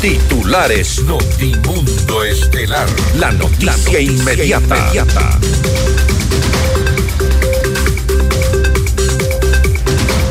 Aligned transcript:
Titulares 0.00 1.02
Notimundo 1.02 2.24
Estelar. 2.24 2.88
La 3.18 3.32
noticia, 3.32 4.00
inmediata. 4.00 4.78
inmediata. 4.78 5.38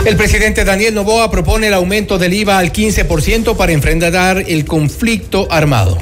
El 0.06 0.16
presidente 0.16 0.66
Daniel 0.66 0.96
Novoa 0.96 1.30
propone 1.30 1.68
el 1.68 1.76
aumento 1.76 2.18
del 2.18 2.34
IVA 2.34 2.58
al 2.58 2.74
15% 2.74 3.56
para 3.56 3.72
enfrentar 3.72 4.44
el 4.48 4.66
conflicto 4.66 5.48
armado. 5.52 6.00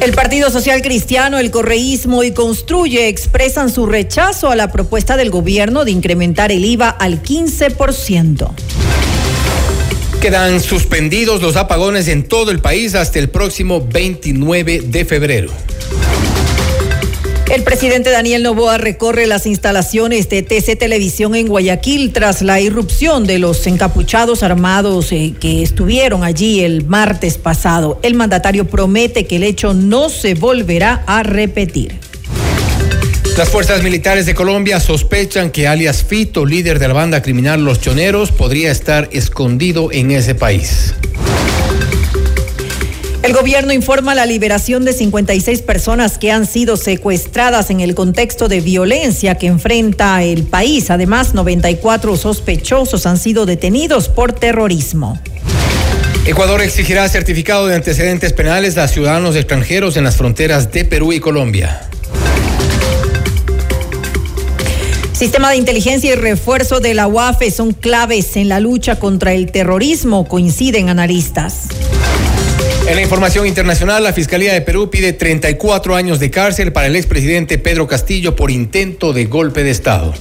El 0.00 0.14
Partido 0.14 0.48
Social 0.48 0.80
Cristiano, 0.80 1.38
el 1.38 1.50
correísmo 1.50 2.22
y 2.22 2.32
Construye 2.32 3.08
expresan 3.08 3.68
su 3.68 3.84
rechazo 3.84 4.50
a 4.50 4.56
la 4.56 4.72
propuesta 4.72 5.18
del 5.18 5.28
gobierno 5.28 5.84
de 5.84 5.90
incrementar 5.90 6.52
el 6.52 6.64
IVA 6.64 6.88
al 6.88 7.22
15%. 7.22 8.50
Quedan 10.20 10.60
suspendidos 10.60 11.40
los 11.40 11.56
apagones 11.56 12.06
en 12.06 12.24
todo 12.24 12.50
el 12.50 12.58
país 12.60 12.94
hasta 12.94 13.18
el 13.18 13.30
próximo 13.30 13.86
29 13.90 14.82
de 14.84 15.04
febrero. 15.06 15.50
El 17.50 17.62
presidente 17.64 18.10
Daniel 18.10 18.42
Novoa 18.42 18.76
recorre 18.76 19.26
las 19.26 19.46
instalaciones 19.46 20.28
de 20.28 20.42
TC 20.42 20.78
Televisión 20.78 21.34
en 21.34 21.48
Guayaquil 21.48 22.12
tras 22.12 22.42
la 22.42 22.60
irrupción 22.60 23.26
de 23.26 23.38
los 23.38 23.66
encapuchados 23.66 24.42
armados 24.42 25.10
eh, 25.10 25.32
que 25.40 25.62
estuvieron 25.62 26.22
allí 26.22 26.60
el 26.60 26.84
martes 26.84 27.38
pasado. 27.38 27.98
El 28.02 28.14
mandatario 28.14 28.66
promete 28.66 29.26
que 29.26 29.36
el 29.36 29.42
hecho 29.42 29.72
no 29.72 30.10
se 30.10 30.34
volverá 30.34 31.02
a 31.06 31.22
repetir. 31.22 32.09
Las 33.40 33.48
fuerzas 33.48 33.82
militares 33.82 34.26
de 34.26 34.34
Colombia 34.34 34.80
sospechan 34.80 35.50
que 35.50 35.66
alias 35.66 36.04
Fito, 36.04 36.44
líder 36.44 36.78
de 36.78 36.88
la 36.88 36.92
banda 36.92 37.22
criminal 37.22 37.64
Los 37.64 37.80
Choneros, 37.80 38.32
podría 38.32 38.70
estar 38.70 39.08
escondido 39.12 39.90
en 39.92 40.10
ese 40.10 40.34
país. 40.34 40.92
El 43.22 43.32
gobierno 43.32 43.72
informa 43.72 44.14
la 44.14 44.26
liberación 44.26 44.84
de 44.84 44.92
56 44.92 45.62
personas 45.62 46.18
que 46.18 46.30
han 46.30 46.46
sido 46.46 46.76
secuestradas 46.76 47.70
en 47.70 47.80
el 47.80 47.94
contexto 47.94 48.46
de 48.46 48.60
violencia 48.60 49.36
que 49.36 49.46
enfrenta 49.46 50.22
el 50.22 50.42
país. 50.42 50.90
Además, 50.90 51.32
94 51.32 52.18
sospechosos 52.18 53.06
han 53.06 53.16
sido 53.16 53.46
detenidos 53.46 54.10
por 54.10 54.34
terrorismo. 54.34 55.18
Ecuador 56.26 56.60
exigirá 56.60 57.08
certificado 57.08 57.68
de 57.68 57.76
antecedentes 57.76 58.34
penales 58.34 58.76
a 58.76 58.86
ciudadanos 58.86 59.34
extranjeros 59.34 59.96
en 59.96 60.04
las 60.04 60.18
fronteras 60.18 60.70
de 60.72 60.84
Perú 60.84 61.14
y 61.14 61.20
Colombia. 61.20 61.88
Sistema 65.20 65.50
de 65.50 65.58
inteligencia 65.58 66.10
y 66.10 66.14
refuerzo 66.14 66.80
de 66.80 66.94
la 66.94 67.06
UAFE 67.06 67.50
son 67.50 67.74
claves 67.74 68.38
en 68.38 68.48
la 68.48 68.58
lucha 68.58 68.98
contra 68.98 69.34
el 69.34 69.52
terrorismo, 69.52 70.26
coinciden 70.26 70.88
analistas. 70.88 71.68
En 72.88 72.96
la 72.96 73.02
información 73.02 73.46
internacional, 73.46 74.02
la 74.02 74.14
Fiscalía 74.14 74.54
de 74.54 74.62
Perú 74.62 74.88
pide 74.88 75.12
34 75.12 75.94
años 75.94 76.20
de 76.20 76.30
cárcel 76.30 76.72
para 76.72 76.86
el 76.86 76.96
expresidente 76.96 77.58
Pedro 77.58 77.86
Castillo 77.86 78.34
por 78.34 78.50
intento 78.50 79.12
de 79.12 79.26
golpe 79.26 79.62
de 79.62 79.72
Estado. 79.72 80.14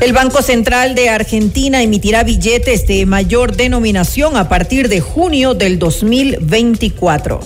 El 0.00 0.12
Banco 0.12 0.40
Central 0.40 0.94
de 0.94 1.08
Argentina 1.08 1.82
emitirá 1.82 2.22
billetes 2.22 2.86
de 2.86 3.06
mayor 3.06 3.56
denominación 3.56 4.36
a 4.36 4.48
partir 4.48 4.88
de 4.88 5.00
junio 5.00 5.54
del 5.54 5.80
2024 5.80 7.40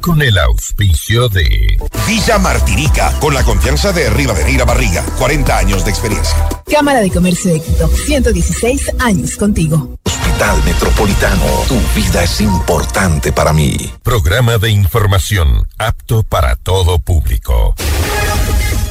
con 0.00 0.22
el 0.22 0.36
auspicio 0.38 1.28
de 1.28 1.76
Villa 2.06 2.38
Martirica, 2.38 3.12
con 3.20 3.34
la 3.34 3.44
confianza 3.44 3.92
de 3.92 4.08
Rivadeneira 4.10 4.64
Barriga, 4.64 5.04
40 5.18 5.58
años 5.58 5.84
de 5.84 5.90
experiencia. 5.90 6.36
Cámara 6.70 7.00
de 7.00 7.10
Comercio 7.10 7.52
de 7.52 7.60
Quito, 7.60 7.88
116 7.88 8.92
años 8.98 9.36
contigo. 9.36 9.98
Hospital 10.04 10.62
Metropolitano, 10.64 11.44
tu 11.68 11.78
vida 11.94 12.22
es 12.24 12.40
importante 12.40 13.32
para 13.32 13.52
mí. 13.52 13.76
Programa 14.02 14.58
de 14.58 14.70
información 14.70 15.66
apto 15.78 16.22
para 16.22 16.56
todo 16.56 16.98
público. 16.98 17.74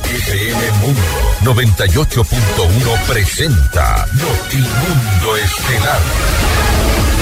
FM 0.03 0.71
Mundo 0.81 1.01
98.1 1.43 3.05
presenta 3.07 4.05
Notimundo 4.13 5.37
Estelar. 5.37 7.08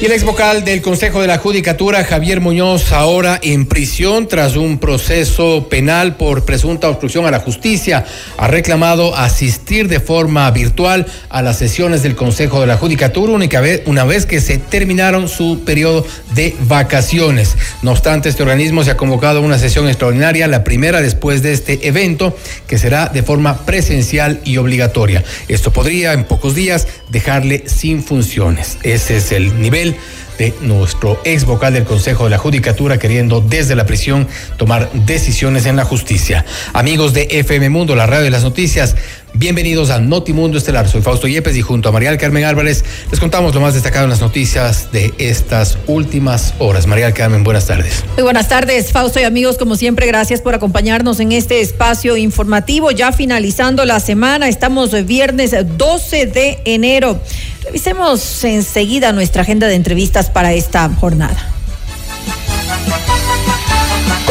Y 0.00 0.04
el 0.04 0.12
ex 0.12 0.22
vocal 0.22 0.64
del 0.64 0.80
Consejo 0.80 1.20
de 1.20 1.26
la 1.26 1.38
Judicatura, 1.38 2.04
Javier 2.04 2.40
Muñoz, 2.40 2.92
ahora 2.92 3.40
en 3.42 3.66
prisión 3.66 4.28
tras 4.28 4.54
un 4.54 4.78
proceso 4.78 5.66
penal 5.68 6.14
por 6.14 6.44
presunta 6.44 6.88
obstrucción 6.88 7.26
a 7.26 7.32
la 7.32 7.40
justicia, 7.40 8.04
ha 8.36 8.46
reclamado 8.46 9.16
asistir 9.16 9.88
de 9.88 9.98
forma 9.98 10.48
virtual 10.52 11.04
a 11.30 11.42
las 11.42 11.58
sesiones 11.58 12.04
del 12.04 12.14
Consejo 12.14 12.60
de 12.60 12.68
la 12.68 12.76
Judicatura 12.76 13.32
única 13.32 13.60
vez, 13.60 13.82
una 13.86 14.04
vez 14.04 14.24
que 14.24 14.40
se 14.40 14.58
terminaron 14.58 15.28
su 15.28 15.64
periodo 15.66 16.06
de 16.32 16.54
vacaciones. 16.60 17.56
No 17.82 17.90
obstante, 17.90 18.28
este 18.28 18.44
organismo 18.44 18.84
se 18.84 18.92
ha 18.92 18.96
convocado 18.96 19.40
a 19.40 19.42
una 19.42 19.58
sesión 19.58 19.88
extraordinaria, 19.88 20.46
la 20.46 20.62
primera 20.62 21.02
después 21.02 21.42
de 21.42 21.52
este 21.52 21.88
evento, 21.88 22.36
que 22.68 22.78
será 22.78 23.08
de 23.08 23.24
forma 23.24 23.66
presencial 23.66 24.40
y 24.44 24.58
obligatoria. 24.58 25.24
Esto 25.48 25.72
podría 25.72 26.12
en 26.12 26.22
pocos 26.22 26.54
días 26.54 26.86
dejarle 27.10 27.64
sin 27.66 28.02
funciones. 28.02 28.78
Ese 28.82 29.16
es 29.16 29.32
el 29.32 29.60
nivel 29.60 29.96
de 30.38 30.54
nuestro 30.60 31.20
ex 31.24 31.44
vocal 31.44 31.74
del 31.74 31.84
Consejo 31.84 32.24
de 32.24 32.30
la 32.30 32.38
Judicatura 32.38 32.98
queriendo 32.98 33.40
desde 33.40 33.74
la 33.74 33.86
prisión 33.86 34.28
tomar 34.56 34.90
decisiones 34.92 35.66
en 35.66 35.76
la 35.76 35.84
justicia. 35.84 36.44
Amigos 36.72 37.12
de 37.12 37.26
FM 37.30 37.70
Mundo, 37.70 37.96
la 37.96 38.06
radio 38.06 38.24
de 38.24 38.30
las 38.30 38.44
noticias, 38.44 38.94
bienvenidos 39.34 39.90
a 39.90 40.00
Notimundo 40.00 40.58
Estelar. 40.58 40.88
Soy 40.88 41.02
Fausto 41.02 41.26
Yepes 41.26 41.56
y 41.56 41.62
junto 41.62 41.88
a 41.88 41.92
María 41.92 42.16
Carmen 42.16 42.44
Álvarez 42.44 42.84
les 43.10 43.20
contamos 43.20 43.54
lo 43.54 43.60
más 43.60 43.74
destacado 43.74 44.04
en 44.04 44.10
las 44.10 44.20
noticias 44.20 44.90
de 44.92 45.12
estas 45.18 45.78
últimas 45.86 46.54
horas. 46.58 46.86
María 46.86 47.12
Carmen, 47.12 47.44
buenas 47.44 47.66
tardes. 47.66 48.04
Muy 48.14 48.22
buenas 48.22 48.48
tardes, 48.48 48.92
Fausto 48.92 49.20
y 49.20 49.24
amigos, 49.24 49.58
como 49.58 49.76
siempre, 49.76 50.06
gracias 50.06 50.40
por 50.40 50.54
acompañarnos 50.54 51.20
en 51.20 51.32
este 51.32 51.60
espacio 51.60 52.16
informativo. 52.16 52.90
Ya 52.90 53.12
finalizando 53.12 53.84
la 53.84 54.00
semana, 54.00 54.48
estamos 54.48 55.06
viernes 55.06 55.54
12 55.76 56.26
de 56.26 56.60
enero. 56.64 57.20
Revisemos 57.64 58.44
enseguida 58.44 59.12
nuestra 59.12 59.42
agenda 59.42 59.66
de 59.66 59.74
entrevistas 59.74 60.30
para 60.30 60.52
esta 60.52 60.88
jornada. 60.88 61.57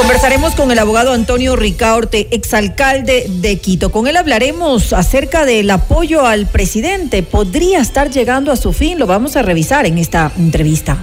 Conversaremos 0.07 0.56
con 0.56 0.72
el 0.72 0.79
abogado 0.79 1.12
Antonio 1.12 1.57
Ricaurte, 1.57 2.29
exalcalde 2.31 3.25
de 3.28 3.57
Quito. 3.57 3.91
Con 3.91 4.07
él 4.07 4.16
hablaremos 4.16 4.94
acerca 4.94 5.44
del 5.45 5.69
apoyo 5.69 6.25
al 6.25 6.47
presidente. 6.47 7.23
¿Podría 7.23 7.81
estar 7.81 8.09
llegando 8.09 8.53
a 8.53 8.56
su 8.56 8.72
fin? 8.72 9.00
Lo 9.00 9.06
vamos 9.06 9.35
a 9.35 9.41
revisar 9.41 9.85
en 9.85 9.97
esta 9.97 10.31
entrevista. 10.38 10.97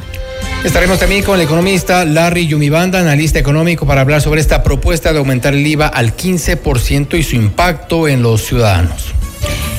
Estaremos 0.64 0.98
también 0.98 1.22
con 1.22 1.34
el 1.34 1.42
economista 1.42 2.06
Larry 2.06 2.46
Yumibanda, 2.46 2.98
analista 2.98 3.38
económico, 3.38 3.86
para 3.86 4.00
hablar 4.00 4.22
sobre 4.22 4.40
esta 4.40 4.62
propuesta 4.62 5.12
de 5.12 5.18
aumentar 5.18 5.52
el 5.52 5.66
IVA 5.66 5.86
al 5.86 6.16
15% 6.16 7.18
y 7.18 7.22
su 7.22 7.36
impacto 7.36 8.08
en 8.08 8.22
los 8.22 8.40
ciudadanos. 8.42 9.12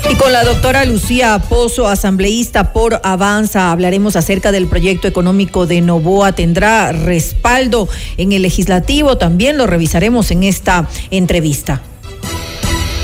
Y 0.09 0.16
con 0.16 0.31
la 0.31 0.43
doctora 0.43 0.85
Lucía 0.85 1.40
Pozo, 1.49 1.87
asambleísta 1.87 2.73
por 2.73 3.02
Avanza, 3.03 3.72
hablaremos 3.72 4.16
acerca 4.16 4.52
del 4.52 4.67
proyecto 4.67 5.07
económico 5.07 5.66
de 5.66 5.81
Novoa. 5.81 6.34
Tendrá 6.34 6.91
respaldo 6.91 7.90
en 8.17 8.31
el 8.31 8.43
legislativo, 8.43 9.17
también 9.17 9.57
lo 9.57 9.66
revisaremos 9.66 10.29
en 10.29 10.43
esta 10.43 10.87
entrevista. 11.09 11.81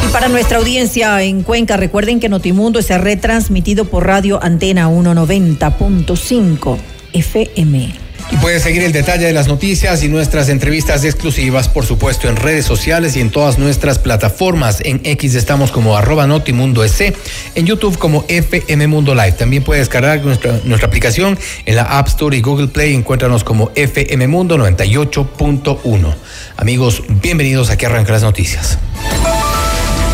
Y 0.07 0.12
para 0.12 0.30
nuestra 0.30 0.59
audiencia 0.59 1.24
en 1.24 1.42
Cuenca, 1.42 1.75
recuerden 1.75 2.19
que 2.19 2.30
Notimundo 2.30 2.80
es 2.80 2.89
retransmitido 2.89 3.86
por 3.86 4.06
Radio 4.06 4.42
Antena 4.44 4.88
190.5 4.88 6.77
FM. 7.13 8.00
Y 8.31 8.38
puedes 8.38 8.63
seguir 8.63 8.81
el 8.83 8.94
detalle 8.94 9.25
de 9.25 9.33
las 9.33 9.48
noticias 9.48 10.04
y 10.04 10.07
nuestras 10.07 10.48
entrevistas 10.48 11.04
exclusivas, 11.04 11.68
por 11.68 11.86
supuesto, 11.86 12.30
en 12.30 12.38
redes 12.38 12.66
sociales 12.66 13.18
y 13.18 13.19
en 13.19 13.30
todas 13.30 13.60
nuestras 13.60 14.00
plataformas. 14.00 14.80
En 14.86 15.01
X 15.04 15.36
estamos 15.36 15.72
como 15.72 15.98
arroba 15.98 16.28
Notimundo 16.28 16.83
S, 16.86 17.13
en 17.56 17.66
YouTube 17.66 17.98
como 17.98 18.24
FM 18.30 18.88
Mundo 18.88 19.13
Live. 19.13 19.33
También 19.33 19.63
puedes 19.63 19.81
descargar 19.81 20.24
nuestra, 20.24 20.62
aplicación 20.81 21.38
en 21.66 21.75
la 21.75 21.83
App 21.83 22.07
Store 22.07 22.36
y 22.38 22.42
Google 22.42 22.69
Play. 22.69 22.95
Encuéntranos 22.95 23.44
como 23.44 23.72
FM 23.75 24.28
Mundo 24.30 24.57
98.1. 24.57 26.16
Amigos, 26.56 27.04
bienvenidos 27.10 27.69
aquí 27.69 27.83
a 27.83 27.89
Arrancar 27.89 28.13
las 28.13 28.24
Noticias. 28.24 28.78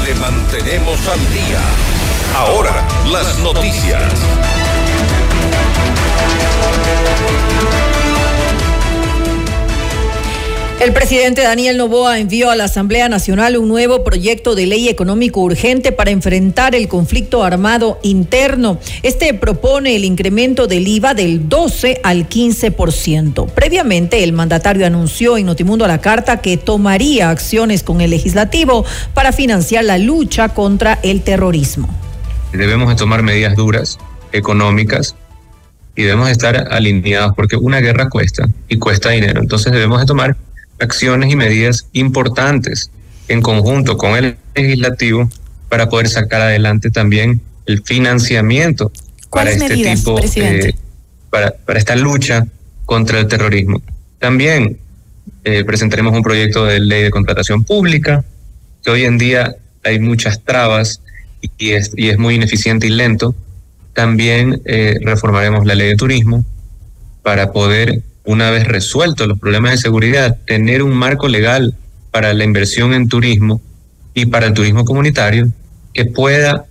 Le 0.03 0.15
mantenemos 0.15 0.99
al 1.07 1.19
día. 1.33 1.61
Ahora, 2.35 2.83
las 3.11 3.37
noticias. 3.39 4.01
El 10.79 10.93
presidente 10.93 11.41
Daniel 11.41 11.75
Novoa 11.75 12.19
envió 12.19 12.51
a 12.51 12.55
la 12.55 12.65
Asamblea 12.65 13.09
Nacional 13.09 13.57
un 13.57 13.67
nuevo 13.67 14.03
proyecto 14.03 14.53
de 14.53 14.67
ley 14.67 14.89
económico 14.89 15.41
urgente 15.41 15.91
para 15.91 16.11
enfrentar 16.11 16.75
el 16.75 16.87
conflicto 16.87 17.43
armado 17.43 17.99
interno. 18.03 18.79
Este 19.01 19.33
propone 19.33 19.95
el 19.95 20.05
incremento 20.05 20.67
del 20.67 20.87
IVA 20.87 21.15
del 21.15 21.49
12 21.49 21.99
al 22.03 22.29
15%. 22.29 23.49
Previamente, 23.49 24.23
el 24.23 24.33
mandatario 24.33 24.85
anunció 24.85 25.35
en 25.37 25.47
Notimundo 25.47 25.83
a 25.83 25.87
la 25.87 25.99
Carta 25.99 26.41
que 26.41 26.57
tomaría 26.57 27.31
acciones 27.31 27.81
con 27.81 27.99
el 27.99 28.11
legislativo 28.11 28.85
para 29.15 29.31
financiar 29.31 29.83
la 29.83 29.97
lucha 29.97 30.49
contra 30.49 30.99
el 31.01 31.23
terrorismo. 31.23 31.89
Debemos 32.53 32.95
tomar 32.95 33.23
medidas 33.23 33.55
duras, 33.55 33.97
económicas, 34.31 35.15
y 35.95 36.03
debemos 36.03 36.29
estar 36.29 36.67
alineados 36.71 37.33
porque 37.35 37.55
una 37.55 37.79
guerra 37.79 38.07
cuesta 38.09 38.47
y 38.69 38.77
cuesta 38.77 39.09
dinero. 39.09 39.41
Entonces 39.41 39.73
debemos 39.73 39.99
de 39.99 40.05
tomar 40.05 40.37
acciones 40.79 41.31
y 41.31 41.35
medidas 41.35 41.87
importantes 41.93 42.91
en 43.27 43.41
conjunto 43.41 43.97
con 43.97 44.15
el 44.15 44.37
legislativo 44.55 45.29
para 45.69 45.89
poder 45.89 46.07
sacar 46.07 46.41
adelante 46.41 46.89
también 46.89 47.41
el 47.65 47.83
financiamiento 47.83 48.91
para 49.29 49.51
este 49.51 49.75
tipo 49.75 50.19
eh, 50.19 50.73
para, 51.29 51.51
para 51.51 51.79
esta 51.79 51.95
lucha 51.95 52.47
contra 52.85 53.19
el 53.19 53.27
terrorismo. 53.27 53.81
También 54.19 54.79
eh, 55.43 55.63
presentaremos 55.63 56.15
un 56.15 56.23
proyecto 56.23 56.65
de 56.65 56.79
ley 56.79 57.03
de 57.03 57.11
contratación 57.11 57.63
pública, 57.63 58.23
que 58.83 58.91
hoy 58.91 59.03
en 59.03 59.17
día 59.17 59.55
hay 59.83 59.99
muchas 59.99 60.43
trabas 60.43 61.01
y 61.57 61.71
es, 61.71 61.91
y 61.95 62.09
es 62.09 62.17
muy 62.17 62.35
ineficiente 62.35 62.87
y 62.87 62.89
lento. 62.89 63.35
También 63.93 64.61
eh, 64.65 64.99
reformaremos 65.01 65.65
la 65.65 65.75
ley 65.75 65.89
de 65.89 65.95
turismo 65.95 66.45
para 67.23 67.51
poder 67.51 68.01
una 68.27 68.51
vez 68.51 68.67
resueltos 68.67 69.25
los 69.25 69.39
problemas 69.39 69.71
de 69.71 69.77
seguridad, 69.77 70.37
tener 70.45 70.83
un 70.83 70.93
marco 70.93 71.29
legal 71.29 71.73
para 72.11 72.33
la 72.33 72.43
inversión 72.43 72.93
en 72.93 73.07
turismo 73.07 73.61
y 74.13 74.25
para 74.25 74.47
el 74.47 74.53
turismo 74.53 74.83
comunitario 74.83 75.49
que 75.93 76.05
pueda 76.05 76.65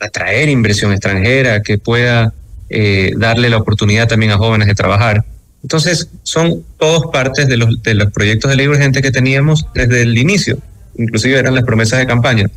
atraer 0.00 0.48
inversión 0.48 0.92
extranjera, 0.92 1.62
que 1.62 1.76
pueda 1.76 2.32
eh, 2.70 3.12
darle 3.18 3.50
la 3.50 3.58
oportunidad 3.58 4.08
también 4.08 4.32
a 4.32 4.38
jóvenes 4.38 4.66
de 4.66 4.74
trabajar. 4.74 5.24
Entonces, 5.62 6.08
son 6.22 6.64
todos 6.78 7.12
partes 7.12 7.48
de 7.48 7.58
los, 7.58 7.82
de 7.82 7.94
los 7.94 8.10
proyectos 8.10 8.50
de 8.50 8.56
ley 8.56 8.66
urgente 8.66 9.02
que 9.02 9.10
teníamos 9.10 9.66
desde 9.74 10.02
el 10.02 10.16
inicio, 10.16 10.58
inclusive 10.96 11.38
eran 11.38 11.54
las 11.54 11.64
promesas 11.64 11.98
de 11.98 12.06
campaña. 12.06 12.50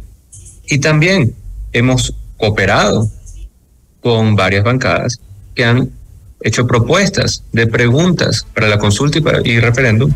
Y 0.69 0.79
también 0.79 1.35
hemos 1.73 2.13
cooperado 2.37 3.09
con 3.99 4.37
varias 4.37 4.63
bancadas 4.63 5.19
que 5.53 5.65
han 5.65 5.89
hecho 6.41 6.67
propuestas 6.67 7.43
de 7.51 7.67
preguntas 7.67 8.45
para 8.53 8.67
la 8.67 8.77
consulta 8.77 9.17
y, 9.17 9.21
para, 9.21 9.41
y 9.43 9.59
referéndum 9.59 10.11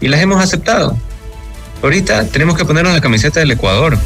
y 0.00 0.08
las 0.08 0.20
hemos 0.20 0.42
aceptado. 0.42 0.98
Ahorita 1.82 2.26
tenemos 2.26 2.56
que 2.56 2.64
ponernos 2.64 2.92
la 2.92 3.00
camiseta 3.00 3.40
del 3.40 3.52
Ecuador. 3.52 3.96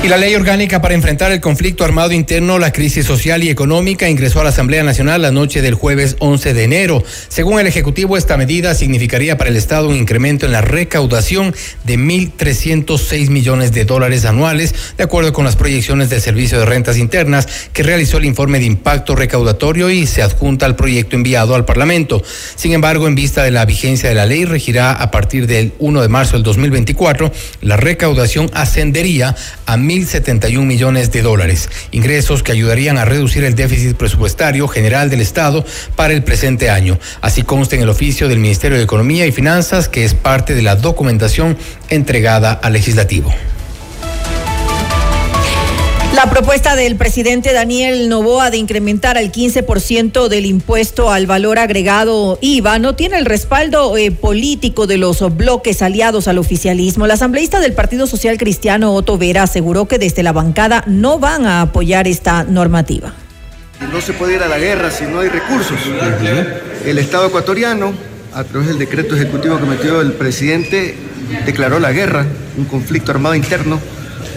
Y 0.00 0.06
la 0.06 0.16
ley 0.16 0.32
orgánica 0.36 0.80
para 0.80 0.94
enfrentar 0.94 1.32
el 1.32 1.40
conflicto 1.40 1.84
armado 1.84 2.12
interno, 2.12 2.60
la 2.60 2.70
crisis 2.70 3.04
social 3.04 3.42
y 3.42 3.50
económica 3.50 4.08
ingresó 4.08 4.40
a 4.40 4.44
la 4.44 4.50
Asamblea 4.50 4.84
Nacional 4.84 5.22
la 5.22 5.32
noche 5.32 5.60
del 5.60 5.74
jueves 5.74 6.14
11 6.20 6.54
de 6.54 6.62
enero. 6.62 7.02
Según 7.26 7.58
el 7.58 7.66
Ejecutivo, 7.66 8.16
esta 8.16 8.36
medida 8.36 8.76
significaría 8.76 9.36
para 9.36 9.50
el 9.50 9.56
Estado 9.56 9.88
un 9.88 9.96
incremento 9.96 10.46
en 10.46 10.52
la 10.52 10.60
recaudación 10.60 11.52
de 11.82 11.98
1.306 11.98 13.28
millones 13.28 13.72
de 13.72 13.84
dólares 13.84 14.24
anuales, 14.24 14.72
de 14.96 15.02
acuerdo 15.02 15.32
con 15.32 15.44
las 15.44 15.56
proyecciones 15.56 16.10
del 16.10 16.20
Servicio 16.20 16.60
de 16.60 16.66
Rentas 16.66 16.96
Internas, 16.96 17.48
que 17.72 17.82
realizó 17.82 18.18
el 18.18 18.24
informe 18.24 18.60
de 18.60 18.66
impacto 18.66 19.16
recaudatorio 19.16 19.90
y 19.90 20.06
se 20.06 20.22
adjunta 20.22 20.64
al 20.64 20.76
proyecto 20.76 21.16
enviado 21.16 21.56
al 21.56 21.64
Parlamento. 21.64 22.22
Sin 22.54 22.72
embargo, 22.72 23.08
en 23.08 23.16
vista 23.16 23.42
de 23.42 23.50
la 23.50 23.64
vigencia 23.64 24.08
de 24.08 24.14
la 24.14 24.26
ley, 24.26 24.44
regirá 24.44 24.92
a 24.92 25.10
partir 25.10 25.48
del 25.48 25.72
1 25.80 26.02
de 26.02 26.08
marzo 26.08 26.34
del 26.34 26.44
2024, 26.44 27.32
la 27.62 27.76
recaudación 27.76 28.48
ascendería 28.54 29.34
a 29.66 29.76
1.071 29.88 30.64
millones 30.64 31.10
de 31.12 31.22
dólares, 31.22 31.70
ingresos 31.90 32.42
que 32.42 32.52
ayudarían 32.52 32.98
a 32.98 33.04
reducir 33.04 33.44
el 33.44 33.54
déficit 33.54 33.96
presupuestario 33.96 34.68
general 34.68 35.08
del 35.08 35.20
Estado 35.20 35.64
para 35.96 36.12
el 36.12 36.22
presente 36.22 36.70
año. 36.70 36.98
Así 37.20 37.42
consta 37.42 37.76
en 37.76 37.82
el 37.82 37.88
oficio 37.88 38.28
del 38.28 38.38
Ministerio 38.38 38.76
de 38.76 38.84
Economía 38.84 39.26
y 39.26 39.32
Finanzas, 39.32 39.88
que 39.88 40.04
es 40.04 40.14
parte 40.14 40.54
de 40.54 40.62
la 40.62 40.76
documentación 40.76 41.56
entregada 41.88 42.52
al 42.52 42.74
legislativo. 42.74 43.32
La 46.14 46.30
propuesta 46.30 46.74
del 46.74 46.96
presidente 46.96 47.52
Daniel 47.52 48.08
Novoa 48.08 48.50
de 48.50 48.56
incrementar 48.56 49.18
al 49.18 49.30
15% 49.30 50.28
del 50.28 50.46
impuesto 50.46 51.12
al 51.12 51.26
valor 51.26 51.58
agregado 51.58 52.38
IVA 52.40 52.78
no 52.78 52.94
tiene 52.96 53.18
el 53.18 53.26
respaldo 53.26 53.94
eh, 53.96 54.10
político 54.10 54.86
de 54.86 54.96
los 54.96 55.20
bloques 55.36 55.82
aliados 55.82 56.26
al 56.26 56.38
oficialismo. 56.38 57.06
La 57.06 57.14
asambleísta 57.14 57.60
del 57.60 57.74
Partido 57.74 58.06
Social 58.06 58.38
Cristiano, 58.38 58.94
Otto 58.94 59.18
Vera, 59.18 59.42
aseguró 59.42 59.86
que 59.86 59.98
desde 59.98 60.22
la 60.22 60.32
bancada 60.32 60.82
no 60.86 61.18
van 61.18 61.44
a 61.44 61.60
apoyar 61.60 62.08
esta 62.08 62.42
normativa. 62.42 63.12
No 63.92 64.00
se 64.00 64.14
puede 64.14 64.36
ir 64.36 64.42
a 64.42 64.48
la 64.48 64.58
guerra 64.58 64.90
si 64.90 65.04
no 65.04 65.20
hay 65.20 65.28
recursos. 65.28 65.78
El 66.86 66.98
Estado 66.98 67.26
ecuatoriano, 67.26 67.92
a 68.32 68.44
través 68.44 68.68
del 68.68 68.78
decreto 68.78 69.14
ejecutivo 69.14 69.58
que 69.58 69.66
metió 69.66 70.00
el 70.00 70.14
presidente, 70.14 70.96
declaró 71.44 71.78
la 71.78 71.92
guerra, 71.92 72.26
un 72.56 72.64
conflicto 72.64 73.12
armado 73.12 73.34
interno 73.34 73.78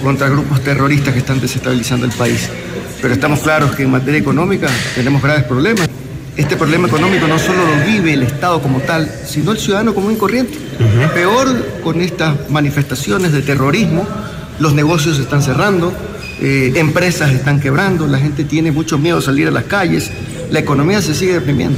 contra 0.01 0.29
grupos 0.29 0.61
terroristas 0.61 1.13
que 1.13 1.19
están 1.19 1.39
desestabilizando 1.39 2.05
el 2.05 2.11
país. 2.11 2.49
Pero 3.01 3.13
estamos 3.13 3.39
claros 3.39 3.75
que 3.75 3.83
en 3.83 3.91
materia 3.91 4.19
económica 4.19 4.67
tenemos 4.95 5.21
graves 5.21 5.43
problemas. 5.43 5.89
Este 6.37 6.55
problema 6.55 6.87
económico 6.87 7.27
no 7.27 7.37
solo 7.37 7.59
lo 7.65 7.85
vive 7.85 8.13
el 8.13 8.23
Estado 8.23 8.61
como 8.61 8.79
tal, 8.79 9.11
sino 9.25 9.51
el 9.51 9.57
ciudadano 9.57 9.93
común 9.93 10.13
y 10.13 10.15
corriente. 10.15 10.57
Peor 11.13 11.47
con 11.83 12.01
estas 12.01 12.49
manifestaciones 12.49 13.31
de 13.31 13.41
terrorismo, 13.41 14.07
los 14.59 14.73
negocios 14.73 15.17
se 15.17 15.23
están 15.23 15.41
cerrando, 15.41 15.93
eh, 16.41 16.73
empresas 16.75 17.31
están 17.31 17.59
quebrando, 17.59 18.07
la 18.07 18.17
gente 18.17 18.43
tiene 18.43 18.71
mucho 18.71 18.97
miedo 18.97 19.17
a 19.17 19.21
salir 19.21 19.47
a 19.47 19.51
las 19.51 19.65
calles, 19.65 20.09
la 20.49 20.59
economía 20.59 21.01
se 21.01 21.13
sigue 21.13 21.33
deprimiendo. 21.33 21.77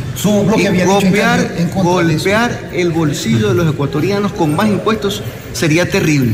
y 0.57 0.85
golpear, 0.85 1.55
golpear 1.73 2.69
el 2.73 2.91
bolsillo 2.91 3.49
de 3.49 3.55
los 3.55 3.73
ecuatorianos 3.73 4.33
con 4.33 4.55
más 4.55 4.67
impuestos 4.67 5.23
sería 5.53 5.89
terrible 5.89 6.33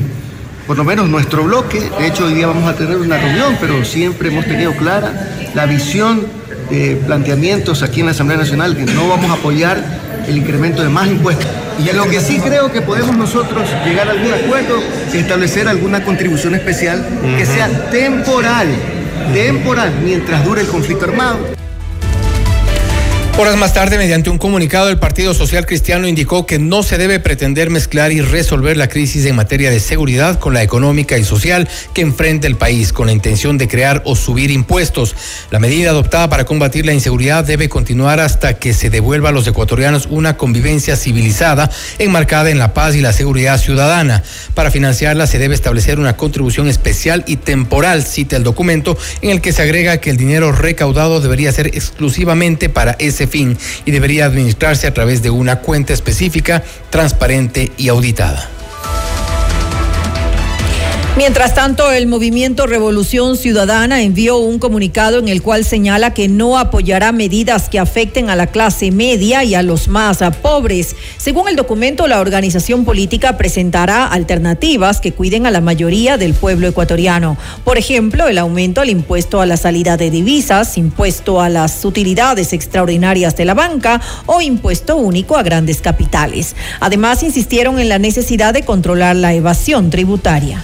por 0.69 0.77
lo 0.77 0.83
menos 0.83 1.09
nuestro 1.09 1.45
bloque, 1.45 1.89
de 1.97 2.05
hecho 2.05 2.25
hoy 2.25 2.35
día 2.35 2.45
vamos 2.45 2.69
a 2.69 2.75
tener 2.75 2.97
una 2.97 3.17
reunión, 3.17 3.57
pero 3.59 3.83
siempre 3.83 4.29
hemos 4.29 4.45
tenido 4.45 4.71
clara 4.73 5.11
la 5.55 5.65
visión 5.65 6.27
de 6.69 6.95
planteamientos 7.07 7.81
aquí 7.81 8.01
en 8.01 8.05
la 8.05 8.11
Asamblea 8.11 8.37
Nacional 8.37 8.77
que 8.77 8.85
no 8.85 9.09
vamos 9.09 9.31
a 9.31 9.33
apoyar 9.33 9.83
el 10.27 10.37
incremento 10.37 10.83
de 10.83 10.89
más 10.89 11.07
impuestos. 11.07 11.47
Y 11.79 11.91
lo 11.95 12.03
que 12.03 12.19
sí 12.19 12.37
creo 12.39 12.71
que 12.71 12.81
podemos 12.81 13.17
nosotros 13.17 13.67
llegar 13.83 14.09
a 14.09 14.11
algún 14.11 14.31
acuerdo 14.31 14.77
es 15.07 15.15
establecer 15.15 15.67
alguna 15.67 16.03
contribución 16.03 16.53
especial 16.53 17.03
que 17.35 17.47
sea 17.47 17.89
temporal, 17.89 18.67
temporal, 19.33 19.91
mientras 20.03 20.45
dure 20.45 20.61
el 20.61 20.67
conflicto 20.67 21.05
armado. 21.05 21.39
Horas 23.39 23.55
más 23.55 23.73
tarde, 23.73 23.97
mediante 23.97 24.29
un 24.29 24.37
comunicado, 24.37 24.89
el 24.89 24.99
Partido 24.99 25.33
Social 25.33 25.65
Cristiano 25.65 26.09
indicó 26.09 26.45
que 26.45 26.59
no 26.59 26.83
se 26.83 26.97
debe 26.97 27.21
pretender 27.21 27.69
mezclar 27.69 28.11
y 28.11 28.19
resolver 28.19 28.75
la 28.75 28.89
crisis 28.89 29.25
en 29.25 29.37
materia 29.37 29.71
de 29.71 29.79
seguridad 29.79 30.39
con 30.39 30.53
la 30.53 30.61
económica 30.61 31.17
y 31.17 31.23
social 31.23 31.69
que 31.93 32.01
enfrenta 32.01 32.47
el 32.47 32.57
país, 32.57 32.91
con 32.91 33.05
la 33.05 33.13
intención 33.13 33.57
de 33.57 33.69
crear 33.69 34.01
o 34.03 34.17
subir 34.17 34.51
impuestos. 34.51 35.15
La 35.51 35.59
medida 35.59 35.91
adoptada 35.91 36.27
para 36.27 36.43
combatir 36.43 36.85
la 36.85 36.91
inseguridad 36.91 37.45
debe 37.45 37.69
continuar 37.69 38.19
hasta 38.19 38.55
que 38.55 38.73
se 38.73 38.89
devuelva 38.89 39.29
a 39.29 39.31
los 39.31 39.47
ecuatorianos 39.47 40.07
una 40.11 40.35
convivencia 40.35 40.97
civilizada, 40.97 41.71
enmarcada 41.97 42.49
en 42.49 42.59
la 42.59 42.73
paz 42.73 42.93
y 42.95 42.99
la 42.99 43.13
seguridad 43.13 43.57
ciudadana. 43.57 44.21
Para 44.53 44.69
financiarla 44.69 45.27
se 45.27 45.39
debe 45.39 45.55
establecer 45.55 45.97
una 45.97 46.17
contribución 46.17 46.67
especial 46.67 47.23
y 47.25 47.37
temporal, 47.37 48.03
cita 48.03 48.35
el 48.35 48.43
documento, 48.43 48.97
en 49.21 49.29
el 49.29 49.39
que 49.39 49.53
se 49.53 49.61
agrega 49.61 50.01
que 50.01 50.09
el 50.09 50.17
dinero 50.17 50.51
recaudado 50.51 51.21
debería 51.21 51.53
ser 51.53 51.67
exclusivamente 51.67 52.67
para 52.67 52.97
ese 52.99 53.28
fin 53.29 53.57
y 53.85 53.91
debería 53.91 54.25
administrarse 54.25 54.87
a 54.87 54.93
través 54.93 55.21
de 55.21 55.29
una 55.29 55.59
cuenta 55.59 55.93
específica, 55.93 56.63
transparente 56.89 57.71
y 57.77 57.87
auditada. 57.87 58.58
Mientras 61.19 61.53
tanto, 61.53 61.91
el 61.91 62.07
movimiento 62.07 62.65
Revolución 62.65 63.35
Ciudadana 63.35 64.01
envió 64.01 64.37
un 64.37 64.57
comunicado 64.57 65.19
en 65.19 65.27
el 65.27 65.41
cual 65.41 65.65
señala 65.65 66.13
que 66.13 66.29
no 66.29 66.57
apoyará 66.57 67.11
medidas 67.11 67.67
que 67.67 67.77
afecten 67.77 68.29
a 68.29 68.37
la 68.37 68.47
clase 68.47 68.89
media 68.91 69.43
y 69.43 69.53
a 69.53 69.61
los 69.61 69.89
más 69.89 70.19
pobres. 70.41 70.95
Según 71.17 71.49
el 71.49 71.57
documento, 71.57 72.07
la 72.07 72.21
organización 72.21 72.85
política 72.85 73.35
presentará 73.37 74.05
alternativas 74.05 75.01
que 75.01 75.11
cuiden 75.11 75.45
a 75.45 75.51
la 75.51 75.59
mayoría 75.59 76.15
del 76.15 76.33
pueblo 76.33 76.69
ecuatoriano. 76.69 77.37
Por 77.65 77.77
ejemplo, 77.77 78.29
el 78.29 78.37
aumento 78.37 78.79
al 78.79 78.89
impuesto 78.89 79.41
a 79.41 79.45
la 79.45 79.57
salida 79.57 79.97
de 79.97 80.11
divisas, 80.11 80.77
impuesto 80.77 81.41
a 81.41 81.49
las 81.49 81.83
utilidades 81.83 82.53
extraordinarias 82.53 83.35
de 83.35 83.43
la 83.43 83.55
banca 83.55 83.99
o 84.25 84.39
impuesto 84.39 84.95
único 84.95 85.35
a 85.35 85.43
grandes 85.43 85.81
capitales. 85.81 86.55
Además, 86.79 87.23
insistieron 87.23 87.77
en 87.77 87.89
la 87.89 87.99
necesidad 87.99 88.53
de 88.53 88.63
controlar 88.63 89.17
la 89.17 89.33
evasión 89.33 89.89
tributaria 89.89 90.63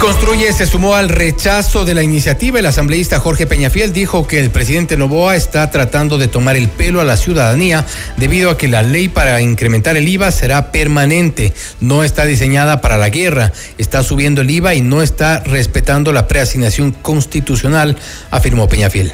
Construye 0.00 0.50
se 0.54 0.64
sumó 0.64 0.94
al 0.94 1.10
rechazo 1.10 1.84
de 1.84 1.92
la 1.92 2.02
iniciativa. 2.02 2.58
El 2.58 2.64
asambleísta 2.64 3.20
Jorge 3.20 3.46
Peñafiel 3.46 3.92
dijo 3.92 4.26
que 4.26 4.40
el 4.40 4.48
presidente 4.48 4.96
Novoa 4.96 5.36
está 5.36 5.70
tratando 5.70 6.16
de 6.16 6.26
tomar 6.26 6.56
el 6.56 6.70
pelo 6.70 7.02
a 7.02 7.04
la 7.04 7.18
ciudadanía 7.18 7.84
debido 8.16 8.48
a 8.48 8.56
que 8.56 8.66
la 8.66 8.82
ley 8.82 9.10
para 9.10 9.42
incrementar 9.42 9.98
el 9.98 10.08
IVA 10.08 10.30
será 10.30 10.72
permanente. 10.72 11.52
No 11.80 12.02
está 12.02 12.24
diseñada 12.24 12.80
para 12.80 12.96
la 12.96 13.10
guerra. 13.10 13.52
Está 13.76 14.02
subiendo 14.02 14.40
el 14.40 14.50
IVA 14.50 14.74
y 14.74 14.80
no 14.80 15.02
está 15.02 15.40
respetando 15.40 16.14
la 16.14 16.26
preasignación 16.26 16.92
constitucional, 16.92 17.98
afirmó 18.30 18.70
Peñafiel. 18.70 19.12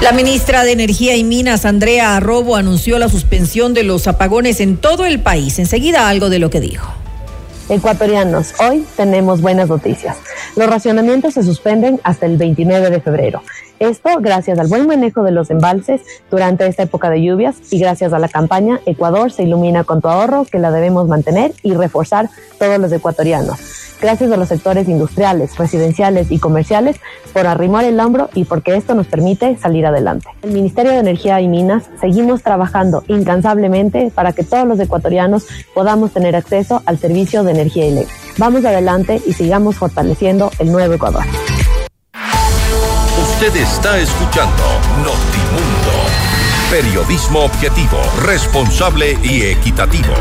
La 0.00 0.12
ministra 0.12 0.64
de 0.64 0.72
Energía 0.72 1.16
y 1.16 1.24
Minas, 1.24 1.66
Andrea 1.66 2.16
Arrobo, 2.16 2.56
anunció 2.56 2.98
la 2.98 3.10
suspensión 3.10 3.74
de 3.74 3.82
los 3.82 4.06
apagones 4.06 4.60
en 4.60 4.78
todo 4.78 5.04
el 5.04 5.20
país. 5.20 5.58
Enseguida 5.58 6.08
algo 6.08 6.30
de 6.30 6.38
lo 6.38 6.48
que 6.48 6.60
dijo. 6.60 7.03
Ecuatorianos, 7.70 8.52
hoy 8.60 8.86
tenemos 8.94 9.40
buenas 9.40 9.70
noticias. 9.70 10.18
Los 10.54 10.68
racionamientos 10.68 11.32
se 11.32 11.42
suspenden 11.42 11.98
hasta 12.04 12.26
el 12.26 12.36
29 12.36 12.90
de 12.90 13.00
febrero. 13.00 13.42
Esto 13.78 14.10
gracias 14.20 14.58
al 14.58 14.66
buen 14.66 14.86
manejo 14.86 15.22
de 15.22 15.30
los 15.30 15.48
embalses 15.48 16.02
durante 16.30 16.66
esta 16.66 16.82
época 16.82 17.08
de 17.08 17.22
lluvias 17.22 17.56
y 17.70 17.78
gracias 17.78 18.12
a 18.12 18.18
la 18.18 18.28
campaña 18.28 18.80
Ecuador 18.84 19.32
se 19.32 19.44
ilumina 19.44 19.82
con 19.84 20.02
tu 20.02 20.08
ahorro 20.08 20.44
que 20.44 20.58
la 20.58 20.70
debemos 20.70 21.08
mantener 21.08 21.54
y 21.62 21.72
reforzar 21.72 22.28
todos 22.58 22.78
los 22.78 22.92
ecuatorianos 22.92 23.83
gracias 24.04 24.30
a 24.30 24.36
los 24.36 24.48
sectores 24.48 24.86
industriales, 24.86 25.56
residenciales 25.56 26.30
y 26.30 26.38
comerciales 26.38 26.96
por 27.32 27.46
arrimar 27.46 27.86
el 27.86 27.98
hombro 27.98 28.28
y 28.34 28.44
porque 28.44 28.76
esto 28.76 28.94
nos 28.94 29.06
permite 29.06 29.56
salir 29.56 29.86
adelante. 29.86 30.28
El 30.42 30.50
Ministerio 30.50 30.92
de 30.92 30.98
Energía 30.98 31.40
y 31.40 31.48
Minas 31.48 31.84
seguimos 32.02 32.42
trabajando 32.42 33.02
incansablemente 33.08 34.12
para 34.14 34.32
que 34.32 34.44
todos 34.44 34.68
los 34.68 34.78
ecuatorianos 34.78 35.46
podamos 35.74 36.12
tener 36.12 36.36
acceso 36.36 36.82
al 36.84 36.98
servicio 36.98 37.44
de 37.44 37.52
energía 37.52 37.86
eléctrica. 37.86 38.20
Vamos 38.36 38.62
adelante 38.66 39.22
y 39.26 39.32
sigamos 39.32 39.76
fortaleciendo 39.76 40.50
el 40.58 40.70
nuevo 40.70 40.92
Ecuador. 40.92 41.24
Usted 43.22 43.56
está 43.56 43.98
escuchando 43.98 44.64
Notimundo. 44.98 45.94
Periodismo 46.70 47.40
objetivo, 47.40 47.96
responsable 48.22 49.16
y 49.22 49.44
equitativo. 49.44 50.12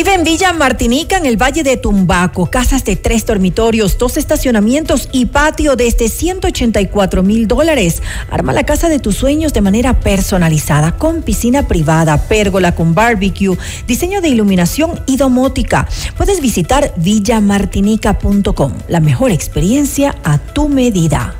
Vive 0.00 0.14
en 0.14 0.24
Villa 0.24 0.54
Martinica, 0.54 1.18
en 1.18 1.26
el 1.26 1.36
Valle 1.36 1.62
de 1.62 1.76
Tumbaco. 1.76 2.46
Casas 2.46 2.86
de 2.86 2.96
tres 2.96 3.26
dormitorios, 3.26 3.98
dos 3.98 4.16
estacionamientos 4.16 5.10
y 5.12 5.26
patio 5.26 5.76
desde 5.76 6.08
184 6.08 7.22
mil 7.22 7.46
dólares. 7.46 8.02
Arma 8.30 8.54
la 8.54 8.64
casa 8.64 8.88
de 8.88 8.98
tus 8.98 9.16
sueños 9.16 9.52
de 9.52 9.60
manera 9.60 10.00
personalizada, 10.00 10.96
con 10.96 11.20
piscina 11.20 11.68
privada, 11.68 12.16
pérgola 12.16 12.74
con 12.74 12.94
barbecue, 12.94 13.58
diseño 13.86 14.22
de 14.22 14.30
iluminación 14.30 14.98
y 15.04 15.18
domótica. 15.18 15.86
Puedes 16.16 16.40
visitar 16.40 16.94
villamartinica.com. 16.96 18.72
La 18.88 19.00
mejor 19.00 19.32
experiencia 19.32 20.16
a 20.24 20.38
tu 20.38 20.70
medida. 20.70 21.39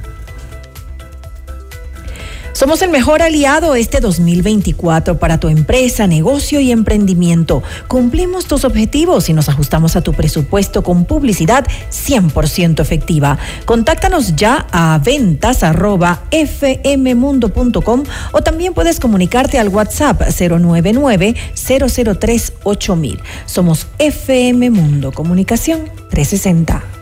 Somos 2.53 2.81
el 2.81 2.89
mejor 2.89 3.21
aliado 3.21 3.75
este 3.75 3.99
2024 4.01 5.19
para 5.19 5.39
tu 5.39 5.47
empresa, 5.47 6.05
negocio 6.05 6.59
y 6.59 6.71
emprendimiento. 6.71 7.63
Cumplimos 7.87 8.45
tus 8.45 8.65
objetivos 8.65 9.29
y 9.29 9.33
nos 9.33 9.47
ajustamos 9.49 9.95
a 9.95 10.01
tu 10.01 10.13
presupuesto 10.13 10.83
con 10.83 11.05
publicidad 11.05 11.65
100% 11.89 12.81
efectiva. 12.81 13.37
Contáctanos 13.65 14.35
ya 14.35 14.67
a 14.71 14.99
ventas 15.03 15.61
fmmundo.com 16.31 18.03
o 18.31 18.41
también 18.41 18.73
puedes 18.73 18.99
comunicarte 18.99 19.57
al 19.57 19.69
WhatsApp 19.69 20.21
099 20.21 21.35
003 21.55 22.53
8000. 22.63 23.19
Somos 23.45 23.87
FM 23.97 24.69
Mundo 24.71 25.11
Comunicación 25.11 25.89
360. 26.09 27.00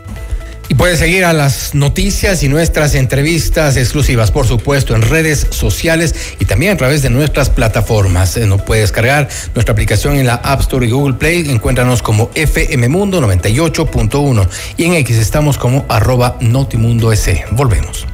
Y 0.70 0.74
puedes 0.76 1.00
seguir 1.00 1.24
a 1.24 1.32
las 1.32 1.74
noticias 1.74 2.44
y 2.44 2.48
nuestras 2.48 2.94
entrevistas 2.94 3.76
exclusivas, 3.76 4.30
por 4.30 4.46
supuesto, 4.46 4.94
en 4.94 5.02
redes 5.02 5.48
sociales 5.50 6.14
y 6.38 6.44
también 6.44 6.72
a 6.72 6.76
través 6.76 7.02
de 7.02 7.10
nuestras 7.10 7.50
plataformas. 7.50 8.36
Eh, 8.36 8.46
no 8.46 8.56
puedes 8.56 8.92
cargar 8.92 9.28
nuestra 9.56 9.72
aplicación 9.72 10.14
en 10.14 10.28
la 10.28 10.34
App 10.34 10.60
Store 10.60 10.86
y 10.86 10.92
Google 10.92 11.14
Play. 11.14 11.50
Encuéntranos 11.50 12.02
como 12.02 12.30
FM 12.36 12.88
Mundo 12.88 13.20
98.1 13.20 14.48
y 14.76 14.84
en 14.84 14.94
X 14.94 15.16
estamos 15.16 15.58
como 15.58 15.86
arroba 15.88 16.36
Notimundo 16.40 17.10
S. 17.10 17.44
Volvemos. 17.50 18.06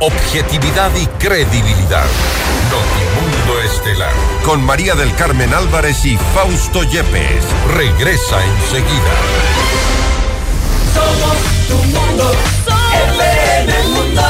Objetividad 0.00 0.90
y 1.00 1.06
credibilidad. 1.22 2.06
Notimundo 2.72 3.62
Estelar. 3.72 4.12
Con 4.44 4.64
María 4.64 4.96
del 4.96 5.14
Carmen 5.14 5.54
Álvarez 5.54 6.04
y 6.04 6.18
Fausto 6.34 6.82
Yepes. 6.82 7.44
Regresa 7.72 8.44
enseguida. 8.44 9.99
Somos 10.94 11.38
tu 11.68 11.76
mundo. 11.92 12.32
FM 12.66 13.88
Mundo. 13.94 14.29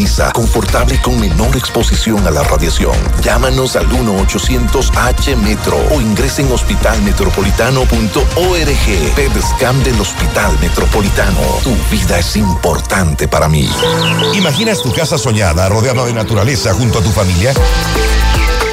confortable 0.33 0.99
con 1.01 1.19
menor 1.19 1.55
exposición 1.55 2.25
a 2.25 2.31
la 2.31 2.41
radiación. 2.43 2.95
Llámanos 3.21 3.75
al 3.75 3.87
1-800-H-METRO 3.89 5.95
o 5.95 6.01
ingresen 6.01 6.47
en 6.47 6.53
hospitalmetropolitano.org. 6.53 9.13
PED 9.15 9.41
Scan 9.41 9.83
del 9.83 10.01
Hospital 10.01 10.57
Metropolitano. 10.59 11.39
Tu 11.63 11.75
vida 11.91 12.17
es 12.17 12.35
importante 12.35 13.27
para 13.27 13.47
mí. 13.47 13.69
¿Imaginas 14.33 14.81
tu 14.81 14.91
casa 14.91 15.19
soñada 15.19 15.69
rodeada 15.69 16.03
de 16.05 16.13
naturaleza 16.13 16.73
junto 16.73 16.97
a 16.99 17.03
tu 17.03 17.11
familia? 17.11 17.53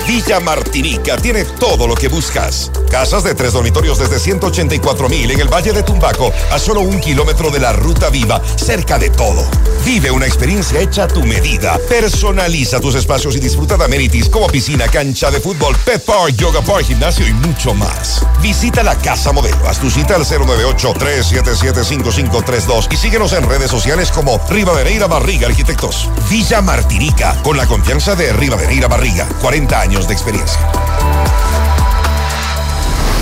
Villa 0.08 0.40
Martinica 0.40 1.16
tiene 1.18 1.44
todo 1.44 1.86
lo 1.86 1.94
que 1.94 2.08
buscas. 2.08 2.72
Casas 2.90 3.22
de 3.24 3.34
tres 3.34 3.52
dormitorios 3.52 3.98
desde 3.98 4.18
184 4.18 5.06
mil 5.06 5.30
en 5.30 5.38
el 5.38 5.52
Valle 5.52 5.74
de 5.74 5.82
Tumbaco, 5.82 6.32
a 6.50 6.58
solo 6.58 6.80
un 6.80 6.98
kilómetro 6.98 7.50
de 7.50 7.60
la 7.60 7.74
Ruta 7.74 8.08
Viva, 8.08 8.40
cerca 8.56 8.98
de 8.98 9.10
todo. 9.10 9.44
Vive 9.84 10.10
una 10.10 10.24
experiencia 10.24 10.80
hecha 10.80 11.04
a 11.04 11.08
tu 11.08 11.22
medida. 11.24 11.78
Personaliza 11.90 12.80
tus 12.80 12.94
espacios 12.94 13.36
y 13.36 13.40
disfruta 13.40 13.76
de 13.76 13.84
amenities 13.84 14.30
como 14.30 14.46
piscina, 14.46 14.88
cancha 14.88 15.30
de 15.30 15.40
fútbol, 15.40 15.76
pet 15.84 16.02
park, 16.02 16.34
yoga 16.36 16.62
park, 16.62 16.86
gimnasio 16.86 17.28
y 17.28 17.34
mucho 17.34 17.74
más. 17.74 18.24
Visita 18.40 18.82
la 18.82 18.96
Casa 18.96 19.32
Modelo. 19.32 19.68
Haz 19.68 19.78
tu 19.78 19.90
cita 19.90 20.16
al 20.16 20.24
098-377-5532 20.24 22.88
y 22.90 22.96
síguenos 22.96 23.34
en 23.34 23.46
redes 23.46 23.70
sociales 23.70 24.10
como 24.10 24.40
Rivadeneira 24.48 25.06
Barriga 25.06 25.48
Arquitectos. 25.48 26.08
Villa 26.30 26.62
Martinica, 26.62 27.36
con 27.42 27.58
la 27.58 27.66
confianza 27.66 28.16
de 28.16 28.32
Rivadeneira 28.32 28.88
Barriga. 28.88 29.28
40 29.42 29.78
años 29.78 29.97
de 30.06 30.14
experiencia. 30.14 30.60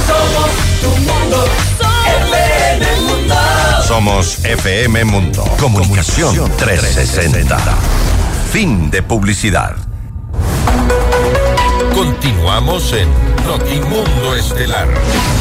Somos. 0.07 0.51
FM 2.37 2.97
Mundo. 3.01 3.37
Somos 3.87 4.45
FM 4.45 5.05
Mundo. 5.05 5.45
Comunicación 5.59 6.53
360. 6.57 7.59
Fin 8.53 8.91
de 8.91 9.03
publicidad. 9.03 9.77
Continuamos 11.95 12.93
en 12.93 13.09
Notimundo 13.47 14.35
Estelar 14.35 14.89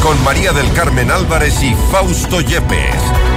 con 0.02 0.22
María 0.24 0.52
del 0.52 0.72
Carmen 0.72 1.10
Álvarez 1.10 1.62
y 1.62 1.74
Fausto 1.90 2.40
Yepes. 2.40 3.35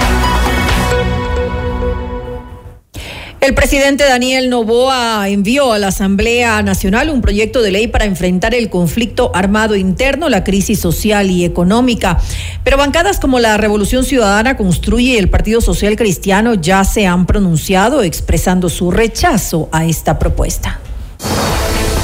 El 3.40 3.54
presidente 3.54 4.04
Daniel 4.04 4.50
Novoa 4.50 5.26
envió 5.30 5.72
a 5.72 5.78
la 5.78 5.88
Asamblea 5.88 6.62
Nacional 6.62 7.08
un 7.08 7.22
proyecto 7.22 7.62
de 7.62 7.70
ley 7.70 7.88
para 7.88 8.04
enfrentar 8.04 8.54
el 8.54 8.68
conflicto 8.68 9.30
armado 9.34 9.76
interno, 9.76 10.28
la 10.28 10.44
crisis 10.44 10.78
social 10.78 11.30
y 11.30 11.46
económica. 11.46 12.18
Pero 12.64 12.76
bancadas 12.76 13.18
como 13.18 13.38
la 13.38 13.56
Revolución 13.56 14.04
Ciudadana 14.04 14.58
Construye 14.58 15.14
y 15.14 15.16
el 15.16 15.30
Partido 15.30 15.62
Social 15.62 15.96
Cristiano 15.96 16.52
ya 16.52 16.84
se 16.84 17.06
han 17.06 17.24
pronunciado 17.24 18.02
expresando 18.02 18.68
su 18.68 18.90
rechazo 18.90 19.70
a 19.72 19.86
esta 19.86 20.18
propuesta. 20.18 20.78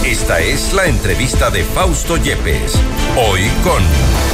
Esta 0.07 0.41
es 0.41 0.73
la 0.73 0.87
entrevista 0.87 1.51
de 1.51 1.65
Fausto 1.65 2.17
Yepes. 2.17 2.73
Hoy 3.15 3.43
con... 3.63 4.26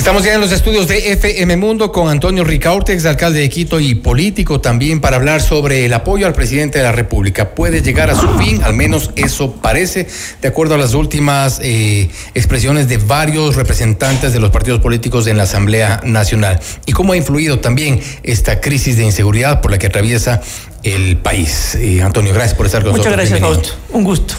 Estamos 0.00 0.24
ya 0.24 0.32
en 0.32 0.40
los 0.40 0.50
estudios 0.50 0.88
de 0.88 1.12
FM 1.12 1.58
Mundo 1.58 1.92
con 1.92 2.08
Antonio 2.08 2.42
Ricaurte, 2.42 2.96
alcalde 3.06 3.40
de 3.40 3.50
Quito 3.50 3.78
y 3.78 3.94
político 3.94 4.58
también 4.58 4.98
para 4.98 5.16
hablar 5.16 5.42
sobre 5.42 5.84
el 5.84 5.92
apoyo 5.92 6.26
al 6.26 6.32
presidente 6.32 6.78
de 6.78 6.84
la 6.84 6.92
República. 6.92 7.50
Puede 7.50 7.82
llegar 7.82 8.08
a 8.08 8.14
su 8.14 8.26
fin, 8.38 8.62
al 8.62 8.72
menos 8.72 9.10
eso 9.14 9.56
parece, 9.56 10.06
de 10.40 10.48
acuerdo 10.48 10.74
a 10.74 10.78
las 10.78 10.94
últimas 10.94 11.60
eh, 11.62 12.08
expresiones 12.32 12.88
de 12.88 12.96
varios 12.96 13.56
representantes 13.56 14.32
de 14.32 14.40
los 14.40 14.50
partidos 14.50 14.80
políticos 14.80 15.26
en 15.26 15.36
la 15.36 15.42
Asamblea 15.42 16.00
Nacional. 16.02 16.60
Y 16.86 16.92
cómo 16.92 17.12
ha 17.12 17.18
influido 17.18 17.60
también 17.60 18.00
esta 18.22 18.58
crisis 18.62 18.96
de 18.96 19.04
inseguridad 19.04 19.60
por 19.60 19.70
la 19.70 19.76
que 19.76 19.88
atraviesa 19.88 20.40
el 20.82 21.16
país. 21.18 21.74
Eh, 21.74 22.02
Antonio, 22.02 22.32
gracias 22.32 22.54
por 22.54 22.66
estar 22.66 22.82
con 22.82 22.92
Muchas 22.92 23.06
nosotros. 23.06 23.30
gracias, 23.30 23.40
Bienvenido. 23.40 23.72
Fausto. 23.72 23.96
Un 23.96 24.04
gusto. 24.04 24.34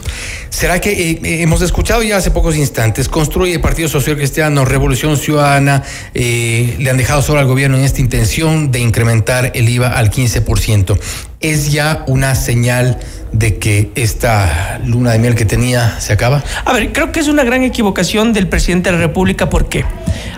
¿Será 0.50 0.82
que 0.82 0.92
eh, 0.92 1.20
eh, 1.24 1.42
hemos 1.42 1.62
escuchado 1.62 2.04
ya 2.04 2.18
hace 2.18 2.30
pocos 2.30 2.58
instantes, 2.58 3.08
construye 3.08 3.54
el 3.54 3.62
Partido 3.62 3.88
Social 3.88 4.18
Cristiano, 4.18 4.66
Revolución 4.66 5.16
Ciudadana, 5.18 5.82
eh, 6.14 6.76
le 6.78 6.90
han 6.90 6.98
dejado 6.98 7.22
solo 7.22 7.40
al 7.40 7.48
gobierno 7.48 7.78
en 7.78 7.86
esta 7.86 8.02
intención 8.02 8.70
de 8.70 8.80
incrementar 8.80 9.54
el 9.56 9.70
IVA 9.70 9.88
al 9.88 10.12
15%? 10.12 11.00
¿Es 11.40 11.72
ya 11.72 12.04
una 12.06 12.36
señal 12.36 13.00
de 13.32 13.58
que 13.58 13.92
esta 13.96 14.82
luna 14.86 15.14
de 15.14 15.20
miel 15.20 15.36
que 15.36 15.46
tenía 15.46 16.00
se 16.02 16.12
acaba? 16.14 16.44
A 16.66 16.74
ver, 16.74 16.92
creo 16.92 17.14
que 17.14 17.22
es 17.22 17.30
una 17.30 17.44
gran 17.46 17.64
equivocación 17.64 18.34
del 18.34 18.48
presidente 18.48 18.92
de 18.92 18.98
la 18.98 19.02
República. 19.02 19.50
¿Por 19.50 19.70
qué? 19.70 19.86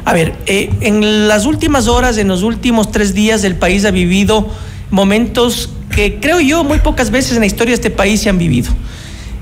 A 0.05 0.13
ver, 0.13 0.35
eh, 0.45 0.69
en 0.81 1.27
las 1.27 1.45
últimas 1.45 1.87
horas, 1.87 2.17
en 2.19 2.27
los 2.27 2.43
últimos 2.43 2.91
tres 2.91 3.13
días, 3.15 3.43
el 3.43 3.55
país 3.55 3.83
ha 3.83 3.91
vivido 3.91 4.47
momentos 4.91 5.71
que 5.95 6.19
creo 6.19 6.39
yo 6.39 6.63
muy 6.63 6.79
pocas 6.79 7.11
veces 7.11 7.33
en 7.33 7.39
la 7.41 7.45
historia 7.45 7.71
de 7.71 7.75
este 7.75 7.89
país 7.89 8.21
se 8.21 8.29
han 8.29 8.37
vivido. 8.37 8.71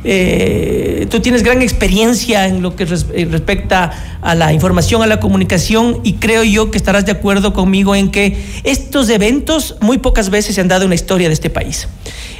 Eh, 0.03 1.05
tú 1.11 1.19
tienes 1.19 1.43
gran 1.43 1.61
experiencia 1.61 2.47
en 2.47 2.63
lo 2.63 2.75
que 2.75 2.85
res- 2.85 3.05
eh, 3.13 3.27
respecta 3.29 4.17
a 4.21 4.33
la 4.33 4.51
información, 4.51 5.03
a 5.03 5.05
la 5.05 5.19
comunicación 5.19 5.99
y 6.03 6.13
creo 6.13 6.43
yo 6.43 6.71
que 6.71 6.77
estarás 6.77 7.05
de 7.05 7.11
acuerdo 7.11 7.53
conmigo 7.53 7.93
en 7.95 8.09
que 8.09 8.43
estos 8.63 9.09
eventos 9.09 9.75
muy 9.79 9.99
pocas 9.99 10.31
veces 10.31 10.55
se 10.55 10.61
han 10.61 10.67
dado 10.67 10.83
en 10.83 10.89
la 10.89 10.95
historia 10.95 11.27
de 11.27 11.33
este 11.35 11.51
país. 11.51 11.87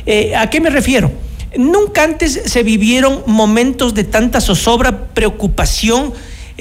Eh, 0.07 0.33
¿A 0.35 0.49
qué 0.49 0.59
me 0.59 0.71
refiero? 0.71 1.11
Nunca 1.55 2.03
antes 2.03 2.41
se 2.45 2.63
vivieron 2.63 3.21
momentos 3.27 3.93
de 3.93 4.05
tanta 4.05 4.41
zozobra, 4.41 5.09
preocupación 5.13 6.13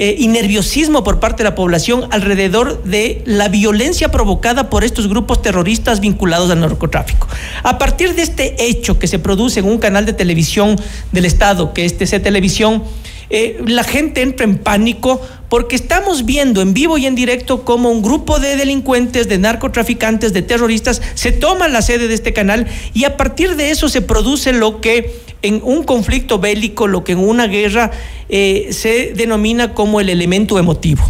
eh, 0.03 0.17
y 0.19 0.29
nerviosismo 0.29 1.05
por 1.05 1.21
parte 1.21 1.43
de 1.43 1.51
la 1.51 1.55
población 1.55 2.07
alrededor 2.11 2.83
de 2.85 3.21
la 3.27 3.49
violencia 3.49 4.11
provocada 4.11 4.71
por 4.71 4.83
estos 4.83 5.09
grupos 5.09 5.43
terroristas 5.43 6.01
vinculados 6.01 6.51
al 6.51 6.61
narcotráfico. 6.61 7.29
A 7.63 7.77
partir 7.77 8.15
de 8.15 8.23
este 8.23 8.65
hecho 8.65 8.99
que 8.99 9.07
se 9.07 9.19
produce 9.19 9.61
en 9.61 9.67
un 9.67 9.77
canal 9.77 10.07
de 10.07 10.15
televisión 10.15 10.77
del 11.13 11.27
Estado, 11.27 11.75
que 11.75 11.85
es 11.85 11.99
TC 11.99 12.19
Televisión, 12.23 12.83
eh, 13.29 13.63
la 13.67 13.85
gente 13.85 14.23
entra 14.23 14.45
en 14.45 14.57
pánico 14.57 15.21
porque 15.51 15.77
estamos 15.77 16.25
viendo 16.25 16.63
en 16.63 16.73
vivo 16.73 16.97
y 16.97 17.05
en 17.05 17.15
directo 17.15 17.65
cómo 17.65 17.91
un 17.91 18.03
grupo 18.03 18.39
de 18.39 18.57
delincuentes, 18.57 19.29
de 19.29 19.37
narcotraficantes, 19.37 20.33
de 20.33 20.43
terroristas 20.43 21.03
se 21.15 21.33
toma 21.33 21.69
la 21.69 21.83
sede 21.83 22.09
de 22.09 22.15
este 22.15 22.33
canal 22.33 22.67
y 22.95 23.05
a 23.05 23.19
partir 23.19 23.57
de 23.57 23.71
eso 23.71 23.89
se 23.91 24.01
produce 24.01 24.53
lo 24.53 24.81
que 24.81 25.13
en 25.43 25.61
un 25.65 25.83
conflicto 25.83 26.39
bélico, 26.39 26.87
lo 26.87 27.03
que 27.03 27.13
en 27.13 27.19
una 27.19 27.49
guerra 27.49 27.91
eh, 28.29 28.69
se 28.71 29.13
denomina 29.15 29.75
como 29.75 30.01
el 30.01 30.09
elemento 30.09 30.59
emotivo. 30.59 31.03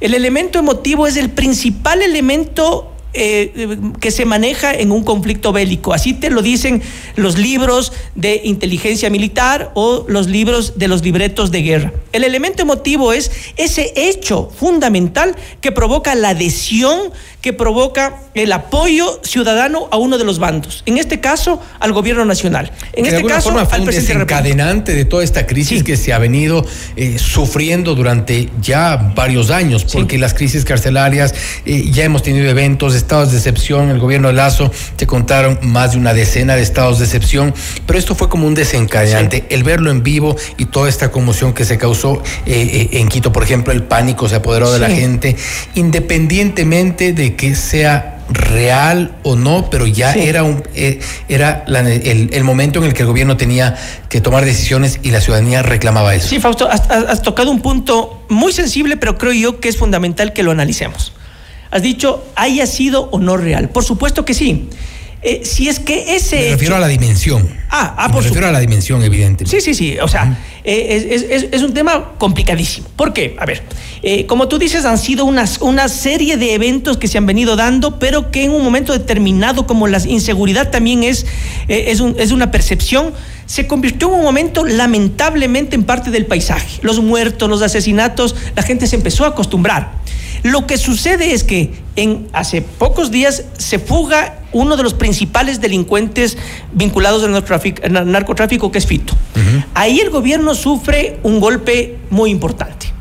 El 0.00 0.14
elemento 0.14 0.58
emotivo 0.58 1.06
es 1.06 1.16
el 1.16 1.30
principal 1.30 2.02
elemento 2.02 2.91
eh, 3.14 3.78
que 4.00 4.10
se 4.10 4.24
maneja 4.24 4.72
en 4.72 4.90
un 4.90 5.04
conflicto 5.04 5.52
bélico. 5.52 5.92
Así 5.92 6.14
te 6.14 6.30
lo 6.30 6.40
dicen 6.40 6.82
los 7.14 7.38
libros 7.38 7.92
de 8.14 8.40
inteligencia 8.44 9.10
militar 9.10 9.70
o 9.74 10.04
los 10.08 10.28
libros 10.28 10.78
de 10.78 10.88
los 10.88 11.02
libretos 11.02 11.50
de 11.50 11.62
guerra. 11.62 11.92
El 12.12 12.24
elemento 12.24 12.62
emotivo 12.62 13.12
es 13.12 13.30
ese 13.56 13.92
hecho 13.96 14.50
fundamental 14.56 15.36
que 15.60 15.72
provoca 15.72 16.14
la 16.14 16.30
adhesión, 16.30 17.12
que 17.42 17.52
provoca 17.52 18.14
el 18.34 18.52
apoyo 18.52 19.20
ciudadano 19.24 19.88
a 19.90 19.96
uno 19.96 20.16
de 20.16 20.24
los 20.24 20.38
bandos. 20.38 20.84
En 20.86 20.96
este 20.96 21.20
caso, 21.20 21.60
al 21.80 21.92
gobierno 21.92 22.24
nacional. 22.24 22.70
En 22.92 23.02
que 23.02 23.02
de 23.02 23.08
este 23.08 23.16
alguna 23.16 23.34
caso, 23.34 23.48
forma 23.50 23.66
fue 23.66 23.74
al 23.74 23.80
un 23.82 23.88
de 23.88 23.96
desencadenante 23.96 24.94
de 24.94 25.04
toda 25.04 25.24
esta 25.24 25.44
crisis 25.44 25.82
que 25.82 25.96
se 25.96 26.12
ha 26.12 26.18
venido 26.18 26.64
eh, 26.94 27.18
sufriendo 27.18 27.96
durante 27.96 28.48
ya 28.60 28.96
varios 28.96 29.50
años, 29.50 29.84
porque 29.84 30.18
las 30.18 30.34
crisis 30.34 30.64
carcelarias, 30.64 31.34
eh, 31.66 31.90
ya 31.90 32.04
hemos 32.04 32.22
tenido 32.22 32.48
eventos, 32.48 32.94
estados 32.94 33.32
de 33.32 33.38
excepción, 33.38 33.90
el 33.90 33.98
gobierno 33.98 34.28
de 34.28 34.34
Lazo, 34.34 34.70
te 34.94 35.08
contaron 35.08 35.58
más 35.62 35.92
de 35.92 35.98
una 35.98 36.14
decena 36.14 36.54
de 36.54 36.62
estados 36.62 37.00
de 37.00 37.06
excepción, 37.06 37.52
pero 37.86 37.98
esto 37.98 38.14
fue 38.14 38.28
como 38.28 38.46
un 38.46 38.54
desencadenante, 38.54 39.46
el 39.50 39.64
verlo 39.64 39.90
en 39.90 40.04
vivo 40.04 40.36
y 40.58 40.66
toda 40.66 40.88
esta 40.88 41.10
conmoción 41.10 41.54
que 41.54 41.64
se 41.64 41.76
causó 41.76 42.22
eh, 42.46 42.88
en 42.92 43.08
Quito, 43.08 43.32
por 43.32 43.42
ejemplo, 43.42 43.72
el 43.72 43.82
pánico 43.82 44.28
se 44.28 44.36
apoderó 44.36 44.70
de 44.70 44.78
la 44.78 44.90
gente, 44.90 45.36
independientemente 45.74 47.12
de 47.12 47.31
que 47.36 47.54
sea 47.54 48.08
real 48.30 49.14
o 49.24 49.36
no, 49.36 49.68
pero 49.70 49.86
ya 49.86 50.12
era 50.14 50.42
un 50.42 50.62
eh, 50.74 51.00
era 51.28 51.64
la- 51.66 51.80
el, 51.80 52.30
el 52.32 52.44
momento 52.44 52.78
en 52.78 52.86
el 52.86 52.94
que 52.94 53.02
el 53.02 53.08
gobierno 53.08 53.36
tenía 53.36 53.76
que 54.08 54.20
tomar 54.20 54.44
decisiones 54.44 55.00
y 55.02 55.10
la 55.10 55.20
ciudadanía 55.20 55.62
reclamaba 55.62 56.14
eso. 56.14 56.28
Sí, 56.28 56.40
Fausto, 56.40 56.68
has, 56.70 56.88
has- 56.90 57.04
has 57.08 57.22
tocado 57.22 57.50
un 57.50 57.60
punto 57.60 58.24
muy 58.28 58.52
sensible, 58.52 58.96
pero 58.96 59.18
creo 59.18 59.32
yo 59.32 59.60
que 59.60 59.68
es 59.68 59.76
fundamental 59.76 60.32
que 60.32 60.42
lo 60.42 60.50
analicemos. 60.50 61.12
Has 61.70 61.82
dicho, 61.82 62.24
haya 62.36 62.66
sido 62.66 63.08
o 63.10 63.18
no 63.18 63.36
real. 63.36 63.68
Por 63.70 63.84
supuesto 63.84 64.24
que 64.24 64.34
sí. 64.34 64.68
Eh, 65.24 65.42
si 65.44 65.68
es 65.68 65.78
que 65.78 66.16
ese 66.16 66.34
Me 66.36 66.42
hecho- 66.46 66.52
refiero 66.54 66.76
a 66.76 66.80
la 66.80 66.88
dimensión. 66.88 67.48
Ah, 67.70 67.94
ah, 67.96 68.08
Me 68.08 68.14
por 68.14 68.24
refiero 68.24 68.48
a 68.48 68.50
la 68.52 68.58
dimensión, 68.60 69.02
evidente. 69.04 69.46
Sí, 69.46 69.60
sí, 69.60 69.72
sí. 69.72 69.96
O 70.02 70.08
sea, 70.08 70.36
eh, 70.64 71.06
es, 71.10 71.22
es- 71.22 71.46
es- 71.52 71.62
un 71.62 71.72
tema 71.72 72.12
complicadísimo. 72.18 72.88
¿Por 72.96 73.12
qué? 73.12 73.36
A 73.38 73.46
ver, 73.46 73.62
eh, 74.02 74.26
como 74.26 74.48
tú 74.48 74.58
dices, 74.58 74.84
han 74.84 74.98
sido 74.98 75.24
unas, 75.24 75.58
una 75.60 75.88
serie 75.88 76.36
de 76.36 76.54
eventos 76.54 76.96
que 76.98 77.06
se 77.06 77.18
han 77.18 77.26
venido 77.26 77.54
dando, 77.54 78.00
pero 78.00 78.32
que 78.32 78.42
en 78.44 78.50
un 78.50 78.64
momento 78.64 78.92
determinado, 78.92 79.64
como 79.66 79.86
la 79.86 79.98
inseguridad 80.06 80.70
también 80.70 81.04
es, 81.04 81.24
es, 81.68 82.00
un- 82.00 82.16
es 82.18 82.32
una 82.32 82.50
percepción, 82.50 83.12
se 83.46 83.66
convirtió 83.68 84.08
en 84.08 84.14
un 84.14 84.22
momento 84.22 84.64
lamentablemente 84.64 85.76
en 85.76 85.84
parte 85.84 86.10
del 86.10 86.26
paisaje. 86.26 86.80
Los 86.82 87.00
muertos, 87.00 87.48
los 87.48 87.62
asesinatos, 87.62 88.34
la 88.56 88.62
gente 88.62 88.86
se 88.88 88.96
empezó 88.96 89.24
a 89.24 89.28
acostumbrar. 89.28 90.01
Lo 90.42 90.66
que 90.66 90.76
sucede 90.76 91.34
es 91.34 91.44
que 91.44 91.72
en 91.96 92.28
hace 92.32 92.62
pocos 92.62 93.10
días 93.10 93.44
se 93.58 93.78
fuga 93.78 94.38
uno 94.52 94.76
de 94.76 94.82
los 94.82 94.94
principales 94.94 95.60
delincuentes 95.60 96.36
vinculados 96.72 97.22
al 97.24 97.32
narcotráfico, 97.32 97.82
al 97.84 98.10
narcotráfico, 98.10 98.72
que 98.72 98.78
es 98.78 98.86
Fito. 98.86 99.14
Ahí 99.74 100.00
el 100.00 100.10
gobierno 100.10 100.54
sufre 100.54 101.18
un 101.22 101.40
golpe 101.40 101.98
muy 102.10 102.30
importante. 102.30 102.91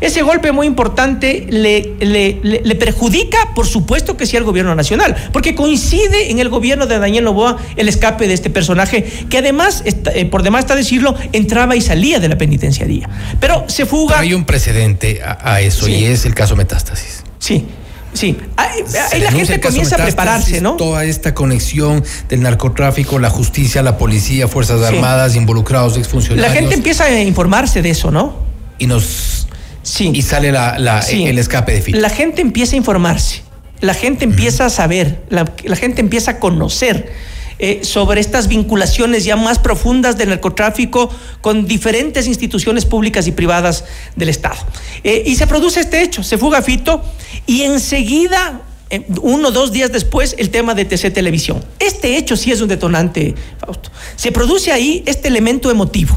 Ese 0.00 0.22
golpe 0.22 0.52
muy 0.52 0.66
importante 0.66 1.46
le, 1.50 1.94
le- 2.00 2.38
le- 2.42 2.60
le 2.64 2.74
perjudica, 2.76 3.54
por 3.54 3.66
supuesto 3.66 4.16
que 4.16 4.26
sí, 4.26 4.36
al 4.36 4.44
gobierno 4.44 4.74
nacional, 4.74 5.14
porque 5.32 5.54
coincide 5.54 6.30
en 6.30 6.38
el 6.38 6.48
gobierno 6.48 6.86
de 6.86 6.98
Daniel 6.98 7.24
Novoa 7.24 7.56
el 7.76 7.88
escape 7.88 8.28
de 8.28 8.34
este 8.34 8.50
personaje, 8.50 9.02
que 9.28 9.38
además, 9.38 9.82
está- 9.84 10.12
eh, 10.12 10.24
por 10.26 10.42
demás 10.42 10.60
está 10.64 10.76
decirlo, 10.76 11.14
entraba 11.32 11.74
y 11.76 11.80
salía 11.80 12.20
de 12.20 12.28
la 12.28 12.38
penitenciaría. 12.38 13.08
Pero 13.40 13.64
se 13.68 13.86
fuga. 13.86 14.16
Pero 14.16 14.22
hay 14.28 14.34
un 14.34 14.44
precedente 14.44 15.20
a, 15.22 15.38
a 15.54 15.60
eso 15.60 15.86
Sí. 15.86 15.92
y 15.92 16.04
es 16.04 16.24
el 16.26 16.34
caso 16.34 16.54
Metástasis. 16.56 17.24
Sí, 17.38 17.66
sí. 18.12 18.36
Ahí, 18.56 18.82
la 19.20 19.30
gente 19.32 19.60
comienza 19.60 19.96
a 19.96 20.04
prepararse, 20.04 20.60
¿no? 20.60 20.74
Toda 20.76 21.04
esta 21.04 21.34
conexión 21.34 22.04
del 22.28 22.42
narcotráfico, 22.42 23.18
la 23.18 23.30
justicia, 23.30 23.82
la 23.82 23.98
policía, 23.98 24.46
fuerzas 24.48 24.80
Sí. 24.80 24.94
armadas, 24.94 25.34
involucrados, 25.36 25.94
La 25.94 25.98
exfuncionarios. 26.00 26.52
gente 26.54 26.74
empieza 26.74 27.04
a 27.04 27.20
informarse 27.20 27.82
de 27.82 27.90
eso, 27.90 28.10
¿no? 28.12 28.46
y 28.80 28.86
nos 28.86 29.47
Sí. 29.88 30.10
y 30.14 30.22
sale 30.22 30.52
la, 30.52 30.78
la- 30.78 31.02
Sí. 31.02 31.24
el 31.24 31.38
escape 31.38 31.72
de 31.72 31.82
Fito. 31.82 31.98
La 31.98 32.10
gente 32.10 32.40
empieza 32.42 32.74
a 32.74 32.78
informarse, 32.78 33.42
la 33.80 33.94
gente 33.94 34.24
empieza 34.24 34.66
a 34.66 34.70
saber, 34.70 35.22
la, 35.30 35.50
la 35.64 35.76
gente 35.76 36.00
empieza 36.00 36.32
a 36.32 36.38
conocer 36.40 37.12
eh, 37.60 37.80
sobre 37.82 38.20
estas 38.20 38.46
vinculaciones 38.46 39.24
ya 39.24 39.34
más 39.34 39.58
profundas 39.58 40.16
del 40.16 40.28
narcotráfico 40.28 41.10
con 41.40 41.66
diferentes 41.66 42.26
instituciones 42.28 42.84
públicas 42.84 43.26
y 43.26 43.32
privadas 43.32 43.84
del 44.14 44.28
Estado. 44.28 44.58
Eh, 45.02 45.24
y 45.26 45.34
se 45.34 45.46
produce 45.48 45.80
este 45.80 46.02
hecho, 46.02 46.22
se 46.22 46.38
fuga 46.38 46.62
Fito 46.62 47.02
y 47.46 47.62
enseguida, 47.62 48.60
eh, 48.90 49.02
uno 49.22 49.48
o 49.48 49.50
dos 49.50 49.72
días 49.72 49.90
después, 49.90 50.36
el 50.38 50.50
tema 50.50 50.74
de 50.74 50.84
TC 50.84 51.10
Televisión. 51.10 51.64
Este 51.80 52.16
hecho 52.16 52.36
sí 52.36 52.52
es 52.52 52.60
un 52.60 52.68
detonante, 52.68 53.34
Fausto. 53.58 53.90
Se 54.14 54.30
produce 54.30 54.70
ahí 54.70 55.02
este 55.06 55.26
elemento 55.26 55.68
emotivo 55.70 56.16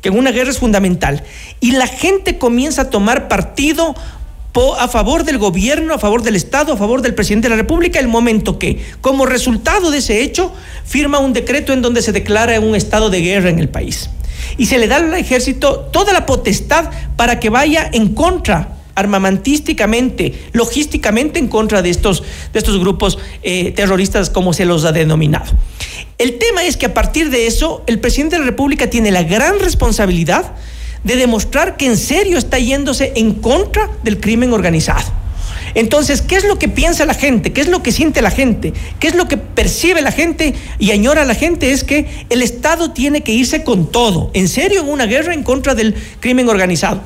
que 0.00 0.10
una 0.10 0.30
guerra 0.30 0.50
es 0.50 0.58
fundamental. 0.58 1.22
Y 1.60 1.72
la 1.72 1.86
gente 1.86 2.38
comienza 2.38 2.82
a 2.82 2.90
tomar 2.90 3.28
partido 3.28 3.94
a 4.78 4.88
favor 4.88 5.24
del 5.24 5.38
gobierno, 5.38 5.94
a 5.94 5.98
favor 5.98 6.22
del 6.22 6.34
Estado, 6.34 6.72
a 6.72 6.76
favor 6.76 7.00
del 7.02 7.14
presidente 7.14 7.46
de 7.46 7.50
la 7.50 7.60
República, 7.60 8.00
el 8.00 8.08
momento 8.08 8.58
que, 8.58 8.82
como 9.00 9.26
resultado 9.26 9.90
de 9.90 9.98
ese 9.98 10.22
hecho, 10.22 10.52
firma 10.84 11.18
un 11.18 11.32
decreto 11.32 11.72
en 11.72 11.82
donde 11.82 12.02
se 12.02 12.12
declara 12.12 12.58
un 12.58 12.74
estado 12.74 13.10
de 13.10 13.20
guerra 13.20 13.50
en 13.50 13.60
el 13.60 13.68
país. 13.68 14.10
Y 14.56 14.66
se 14.66 14.78
le 14.78 14.88
da 14.88 14.96
al 14.96 15.14
ejército 15.14 15.88
toda 15.92 16.12
la 16.12 16.26
potestad 16.26 16.90
para 17.16 17.38
que 17.38 17.50
vaya 17.50 17.88
en 17.92 18.14
contra 18.14 18.77
armamentísticamente, 18.98 20.34
logísticamente 20.52 21.38
en 21.38 21.46
contra 21.46 21.82
de 21.82 21.90
estos, 21.90 22.24
de 22.52 22.58
estos 22.58 22.78
grupos 22.80 23.18
eh, 23.42 23.70
terroristas 23.70 24.28
como 24.28 24.52
se 24.52 24.64
los 24.64 24.84
ha 24.84 24.92
denominado. 24.92 25.46
El 26.18 26.38
tema 26.38 26.64
es 26.64 26.76
que 26.76 26.86
a 26.86 26.94
partir 26.94 27.30
de 27.30 27.46
eso, 27.46 27.84
el 27.86 28.00
presidente 28.00 28.34
de 28.34 28.40
la 28.40 28.46
República 28.46 28.90
tiene 28.90 29.12
la 29.12 29.22
gran 29.22 29.60
responsabilidad 29.60 30.52
de 31.04 31.14
demostrar 31.14 31.76
que 31.76 31.86
en 31.86 31.96
serio 31.96 32.38
está 32.38 32.58
yéndose 32.58 33.12
en 33.14 33.34
contra 33.34 33.88
del 34.02 34.18
crimen 34.18 34.52
organizado. 34.52 35.12
Entonces, 35.74 36.20
¿qué 36.22 36.34
es 36.34 36.44
lo 36.44 36.58
que 36.58 36.68
piensa 36.68 37.04
la 37.04 37.14
gente? 37.14 37.52
¿Qué 37.52 37.60
es 37.60 37.68
lo 37.68 37.84
que 37.84 37.92
siente 37.92 38.20
la 38.20 38.32
gente? 38.32 38.72
¿Qué 38.98 39.06
es 39.06 39.14
lo 39.14 39.28
que 39.28 39.36
percibe 39.36 40.02
la 40.02 40.10
gente 40.10 40.54
y 40.80 40.90
añora 40.90 41.24
la 41.24 41.34
gente? 41.36 41.70
Es 41.70 41.84
que 41.84 42.26
el 42.30 42.42
Estado 42.42 42.90
tiene 42.90 43.20
que 43.20 43.32
irse 43.32 43.62
con 43.62 43.92
todo, 43.92 44.32
en 44.34 44.48
serio, 44.48 44.80
en 44.80 44.88
una 44.88 45.06
guerra 45.06 45.34
en 45.34 45.44
contra 45.44 45.76
del 45.76 45.94
crimen 46.18 46.48
organizado. 46.48 47.00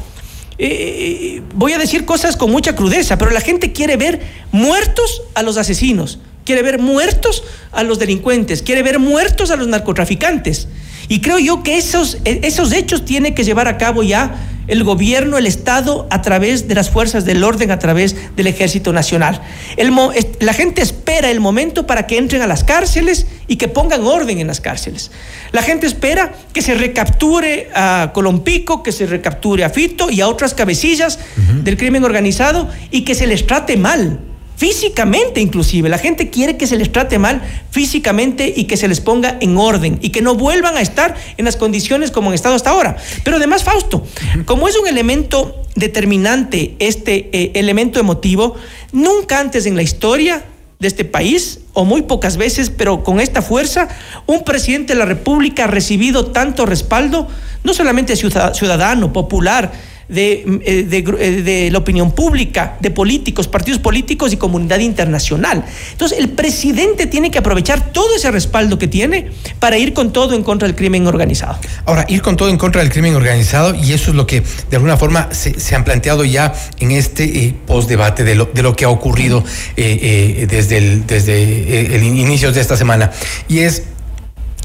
Eh, 0.64 0.68
eh, 0.68 1.42
voy 1.57 1.72
a 1.72 1.79
decir 1.79 2.05
cosas 2.05 2.37
con 2.37 2.48
mucha 2.53 2.77
crudeza, 2.77 3.18
pero 3.18 3.33
la 3.33 3.40
gente 3.40 3.72
quiere 3.72 3.96
ver 3.96 4.20
muertos 4.53 5.22
a 5.35 5.42
los 5.42 5.57
asesinos, 5.57 6.20
quiere 6.44 6.62
ver 6.62 6.79
muertos 6.79 7.42
a 7.72 7.83
los 7.83 7.98
delincuentes, 7.98 8.62
quiere 8.62 8.85
ver 8.85 9.01
muertos 9.01 9.51
a 9.51 9.57
los 9.57 9.66
narcotraficantes. 9.66 10.68
Y 11.12 11.20
creo 11.20 11.38
yo 11.38 11.62
que 11.62 11.77
esos, 11.77 12.16
e, 12.25 12.40
esos 12.42 12.72
hechos 12.72 13.05
tiene 13.05 13.35
que 13.35 13.44
llevar 13.44 13.68
a 13.68 13.77
cabo 13.77 14.03
ya 14.03 14.35
el 14.66 14.83
gobierno, 14.83 15.37
el 15.37 15.46
Estado, 15.46 16.07
a 16.09 16.22
través 16.22 16.68
de 16.68 16.75
las 16.75 16.88
fuerzas 16.88 17.27
del 17.27 17.44
orden, 17.44 17.70
a 17.70 17.79
través 17.79 18.16
del 18.35 18.46
Ejército 18.46 18.94
Nacional. 18.94 19.42
la 19.77 20.53
gente 20.55 20.81
espera 20.81 21.31
el 21.31 21.38
momento 21.38 21.87
para 21.87 22.07
que 22.07 22.16
entren 22.16 22.40
a 22.40 22.46
las 22.46 22.64
cárceles 22.64 23.27
y 23.46 23.57
que 23.57 23.68
pongan 23.68 24.07
orden 24.07 24.38
en 24.38 24.46
las 24.46 24.62
cárceles. 24.62 25.11
La 25.51 25.61
gente 25.61 25.87
espera 25.87 26.33
que 26.55 26.62
se 26.62 26.72
recapture 26.77 27.68
a 27.75 28.12
Colompico, 28.14 28.83
que 28.83 28.90
se 28.90 29.05
recapture 29.05 29.64
a 29.64 29.68
Fito 29.68 30.09
y 30.09 30.22
a 30.22 30.29
otras 30.29 30.55
cabecillas 30.55 31.18
del 31.62 31.77
crimen 31.77 32.05
organizado 32.05 32.70
y 32.90 33.03
que 33.03 33.14
se 33.14 33.27
les 33.27 33.46
trate 33.46 33.77
mal 33.77 34.32
físicamente 34.57 35.41
inclusive. 35.41 35.88
La 35.88 35.99
gente 35.99 36.31
quiere 36.31 36.57
que 36.57 36.67
se 36.67 36.77
les 36.77 36.91
trate 36.93 37.19
mal 37.19 37.43
físicamente 37.71 38.53
y 38.55 38.65
que 38.65 38.77
se 38.77 38.88
les 38.88 39.01
ponga 39.01 39.37
en 39.41 39.57
orden 39.57 39.99
y 40.03 40.11
que 40.11 40.23
no 40.23 40.35
vuelvan 40.35 40.77
a 40.77 40.81
estar 40.81 41.15
en 41.37 41.45
las 41.45 41.57
condiciones 41.57 42.11
como 42.11 42.29
han 42.29 42.35
estado 42.35 42.55
hasta 42.55 42.71
ahora. 42.71 42.97
Pero 43.25 43.38
además, 43.38 43.65
Fausto, 43.65 44.07
como 44.45 44.69
es 44.69 44.77
un 44.77 44.87
elemento 44.87 45.62
determinante 45.75 46.77
este 46.79 47.31
eh, 47.33 47.53
elemento 47.55 47.99
emotivo, 47.99 48.55
nunca 48.93 49.41
antes 49.41 49.67
en 49.67 49.77
la 49.77 49.83
historia 49.83 50.45
de 50.83 50.88
este 50.88 51.05
país, 51.05 51.61
o 51.75 51.85
muy 51.85 52.03
pocas 52.03 52.37
veces, 52.37 52.69
pero 52.71 53.05
con 53.05 53.21
esta 53.21 53.41
fuerza, 53.41 53.88
un 54.27 54.43
presidente 54.43 54.95
de 54.95 54.99
la 54.99 55.05
República 55.05 55.65
ha 55.65 55.67
recibido 55.69 56.27
tanto 56.27 56.67
respaldo, 56.67 57.29
no 57.62 57.73
solamente 57.73 58.17
ciudadano, 58.17 59.12
popular, 59.12 59.73
de, 60.09 60.33
eh, 60.65 61.05
eh, 61.21 61.43
de, 61.43 61.71
la 61.71 61.79
opinión 61.79 62.12
pública, 62.12 62.77
de 62.81 62.91
políticos, 62.91 63.49
partidos 63.49 63.81
políticos 63.81 64.33
y 64.33 64.37
comunidad 64.37 64.79
internacional. 64.81 65.65
Entonces, 65.93 66.19
el 66.19 66.31
presidente 66.31 67.07
tiene 67.07 67.31
que 67.31 67.38
aprovechar 67.38 67.93
todo 67.93 68.15
ese 68.15 68.31
respaldo 68.31 68.79
que 68.79 68.88
tiene 68.88 69.31
para 69.59 69.79
ir 69.79 69.93
con 69.93 70.12
todo 70.12 70.35
en 70.35 70.43
contra 70.43 70.69
del 70.69 70.77
crimen 70.77 71.07
organizado. 71.07 71.59
Ahora, 71.85 72.05
ir 72.09 72.23
con 72.23 72.37
todo 72.37 72.49
en 72.49 72.59
contra 72.59 72.83
del 72.83 72.91
crimen 72.91 73.15
organizado, 73.15 73.75
y 73.75 73.93
eso 73.93 74.11
es 74.11 74.17
lo 74.17 74.27
que 74.27 74.43
de 74.71 74.77
alguna 74.77 74.97
forma 74.97 75.29
se, 75.33 75.75
han 75.75 75.85
planteado 75.85 76.25
ya 76.25 76.53
en 76.81 76.91
este 76.91 77.25
eh, 77.25 77.55
postdebate 77.67 78.25
de 78.25 78.35
lo, 78.35 78.47
de 78.47 78.62
lo 78.62 78.77
que 78.77 78.85
ha 78.85 78.88
ocurrido 78.88 79.45
desde, 79.77 80.79
el, 80.79 81.07
desde 81.07 81.97
el 81.97 82.03
inicio 82.03 82.53
de 82.53 82.61
esta 82.61 82.77
semana. 82.77 83.11
Y 83.49 83.61
es 83.61 83.85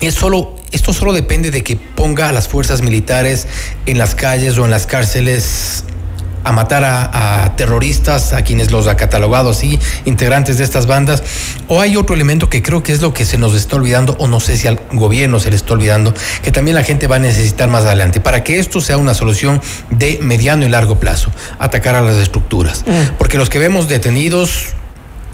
es 0.02 0.14
solo, 0.14 0.56
esto 0.72 0.94
solo 0.94 1.14
depende 1.14 1.52
de 1.52 1.64
que 1.64 1.76
ponga 1.76 2.30
a 2.30 2.32
las 2.32 2.48
fuerzas 2.48 2.82
militares 2.82 3.48
en 3.86 3.98
las 3.98 4.16
calles 4.16 4.58
o 4.58 4.66
en 4.66 4.72
las 4.72 4.86
cárceles 4.86 5.84
a 6.48 6.54
matar 6.54 6.86
a, 6.86 7.54
terroristas, 7.58 8.32
a 8.32 8.42
quienes 8.42 8.72
los 8.72 8.88
ha 8.88 8.96
catalogado 8.96 9.50
así, 9.50 9.80
integrantes 10.06 10.58
de 10.58 10.64
estas 10.64 10.86
bandas, 10.86 11.22
o 11.68 11.82
hay 11.82 11.98
otro 11.98 12.16
elemento 12.16 12.50
que 12.50 12.62
creo 12.62 12.84
que 12.84 12.94
es 12.94 13.02
lo 13.02 13.14
que 13.14 13.26
se 13.26 13.38
nos 13.38 13.54
está 13.54 13.76
olvidando, 13.76 14.16
o 14.20 14.28
no 14.28 14.40
sé 14.40 14.56
si 14.56 14.68
al 14.68 14.80
gobierno 14.94 15.42
se 15.42 15.50
le 15.50 15.58
está 15.58 15.74
olvidando, 15.74 16.14
que 16.44 16.52
también 16.52 16.76
la 16.76 16.84
gente 16.84 17.08
va 17.08 17.18
a 17.18 17.20
necesitar 17.20 17.70
más 17.70 17.84
adelante, 17.84 18.22
para 18.22 18.46
que 18.46 18.60
esto 18.60 18.80
sea 18.80 18.96
una 18.98 19.14
solución 19.14 19.62
de 19.90 20.20
mediano 20.22 20.66
y 20.66 20.70
largo 20.70 21.00
plazo, 21.00 21.32
atacar 21.60 21.96
a 21.96 22.02
las 22.02 22.16
estructuras. 22.16 22.86
Mm. 22.88 23.18
Porque 23.18 23.38
los 23.38 23.50
que 23.50 23.60
vemos 23.60 23.90
detenidos, 23.90 24.68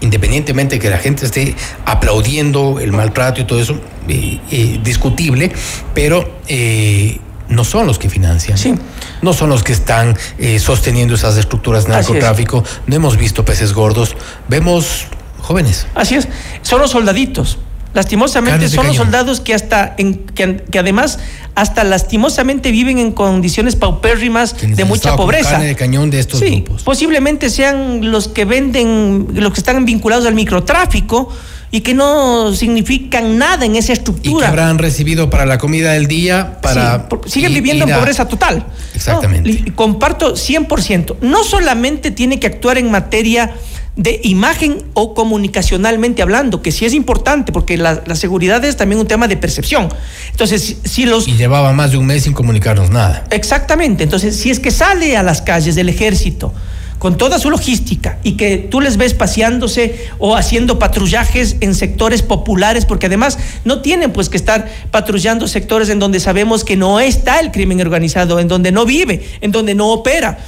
independientemente 0.04 0.76
de 0.76 0.80
que 0.80 0.90
la 0.90 0.98
gente 0.98 1.26
esté 1.26 1.56
aplaudiendo 1.84 2.78
el 2.78 2.92
maltrato 2.92 3.40
y 3.40 3.44
todo 3.44 3.58
eso, 3.58 3.80
eh, 4.08 4.38
eh, 4.50 4.80
discutible, 4.84 5.50
pero 5.94 6.38
eh, 6.46 7.18
no 7.48 7.64
son 7.64 7.86
los 7.86 7.98
que 7.98 8.08
financian. 8.08 8.56
Sí. 8.58 8.74
No 9.22 9.32
son 9.32 9.48
los 9.48 9.62
que 9.62 9.72
están 9.72 10.16
sosteniendo 10.58 11.14
esas 11.14 11.36
estructuras 11.36 11.86
de 11.86 11.92
narcotráfico. 11.92 12.62
No 12.86 12.96
hemos 12.96 13.16
visto 13.16 13.44
peces 13.44 13.72
gordos, 13.72 14.16
vemos 14.48 15.06
jóvenes. 15.40 15.86
Así 15.94 16.14
es, 16.14 16.28
son 16.62 16.80
los 16.80 16.90
soldaditos. 16.90 17.58
Lastimosamente 17.94 18.68
son 18.68 18.88
los 18.88 18.96
soldados 18.96 19.40
que 19.40 19.54
hasta 19.54 19.94
en, 19.98 20.14
que, 20.14 20.78
además 20.78 21.18
hasta 21.54 21.84
lastimosamente 21.84 22.72
viven 22.72 22.98
en 22.98 23.12
condiciones 23.12 23.76
paupérrimas 23.76 24.56
de 24.60 24.84
mucha 24.84 25.16
pobreza. 25.16 25.60
de 25.60 25.76
cañón 25.76 26.10
de 26.10 26.18
estos 26.18 26.40
sí, 26.40 26.64
Posiblemente 26.84 27.50
sean 27.50 28.10
los 28.10 28.26
que 28.26 28.44
venden, 28.44 29.28
los 29.34 29.52
que 29.52 29.60
están 29.60 29.84
vinculados 29.84 30.26
al 30.26 30.34
microtráfico 30.34 31.28
y 31.70 31.80
que 31.80 31.92
no 31.94 32.52
significan 32.52 33.36
nada 33.36 33.64
en 33.64 33.74
esa 33.74 33.92
estructura. 33.92 34.36
Y 34.36 34.38
que 34.38 34.44
habrán 34.44 34.78
recibido 34.78 35.28
para 35.28 35.44
la 35.44 35.58
comida 35.58 35.92
del 35.92 36.06
día, 36.06 36.58
para... 36.62 37.08
siguen 37.26 37.52
viviendo 37.52 37.86
en 37.86 37.94
pobreza 37.94 38.28
total. 38.28 38.66
Exactamente. 38.94 39.72
comparto 39.74 40.34
100%. 40.34 41.16
No 41.22 41.42
solamente 41.42 42.12
tiene 42.12 42.38
que 42.38 42.46
actuar 42.46 42.78
en 42.78 42.92
materia 42.92 43.54
de 43.96 44.20
imagen 44.24 44.82
o 44.94 45.14
comunicacionalmente 45.14 46.20
hablando, 46.20 46.62
que 46.62 46.72
sí 46.72 46.84
es 46.84 46.94
importante, 46.94 47.52
porque 47.52 47.76
la, 47.76 48.02
seguridad 48.14 48.64
es 48.64 48.76
también 48.76 49.00
un 49.00 49.06
tema 49.06 49.28
de 49.28 49.36
percepción. 49.36 49.88
Entonces, 50.30 50.78
si, 50.84 51.06
los... 51.06 51.28
Y 51.28 51.36
llevaba 51.36 51.72
más 51.72 51.92
de 51.92 51.98
un 51.98 52.06
mes 52.06 52.24
sin 52.24 52.32
comunicarnos 52.32 52.90
nada. 52.90 53.24
Exactamente. 53.30 54.02
Entonces, 54.02 54.36
si 54.36 54.50
es 54.50 54.58
que 54.58 54.70
sale 54.70 55.16
a 55.16 55.22
las 55.22 55.42
calles 55.42 55.74
del 55.76 55.88
ejército 55.88 56.52
con 56.98 57.18
toda 57.18 57.38
su 57.38 57.50
logística 57.50 58.18
y 58.22 58.32
que 58.32 58.56
tú 58.56 58.80
les 58.80 58.96
ves 58.96 59.14
paseándose 59.14 60.08
o 60.18 60.36
haciendo 60.36 60.78
patrullajes 60.78 61.56
en 61.60 61.74
sectores 61.74 62.22
populares, 62.22 62.86
porque 62.86 63.06
además 63.06 63.38
no 63.64 63.80
tienen 63.80 64.12
pues 64.12 64.28
que 64.28 64.36
estar 64.36 64.70
patrullando 64.90 65.46
sectores 65.46 65.88
en 65.90 65.98
donde 65.98 66.18
sabemos 66.18 66.64
que 66.64 66.76
no 66.76 67.00
está 67.00 67.40
el 67.40 67.52
crimen 67.52 67.80
organizado, 67.80 68.40
en 68.40 68.48
donde 68.48 68.72
no 68.72 68.86
vive, 68.86 69.22
en 69.40 69.52
donde 69.52 69.74
no 69.74 69.92
opera. 69.92 70.38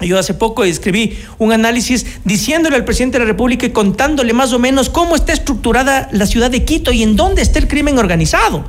Yo 0.00 0.18
hace 0.18 0.34
poco 0.34 0.64
escribí 0.64 1.18
un 1.38 1.52
análisis 1.52 2.06
diciéndole 2.24 2.76
al 2.76 2.84
presidente 2.84 3.18
de 3.18 3.24
la 3.24 3.30
República 3.30 3.66
y 3.66 3.70
contándole 3.70 4.32
más 4.32 4.52
o 4.52 4.58
menos 4.58 4.88
cómo 4.88 5.14
está 5.14 5.32
estructurada 5.32 6.08
la 6.12 6.26
ciudad 6.26 6.50
de 6.50 6.64
Quito 6.64 6.92
y 6.92 7.02
en 7.02 7.16
dónde 7.16 7.42
está 7.42 7.58
el 7.58 7.68
crimen 7.68 7.98
organizado. 7.98 8.64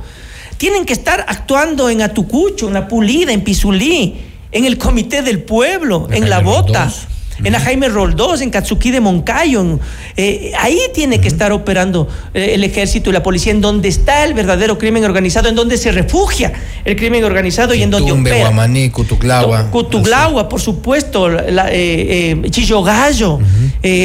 Tienen 0.58 0.84
que 0.84 0.92
estar 0.92 1.24
actuando 1.28 1.90
en 1.90 2.02
Atucucho, 2.02 2.68
en 2.68 2.74
La 2.74 2.86
Pulida, 2.86 3.32
en 3.32 3.42
Pizulí, 3.42 4.16
en 4.52 4.64
el 4.64 4.78
Comité 4.78 5.22
del 5.22 5.42
Pueblo, 5.42 6.08
en 6.10 6.28
La 6.28 6.40
Bota 6.40 6.92
en 7.42 7.52
la 7.52 7.60
Jaime 7.60 7.88
Roldós, 7.88 8.40
en 8.40 8.50
Katsuki 8.50 8.90
de 8.90 9.00
Moncayo. 9.00 9.78
Eh, 10.16 10.52
ahí 10.58 10.78
tiene 10.94 11.20
que 11.20 11.28
estar 11.28 11.52
operando 11.52 12.08
eh, 12.34 12.52
el 12.54 12.64
ejército 12.64 13.10
y 13.10 13.12
la 13.12 13.22
policía, 13.22 13.52
en 13.52 13.60
donde 13.60 13.88
está 13.88 14.24
el 14.24 14.34
verdadero 14.34 14.78
crimen 14.78 15.04
organizado, 15.04 15.48
en 15.48 15.54
donde 15.54 15.76
se 15.76 15.92
refugia 15.92 16.52
el 16.84 16.96
crimen 16.96 17.24
organizado 17.24 17.74
y 17.74 17.82
en 17.82 17.90
donde 17.90 18.12
opera. 18.12 18.38
Guamaní, 18.38 18.90
Cutuglagua. 18.90 19.70
Cutuglagua, 19.70 20.48
por 20.48 20.60
supuesto, 20.60 21.28
la, 21.28 21.68
eh, 21.70 22.40
Chillogallo, 22.50 23.38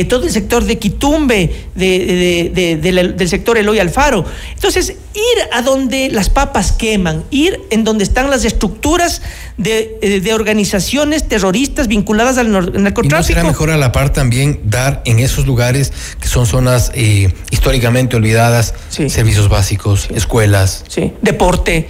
todo 0.09 0.23
el 0.25 0.31
sector 0.31 0.63
de 0.63 0.77
Quitumbe, 0.77 1.67
del 1.75 3.29
sector 3.29 3.57
Eloy 3.57 3.79
Alfaro. 3.79 4.25
Entonces, 4.53 4.95
ir 5.17 5.49
a 5.51 5.61
donde 5.61 6.09
las 6.09 6.29
papas 6.29 6.71
queman, 6.71 7.23
ir 7.31 7.59
en 7.71 7.83
donde 7.83 8.03
están 8.03 8.29
las 8.29 8.45
estructuras 8.45 9.21
de, 9.57 10.31
organizaciones 10.33 11.27
terroristas 11.27 11.87
vinculadas 11.87 12.37
al 12.37 12.51
narcotráfico 12.51 13.23
será 13.23 13.43
mejor 13.43 13.71
a 13.71 13.77
la 13.77 13.91
par 13.91 14.13
también 14.13 14.61
dar 14.65 15.01
en 15.05 15.19
esos 15.19 15.47
lugares 15.47 15.91
que 16.19 16.27
son 16.27 16.45
zonas 16.45 16.91
eh, 16.93 17.33
históricamente 17.49 18.15
olvidadas 18.15 18.75
servicios 18.89 19.49
básicos, 19.49 20.09
escuelas? 20.13 20.83
Sí, 20.87 21.13
deporte. 21.21 21.89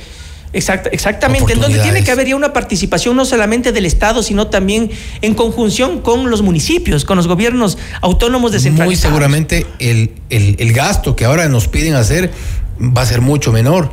exactamente, 0.53 1.53
en 1.53 1.59
donde 1.59 1.79
tiene 1.79 2.03
que 2.03 2.11
haber 2.11 2.27
ya 2.27 2.35
una 2.35 2.53
participación 2.53 3.15
no 3.17 3.25
solamente 3.25 3.73
del 3.73 3.85
Estado, 3.85 4.23
sino 4.23 4.47
también 4.47 4.89
en 5.21 5.33
conjunción 5.33 5.99
con 5.99 6.29
los 6.29 6.41
municipios, 6.41 7.03
con 7.03 7.17
los 7.17 7.27
gobiernos 7.27 7.77
autónomos 8.01 8.53
descentralizados. 8.53 8.87
Muy 8.87 8.95
seguramente 8.95 9.65
el, 9.79 10.13
el 10.29 10.73
gasto 10.73 11.15
que 11.15 11.25
ahora 11.25 11.49
nos 11.49 11.67
piden 11.67 11.95
hacer 11.95 12.31
va 12.79 13.01
a 13.01 13.05
ser 13.05 13.21
mucho 13.21 13.51
menor 13.51 13.89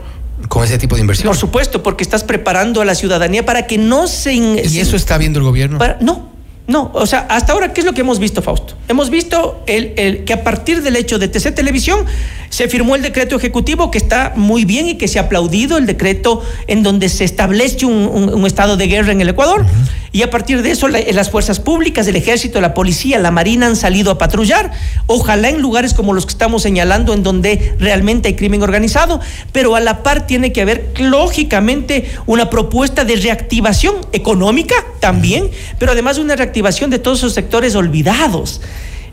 con 0.49 0.65
ese 0.65 0.79
tipo 0.79 0.97
de 0.97 1.01
inversión. 1.01 1.29
Por 1.29 1.37
supuesto, 1.37 1.83
porque 1.83 2.03
estás 2.03 2.25
preparando 2.25 2.81
a 2.81 2.85
la 2.85 2.95
ciudadanía 2.95 3.45
para 3.45 3.67
que 3.67 3.79
no 3.79 4.07
se... 4.07 4.35
¿Y 4.35 4.79
eso 4.79 4.97
está 4.97 5.19
viendo 5.19 5.39
el 5.39 5.45
gobierno? 5.45 5.79
no, 6.01 6.34
No, 6.67 6.91
o 6.95 7.07
sea, 7.07 7.27
hasta 7.29 7.53
ahora, 7.53 7.75
¿qué 7.75 7.83
es 7.83 7.87
lo 7.87 7.93
que 7.93 8.01
hemos 8.01 8.19
visto, 8.19 8.41
Fausto? 8.41 8.75
Hemos 8.89 9.11
visto 9.11 9.63
el, 9.67 10.25
que 10.25 10.33
a 10.33 10.43
partir 10.43 10.81
del 10.81 10.97
hecho 10.97 11.19
de 11.19 11.29
TC 11.29 11.55
Televisión 11.55 12.07
se 12.49 12.69
firmó 12.69 12.95
el 12.95 13.03
decreto 13.03 13.37
ejecutivo 13.37 13.91
que 13.91 13.99
está 13.99 14.33
muy 14.35 14.65
bien 14.65 14.89
y 14.89 14.95
que 14.95 15.07
se 15.07 15.19
ha 15.19 15.23
aplaudido, 15.23 15.77
el 15.77 15.85
decreto 15.85 16.43
en 16.67 16.83
donde 16.83 17.11
se 17.11 17.25
establece 17.25 17.85
un, 17.85 18.47
estado 18.47 18.79
de 18.79 18.87
guerra 18.87 19.13
en 19.13 19.21
el 19.21 19.29
Ecuador. 19.29 19.67
Y 20.13 20.23
a 20.23 20.31
partir 20.31 20.63
de 20.63 20.71
eso, 20.71 20.87
las 20.87 21.31
fuerzas 21.31 21.59
públicas, 21.59 22.07
el 22.07 22.15
ejército, 22.15 22.61
la 22.61 22.73
policía, 22.73 23.19
la 23.19 23.33
marina 23.33 23.67
han 23.67 23.75
salido 23.75 24.13
a 24.13 24.19
patrullar. 24.19 24.71
Ojalá 25.09 25.49
en 25.49 25.61
lugares 25.61 25.93
como 25.93 26.13
los 26.13 26.25
que 26.25 26.31
estamos 26.31 26.63
señalando, 26.63 27.13
en 27.15 27.25
donde 27.25 27.75
realmente 27.81 28.29
hay 28.29 28.37
crimen 28.37 28.63
organizado, 28.63 29.21
pero 29.51 29.75
a 29.75 29.81
la 29.81 30.05
par 30.05 30.29
tiene 30.29 30.53
que 30.53 30.63
haber, 30.63 30.93
lógicamente, 31.01 32.09
una 32.27 32.49
propuesta 32.49 33.05
de 33.05 33.17
reactivación 33.17 33.97
económica 34.13 34.77
también, 35.01 35.51
pero 35.81 35.91
además 35.91 36.19
una 36.19 36.37
reactivación 36.37 36.54
de 36.63 36.99
todos 36.99 37.19
esos 37.19 37.35
sectores 37.35 37.75
olvidados 37.75 38.61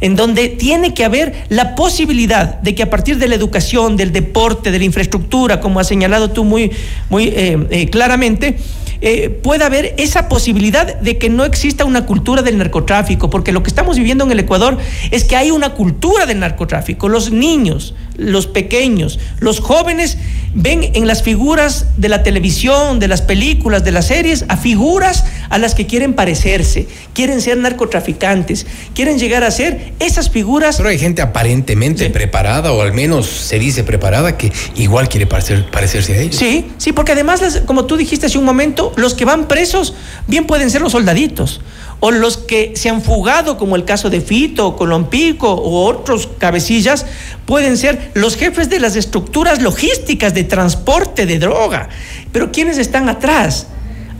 en 0.01 0.15
donde 0.15 0.49
tiene 0.49 0.93
que 0.93 1.06
haber 1.06 1.45
la 1.49 1.75
posibilidad 1.75 2.60
de 2.60 2.73
que 2.75 2.84
a 2.84 2.89
partir 2.89 3.17
de 3.17 3.27
la 3.27 3.36
educación, 3.36 3.95
del 3.97 4.12
deporte, 4.12 4.71
de 4.71 4.80
la 4.80 4.86
infraestructura, 4.86 5.60
como 5.62 5.80
has 5.80 5.88
señalado 5.88 6.32
tú 6.32 6.43
muy, 6.43 6.71
muy 7.10 7.25
eh, 7.25 7.67
eh, 7.69 7.89
claramente, 7.89 8.58
eh, 9.04 9.30
pueda 9.30 9.67
haber 9.67 9.95
esa 9.97 10.27
posibilidad 10.27 10.99
de 10.99 11.17
que 11.17 11.30
no 11.30 11.45
exista 11.45 11.86
una 11.86 12.06
cultura 12.06 12.41
del 12.41 12.58
narcotráfico, 12.58 13.30
porque 13.30 13.51
lo 13.51 13.63
que 13.63 13.69
estamos 13.69 13.97
viviendo 13.97 14.25
en 14.25 14.32
el 14.32 14.39
Ecuador 14.39 14.77
es 15.12 15.23
que 15.23 15.36
hay 15.36 15.51
una 15.51 15.71
cultura 15.71 16.25
del 16.25 16.39
narcotráfico. 16.39 17.10
Los 17.10 17.32
niños, 17.32 17.95
los 18.21 18.47
pequeños, 18.47 19.19
los 19.39 19.60
jóvenes 19.60 20.17
ven 20.53 20.91
en 20.93 21.07
las 21.07 21.23
figuras 21.23 21.88
de 21.97 22.10
la 22.10 22.23
televisión, 22.23 22.99
de 22.99 23.07
las 23.07 23.21
películas, 23.21 23.84
de 23.84 23.91
las 23.91 24.07
series, 24.07 24.45
a 24.49 24.57
figuras 24.57 25.23
a 25.49 25.57
las 25.57 25.75
que 25.75 25.88
quieren 25.88 26.13
parecerse, 26.13 26.88
quieren 27.13 27.41
ser 27.41 27.57
narcotraficantes, 27.57 28.67
quieren 28.93 29.17
llegar 29.17 29.43
a 29.43 29.51
ser 29.51 29.93
esas 29.99 30.29
figuras. 30.29 30.77
Pero 30.77 30.89
hay 30.89 30.99
gente 30.99 31.21
aparentemente 31.21 32.10
preparada, 32.10 32.71
o 32.71 32.81
al 32.81 32.93
menos 32.93 33.27
se 33.27 33.60
dice 33.60 33.84
preparada, 33.84 34.38
que 34.38 34.51
igual 34.75 35.10
quiere 35.10 35.25
parecerse 35.25 36.13
a 36.13 36.17
ellos. 36.17 36.36
Sí, 36.36 36.71
sí, 36.77 36.91
porque 36.91 37.13
además, 37.13 37.62
como 37.65 37.86
tú 37.86 37.97
dijiste 37.97 38.25
hace 38.25 38.38
un 38.38 38.45
momento, 38.45 38.93
los 38.97 39.13
que 39.13 39.25
van 39.25 39.47
presos 39.47 39.93
bien 40.27 40.45
pueden 40.45 40.69
ser 40.69 40.81
los 40.81 40.91
soldaditos 40.91 41.62
o 42.01 42.11
los 42.11 42.37
que 42.37 42.73
se 42.75 42.89
han 42.89 43.01
fugado, 43.01 43.57
como 43.57 43.75
el 43.75 43.85
caso 43.85 44.09
de 44.09 44.21
Fito, 44.21 44.75
Colompico 44.75 45.51
o 45.51 45.85
otros 45.85 46.27
cabecillas, 46.39 47.05
pueden 47.45 47.77
ser 47.77 48.11
los 48.15 48.35
jefes 48.35 48.69
de 48.69 48.79
las 48.79 48.95
estructuras 48.95 49.61
logísticas 49.61 50.33
de 50.33 50.43
transporte 50.43 51.27
de 51.27 51.37
droga. 51.37 51.89
Pero 52.31 52.51
¿quiénes 52.51 52.79
están 52.79 53.07
atrás? 53.07 53.67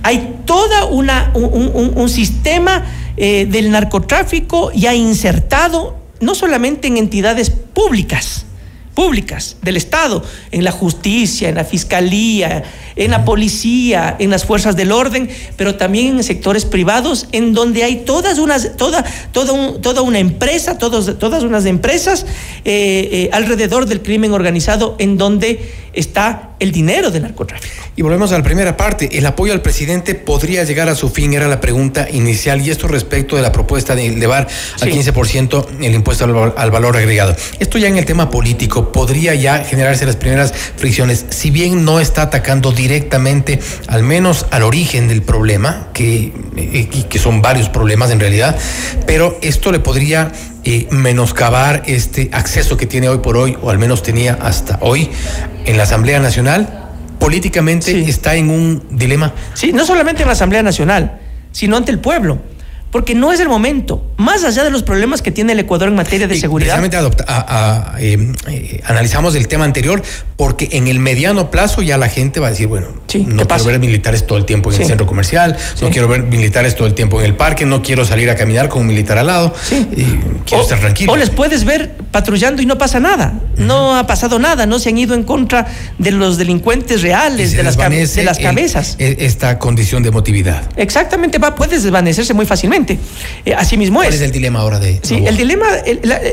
Hay 0.04 0.36
todo 0.46 0.90
una, 0.90 1.32
un, 1.34 2.08
sistema 2.10 2.86
eh, 3.18 3.48
del 3.50 3.72
narcotráfico 3.72 4.72
ya 4.74 4.94
insertado 4.94 5.98
no 6.20 6.36
solamente 6.36 6.88
en 6.88 6.98
entidades 6.98 7.50
públicas, 7.50 8.46
públicas 8.94 9.58
del 9.62 9.78
Estado, 9.78 10.24
en 10.52 10.64
la 10.64 10.72
justicia, 10.72 11.50
en 11.50 11.56
la 11.56 11.64
fiscalía, 11.64 12.64
en 12.96 13.12
la 13.12 13.26
policía, 13.26 14.16
en 14.20 14.30
las 14.30 14.46
fuerzas 14.46 14.76
del 14.76 14.92
orden, 14.92 15.30
pero 15.56 15.76
también 15.76 16.18
en 16.18 16.24
sectores 16.24 16.66
privados, 16.66 17.28
en 17.32 17.54
donde 17.54 17.84
hay 17.84 17.98
todas 18.06 18.38
unas, 18.38 18.76
toda, 18.78 19.04
toda, 19.32 19.80
toda 19.82 20.02
una 20.02 20.20
empresa, 20.20 20.78
todos, 20.78 21.18
todas 21.18 21.44
unas 21.44 21.66
empresas 21.66 22.26
eh, 22.66 23.10
eh, 23.12 23.30
alrededor 23.32 23.86
del 23.86 24.02
crimen 24.02 24.34
organizado, 24.34 24.96
en 25.00 25.18
donde 25.18 25.72
está 25.94 26.51
el 26.62 26.72
dinero 26.72 27.10
del 27.10 27.24
narcotráfico. 27.24 27.74
Y 27.96 28.04
volvemos 28.04 28.32
a 28.32 28.38
la 28.38 28.44
primera 28.44 28.78
parte. 28.78 29.18
El 29.18 29.26
apoyo 29.26 29.52
al 29.52 29.64
presidente 29.64 30.14
podría 30.14 30.64
llegar 30.64 30.90
a 30.90 30.96
su 30.96 31.10
fin, 31.10 31.34
era 31.34 31.48
la 31.48 31.60
pregunta 31.60 32.08
inicial, 32.10 32.62
y 32.62 32.70
esto 32.70 32.88
respecto 32.88 33.36
de 33.36 33.42
la 33.42 33.52
propuesta 33.52 33.96
de 33.96 34.06
elevar 34.06 34.48
al 34.80 34.90
15% 34.90 35.66
el 35.82 35.96
impuesto 35.96 36.24
al, 36.24 36.72
valor 36.72 36.98
agregado. 36.98 37.36
Esto 37.60 37.80
ya 37.80 37.88
en 37.88 37.98
el 37.98 38.06
tema 38.06 38.30
político 38.30 38.92
podría 38.92 39.34
ya 39.34 39.64
generarse 39.64 40.06
las 40.06 40.18
primeras 40.18 40.54
fricciones, 40.54 41.26
si 41.30 41.50
bien 41.50 41.84
no 41.84 42.00
está 42.00 42.22
atacando 42.22 42.72
directamente, 42.72 43.60
al 43.88 44.04
menos 44.04 44.46
al 44.52 44.62
origen 44.62 45.08
del 45.08 45.24
problema, 45.24 45.88
que, 45.94 46.32
eh, 46.56 47.06
que 47.10 47.20
son 47.20 47.42
varios 47.42 47.70
problemas 47.70 48.12
en 48.12 48.20
realidad, 48.20 48.56
pero 49.08 49.40
esto 49.42 49.72
le 49.72 49.80
podría 49.80 50.32
eh, 50.64 50.88
menoscabar 50.92 51.84
este 51.86 52.30
acceso 52.34 52.78
que 52.78 52.86
tiene 52.86 53.10
hoy 53.10 53.20
por 53.20 53.38
hoy, 53.38 53.58
o 53.62 53.70
al 53.70 53.80
menos 53.80 54.04
tenía 54.04 54.38
hasta 54.42 54.78
hoy, 54.82 55.10
en 55.66 55.78
la 55.78 55.84
Asamblea 55.84 56.20
Nacional, 56.20 56.90
políticamente 57.20 58.00
está 58.10 58.36
en 58.36 58.50
un 58.50 58.84
dilema. 58.92 59.34
Sí, 59.54 59.74
no 59.74 59.86
solamente 59.86 60.22
en 60.24 60.28
la 60.28 60.34
Asamblea 60.34 60.64
Nacional, 60.64 61.20
sino 61.52 61.78
ante 61.78 61.92
el 61.92 62.00
pueblo 62.00 62.40
porque 62.92 63.16
no 63.16 63.32
es 63.32 63.40
el 63.40 63.50
momento. 63.50 64.06
Más 64.18 64.44
allá 64.44 64.64
de 64.64 64.70
los 64.70 64.84
problemas 64.84 65.22
que 65.22 65.32
tiene 65.32 65.54
el 65.54 65.60
Ecuador 65.60 65.88
en 65.88 65.96
materia 65.96 66.28
de 66.28 66.38
seguridad. 66.38 66.78
Precisamente 66.80 67.26
eh, 68.00 68.34
eh, 68.48 68.82
analizamos 68.86 69.34
el 69.36 69.48
tema 69.48 69.66
anterior, 69.66 70.04
porque 70.36 70.70
en 70.74 70.88
el 70.88 71.00
mediano 71.00 71.50
plazo 71.50 71.82
ya 71.82 71.98
la 71.98 72.10
gente 72.10 72.40
va 72.40 72.48
a 72.48 72.50
decir, 72.52 72.68
bueno, 72.68 72.88
no 73.28 73.48
quiero 73.48 73.64
ver 73.64 73.80
militares 73.80 74.28
todo 74.28 74.38
el 74.38 74.46
tiempo 74.46 74.72
en 74.72 74.82
el 74.82 74.88
centro 74.88 75.06
comercial, 75.06 75.58
no 75.82 75.90
quiero 75.90 76.08
ver 76.08 76.24
militares 76.24 76.76
todo 76.76 76.88
el 76.88 76.94
tiempo 76.94 77.20
en 77.20 77.28
el 77.28 77.36
parque, 77.36 77.66
no 77.66 77.82
quiero 77.82 78.06
salir 78.06 78.30
a 78.30 78.36
caminar 78.36 78.68
con 78.68 78.82
un 78.82 78.88
militar 78.88 79.18
al 79.18 79.28
lado, 79.28 79.54
quiero 80.46 80.64
estar 80.64 80.80
tranquilo. 80.80 81.14
O 81.14 81.16
les 81.16 81.30
puedes 81.30 81.64
ver 81.64 81.96
patrullando 82.12 82.62
y 82.62 82.66
no 82.66 82.78
pasa 82.78 83.00
nada, 83.00 83.34
no 83.58 83.96
ha 83.96 84.06
pasado 84.06 84.40
nada, 84.40 84.66
no 84.66 84.80
se 84.80 84.90
han 84.90 84.98
ido 84.98 85.16
en 85.16 85.24
contra 85.24 85.68
de 85.98 86.12
los 86.12 86.38
delincuentes 86.38 87.02
reales, 87.02 87.56
de 87.56 87.64
las, 87.64 87.78
de 87.78 88.24
las 88.24 88.40
cabezas. 88.40 88.96
E, 89.00 89.18
esta 89.20 89.60
condición 89.60 90.04
de 90.04 90.10
emotividad. 90.10 90.64
Exactamente, 90.76 91.38
va, 91.38 91.56
puedes 91.56 91.84
desvanecerse 91.84 92.34
muy 92.34 92.46
fácilmente. 92.46 92.81
Eh, 93.46 93.54
así 93.54 93.78
mismo 93.78 94.02
es. 94.02 94.10
¿Cuál 94.10 94.16
es 94.16 94.22
el 94.22 94.32
dilema 94.32 94.60
ahora 94.60 94.80
de.? 94.80 95.00
Sí, 95.04 95.24
el 95.26 95.38
dilema, 95.38 95.68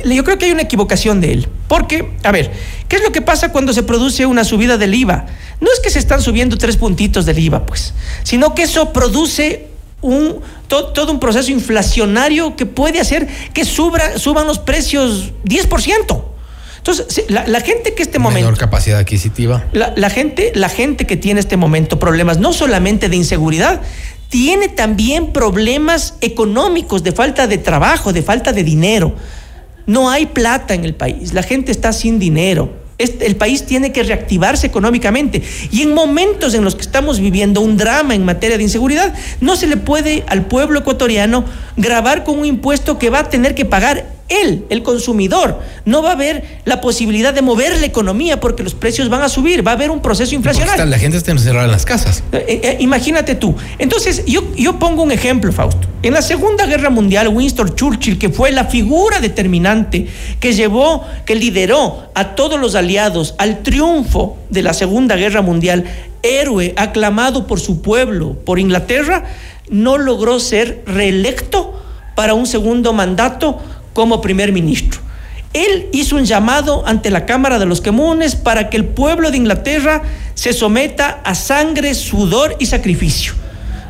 yo 0.04 0.24
creo 0.24 0.38
que 0.38 0.46
hay 0.46 0.52
una 0.52 0.62
equivocación 0.62 1.20
de 1.20 1.32
él. 1.32 1.48
Porque, 1.68 2.10
a 2.22 2.32
ver, 2.32 2.50
¿qué 2.88 2.96
es 2.96 3.02
lo 3.02 3.12
que 3.12 3.22
pasa 3.22 3.52
cuando 3.52 3.72
se 3.72 3.82
produce 3.82 4.26
una 4.26 4.44
subida 4.44 4.78
del 4.78 4.94
IVA? 4.94 5.26
No 5.60 5.68
es 5.72 5.80
que 5.80 5.90
se 5.90 5.98
están 5.98 6.22
subiendo 6.22 6.56
tres 6.56 6.76
puntitos 6.76 7.26
del 7.26 7.38
IVA, 7.38 7.66
pues, 7.66 7.94
sino 8.22 8.54
que 8.54 8.62
eso 8.62 8.92
produce 8.92 9.66
un, 10.00 10.40
todo, 10.68 11.10
un 11.10 11.20
proceso 11.20 11.50
inflacionario 11.50 12.56
que 12.56 12.66
puede 12.66 13.00
hacer 13.00 13.26
que 13.52 13.64
suban 13.64 14.46
los 14.46 14.58
precios 14.58 15.32
10%. 15.44 16.22
Entonces, 16.78 17.24
la, 17.28 17.60
gente 17.60 17.94
que 17.94 18.02
este 18.02 18.18
momento. 18.18 18.46
Menor 18.46 18.58
capacidad 18.58 18.98
adquisitiva. 18.98 19.64
La, 19.72 20.10
gente, 20.10 20.52
la 20.54 20.68
gente 20.68 21.06
que 21.06 21.16
tiene 21.16 21.40
este 21.40 21.56
momento 21.56 21.98
problemas, 21.98 22.38
no 22.38 22.52
solamente 22.52 23.08
de 23.08 23.16
inseguridad, 23.16 23.82
tiene 24.28 24.68
también 24.68 25.32
problemas 25.32 26.14
económicos, 26.20 27.02
de 27.02 27.12
falta 27.12 27.46
de 27.46 27.58
trabajo, 27.58 28.12
de 28.12 28.22
falta 28.22 28.52
de 28.52 28.64
dinero. 28.64 29.14
No 29.86 30.10
hay 30.10 30.26
plata 30.26 30.74
en 30.74 30.84
el 30.84 30.94
país, 30.94 31.32
la 31.32 31.42
gente 31.42 31.72
está 31.72 31.92
sin 31.92 32.18
dinero. 32.18 32.72
El 32.98 33.36
país 33.36 33.64
tiene 33.64 33.92
que 33.92 34.02
reactivarse 34.02 34.66
económicamente. 34.66 35.40
Y 35.70 35.82
en 35.82 35.94
momentos 35.94 36.52
en 36.54 36.64
los 36.64 36.74
que 36.74 36.82
estamos 36.82 37.20
viviendo 37.20 37.60
un 37.60 37.76
drama 37.76 38.16
en 38.16 38.24
materia 38.24 38.56
de 38.56 38.64
inseguridad, 38.64 39.14
no 39.40 39.54
se 39.54 39.68
le 39.68 39.76
puede 39.76 40.24
al 40.26 40.46
pueblo 40.46 40.80
ecuatoriano 40.80 41.44
grabar 41.76 42.24
con 42.24 42.40
un 42.40 42.44
impuesto 42.44 42.98
que 42.98 43.08
va 43.08 43.20
a 43.20 43.28
tener 43.28 43.54
que 43.54 43.64
pagar 43.64 44.17
él, 44.28 44.64
el 44.68 44.82
consumidor, 44.82 45.60
no 45.84 46.02
va 46.02 46.10
a 46.10 46.12
haber 46.12 46.60
la 46.64 46.80
posibilidad 46.80 47.32
de 47.32 47.42
mover 47.42 47.78
la 47.78 47.86
economía 47.86 48.40
porque 48.40 48.62
los 48.62 48.74
precios 48.74 49.08
van 49.08 49.22
a 49.22 49.28
subir, 49.28 49.66
va 49.66 49.72
a 49.72 49.74
haber 49.74 49.90
un 49.90 50.00
proceso 50.00 50.34
inflacionario. 50.34 50.84
la 50.84 50.98
gente 50.98 51.16
está 51.16 51.32
encerrada 51.32 51.64
en 51.64 51.72
las 51.72 51.84
casas. 51.84 52.22
Eh, 52.32 52.44
eh, 52.48 52.60
eh, 52.62 52.76
imagínate 52.80 53.34
tú. 53.34 53.54
Entonces, 53.78 54.24
yo, 54.26 54.42
yo 54.56 54.78
pongo 54.78 55.02
un 55.02 55.12
ejemplo, 55.12 55.52
Fausto. 55.52 55.88
En 56.02 56.14
la 56.14 56.22
Segunda 56.22 56.66
Guerra 56.66 56.90
Mundial, 56.90 57.28
Winston 57.28 57.74
Churchill, 57.74 58.18
que 58.18 58.28
fue 58.28 58.52
la 58.52 58.66
figura 58.66 59.20
determinante 59.20 60.06
que 60.40 60.52
llevó, 60.52 61.04
que 61.24 61.34
lideró 61.34 62.10
a 62.14 62.34
todos 62.34 62.60
los 62.60 62.74
aliados 62.74 63.34
al 63.38 63.62
triunfo 63.62 64.36
de 64.50 64.62
la 64.62 64.74
Segunda 64.74 65.16
Guerra 65.16 65.42
Mundial, 65.42 65.84
héroe 66.22 66.74
aclamado 66.76 67.46
por 67.46 67.60
su 67.60 67.80
pueblo, 67.82 68.36
por 68.44 68.58
Inglaterra, 68.58 69.24
no 69.70 69.98
logró 69.98 70.40
ser 70.40 70.82
reelecto 70.86 71.74
para 72.14 72.34
un 72.34 72.46
segundo 72.46 72.92
mandato 72.92 73.60
como 73.98 74.20
primer 74.20 74.52
ministro. 74.52 75.00
Él 75.52 75.88
hizo 75.92 76.14
un 76.14 76.24
llamado 76.24 76.86
ante 76.86 77.10
la 77.10 77.26
Cámara 77.26 77.58
de 77.58 77.66
los 77.66 77.80
Comunes 77.80 78.36
para 78.36 78.70
que 78.70 78.76
el 78.76 78.84
pueblo 78.84 79.32
de 79.32 79.38
Inglaterra 79.38 80.02
se 80.34 80.52
someta 80.52 81.20
a 81.24 81.34
sangre, 81.34 81.94
sudor 81.94 82.54
y 82.60 82.66
sacrificio. 82.66 83.32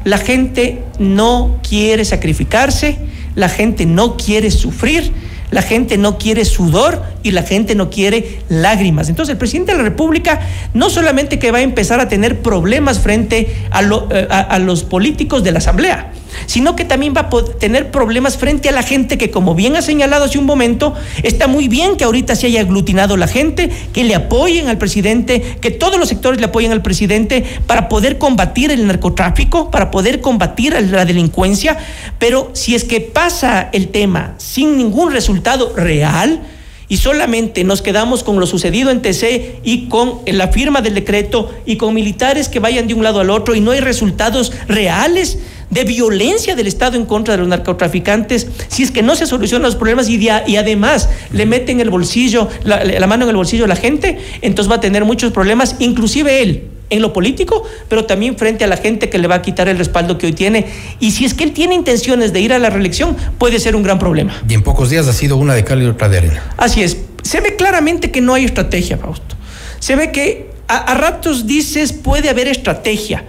La 0.05 0.17
gente 0.17 0.83
no 0.99 1.61
quiere 1.69 2.07
sacrificarse, 2.07 2.97
la 3.35 3.51
gente 3.51 3.85
no 3.85 4.17
quiere 4.17 4.51
sufrir, 4.51 5.13
la 5.51 5.61
gente 5.61 5.99
no 5.99 6.17
quiere 6.17 6.47
sudor 6.47 7.03
y 7.23 7.33
la 7.33 7.43
gente 7.43 7.75
no 7.75 7.91
quiere 7.91 8.41
lágrimas. 8.49 9.11
Entonces 9.11 9.35
el 9.35 9.39
presidente 9.39 9.73
de 9.73 9.77
la 9.77 9.85
República 9.85 10.41
no 10.73 10.89
solamente 10.89 11.39
que 11.39 11.51
va 11.51 11.59
a 11.59 11.63
empezar 11.63 12.01
a 12.01 12.09
tener 12.09 12.41
problemas 12.41 12.99
frente 12.99 13.55
a, 13.71 13.83
eh, 13.83 14.27
a 14.31 14.59
los 14.59 14.85
políticos 14.85 15.45
de 15.45 15.53
la 15.53 15.59
Asamblea, 15.59 16.13
sino 16.47 16.77
que 16.77 16.85
también 16.85 17.15
va 17.17 17.23
a 17.23 17.59
tener 17.59 17.91
problemas 17.91 18.37
frente 18.37 18.69
a 18.69 18.73
la 18.73 18.83
gente 18.83 19.19
que, 19.19 19.31
como 19.31 19.55
bien 19.55 19.77
ha 19.77 19.83
señalado 19.83 20.25
hace 20.25 20.39
un 20.39 20.47
momento, 20.47 20.95
está 21.23 21.47
muy 21.47 21.69
bien 21.69 21.97
que 21.97 22.05
ahorita 22.05 22.37
se 22.37 22.47
haya 22.47 22.61
aglutinado 22.61 23.17
la 23.17 23.29
gente, 23.29 23.71
que 23.93 24.05
le 24.05 24.15
apoyen 24.15 24.69
al 24.69 24.79
presidente, 24.79 25.59
que 25.61 25.71
todos 25.71 25.99
los 25.99 26.09
sectores 26.09 26.41
le 26.41 26.47
apoyen 26.47 26.73
al 26.73 26.83
presidente 26.83 27.45
para 27.67 27.89
poder 27.89 28.19
combatir 28.19 28.71
el 28.71 28.87
narcotráfico, 28.87 29.71
para 29.71 29.91
poder 29.91 30.21
combatir 30.21 30.75
la 30.91 31.05
delincuencia, 31.05 31.77
pero 32.19 32.51
si 32.55 32.75
es 32.75 32.85
que 32.85 33.01
pasa 33.01 33.69
el 33.73 33.89
tema 33.89 34.35
sin 34.39 34.77
ningún 34.77 35.13
resultado 35.13 35.75
real, 35.77 36.43
y 36.89 36.97
solamente 36.97 37.65
nos 37.65 37.83
quedamos 37.83 38.25
con 38.25 38.41
lo 38.41 38.47
sucedido 38.47 38.91
en 38.91 39.03
TC 39.03 39.61
y 39.63 39.89
con 39.89 40.21
la 40.27 40.49
firma 40.49 40.81
del 40.81 40.95
decreto 40.95 41.55
y 41.67 41.77
con 41.77 41.95
militares 41.95 42.49
que 42.49 42.61
vayan 42.61 42.89
de 42.89 42.95
un 42.95 43.05
lado 43.05 43.21
al 43.21 43.31
otro 43.31 43.55
y 43.55 43.61
no 43.61 43.73
hay 43.73 43.81
resultados 43.81 44.53
reales 44.69 45.39
de 45.71 45.85
violencia 45.85 46.57
del 46.57 46.67
Estado 46.67 46.97
en 46.97 47.05
contra 47.05 47.35
de 47.35 47.39
los 47.39 47.49
narcotraficantes, 47.49 48.47
si 48.69 48.83
es 48.83 48.91
que 48.91 49.03
no 49.03 49.15
se 49.17 49.27
solucionan 49.27 49.67
los 49.67 49.77
problemas 49.77 50.09
y, 50.09 50.19
y 50.19 50.57
además 50.57 51.09
le 51.33 51.47
meten 51.47 51.81
el 51.81 51.91
bolsillo, 51.91 52.49
la, 52.65 52.85
la 52.85 53.07
mano 53.07 53.25
en 53.25 53.31
el 53.31 53.37
bolsillo 53.37 53.65
a 53.65 53.69
la 53.69 53.77
gente, 53.77 54.19
entonces 54.43 54.71
va 54.71 54.77
a 54.77 54.81
tener 54.81 55.05
muchos 55.05 55.33
problemas, 55.33 55.77
inclusive 55.79 56.43
él 56.43 56.69
en 56.91 57.03
lo 57.03 57.13
político, 57.13 57.65
pero 57.89 58.07
también 58.07 58.37
frente 58.37 58.65
a 58.65 58.67
la 58.67 58.77
gente 58.77 59.11
que 59.11 59.19
le 59.19 59.29
va 59.29 59.37
a 59.37 59.43
quitar 59.43 59.69
el 59.69 59.77
respaldo 59.77 60.17
que 60.17 60.27
hoy 60.27 60.33
tiene. 60.33 60.67
Y 61.01 61.11
si 61.11 61.27
es 61.27 61.35
que 61.35 61.45
él 61.45 61.53
tiene 61.53 61.75
intenciones 61.75 62.33
de 62.33 62.41
ir 62.41 62.53
a 62.53 62.59
la 62.59 62.71
reelección, 62.71 63.17
puede 63.39 63.59
ser 63.59 63.77
un 63.77 63.83
gran 63.83 63.99
problema. 63.99 64.33
Y 64.49 64.55
en 64.55 64.63
pocos 64.63 64.89
días 64.89 65.07
ha 65.07 65.13
sido 65.13 65.37
una 65.37 65.55
de 65.55 65.65
cal 65.65 65.83
y 65.83 65.87
otra 65.87 66.09
de 66.09 66.19
arena. 66.19 66.43
Así 66.57 66.83
es. 66.83 66.97
Se 67.23 67.41
ve 67.41 67.57
claramente 67.57 68.11
que 68.11 68.23
no 68.23 68.33
hay 68.33 68.45
estrategia, 68.45 68.97
Fausto. 68.97 69.37
Se 69.81 69.97
ve 69.97 70.13
que 70.13 70.51
a 70.67 70.95
ratos 70.95 71.47
dices 71.47 71.93
puede 71.93 72.29
haber 72.29 72.49
estrategia 72.49 73.25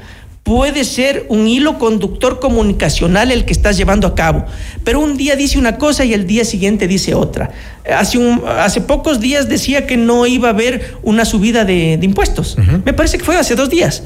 puede 0.49 0.83
ser 0.83 1.27
un 1.29 1.47
hilo 1.47 1.77
conductor 1.77 2.39
comunicacional 2.39 3.31
el 3.31 3.45
que 3.45 3.53
estás 3.53 3.77
llevando 3.77 4.07
a 4.07 4.15
cabo, 4.15 4.47
pero 4.83 4.99
un 4.99 5.15
día 5.15 5.35
dice 5.35 5.59
una 5.59 5.77
cosa 5.77 6.05
y 6.05 6.15
el 6.15 6.25
día 6.25 6.43
siguiente 6.43 6.87
dice 6.87 7.13
otra. 7.13 7.51
Hace, 7.95 8.17
un, 8.17 8.41
hace 8.57 8.81
pocos 8.81 9.19
días 9.19 9.47
decía 9.47 9.85
que 9.85 9.95
no 9.95 10.25
iba 10.25 10.47
a 10.47 10.51
haber 10.51 10.95
una 11.03 11.23
subida 11.23 11.65
de, 11.65 11.99
impuestos. 12.01 12.57
Me 12.83 12.93
parece 12.93 13.19
que 13.19 13.23
fue 13.23 13.37
hace 13.37 13.53
dos 13.53 13.69
días. 13.69 14.01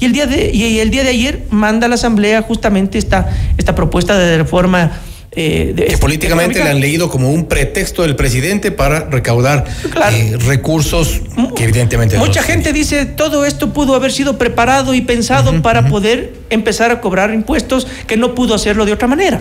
Y 0.00 0.06
el 0.06 0.12
día 0.14 0.26
de, 0.26 0.50
y 0.50 0.80
el 0.80 0.88
día 0.88 1.02
de 1.02 1.10
ayer 1.10 1.42
manda 1.50 1.84
a 1.84 1.88
la 1.90 1.96
Asamblea 1.96 2.40
justamente 2.40 2.96
esta, 2.96 3.30
esta 3.58 3.74
propuesta 3.74 4.16
de 4.16 4.38
reforma 4.38 4.92
eh, 5.34 5.74
que 5.88 5.96
políticamente 5.96 6.62
le 6.62 6.70
han 6.70 6.80
leído 6.80 7.08
como 7.08 7.32
un 7.32 7.46
pretexto 7.46 8.02
del 8.02 8.16
presidente 8.16 8.70
para 8.70 9.08
recaudar 9.08 9.64
eh, 10.12 10.36
recursos 10.38 11.22
que 11.56 11.64
evidentemente 11.64 12.18
mucha 12.18 12.42
gente 12.42 12.72
dice 12.72 13.06
todo 13.06 13.46
esto 13.46 13.72
pudo 13.72 13.94
haber 13.94 14.12
sido 14.12 14.36
preparado 14.36 14.92
y 14.92 15.00
pensado 15.00 15.62
para 15.62 15.88
poder 15.88 16.34
empezar 16.50 16.90
a 16.90 17.00
cobrar 17.00 17.32
impuestos 17.32 17.86
que 18.06 18.18
no 18.18 18.34
pudo 18.34 18.54
hacerlo 18.54 18.84
de 18.84 18.92
otra 18.92 19.08
manera 19.08 19.40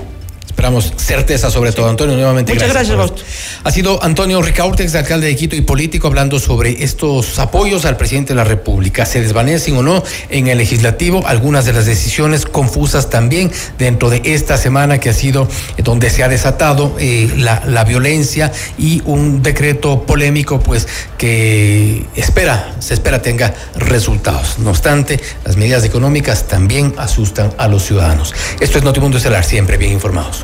Esperamos 0.62 0.94
certeza 0.96 1.50
sobre 1.50 1.72
todo. 1.72 1.90
Antonio, 1.90 2.16
nuevamente. 2.16 2.54
Muchas 2.54 2.72
gracias, 2.72 2.96
gracias 2.96 3.26
Ha 3.64 3.72
sido 3.72 4.04
Antonio 4.04 4.44
Ricaurtex, 4.44 4.94
alcalde 4.94 5.26
de 5.26 5.36
Quito 5.36 5.56
y 5.56 5.62
político, 5.62 6.06
hablando 6.06 6.38
sobre 6.38 6.84
estos 6.84 7.40
apoyos 7.40 7.84
al 7.86 7.98
presidente 7.98 8.34
de 8.34 8.36
la 8.36 8.44
República. 8.44 9.08
¿Se 9.08 9.22
desvanecen 9.22 9.76
o 9.78 9.82
no 9.82 10.04
en 10.30 10.50
el 10.50 10.60
legislativo? 10.60 11.26
Algunas 11.26 11.66
de 11.66 11.74
las 11.74 11.88
decisiones 11.88 12.46
confusas 12.46 13.10
también 13.10 13.52
dentro 13.80 14.12
de 14.12 14.22
esta 14.24 14.56
semana 14.56 15.00
que 15.00 15.10
ha 15.10 15.14
sido 15.14 15.48
donde 15.80 16.12
se 16.12 16.22
ha 16.22 16.28
desatado 16.28 16.96
eh, 17.00 17.28
la, 17.38 17.64
la 17.66 17.84
violencia 17.84 18.52
y 18.78 19.02
un 19.06 19.42
decreto 19.42 20.04
polémico, 20.04 20.60
pues 20.60 20.88
que 21.18 22.06
espera, 22.16 22.76
se 22.78 22.94
espera 22.94 23.24
tenga 23.24 23.56
resultados. 23.78 24.60
No 24.60 24.70
obstante, 24.70 25.20
las 25.44 25.58
medidas 25.58 25.84
económicas 25.86 26.48
también 26.48 26.94
asustan 27.00 27.52
a 27.58 27.68
los 27.68 27.82
ciudadanos. 27.82 28.36
Esto 28.60 28.78
es 28.78 28.84
Notimundo 28.84 29.18
Estelar, 29.18 29.44
siempre 29.44 29.78
bien 29.78 29.94
informados. 29.94 30.44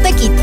de 0.00 0.12
Quito. 0.12 0.42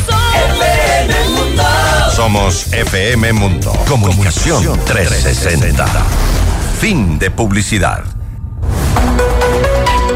Somos 2.21 2.71
FM 2.71 3.33
Mundo. 3.33 3.73
Comunicación 3.87 4.79
360. 4.85 5.87
Fin 6.79 7.17
de 7.17 7.31
publicidad. 7.31 8.03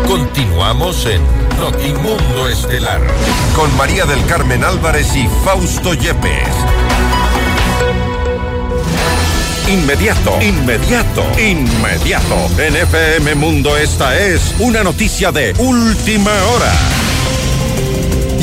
Continuamos 0.08 1.04
en 1.08 1.24
Notimundo 1.60 2.48
Estelar 2.48 3.02
con 3.56 3.76
María 3.76 4.06
del 4.06 4.24
Carmen 4.28 4.64
Álvarez 4.64 5.16
y 5.16 5.28
Fausto 5.44 5.96
Yepes. 5.96 6.54
Inmediato, 9.68 10.40
inmediato, 10.44 11.24
inmediato. 11.40 12.36
En 12.60 12.76
FM 12.76 13.34
Mundo 13.34 13.76
esta 13.76 14.16
es 14.16 14.54
una 14.60 14.84
noticia 14.84 15.32
de 15.32 15.56
última 15.58 16.32
hora. 16.54 16.95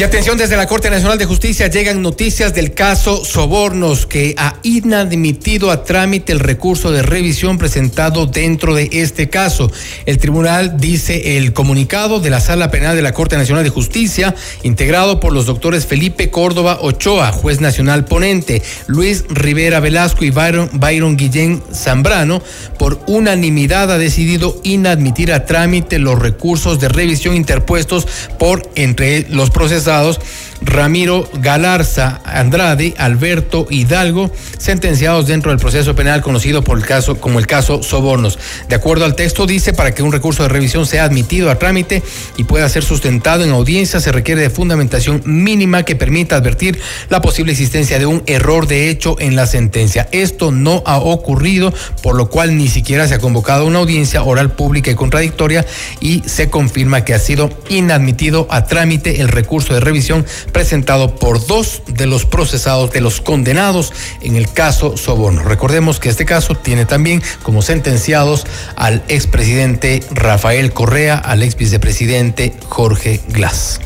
Y 0.03 0.05
atención, 0.05 0.37
desde 0.37 0.57
la 0.57 0.67
Corte 0.67 0.91
Nacional 0.91 1.17
de 1.17 1.27
Justicia 1.27 1.69
llegan 1.69 2.03
noticias 2.03 2.53
del 2.53 2.75
caso 2.75 3.25
Sobornos, 3.25 4.05
que 4.05 4.35
ha 4.37 4.57
inadmitido 4.65 5.71
a 5.71 5.85
trámite 5.85 6.33
el 6.33 6.41
recurso 6.41 6.91
de 6.91 7.03
revisión 7.03 7.57
presentado 7.57 8.27
dentro 8.27 8.75
de 8.75 8.89
este 8.91 9.31
caso. 9.31 9.71
El 10.05 10.19
tribunal 10.19 10.77
dice 10.77 11.37
el 11.37 11.53
comunicado 11.53 12.19
de 12.19 12.31
la 12.31 12.41
Sala 12.41 12.69
Penal 12.73 12.97
de 12.97 13.03
la 13.03 13.13
Corte 13.13 13.37
Nacional 13.37 13.63
de 13.63 13.71
Justicia, 13.71 14.35
integrado 14.65 15.21
por 15.21 15.33
los 15.33 15.47
doctores 15.47 15.87
Felipe 15.87 16.31
Córdoba 16.31 16.79
Ochoa, 16.81 17.31
juez 17.31 17.61
nacional 17.61 18.05
ponente, 18.05 18.61
Luis 18.89 19.25
Rivera 19.29 19.79
Velasco 19.79 20.25
y 20.25 20.31
Byron, 20.31 20.69
Byron 20.73 21.17
Guillén 21.17 21.63
Zambrano, 21.73 22.43
por 22.77 23.01
unanimidad 23.07 23.93
ha 23.93 23.99
decidido 23.99 24.61
inadmitir 24.65 25.33
a 25.33 25.47
trámite 25.47 26.01
los 26.01 26.19
recursos 26.19 26.81
de 26.81 26.89
revisión 26.89 27.37
interpuestos 27.37 28.09
por 28.37 28.69
entre 28.75 29.29
los 29.29 29.51
procesos 29.93 30.52
Ramiro 30.65 31.29
Galarza 31.35 32.21
Andrade, 32.25 32.95
Alberto 32.99 33.67
Hidalgo, 33.69 34.31
sentenciados 34.59 35.27
dentro 35.27 35.51
del 35.51 35.61
proceso 35.61 35.95
penal 35.95 36.23
conocido 36.23 36.63
por 36.63 36.79
el 36.79 36.85
caso 36.85 37.21
como 37.21 37.39
el 37.39 37.47
caso 37.47 37.83
Sobornos. 37.83 38.39
De 38.69 38.75
acuerdo 38.75 39.05
al 39.05 39.15
texto 39.15 39.47
dice 39.47 39.73
para 39.73 39.95
que 39.95 40.03
un 40.03 40.13
recurso 40.13 40.43
de 40.43 40.49
revisión 40.49 40.87
sea 40.87 41.05
admitido 41.05 41.51
a 41.51 41.59
trámite 41.59 42.03
y 42.37 42.45
pueda 42.45 42.69
ser 42.69 42.85
sustentado 42.85 43.45
en 43.45 43.51
audiencia 43.51 44.01
se 44.01 44.13
requiere 44.13 44.41
de 44.41 44.51
fundamentación 44.51 45.23
mínima 45.25 45.85
que 45.85 45.97
permita 45.97 46.37
advertir 46.37 46.81
la 47.09 47.21
posible 47.21 47.53
existencia 47.53 47.99
de 47.99 48.07
un 48.07 48.23
error 48.27 48.67
de 48.67 48.89
hecho 48.89 49.17
en 49.19 49.37
la 49.37 49.47
sentencia. 49.47 50.09
Esto 50.13 50.53
no 50.53 50.83
ha 50.87 50.99
ocurrido, 50.99 51.73
por 52.03 52.15
lo 52.15 52.29
cual 52.29 52.57
ni 52.57 52.69
siquiera 52.69 53.09
se 53.09 53.15
ha 53.15 53.19
convocado 53.19 53.67
una 53.67 53.81
audiencia 53.81 54.23
oral 54.23 54.53
pública 54.53 54.91
y 54.91 54.95
contradictoria 54.95 55.67
y 56.01 56.23
se 56.27 56.51
confirma 56.51 57.05
que 57.05 57.15
ha 57.15 57.19
sido 57.19 57.51
inadmitido 57.69 58.47
a 58.51 58.65
trámite 58.67 59.21
el 59.21 59.29
recurso 59.29 59.75
de 59.75 59.81
revisión 59.81 60.25
presentado 60.53 61.17
por 61.17 61.45
dos 61.47 61.83
de 61.87 62.07
los 62.07 62.27
procesados, 62.27 62.91
de 62.93 63.01
los 63.01 63.21
condenados 63.21 63.93
en 64.21 64.37
el 64.37 64.53
caso 64.53 64.97
Soborno. 64.97 65.43
Recordemos 65.43 65.99
que 65.99 66.09
este 66.09 66.25
caso 66.25 66.55
tiene 66.55 66.85
también 66.85 67.23
como 67.43 67.63
sentenciados 67.63 68.47
al 68.77 69.03
expresidente 69.09 70.03
Rafael 70.11 70.73
Correa, 70.73 71.17
al 71.17 71.43
ex 71.43 71.57
vicepresidente 71.57 72.55
Jorge 72.69 73.21
Glass. 73.29 73.81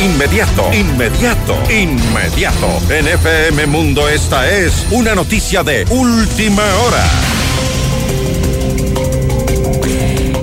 Inmediato, 0.00 0.72
inmediato, 0.72 1.56
inmediato. 1.70 2.68
En 2.90 3.06
FM 3.06 3.66
Mundo 3.66 4.08
esta 4.08 4.48
es 4.50 4.86
una 4.90 5.14
noticia 5.14 5.62
de 5.62 5.84
última 5.88 6.64
hora. 6.78 7.33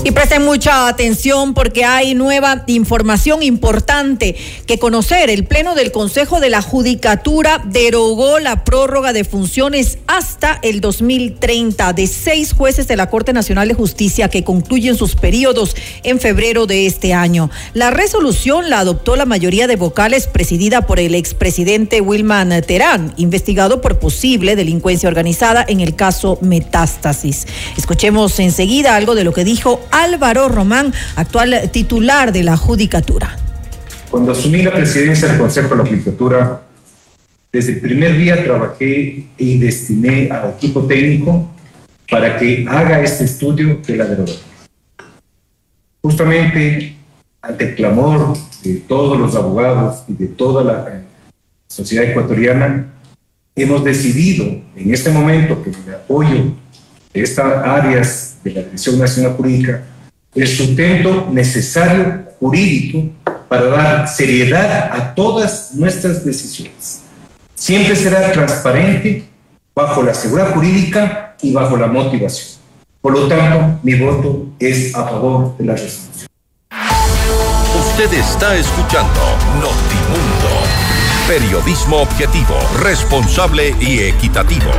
Y 0.03 0.09
presten 0.09 0.43
mucha 0.43 0.87
atención 0.87 1.53
porque 1.53 1.85
hay 1.85 2.15
nueva 2.15 2.63
información 2.65 3.43
importante 3.43 4.35
que 4.65 4.79
conocer. 4.79 5.29
El 5.29 5.45
Pleno 5.45 5.75
del 5.75 5.91
Consejo 5.91 6.39
de 6.39 6.49
la 6.49 6.63
Judicatura 6.63 7.61
derogó 7.65 8.39
la 8.39 8.63
prórroga 8.63 9.13
de 9.13 9.23
funciones 9.25 9.99
hasta 10.07 10.57
el 10.63 10.81
2030 10.81 11.93
de 11.93 12.07
seis 12.07 12.51
jueces 12.53 12.87
de 12.87 12.95
la 12.95 13.11
Corte 13.11 13.31
Nacional 13.31 13.67
de 13.67 13.75
Justicia 13.75 14.27
que 14.27 14.43
concluyen 14.43 14.97
sus 14.97 15.15
periodos 15.15 15.75
en 16.01 16.19
febrero 16.19 16.65
de 16.65 16.87
este 16.87 17.13
año. 17.13 17.51
La 17.75 17.91
resolución 17.91 18.71
la 18.71 18.79
adoptó 18.79 19.15
la 19.15 19.27
mayoría 19.27 19.67
de 19.67 19.75
vocales 19.75 20.25
presidida 20.25 20.81
por 20.87 20.99
el 20.99 21.13
expresidente 21.13 22.01
Wilman 22.01 22.63
Terán, 22.63 23.13
investigado 23.17 23.81
por 23.81 23.99
posible 23.99 24.55
delincuencia 24.55 25.07
organizada 25.07 25.63
en 25.67 25.79
el 25.79 25.95
caso 25.95 26.39
Metástasis. 26.41 27.45
Escuchemos 27.77 28.39
enseguida 28.39 28.95
algo 28.95 29.13
de 29.13 29.23
lo 29.23 29.31
que 29.31 29.43
dijo 29.43 29.79
Álvaro 29.91 30.49
Román, 30.49 30.93
actual 31.15 31.69
titular 31.71 32.31
de 32.31 32.43
la 32.43 32.57
Judicatura. 32.57 33.37
Cuando 34.09 34.31
asumí 34.31 34.61
la 34.61 34.73
presidencia 34.73 35.27
del 35.27 35.37
Consejo 35.37 35.69
de 35.69 35.83
la 35.83 35.89
Judicatura, 35.89 36.61
desde 37.51 37.73
el 37.73 37.81
primer 37.81 38.17
día 38.17 38.43
trabajé 38.43 39.25
y 39.37 39.57
destiné 39.57 40.29
al 40.31 40.51
equipo 40.51 40.85
técnico 40.85 41.49
para 42.09 42.37
que 42.37 42.65
haga 42.67 43.01
este 43.01 43.25
estudio 43.25 43.79
de 43.85 43.95
la 43.95 44.05
derogación. 44.05 44.51
Justamente 46.01 46.95
ante 47.41 47.69
el 47.69 47.75
clamor 47.75 48.37
de 48.63 48.75
todos 48.75 49.17
los 49.19 49.35
abogados 49.35 50.03
y 50.07 50.13
de 50.13 50.27
toda 50.27 50.63
la 50.63 51.03
sociedad 51.67 52.05
ecuatoriana, 52.05 52.93
hemos 53.55 53.83
decidido 53.83 54.45
en 54.45 54.93
este 54.93 55.09
momento 55.09 55.63
que 55.63 55.71
el 55.71 55.95
apoyo 55.95 56.53
de 57.13 57.21
estas 57.21 57.65
áreas 57.65 58.30
de 58.43 58.51
la 58.51 58.61
Dirección 58.61 58.99
Nacional 58.99 59.33
Jurídica 59.33 59.83
el 60.33 60.47
sustento 60.47 61.27
necesario 61.31 62.23
jurídico 62.39 63.09
para 63.49 63.65
dar 63.65 64.07
seriedad 64.07 64.91
a 64.93 65.13
todas 65.13 65.73
nuestras 65.73 66.23
decisiones. 66.23 67.01
Siempre 67.53 67.95
será 67.95 68.31
transparente 68.31 69.25
bajo 69.75 70.01
la 70.03 70.13
seguridad 70.13 70.53
jurídica 70.53 71.35
y 71.41 71.51
bajo 71.51 71.75
la 71.75 71.87
motivación. 71.87 72.61
Por 73.01 73.13
lo 73.13 73.27
tanto, 73.27 73.79
mi 73.83 73.95
voto 73.95 74.47
es 74.59 74.95
a 74.95 75.03
favor 75.03 75.57
de 75.57 75.65
la 75.65 75.73
resolución. 75.73 76.27
Usted 77.79 78.13
está 78.13 78.55
escuchando 78.55 79.19
Notimundo. 79.55 80.49
Periodismo 81.27 81.97
objetivo, 81.97 82.55
responsable 82.81 83.75
y 83.79 83.99
equitativo. 83.99 84.71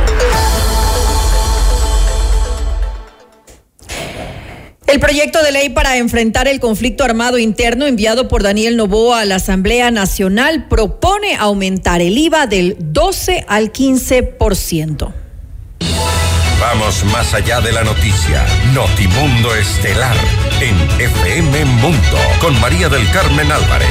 El 4.93 4.99
proyecto 4.99 5.41
de 5.41 5.51
ley 5.51 5.69
para 5.69 5.97
enfrentar 5.97 6.47
el 6.47 6.59
conflicto 6.59 7.03
armado 7.03 7.39
interno 7.39 7.87
enviado 7.87 8.27
por 8.27 8.43
Daniel 8.43 8.77
Novoa 8.77 9.21
a 9.21 9.25
la 9.25 9.37
Asamblea 9.37 9.89
Nacional 9.89 10.67
propone 10.67 11.35
aumentar 11.35 11.99
el 11.99 12.15
IVA 12.15 12.45
del 12.45 12.75
12 12.79 13.43
al 13.47 13.73
15%. 13.73 15.11
Vamos 16.59 17.03
más 17.05 17.33
allá 17.33 17.59
de 17.59 17.71
la 17.71 17.83
noticia. 17.83 18.45
Notimundo 18.75 19.55
Estelar 19.55 20.15
en 20.61 21.01
FM 21.01 21.65
Mundo 21.65 22.19
con 22.39 22.61
María 22.61 22.87
del 22.87 23.09
Carmen 23.09 23.51
Álvarez. 23.51 23.89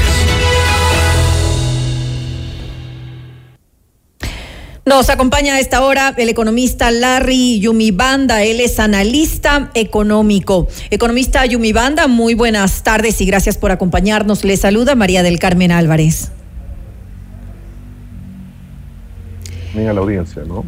Nos 4.84 5.10
acompaña 5.10 5.54
a 5.54 5.60
esta 5.60 5.80
hora 5.82 6.12
el 6.16 6.28
economista 6.28 6.90
Larry 6.90 7.60
Yumibanda. 7.60 8.42
Él 8.42 8.60
es 8.60 8.80
analista 8.80 9.70
económico. 9.74 10.66
Economista 10.90 11.46
Yumibanda, 11.46 12.08
muy 12.08 12.34
buenas 12.34 12.82
tardes 12.82 13.20
y 13.20 13.26
gracias 13.26 13.58
por 13.58 13.70
acompañarnos. 13.70 14.42
Le 14.44 14.56
saluda 14.56 14.96
María 14.96 15.22
del 15.22 15.38
Carmen 15.38 15.70
Álvarez. 15.70 16.32
Mira 19.72 19.92
la 19.92 20.00
audiencia, 20.00 20.42
¿no? 20.44 20.64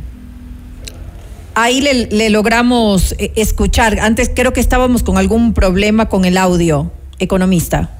Ahí 1.57 1.81
le, 1.81 2.07
le 2.07 2.31
logramos 2.31 3.17
eh, 3.19 3.33
escuchar. 3.35 3.99
Antes 3.99 4.31
creo 4.33 4.53
que 4.53 4.61
estábamos 4.61 5.03
con 5.03 5.19
algún 5.19 5.55
problema 5.55 6.09
con 6.09 6.25
el 6.25 6.37
audio, 6.37 6.93
economista. 7.19 7.91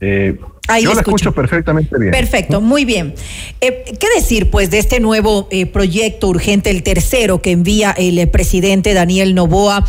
Eh, 0.00 0.40
yo 0.78 0.94
lo 0.94 1.00
escucho. 1.00 1.32
perfectamente 1.32 1.98
bien. 1.98 2.12
Perfecto, 2.12 2.60
muy 2.60 2.84
bien. 2.84 3.14
Eh, 3.60 3.84
¿Qué 3.98 4.06
decir, 4.14 4.50
pues, 4.50 4.70
de 4.70 4.78
este 4.78 5.00
nuevo 5.00 5.48
eh, 5.50 5.66
proyecto 5.66 6.28
urgente, 6.28 6.70
el 6.70 6.82
tercero 6.82 7.42
que 7.42 7.50
envía 7.50 7.90
el 7.96 8.18
eh, 8.18 8.26
presidente 8.26 8.94
Daniel 8.94 9.34
Novoa 9.34 9.84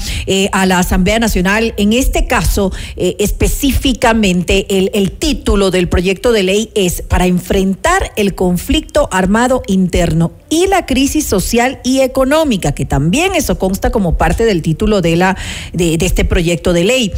a 0.51 0.65
la 0.65 0.79
Asamblea 0.79 1.19
Nacional? 1.19 1.73
En 1.77 1.93
este 1.93 2.25
caso, 2.25 2.71
específicamente, 2.95 4.65
el, 4.77 4.91
el 4.93 5.11
título 5.11 5.71
del 5.71 5.87
proyecto 5.87 6.31
de 6.31 6.43
ley 6.43 6.71
es 6.75 7.01
para 7.01 7.25
enfrentar 7.25 8.11
el 8.15 8.35
conflicto 8.35 9.09
armado 9.11 9.63
interno 9.67 10.31
y 10.49 10.67
la 10.67 10.85
crisis 10.85 11.25
social 11.25 11.79
y 11.83 12.01
económica, 12.01 12.73
que 12.73 12.85
también 12.85 13.35
eso 13.35 13.57
consta 13.57 13.91
como 13.91 14.17
parte 14.17 14.45
del 14.45 14.61
título 14.61 15.01
de, 15.01 15.15
la, 15.15 15.37
de, 15.73 15.97
este 16.01 16.25
proyecto 16.25 16.73
de 16.73 16.83
ley. 16.83 17.11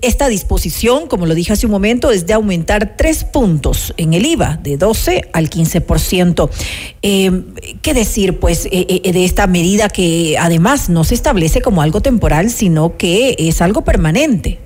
Esta 0.00 0.28
disposición, 0.28 1.06
como 1.06 1.26
lo 1.26 1.34
dije 1.34 1.52
hace 1.52 1.66
un 1.66 1.72
momento, 1.72 2.10
es 2.10 2.26
de 2.26 2.32
aumentar 2.32 2.69
tres 2.78 3.24
puntos 3.24 3.92
en 3.96 4.14
el 4.14 4.24
IVA, 4.24 4.58
de 4.62 4.76
12 4.76 5.22
al 5.32 5.50
15%. 5.50 6.50
Em, 7.02 7.46
¿Qué 7.82 7.94
decir, 7.94 8.38
pues, 8.38 8.66
eh, 8.66 8.86
eh, 8.88 9.12
de 9.12 9.24
esta 9.24 9.46
medida 9.46 9.88
que 9.88 10.36
además 10.38 10.88
no 10.88 11.02
se 11.04 11.14
establece 11.14 11.60
como 11.60 11.82
algo 11.82 12.00
temporal, 12.00 12.50
sino 12.50 12.96
que 12.96 13.34
es 13.38 13.60
algo 13.60 13.82
permanente? 13.82 14.60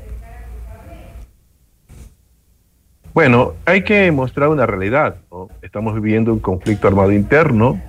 Bueno, 3.15 3.55
hay 3.65 3.85
que 3.85 4.11
mostrar 4.11 4.49
una 4.49 4.67
realidad. 4.67 5.17
Estamos 5.63 5.95
viviendo 5.95 6.33
un 6.33 6.41
conflicto 6.41 6.89
armado 6.89 7.13
interno. 7.13 7.81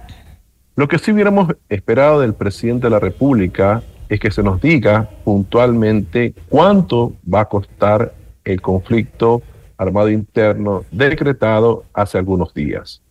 Lo 0.76 0.88
que 0.88 1.00
sí 1.00 1.12
hubiéramos 1.12 1.54
esperado 1.68 2.22
del 2.22 2.36
presidente 2.36 2.88
de 2.88 2.92
la 2.92 3.00
República 3.00 3.82
es 4.08 4.20
que 4.20 4.30
se 4.30 4.44
nos 4.44 4.62
diga 4.62 5.10
puntualmente 5.24 6.36
cuánto 6.48 7.14
va 7.32 7.42
a 7.42 7.46
costar 7.46 8.14
el 8.44 8.62
conflicto 8.62 9.42
armado 9.78 10.10
interno 10.10 10.84
decretado 10.92 11.84
hace 11.94 12.18
algunos 12.18 12.54
días. 12.54 13.02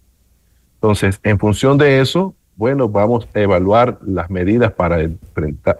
Entonces, 0.76 1.20
en 1.22 1.38
función 1.38 1.78
de 1.78 2.00
eso, 2.00 2.34
bueno, 2.56 2.88
vamos 2.88 3.26
a 3.34 3.40
evaluar 3.40 3.98
las 4.06 4.30
medidas 4.30 4.72
para, 4.72 4.98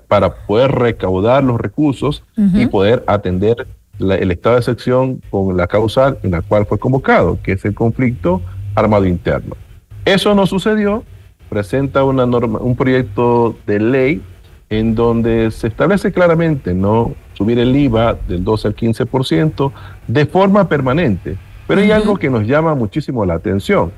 para 0.09 0.35
poder 0.47 0.73
recaudar 0.73 1.45
los 1.45 1.61
recursos 1.61 2.25
y 2.37 2.67
poder 2.67 3.05
atender 3.07 3.67
el 3.99 4.31
estado 4.31 4.57
de 4.57 4.61
excepción 4.61 5.21
con 5.31 5.57
la 5.57 5.67
causal 5.67 6.19
en 6.23 6.33
la 6.33 6.43
cual 6.43 6.67
fue 6.67 6.79
convocado, 6.79 7.39
que 7.43 7.53
es 7.53 7.65
el 7.65 7.75
conflicto 7.75 8.43
armado 8.75 9.07
interno. 9.07 9.57
Eso 10.05 10.35
no 10.35 10.47
sucedió, 10.47 11.05
presenta 11.49 12.03
una 12.03 12.27
norma, 12.27 12.59
un 12.59 12.75
proyecto 12.75 13.57
de 13.67 13.79
ley 13.79 14.23
en 14.69 14.95
donde 14.95 15.51
se 15.51 15.69
establece 15.69 16.13
claramente 16.13 16.75
no 16.75 17.15
subir 17.35 17.59
el 17.59 17.75
IVA 17.77 18.15
del 18.27 18.43
12 18.43 18.69
al 18.69 18.77
15% 18.77 19.73
de 20.07 20.27
forma 20.27 20.69
permanente. 20.69 21.37
Pero 21.67 21.81
hay 21.81 21.91
algo 21.91 22.17
que 22.17 22.31
nos 22.31 22.47
llama 22.47 22.75
muchísimo 22.75 23.25
la 23.25 23.35
atención. 23.35 23.93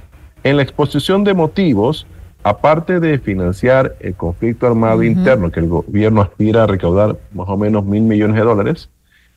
En 0.44 0.56
la 0.56 0.62
exposición 0.62 1.24
de 1.24 1.34
motivos, 1.34 2.06
aparte 2.42 3.00
de 3.00 3.18
financiar 3.18 3.96
el 3.98 4.14
conflicto 4.14 4.66
armado 4.66 5.02
interno, 5.02 5.50
que 5.50 5.60
el 5.60 5.68
gobierno 5.68 6.20
aspira 6.20 6.62
a 6.62 6.66
recaudar 6.66 7.18
más 7.32 7.48
o 7.48 7.56
menos 7.56 7.84
mil 7.84 8.02
millones 8.02 8.36
de 8.36 8.42
dólares, 8.42 8.88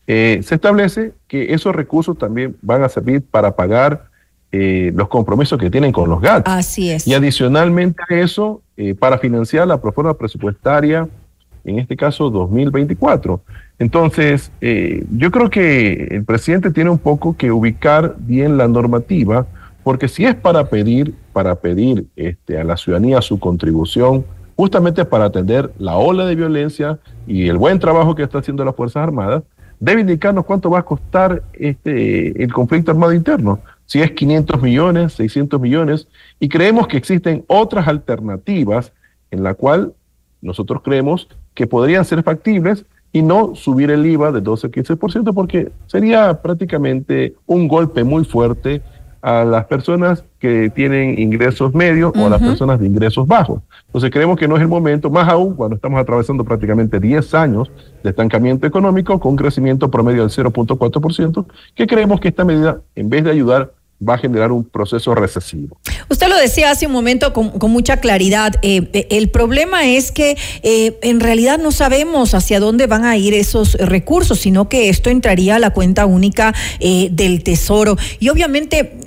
eh, 0.06 0.42
se 0.44 0.56
establece 0.56 1.14
que 1.28 1.54
esos 1.54 1.76
recursos 1.76 2.18
también 2.18 2.56
van 2.62 2.84
a 2.84 2.90
servir 2.90 3.24
para 3.24 3.56
pagar 3.56 4.06
eh, 4.52 4.92
los 4.96 5.08
compromisos 5.08 5.60
que 5.60 5.70
tienen 5.70 5.92
con 5.92 6.10
los 6.10 6.22
GATS. 6.22 6.50
Así 6.50 6.90
es. 6.90 7.08
Y 7.08 7.14
adicionalmente 7.14 8.02
a 8.10 8.16
eso, 8.16 8.62
eh, 8.78 8.96
para 8.96 9.20
financiar 9.20 9.68
la 9.68 9.80
proforma 9.80 10.16
presupuestaria, 10.16 11.08
en 11.70 11.80
este 11.80 11.96
caso 11.96 12.30
2024. 12.30 13.42
Entonces, 13.80 14.52
yo 14.62 15.32
creo 15.32 15.50
que 15.50 16.08
el 16.12 16.26
presidente 16.26 16.72
tiene 16.72 16.90
un 16.90 16.98
poco 16.98 17.38
que 17.38 17.52
ubicar 17.52 18.16
bien 18.20 18.58
la 18.58 18.68
normativa, 18.68 19.48
porque 19.84 20.08
si 20.08 20.26
es 20.26 20.36
para 20.36 20.70
pedir, 20.70 21.14
para 21.32 21.56
pedir 21.56 22.08
este, 22.16 22.60
a 22.60 22.64
la 22.64 22.76
ciudadanía 22.76 23.22
su 23.22 23.40
contribución, 23.40 24.26
justamente 24.56 25.06
para 25.06 25.26
atender 25.26 25.72
la 25.78 25.96
ola 25.96 26.26
de 26.26 26.36
violencia 26.36 27.00
y 27.26 27.48
el 27.48 27.58
buen 27.58 27.80
trabajo 27.80 28.14
que 28.14 28.24
está 28.24 28.40
haciendo 28.40 28.66
las 28.66 28.76
Fuerzas 28.76 29.04
Armadas, 29.04 29.44
debe 29.80 30.02
indicarnos 30.02 30.46
cuánto 30.46 30.70
va 30.70 30.80
a 30.80 30.84
costar 30.84 31.44
este, 31.54 32.44
el 32.44 32.52
conflicto 32.52 32.92
armado 32.92 33.14
interno, 33.14 33.60
si 33.86 34.02
es 34.02 34.12
500 34.12 34.62
millones, 34.62 35.14
600 35.14 35.60
millones, 35.62 36.08
y 36.40 36.50
creemos 36.50 36.88
que 36.88 36.98
existen 36.98 37.46
otras 37.48 37.88
alternativas 37.88 38.92
en 39.32 39.44
la 39.44 39.54
cual 39.54 39.94
nosotros 40.42 40.82
creemos 40.84 41.30
que 41.54 41.68
podrían 41.68 42.06
ser 42.06 42.24
factibles 42.24 42.86
y 43.12 43.22
no 43.22 43.56
subir 43.56 43.90
el 43.92 44.06
IVA 44.06 44.32
de 44.32 44.42
12 44.42 44.68
a 44.68 44.70
15%, 44.70 45.34
porque 45.34 45.72
sería 45.88 46.42
prácticamente 46.42 47.36
un 47.46 47.68
golpe 47.68 48.04
muy 48.04 48.24
fuerte 48.24 48.82
a 49.22 49.44
las 49.44 49.66
personas 49.66 50.24
que 50.40 50.70
tienen 50.70 51.20
ingresos 51.20 51.74
medios 51.74 52.14
o 52.16 52.28
a 52.28 52.30
las 52.30 52.42
personas 52.42 52.80
de 52.80 52.88
ingresos 52.88 53.28
bajos. 53.28 53.62
Entonces 53.88 54.12
creemos 54.12 54.38
que 54.38 54.48
no 54.48 54.56
es 54.56 54.62
el 54.62 54.70
momento, 54.70 55.10
más 55.10 55.28
aún 55.28 55.56
cuando 55.56 55.76
estamos 55.76 56.00
atravesando 56.00 56.46
prácticamente 56.46 57.00
10 57.00 57.34
años 57.34 57.70
de 58.02 58.12
estancamiento 58.12 58.66
económico 58.66 59.20
con 59.20 59.32
un 59.32 59.38
crecimiento 59.38 59.92
promedio 59.92 60.22
del 60.22 60.32
0.4%, 60.32 61.46
que 61.76 61.88
creemos 61.88 62.22
que 62.22 62.30
esta 62.30 62.46
medida, 62.46 62.80
en 62.96 63.10
vez 63.10 63.26
de 63.26 63.32
ayudar, 63.32 63.74
va 64.02 64.16
a 64.16 64.18
generar 64.18 64.52
un 64.52 64.64
proceso 64.64 65.14
recesivo. 65.14 65.78
Usted 66.10 66.30
lo 66.30 66.38
decía 66.38 66.72
hace 66.72 66.88
un 66.88 66.94
momento 66.94 67.34
con, 67.34 67.52
mucha 67.70 67.98
claridad. 67.98 68.56
Eh, 68.62 68.90
eh, 68.94 69.08
el 69.12 69.30
problema 69.30 69.86
es 69.86 70.12
que 70.12 70.38
eh, 70.64 70.98
en 71.02 71.20
realidad 71.20 71.60
no 71.60 71.72
sabemos 71.72 72.34
hacia 72.34 72.60
dónde 72.60 72.88
van 72.88 73.04
a 73.04 73.18
ir 73.18 73.34
esos 73.34 73.74
recursos, 73.74 74.40
sino 74.40 74.70
que 74.70 74.90
esto 74.90 75.10
entraría 75.10 75.58
a 75.58 75.60
la 75.60 75.72
cuenta 75.72 76.06
única 76.06 76.54
del 76.80 77.44
Tesoro. 77.44 77.98
Y 78.20 78.30
obviamente 78.30 78.98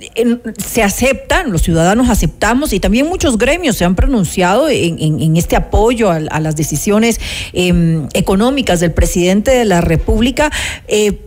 se 0.57 0.83
aceptan, 0.83 1.51
los 1.51 1.63
ciudadanos 1.63 2.09
aceptamos 2.09 2.71
y 2.73 2.79
también 2.79 3.07
muchos 3.07 3.37
gremios 3.37 3.77
se 3.77 3.85
han 3.85 3.95
pronunciado 3.95 4.69
en, 4.69 5.37
este 5.37 5.55
apoyo 5.55 6.11
a, 6.11 6.19
las 6.19 6.55
decisiones 6.55 7.19
em, 7.53 8.07
económicas 8.13 8.79
del 8.79 8.91
presidente 8.91 9.51
de 9.51 9.65
la 9.65 9.81
República 9.81 10.51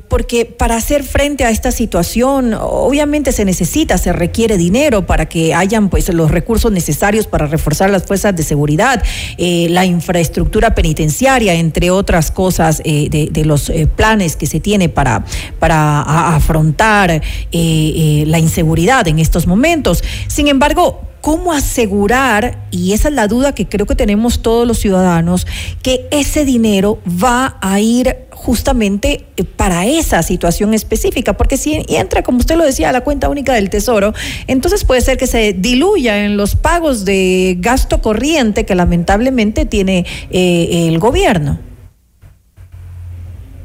porque 0.08 0.44
para 0.44 0.76
hacer 0.76 1.02
frente 1.02 1.44
a 1.44 1.50
esta 1.50 1.70
situación, 1.72 2.54
obviamente 2.54 3.32
se 3.32 3.44
necesita, 3.44 3.98
se 3.98 4.12
requiere 4.12 4.56
dinero 4.56 5.06
para 5.06 5.26
que 5.26 5.54
hayan 5.54 5.88
pues 5.88 6.12
los 6.12 6.30
recursos 6.30 6.70
necesarios 6.70 7.26
para 7.26 7.46
reforzar 7.46 7.90
las 7.90 8.04
fuerzas 8.04 8.34
de 8.36 8.42
seguridad, 8.42 9.02
eh, 9.38 9.66
la 9.70 9.84
infraestructura 9.84 10.74
penitenciaria, 10.74 11.54
entre 11.54 11.90
otras 11.90 12.30
cosas 12.30 12.80
eh, 12.84 13.08
de, 13.10 13.44
los 13.44 13.70
eh, 13.70 13.86
planes 13.86 14.36
que 14.36 14.46
se 14.46 14.60
tiene 14.60 14.88
para, 14.88 15.24
para 15.58 16.34
afrontar 16.34 17.22
la 17.52 18.38
inseguridad 18.38 19.06
en 19.08 19.18
estos 19.18 19.46
momentos. 19.46 20.02
Sin 20.28 20.48
embargo, 20.48 21.00
¿Cómo 21.26 21.52
asegurar, 21.52 22.56
y 22.70 22.92
esa 22.92 23.08
es 23.08 23.14
la 23.16 23.26
duda 23.26 23.52
que 23.52 23.66
creo 23.66 23.84
que 23.84 23.96
tenemos 23.96 24.42
todos 24.42 24.64
los 24.64 24.78
ciudadanos, 24.78 25.44
que 25.82 26.06
ese 26.12 26.44
dinero 26.44 27.00
va 27.04 27.56
a 27.60 27.80
ir 27.80 28.16
justamente 28.30 29.24
eh, 29.36 29.42
para 29.42 29.86
esa 29.86 30.22
situación 30.22 30.72
específica, 30.72 31.32
porque 31.32 31.56
si 31.56 31.84
entra, 31.88 32.22
como 32.22 32.38
usted 32.38 32.54
lo 32.56 32.62
decía, 32.62 32.90
a 32.90 32.92
la 32.92 33.00
cuenta 33.00 33.28
única 33.28 33.54
del 33.54 33.70
Tesoro, 33.70 34.14
entonces 34.46 34.84
puede 34.84 35.00
ser 35.00 35.18
que 35.18 35.26
se 35.26 35.52
diluya 35.52 36.24
en 36.24 36.36
los 36.36 36.54
pagos 36.54 37.04
de 37.04 37.56
gasto 37.58 38.00
corriente 38.00 38.64
que 38.64 38.76
lamentablemente 38.76 39.66
tiene 39.66 40.06
eh, 40.30 40.86
el 40.86 41.00
gobierno. 41.00 41.58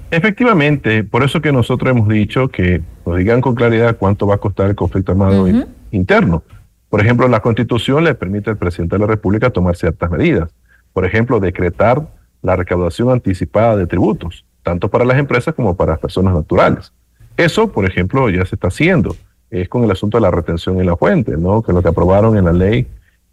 Efectivamente, 0.09 1.03
por 1.03 1.24
eso 1.24 1.39
que 1.41 1.51
nosotros 1.51 1.91
hemos 1.91 2.09
dicho 2.09 2.47
que 2.47 2.82
nos 3.05 3.18
digan 3.20 3.39
con 3.39 3.53
claridad 3.53 3.97
cuánto 3.99 4.26
va 4.26 4.34
a 4.34 4.39
costar 4.39 4.68
el 4.68 4.76
conflicto 4.76 5.12
armado 5.12 5.47
interno. 5.91 6.41
Por 6.92 7.00
ejemplo, 7.00 7.26
la 7.30 7.39
Constitución 7.39 8.04
le 8.04 8.16
permite 8.16 8.50
al 8.50 8.58
presidente 8.58 8.96
de 8.96 9.00
la 9.00 9.08
República 9.08 9.50
tomar 9.50 9.78
ciertas 9.78 10.12
medidas. 10.12 10.54
Por 10.92 11.06
ejemplo, 11.06 11.39
decretar 11.39 12.06
la 12.42 12.58
recaudación 12.58 13.10
anticipada 13.12 13.78
de 13.78 13.88
tributos, 13.88 14.44
tanto 14.62 14.89
para 14.89 15.06
las 15.06 15.18
empresas 15.18 15.56
como 15.56 15.78
para 15.78 15.94
las 15.94 16.02
personas 16.02 16.34
naturales. 16.34 16.92
Eso, 17.38 17.72
por 17.72 17.86
ejemplo, 17.86 18.30
ya 18.30 18.46
se 18.46 18.56
está 18.56 18.68
haciendo. 18.68 19.16
Es 19.50 19.70
con 19.70 19.86
el 19.86 19.92
asunto 19.92 20.18
de 20.18 20.22
la 20.22 20.32
retención 20.32 20.82
en 20.82 20.86
la 20.86 20.98
fuente, 20.98 21.38
¿no? 21.38 21.62
que 21.62 21.72
lo 21.72 21.82
que 21.82 21.88
aprobaron 21.88 22.36
en 22.36 22.44
la 22.44 22.52
ley 22.52 22.86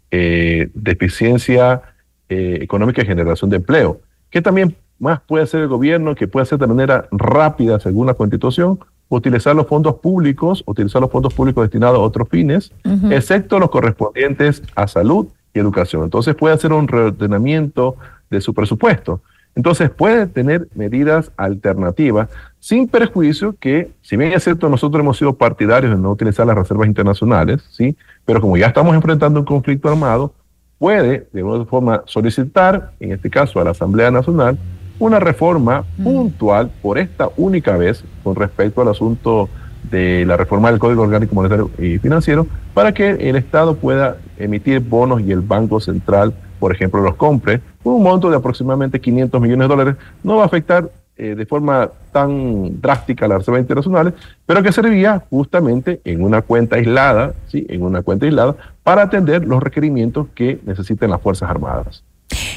eh, 0.09 0.69
de 0.73 0.91
eficiencia 0.93 1.81
eh, 2.29 2.59
económica 2.61 3.01
y 3.01 3.05
generación 3.05 3.49
de 3.49 3.57
empleo. 3.57 3.99
¿Qué 4.29 4.41
también 4.41 4.73
más 4.99 5.19
puede 5.19 5.43
hacer 5.43 5.59
el 5.59 5.67
gobierno? 5.67 6.15
Que 6.15 6.29
puede 6.29 6.43
hacer 6.43 6.59
de 6.59 6.67
manera 6.67 7.09
rápida, 7.11 7.77
según 7.81 8.07
la 8.07 8.13
Constitución, 8.13 8.79
utilizar 9.09 9.55
los 9.55 9.67
fondos 9.67 9.95
públicos, 9.95 10.63
utilizar 10.65 11.01
los 11.01 11.11
fondos 11.11 11.33
públicos 11.33 11.63
destinados 11.63 11.97
a 11.97 12.01
otros 12.01 12.29
fines, 12.29 12.71
excepto 13.09 13.59
los 13.59 13.69
correspondientes 13.69 14.61
a 14.75 14.87
salud 14.87 15.27
y 15.53 15.59
educación. 15.59 16.03
Entonces 16.03 16.35
puede 16.35 16.53
hacer 16.53 16.71
un 16.71 16.87
reordenamiento 16.87 17.95
de 18.29 18.39
su 18.39 18.53
presupuesto. 18.53 19.21
Entonces 19.55 19.89
puede 19.89 20.27
tener 20.27 20.67
medidas 20.75 21.31
alternativas 21.35 22.29
sin 22.59 22.87
perjuicio 22.87 23.55
que, 23.59 23.91
si 24.01 24.15
bien 24.15 24.31
es 24.31 24.43
cierto, 24.43 24.69
nosotros 24.69 25.01
hemos 25.01 25.17
sido 25.17 25.33
partidarios 25.33 25.91
de 25.91 25.97
no 25.97 26.11
utilizar 26.11 26.45
las 26.45 26.55
reservas 26.55 26.87
internacionales, 26.87 27.65
¿sí? 27.71 27.97
pero 28.25 28.39
como 28.41 28.57
ya 28.57 28.67
estamos 28.67 28.95
enfrentando 28.95 29.39
un 29.39 29.45
conflicto 29.45 29.89
armado, 29.89 30.33
puede 30.77 31.27
de 31.33 31.39
alguna 31.41 31.65
forma 31.65 32.03
solicitar, 32.05 32.93
en 32.99 33.11
este 33.11 33.29
caso 33.29 33.59
a 33.59 33.63
la 33.63 33.71
Asamblea 33.71 34.11
Nacional, 34.11 34.57
una 34.99 35.19
reforma 35.19 35.85
puntual 36.03 36.69
por 36.81 36.97
esta 36.97 37.29
única 37.37 37.77
vez 37.77 38.03
con 38.23 38.35
respecto 38.35 38.81
al 38.81 38.89
asunto 38.89 39.49
de 39.89 40.25
la 40.25 40.37
reforma 40.37 40.69
del 40.69 40.79
Código 40.79 41.03
Orgánico 41.03 41.33
Monetario 41.33 41.71
y 41.79 41.97
Financiero 41.99 42.45
para 42.73 42.93
que 42.93 43.09
el 43.09 43.35
Estado 43.35 43.75
pueda 43.75 44.17
emitir 44.37 44.81
bonos 44.81 45.21
y 45.21 45.31
el 45.31 45.41
Banco 45.41 45.79
Central, 45.79 46.33
por 46.59 46.73
ejemplo, 46.73 47.01
los 47.01 47.15
compre 47.15 47.61
por 47.81 47.93
un 47.93 48.03
monto 48.03 48.29
de 48.29 48.35
aproximadamente 48.35 48.99
500 48.99 49.41
millones 49.41 49.67
de 49.67 49.75
dólares. 49.75 49.95
No 50.23 50.35
va 50.35 50.43
a 50.43 50.45
afectar 50.45 50.89
eh, 51.21 51.35
de 51.35 51.45
forma 51.45 51.89
tan 52.11 52.79
drástica 52.79 53.25
a 53.25 53.27
las 53.27 53.39
reservas 53.39 53.61
internacionales, 53.61 54.13
pero 54.45 54.63
que 54.63 54.71
servía 54.71 55.23
justamente 55.29 55.99
en 56.05 56.23
una 56.23 56.41
cuenta 56.41 56.77
aislada, 56.77 57.33
¿sí? 57.47 57.65
en 57.69 57.83
una 57.83 58.01
cuenta 58.03 58.25
aislada, 58.25 58.55
para 58.83 59.03
atender 59.03 59.45
los 59.45 59.61
requerimientos 59.61 60.27
que 60.33 60.59
necesiten 60.65 61.09
las 61.09 61.21
Fuerzas 61.21 61.49
Armadas. 61.49 62.03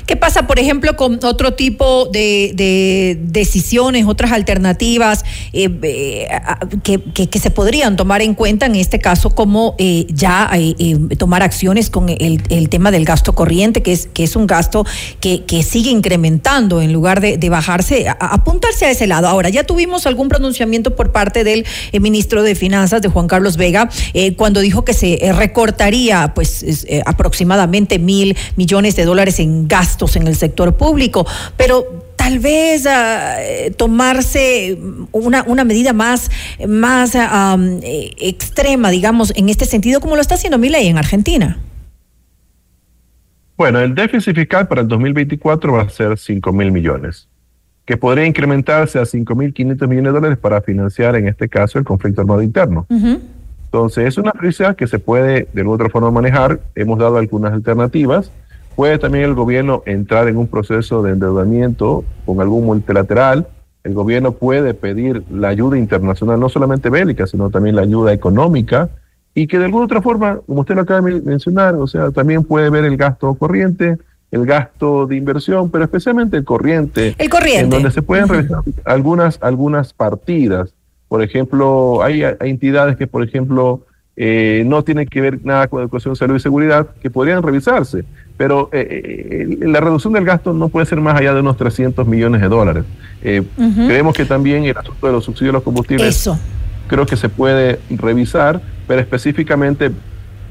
¿Qué 0.07 0.17
pasa, 0.17 0.47
por 0.47 0.59
ejemplo, 0.59 0.97
con 0.97 1.21
otro 1.23 1.55
tipo 1.55 2.07
de, 2.07 3.19
decisiones, 3.23 4.05
otras 4.07 4.33
alternativas 4.33 5.25
eh, 5.53 5.71
eh, 5.83 6.29
que, 6.83 7.39
se 7.39 7.51
podrían 7.51 7.97
tomar 7.97 8.23
en 8.23 8.35
cuenta 8.35 8.67
en 8.67 8.77
este 8.77 8.99
caso, 8.99 9.31
como 9.31 9.75
eh, 9.79 10.07
ya 10.09 10.51
tomar 11.19 11.43
acciones 11.43 11.89
con 11.89 12.09
el, 12.09 12.69
tema 12.69 12.91
del 12.91 13.05
gasto 13.05 13.35
corriente, 13.35 13.83
que 13.83 13.93
es, 13.93 14.09
que 14.13 14.25
es 14.25 14.35
un 14.37 14.47
gasto 14.47 14.85
que, 15.21 15.43
sigue 15.63 15.91
incrementando 15.91 16.83
en 16.83 16.93
lugar 16.93 17.21
de, 17.21 17.49
bajarse, 17.49 18.07
apuntarse 18.09 18.87
a 18.87 18.91
ese 18.91 19.07
lado? 19.07 19.29
Ahora, 19.29 19.51
ya 19.51 19.65
tuvimos 19.65 20.07
algún 20.07 20.29
pronunciamiento 20.29 20.97
por 20.97 21.13
parte 21.13 21.45
del 21.45 21.65
ministro 22.01 22.43
de 22.43 22.55
Finanzas, 22.55 23.03
de 23.03 23.09
Juan 23.09 23.29
Carlos 23.29 23.57
Vega, 23.57 23.89
cuando 24.37 24.61
dijo 24.61 24.85
que 24.85 24.95
se 24.95 25.33
recortaría 25.33 26.33
pues 26.35 26.65
aproximadamente 27.07 27.99
mil 27.99 28.37
millones 28.57 28.97
de 28.97 29.05
dólares 29.05 29.39
en 29.39 29.69
gasto 29.69 29.92
en 30.17 30.27
el 30.27 30.37
sector 30.37 30.75
público, 30.77 31.27
pero 31.57 32.13
tal 32.17 32.39
vez 32.39 32.87
ah, 32.87 33.37
tomarse 33.77 34.79
una, 35.13 35.45
una, 35.47 35.65
medida 35.65 35.93
más, 35.93 36.31
más 36.67 37.15
eh, 37.15 38.11
extrema, 38.19 38.91
digamos, 38.91 39.33
en 39.37 39.49
este 39.49 39.65
sentido, 39.65 40.01
como 40.01 40.17
lo 40.17 40.23
está 40.23 40.35
haciendo 40.35 40.59
mi 40.59 40.69
ley 40.69 40.89
en 40.89 40.99
Argentina. 40.99 41.59
Bueno, 43.57 43.81
el 43.81 43.95
déficit 43.95 44.35
fiscal 44.35 44.67
para 44.67 44.81
el 44.81 44.89
2024 44.89 45.73
va 45.73 45.83
a 45.83 45.89
ser 45.89 46.19
5 46.19 46.53
mil 46.53 46.73
millones, 46.73 47.29
que 47.85 47.97
podría 47.97 48.27
incrementarse 48.27 48.99
a 48.99 49.05
5 49.05 49.35
mil 49.35 49.53
500 49.53 49.89
millones 49.89 50.13
de 50.13 50.19
dólares 50.19 50.39
para 50.39 50.63
financiar, 50.63 51.15
en 51.17 51.29
este 51.29 51.49
caso, 51.49 51.79
el 51.79 51.85
conflicto 51.85 52.21
armado 52.23 52.43
interno. 52.43 52.87
Entonces, 53.73 54.07
es 54.07 54.19
una 54.19 54.33
prisa 54.33 54.75
que 54.75 54.87
se 54.87 54.99
puede 54.99 55.49
de 55.53 55.61
alguna 55.61 55.77
otra 55.77 55.91
forma 55.91 56.11
manejar. 56.11 56.61
Hemos 56.75 56.99
dado 56.99 57.17
algunas 57.17 57.53
alternativas 57.53 58.31
Puede 58.77 58.99
también 58.99 59.25
el 59.25 59.35
gobierno 59.35 59.83
entrar 59.87 60.29
en 60.29 60.37
un 60.37 60.47
proceso 60.47 61.03
de 61.03 61.13
endeudamiento 61.13 62.05
con 62.25 62.41
algún 62.41 62.65
multilateral. 62.65 63.47
El 63.85 63.95
gobierno 63.95 64.33
puede 64.33 64.75
pedir 64.75 65.23
la 65.31 65.49
ayuda 65.49 65.79
internacional, 65.79 66.39
no 66.39 66.49
solamente 66.49 66.89
bélica, 66.89 67.27
sino 67.27 67.51
también 67.51 67.77
la 67.77 67.83
ayuda 67.83 68.13
económica, 68.13 68.91
y 69.35 69.47
que 69.47 69.59
de 69.59 69.65
alguna 69.65 69.87
otra 69.87 70.03
forma, 70.03 70.41
como 70.47 70.61
usted 70.61 70.75
lo 70.75 70.83
acaba 70.83 71.01
de 71.01 71.21
mencionar, 71.21 71.75
o 71.75 71.87
sea, 71.87 72.11
también 72.11 72.45
puede 72.45 72.71
ver 72.71 72.85
el 72.85 72.97
gasto 72.97 73.35
corriente 73.35 73.99
el 74.33 74.47
gasto 74.47 75.07
de 75.07 75.17
inversión, 75.17 75.71
pero 75.71 75.85
especialmente 75.85 76.39
el 76.39 76.45
corriente. 76.45 77.15
El 77.19 77.29
corriente. 77.29 77.65
En 77.65 77.71
donde 77.71 77.91
se 77.91 78.03
pueden 78.03 78.29
revisar 78.29 78.61
algunas, 78.85 79.39
algunas 79.43 79.93
partidas. 79.93 80.75
Por 81.07 81.23
ejemplo, 81.23 82.03
hay, 82.03 82.25
hay 82.25 82.51
entidades 82.51 82.97
que, 82.97 83.07
por 83.07 83.23
ejemplo, 83.23 83.83
eh, 84.17 84.63
no 84.67 84.83
tienen 84.85 85.07
que 85.07 85.21
ver 85.21 85.45
nada 85.45 85.69
con 85.69 85.81
educación, 85.81 86.15
salud 86.17 86.37
y 86.37 86.41
seguridad, 86.41 86.89
que 87.01 87.11
podrían 87.11 87.43
revisarse. 87.43 88.05
Pero 88.37 88.69
eh, 88.73 89.59
la 89.61 89.81
reducción 89.81 90.13
del 90.13 90.25
gasto 90.25 90.53
no 90.53 90.69
puede 90.69 90.87
ser 90.87 91.01
más 91.01 91.19
allá 91.19 91.33
de 91.35 91.41
unos 91.41 91.57
300 91.57 92.07
millones 92.07 92.41
de 92.41 92.49
dólares. 92.49 92.85
Creemos 93.21 94.17
que 94.17 94.25
también 94.25 94.65
el 94.65 94.77
asunto 94.77 95.07
de 95.07 95.13
los 95.13 95.25
subsidios 95.25 95.53
a 95.53 95.55
los 95.55 95.63
combustibles 95.63 96.09
Eso. 96.09 96.39
creo 96.89 97.07
que 97.07 97.17
se 97.17 97.29
puede 97.29 97.79
revisar, 97.91 98.61
pero 98.89 99.01
específicamente 99.01 99.93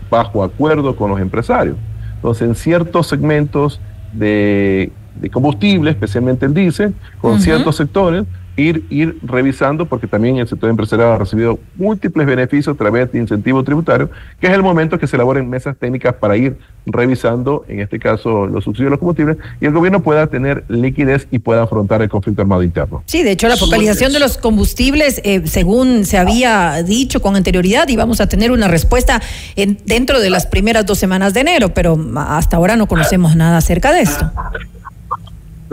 bajo 0.09 0.43
acuerdo 0.43 0.95
con 0.95 1.11
los 1.11 1.19
empresarios. 1.19 1.75
Entonces, 2.15 2.47
en 2.47 2.55
ciertos 2.55 3.07
segmentos 3.07 3.81
de, 4.13 4.91
de 5.19 5.29
combustible, 5.29 5.91
especialmente 5.91 6.45
el 6.45 6.53
diésel, 6.53 6.93
con 7.19 7.41
ciertos 7.41 7.75
sectores, 7.75 8.25
ir, 8.57 8.85
ir 8.89 9.17
revisando, 9.23 9.85
porque 9.85 10.07
también 10.07 10.37
el 10.37 10.47
sector 10.47 10.69
empresarial 10.69 11.09
ha 11.09 11.17
recibido 11.17 11.59
múltiples 11.75 12.27
beneficios 12.27 12.75
a 12.75 12.77
través 12.77 13.11
de 13.11 13.19
incentivos 13.19 13.63
tributarios, 13.65 14.09
que 14.39 14.47
es 14.47 14.53
el 14.53 14.61
momento 14.61 14.99
que 14.99 15.07
se 15.07 15.15
elaboren 15.15 15.49
mesas 15.49 15.75
técnicas 15.77 16.15
para 16.15 16.37
ir 16.37 16.57
revisando, 16.85 17.63
en 17.67 17.79
este 17.79 17.99
caso, 17.99 18.47
los 18.47 18.63
subsidios 18.63 18.87
de 18.87 18.91
los 18.91 18.99
combustibles, 18.99 19.37
y 19.59 19.65
el 19.65 19.71
gobierno 19.71 20.01
pueda 20.01 20.27
tener 20.27 20.63
liquidez 20.67 21.27
y 21.31 21.39
pueda 21.39 21.63
afrontar 21.63 22.01
el 22.01 22.09
conflicto 22.09 22.41
armado 22.41 22.63
interno. 22.63 23.03
Sí, 23.05 23.23
de 23.23 23.31
hecho, 23.31 23.47
la 23.47 23.57
focalización 23.57 24.13
de 24.13 24.19
los 24.19 24.37
combustibles, 24.37 25.21
eh, 25.23 25.43
según 25.45 26.05
se 26.05 26.17
había 26.17 26.81
dicho 26.83 27.21
con 27.21 27.35
anterioridad, 27.35 27.87
íbamos 27.87 28.19
a 28.19 28.27
tener 28.27 28.51
una 28.51 28.67
respuesta 28.67 29.21
en, 29.55 29.77
dentro 29.85 30.19
de 30.19 30.29
las 30.29 30.47
primeras 30.47 30.85
dos 30.85 30.97
semanas 30.97 31.33
de 31.33 31.41
enero, 31.41 31.73
pero 31.73 31.97
hasta 32.15 32.57
ahora 32.57 32.75
no 32.75 32.87
conocemos 32.87 33.35
nada 33.35 33.57
acerca 33.57 33.91
de 33.91 34.01
esto. 34.01 34.31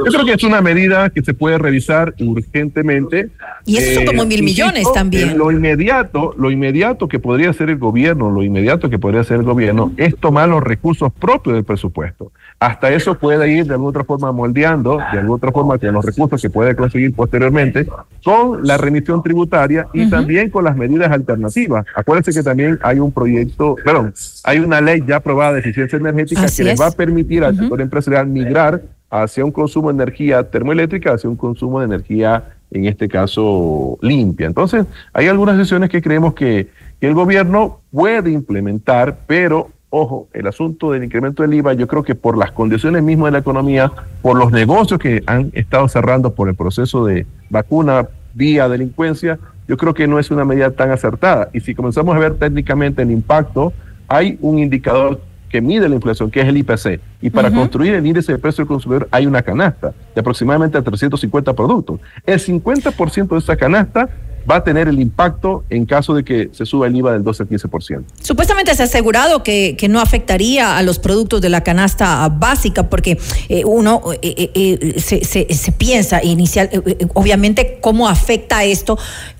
Yo 0.04 0.12
creo 0.12 0.24
que 0.24 0.32
es 0.32 0.44
una 0.44 0.60
medida 0.60 1.10
que 1.10 1.22
se 1.22 1.34
puede 1.34 1.58
revisar 1.58 2.14
urgentemente. 2.20 3.30
Y 3.64 3.76
eso 3.76 3.94
son 3.94 4.06
como 4.06 4.24
mil 4.24 4.42
millones 4.42 4.86
también. 4.94 5.36
Lo 5.36 5.50
inmediato, 5.50 6.34
lo 6.38 6.50
inmediato 6.50 7.08
que 7.08 7.18
podría 7.18 7.50
hacer 7.50 7.70
el 7.70 7.78
gobierno, 7.78 8.30
lo 8.30 8.42
inmediato 8.42 8.88
que 8.88 8.98
podría 8.98 9.20
hacer 9.22 9.38
el 9.38 9.42
gobierno 9.44 9.92
es 9.96 10.16
tomar 10.16 10.48
los 10.48 10.62
recursos 10.62 11.12
propios 11.12 11.54
del 11.56 11.64
presupuesto. 11.64 12.32
Hasta 12.60 12.90
eso 12.90 13.16
puede 13.16 13.52
ir 13.52 13.66
de 13.66 13.74
alguna 13.74 13.90
otra 13.90 14.04
forma 14.04 14.32
moldeando, 14.32 14.96
de 14.96 15.18
alguna 15.18 15.36
otra 15.36 15.52
forma 15.52 15.78
con 15.78 15.92
los 15.92 16.04
recursos 16.04 16.42
que 16.42 16.50
puede 16.50 16.74
conseguir 16.74 17.14
posteriormente, 17.14 17.86
con 18.24 18.66
la 18.66 18.76
remisión 18.76 19.22
tributaria 19.22 19.86
y 19.92 20.10
también 20.10 20.50
con 20.50 20.64
las 20.64 20.76
medidas 20.76 21.10
alternativas. 21.12 21.86
Acuérdense 21.94 22.32
que 22.32 22.42
también 22.42 22.78
hay 22.82 22.98
un 22.98 23.12
proyecto, 23.12 23.76
perdón, 23.84 24.12
hay 24.42 24.58
una 24.58 24.80
ley 24.80 25.02
ya 25.06 25.16
aprobada 25.16 25.52
de 25.52 25.60
eficiencia 25.60 25.98
energética 25.98 26.46
que 26.46 26.64
les 26.64 26.80
va 26.80 26.86
a 26.86 26.90
permitir 26.90 27.44
al 27.44 27.56
sector 27.56 27.80
empresarial 27.80 28.26
migrar 28.26 28.82
hacia 29.10 29.44
un 29.44 29.52
consumo 29.52 29.88
de 29.88 30.02
energía 30.02 30.42
termoeléctrica, 30.50 31.14
hacia 31.14 31.30
un 31.30 31.36
consumo 31.36 31.80
de 31.80 31.86
energía, 31.86 32.44
en 32.70 32.86
este 32.86 33.08
caso, 33.08 33.98
limpia. 34.02 34.46
Entonces, 34.46 34.86
hay 35.12 35.28
algunas 35.28 35.56
decisiones 35.56 35.90
que 35.90 36.02
creemos 36.02 36.34
que, 36.34 36.68
el 37.00 37.14
gobierno 37.14 37.78
puede 37.92 38.32
implementar, 38.32 39.20
pero 39.28 39.70
ojo, 39.88 40.26
el 40.32 40.48
asunto 40.48 40.90
del 40.90 41.04
incremento 41.04 41.44
del 41.44 41.54
IVA, 41.54 41.74
yo 41.74 41.86
creo 41.86 42.02
que 42.02 42.16
por 42.16 42.36
las 42.36 42.50
condiciones 42.50 43.04
mismas 43.04 43.28
de 43.28 43.32
la 43.32 43.38
economía, 43.38 43.92
por 44.20 44.36
los 44.36 44.50
negocios 44.50 44.98
que 44.98 45.22
han 45.26 45.52
estado 45.54 45.88
cerrando 45.88 46.34
por 46.34 46.48
el 46.48 46.56
proceso 46.56 47.04
de 47.04 47.24
vacuna 47.50 48.08
vía 48.34 48.68
delincuencia, 48.68 49.38
yo 49.68 49.76
creo 49.76 49.94
que 49.94 50.08
no 50.08 50.18
es 50.18 50.32
una 50.32 50.44
medida 50.44 50.72
tan 50.72 50.90
acertada. 50.90 51.50
Y 51.52 51.60
si 51.60 51.72
comenzamos 51.72 52.16
a 52.16 52.18
ver 52.18 52.34
técnicamente 52.34 53.02
el 53.02 53.12
impacto, 53.12 53.72
hay 54.08 54.38
un 54.40 54.58
indicador 54.58 55.20
que 55.48 55.60
mide 55.60 55.88
la 55.88 55.94
inflación, 55.94 56.30
que 56.30 56.40
es 56.40 56.46
el 56.46 56.56
IPC. 56.56 57.00
Y 57.22 57.30
para 57.30 57.50
construir 57.50 57.94
el 57.94 58.06
índice 58.06 58.32
de 58.32 58.38
precio 58.38 58.62
del 58.62 58.68
consumidor 58.68 59.08
hay 59.10 59.26
una 59.26 59.42
canasta 59.42 59.92
de 60.14 60.20
aproximadamente 60.20 60.80
350 60.80 61.52
productos. 61.54 62.00
El 62.26 62.38
50% 62.38 63.28
de 63.28 63.38
esa 63.38 63.56
canasta 63.56 64.08
va 64.48 64.56
a 64.56 64.64
tener 64.64 64.88
el 64.88 65.00
impacto 65.00 65.64
en 65.68 65.84
caso 65.84 66.14
de 66.14 66.24
que 66.24 66.48
se 66.52 66.64
suba 66.64 66.86
el 66.86 66.96
IVA 66.96 67.12
del 67.12 67.22
12 67.22 67.42
al 67.42 67.48
15%. 67.48 68.04
Supuestamente 68.22 68.74
se 68.74 68.82
ha 68.82 68.84
asegurado 68.86 69.42
que, 69.42 69.76
que 69.76 69.88
no 69.88 70.00
afectaría 70.00 70.78
a 70.78 70.82
los 70.82 70.98
productos 70.98 71.40
de 71.40 71.50
la 71.50 71.62
canasta 71.62 72.28
básica, 72.28 72.88
porque 72.88 73.18
eh, 73.48 73.64
uno 73.64 74.02
eh, 74.22 74.50
eh, 74.54 75.00
se, 75.00 75.24
se, 75.24 75.52
se, 75.52 75.72
piensa 75.72 76.22
inicial, 76.24 76.70
obviamente, 77.14 77.78
cómo 77.80 78.08
afecta 78.08 78.64
esto 78.64 78.98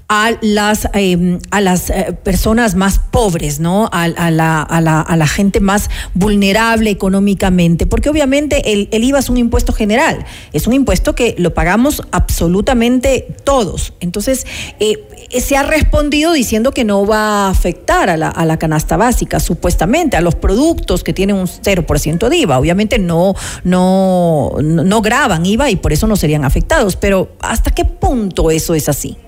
a 0.08 0.32
las, 0.40 0.88
eh, 0.94 1.38
a 1.50 1.60
las 1.60 1.92
personas 2.22 2.74
más 2.74 2.98
pobres, 2.98 3.60
¿no? 3.60 3.90
A, 3.92 4.08
la, 4.08 4.62
a, 4.62 4.80
la, 4.80 5.00
a, 5.02 5.16
la, 5.16 5.26
gente 5.26 5.60
más 5.60 5.90
vulnerable 6.14 6.88
económicamente, 6.88 7.84
porque 7.84 8.08
obviamente 8.08 8.72
el, 8.72 8.88
el, 8.90 9.04
IVA 9.04 9.18
es 9.18 9.28
un 9.28 9.36
impuesto 9.36 9.74
general, 9.74 10.24
es 10.54 10.66
un 10.66 10.72
impuesto 10.72 11.14
que 11.14 11.34
lo 11.36 11.52
pagamos 11.52 12.02
absolutamente 12.10 13.26
todos. 13.44 13.92
Entonces, 14.00 14.46
eh, 14.80 14.96
se 15.40 15.58
ha 15.58 15.62
respondido 15.62 16.32
diciendo 16.32 16.72
que 16.72 16.84
no 16.84 17.06
va 17.06 17.46
a 17.46 17.50
afectar 17.50 18.08
a 18.08 18.16
la, 18.16 18.28
a 18.28 18.46
la 18.46 18.58
canasta 18.58 18.96
básica, 18.96 19.40
supuestamente, 19.40 20.16
a 20.16 20.22
los 20.22 20.36
productos 20.36 21.04
que 21.04 21.12
tienen 21.12 21.36
un 21.36 21.46
0% 21.46 22.28
de 22.28 22.36
IVA. 22.38 22.58
Obviamente 22.58 22.98
no, 22.98 23.34
no, 23.62 24.52
no 24.62 25.02
graban 25.02 25.44
IVA 25.44 25.70
y 25.70 25.76
por 25.76 25.92
eso 25.92 26.06
no 26.06 26.16
serían 26.16 26.46
afectados, 26.46 26.96
pero 26.96 27.30
¿hasta 27.40 27.72
qué 27.72 27.84
punto 27.84 28.50
eso 28.50 28.74
es 28.74 28.88
así? 28.88 29.18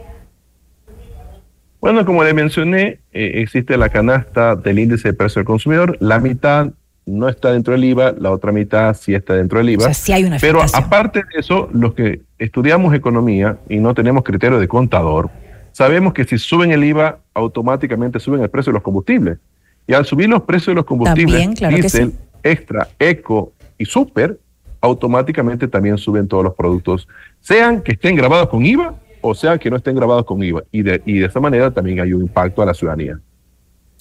Bueno, 1.80 2.04
como 2.04 2.22
le 2.22 2.34
mencioné, 2.34 3.00
eh, 3.12 3.32
existe 3.36 3.76
la 3.76 3.88
canasta 3.88 4.54
del 4.54 4.78
índice 4.78 5.08
de 5.08 5.14
precio 5.14 5.40
del 5.40 5.46
consumidor. 5.46 5.96
La 6.00 6.18
mitad 6.18 6.70
no 7.06 7.28
está 7.28 7.52
dentro 7.52 7.72
del 7.72 7.84
IVA, 7.84 8.14
la 8.18 8.30
otra 8.30 8.52
mitad 8.52 8.94
sí 8.94 9.14
está 9.14 9.34
dentro 9.34 9.58
del 9.58 9.70
IVA. 9.70 9.84
O 9.84 9.86
sea, 9.86 9.94
sí 9.94 10.12
hay 10.12 10.24
una 10.24 10.38
Pero 10.38 10.62
aparte 10.74 11.20
de 11.20 11.40
eso, 11.40 11.68
los 11.72 11.94
que 11.94 12.20
estudiamos 12.38 12.94
economía 12.94 13.58
y 13.68 13.78
no 13.78 13.94
tenemos 13.94 14.24
criterio 14.24 14.60
de 14.60 14.68
contador, 14.68 15.30
sabemos 15.72 16.12
que 16.12 16.24
si 16.24 16.36
suben 16.36 16.70
el 16.70 16.84
IVA, 16.84 17.18
automáticamente 17.32 18.20
suben 18.20 18.42
el 18.42 18.50
precio 18.50 18.70
de 18.72 18.74
los 18.74 18.82
combustibles. 18.82 19.38
Y 19.86 19.94
al 19.94 20.04
subir 20.04 20.28
los 20.28 20.42
precios 20.42 20.68
de 20.68 20.74
los 20.74 20.84
combustibles, 20.84 21.32
También, 21.32 21.54
claro 21.54 21.76
diésel, 21.76 22.10
sí. 22.10 22.18
extra, 22.42 22.88
eco 22.98 23.52
y 23.78 23.86
super, 23.86 24.38
automáticamente 24.82 25.66
también 25.66 25.96
suben 25.96 26.28
todos 26.28 26.44
los 26.44 26.54
productos, 26.54 27.08
sean 27.40 27.80
que 27.82 27.92
estén 27.92 28.14
grabados 28.14 28.48
con 28.48 28.64
IVA 28.64 28.94
o 29.20 29.34
sea 29.34 29.58
que 29.58 29.70
no 29.70 29.76
estén 29.76 29.94
grabados 29.94 30.24
con 30.24 30.42
IVA. 30.42 30.62
Y 30.72 30.82
de, 30.82 31.02
y 31.04 31.18
de 31.18 31.26
esa 31.26 31.40
manera 31.40 31.70
también 31.70 32.00
hay 32.00 32.12
un 32.12 32.22
impacto 32.22 32.62
a 32.62 32.66
la 32.66 32.74
ciudadanía. 32.74 33.18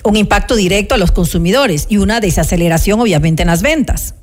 Un 0.03 0.15
impacto 0.15 0.55
directo 0.55 0.95
a 0.95 0.97
los 0.97 1.11
consumidores 1.11 1.87
y 1.89 1.97
una 1.97 2.19
desaceleración 2.19 2.99
obviamente 2.99 3.43
en 3.43 3.47
las 3.47 3.61
ventas. 3.61 4.15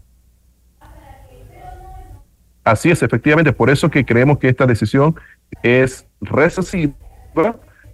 Así 2.64 2.90
es, 2.90 3.03
efectivamente, 3.03 3.53
por 3.53 3.70
eso 3.70 3.88
que 3.88 4.05
creemos 4.05 4.38
que 4.38 4.49
esta 4.49 4.66
decisión 4.66 5.14
es 5.62 6.05
recesiva 6.20 6.94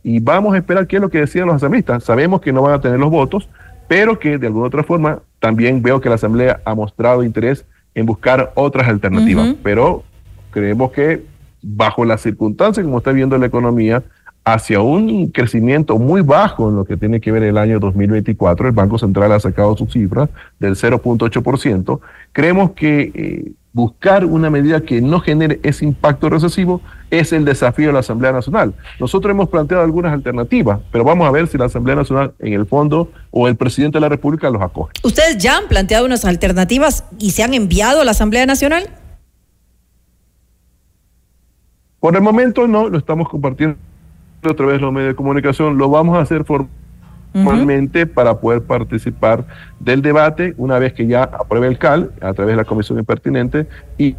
y 0.03 0.19
vamos 0.19 0.55
a 0.55 0.59
esperar 0.59 0.87
qué 0.87 0.97
es 0.97 1.03
lo 1.03 1.11
que 1.11 1.19
decían 1.19 1.47
los 1.47 1.57
asambleístas. 1.57 2.05
Sabemos 2.05 2.41
que 2.41 2.53
no 2.53 2.63
van 2.63 2.75
a 2.75 2.81
tener 2.81 2.99
los 2.99 3.11
votos, 3.11 3.49
pero 3.87 4.19
que 4.19 4.39
de 4.39 4.47
alguna 4.47 4.69
otra 4.69 4.83
forma 4.83 5.21
también 5.41 5.83
veo 5.83 6.01
que 6.01 6.09
la 6.09 6.15
Asamblea 6.15 6.61
ha 6.65 6.75
mostrado 6.75 7.23
interés 7.23 7.67
en 7.95 8.07
buscar 8.07 8.53
otras 8.55 8.89
alternativas, 8.89 9.49
uh 9.49 9.53
-huh. 9.53 9.59
pero 9.63 10.05
creemos 10.51 10.93
que 10.93 11.23
bajo 11.63 12.05
las 12.05 12.21
circunstancias 12.21 12.85
como 12.85 12.99
está 12.99 13.13
viendo 13.13 13.39
la 13.39 13.47
economía, 13.47 14.03
hacia 14.45 14.81
un 14.81 15.29
crecimiento 15.29 15.99
muy 15.99 16.21
bajo 16.21 16.69
en 16.69 16.77
lo 16.77 16.85
que 16.85 16.97
tiene 16.97 17.21
que 17.21 17.31
ver 17.31 17.45
el 17.45 17.57
año 17.59 17.79
2024. 17.79 18.67
El 18.67 18.73
Banco 18.73 18.99
Central 18.99 19.33
ha 19.33 19.41
sacado 19.41 19.77
sus 19.77 19.93
cifras 19.93 20.29
del 20.59 20.75
0.8%. 20.75 22.01
Creemos 22.33 22.73
que 22.73 23.13
eh, 23.15 23.53
buscar 23.73 24.25
una 24.25 24.51
medida 24.51 24.81
que 24.81 25.01
no 25.01 25.21
genere 25.21 25.61
ese 25.63 25.85
impacto 25.85 26.29
recesivo 26.29 26.81
es 27.11 27.33
el 27.33 27.45
desafío 27.45 27.89
de 27.89 27.93
la 27.93 28.01
Asamblea 28.01 28.33
Nacional. 28.33 28.75
Nosotros 28.99 29.31
hemos 29.31 29.49
planteado 29.49 29.85
algunas 29.85 30.13
alternativas, 30.13 30.81
pero 30.91 31.05
vamos 31.05 31.27
a 31.27 31.31
ver 31.31 31.47
si 31.47 31.57
la 31.57 31.67
Asamblea 31.67 31.95
Nacional 31.95 32.33
en 32.39 32.53
el 32.55 32.67
fondo 32.67 33.11
o 33.31 33.49
el 33.49 33.57
presidente 33.57 33.97
de 33.97 34.01
la 34.01 34.09
República 34.09 34.51
los 34.51 34.61
acoge. 34.61 34.93
¿Ustedes 35.03 35.39
ya 35.39 35.57
han 35.57 35.69
planteado 35.69 36.05
unas 36.05 36.25
alternativas 36.25 37.05
y 37.19 37.31
se 37.31 37.43
han 37.43 37.55
enviado 37.55 38.01
a 38.01 38.05
la 38.05 38.11
Asamblea 38.11 38.45
Nacional? 38.47 38.89
Por 42.03 42.17
el 42.17 42.23
momento 42.23 42.67
no, 42.67 42.89
lo 42.89 42.99
estamos 42.99 43.29
compartiendo 43.29 43.77
a 44.43 44.55
través 44.55 44.75
de 44.75 44.81
los 44.81 44.93
medios 44.93 45.11
de 45.11 45.15
comunicación, 45.15 45.79
lo 45.79 45.89
vamos 45.89 46.19
a 46.19 46.23
hacer 46.23 46.45
formalmente 46.45 48.03
uh 48.03 48.07
-huh. 48.07 48.13
para 48.13 48.41
poder 48.41 48.63
participar 48.63 49.45
del 49.79 50.03
debate 50.03 50.53
una 50.57 50.81
vez 50.81 50.95
que 50.95 51.07
ya 51.07 51.23
apruebe 51.23 51.69
el 51.69 51.79
CAL 51.79 52.11
a 52.21 52.33
través 52.33 52.55
de 52.55 52.57
la 52.57 52.65
comisión 52.65 52.99
impertinente 52.99 53.69
y 53.99 54.17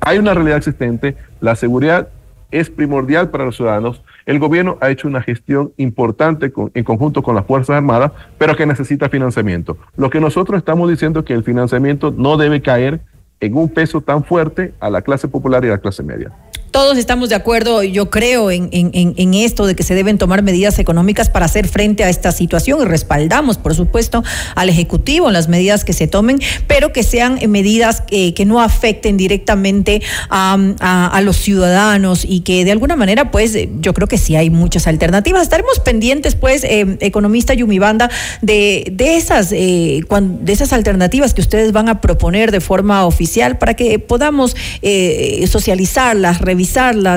hay 0.00 0.16
una 0.16 0.32
realidad 0.32 0.56
existente, 0.56 1.14
la 1.42 1.56
seguridad 1.56 2.08
es 2.50 2.70
primordial 2.70 3.28
para 3.28 3.44
los 3.44 3.56
ciudadanos. 3.56 4.02
El 4.24 4.38
gobierno 4.38 4.78
ha 4.80 4.88
hecho 4.88 5.08
una 5.08 5.20
gestión 5.20 5.72
importante 5.76 6.52
con, 6.52 6.70
en 6.72 6.84
conjunto 6.84 7.22
con 7.22 7.34
las 7.34 7.44
Fuerzas 7.44 7.76
Armadas, 7.76 8.12
pero 8.38 8.56
que 8.56 8.64
necesita 8.64 9.10
financiamiento. 9.10 9.76
Lo 9.96 10.08
que 10.08 10.20
nosotros 10.20 10.56
estamos 10.56 10.88
diciendo 10.88 11.20
es 11.20 11.26
que 11.26 11.34
el 11.34 11.44
financiamiento 11.44 12.14
no 12.16 12.38
debe 12.38 12.62
caer 12.62 13.02
en 13.42 13.56
un 13.56 13.68
peso 13.68 14.00
tan 14.00 14.22
fuerte 14.22 14.72
a 14.78 14.88
la 14.88 15.02
clase 15.02 15.26
popular 15.26 15.64
y 15.64 15.68
a 15.68 15.72
la 15.72 15.78
clase 15.78 16.04
media. 16.04 16.30
Todos 16.72 16.96
estamos 16.96 17.28
de 17.28 17.34
acuerdo, 17.34 17.82
yo 17.82 18.08
creo, 18.08 18.50
en, 18.50 19.34
esto 19.34 19.66
de 19.66 19.76
que 19.76 19.82
se 19.82 19.94
deben 19.94 20.16
tomar 20.16 20.42
medidas 20.42 20.78
económicas 20.78 21.28
para 21.28 21.44
hacer 21.44 21.68
frente 21.68 22.02
a 22.02 22.08
esta 22.08 22.32
situación 22.32 22.80
y 22.80 22.84
respaldamos, 22.86 23.58
por 23.58 23.74
supuesto, 23.74 24.24
al 24.54 24.70
Ejecutivo 24.70 25.26
en 25.26 25.34
las 25.34 25.48
medidas 25.48 25.84
que 25.84 25.92
se 25.92 26.06
tomen, 26.06 26.40
pero 26.66 26.90
que 26.90 27.02
sean 27.02 27.38
medidas 27.50 28.00
que, 28.00 28.32
no 28.46 28.62
afecten 28.62 29.18
directamente 29.18 30.00
a, 30.30 31.20
los 31.22 31.36
ciudadanos 31.36 32.24
y 32.26 32.40
que 32.40 32.64
de 32.64 32.72
alguna 32.72 32.96
manera, 32.96 33.30
pues, 33.30 33.54
yo 33.80 33.92
creo 33.92 34.08
que 34.08 34.16
sí 34.16 34.34
hay 34.34 34.48
muchas 34.48 34.86
alternativas. 34.86 35.42
Estaremos 35.42 35.78
pendientes, 35.78 36.36
pues, 36.36 36.64
eh, 36.64 36.96
economista 37.00 37.52
Yumibanda, 37.52 38.10
de, 38.40 38.90
de, 38.90 39.16
esas, 39.16 39.52
eh, 39.52 40.00
de 40.08 40.52
esas 40.52 40.72
alternativas 40.72 41.34
que 41.34 41.42
ustedes 41.42 41.72
van 41.72 41.90
a 41.90 42.00
proponer 42.00 42.50
de 42.50 42.62
forma 42.62 43.04
oficial 43.04 43.58
para 43.58 43.74
que 43.74 43.98
podamos 43.98 44.56
eh, 44.80 45.46
socializarlas, 45.46 46.40
revisarlas 46.40 46.61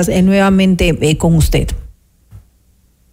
eh, 0.08 0.22
nuevamente 0.22 0.96
eh, 1.00 1.16
con 1.16 1.34
usted. 1.34 1.68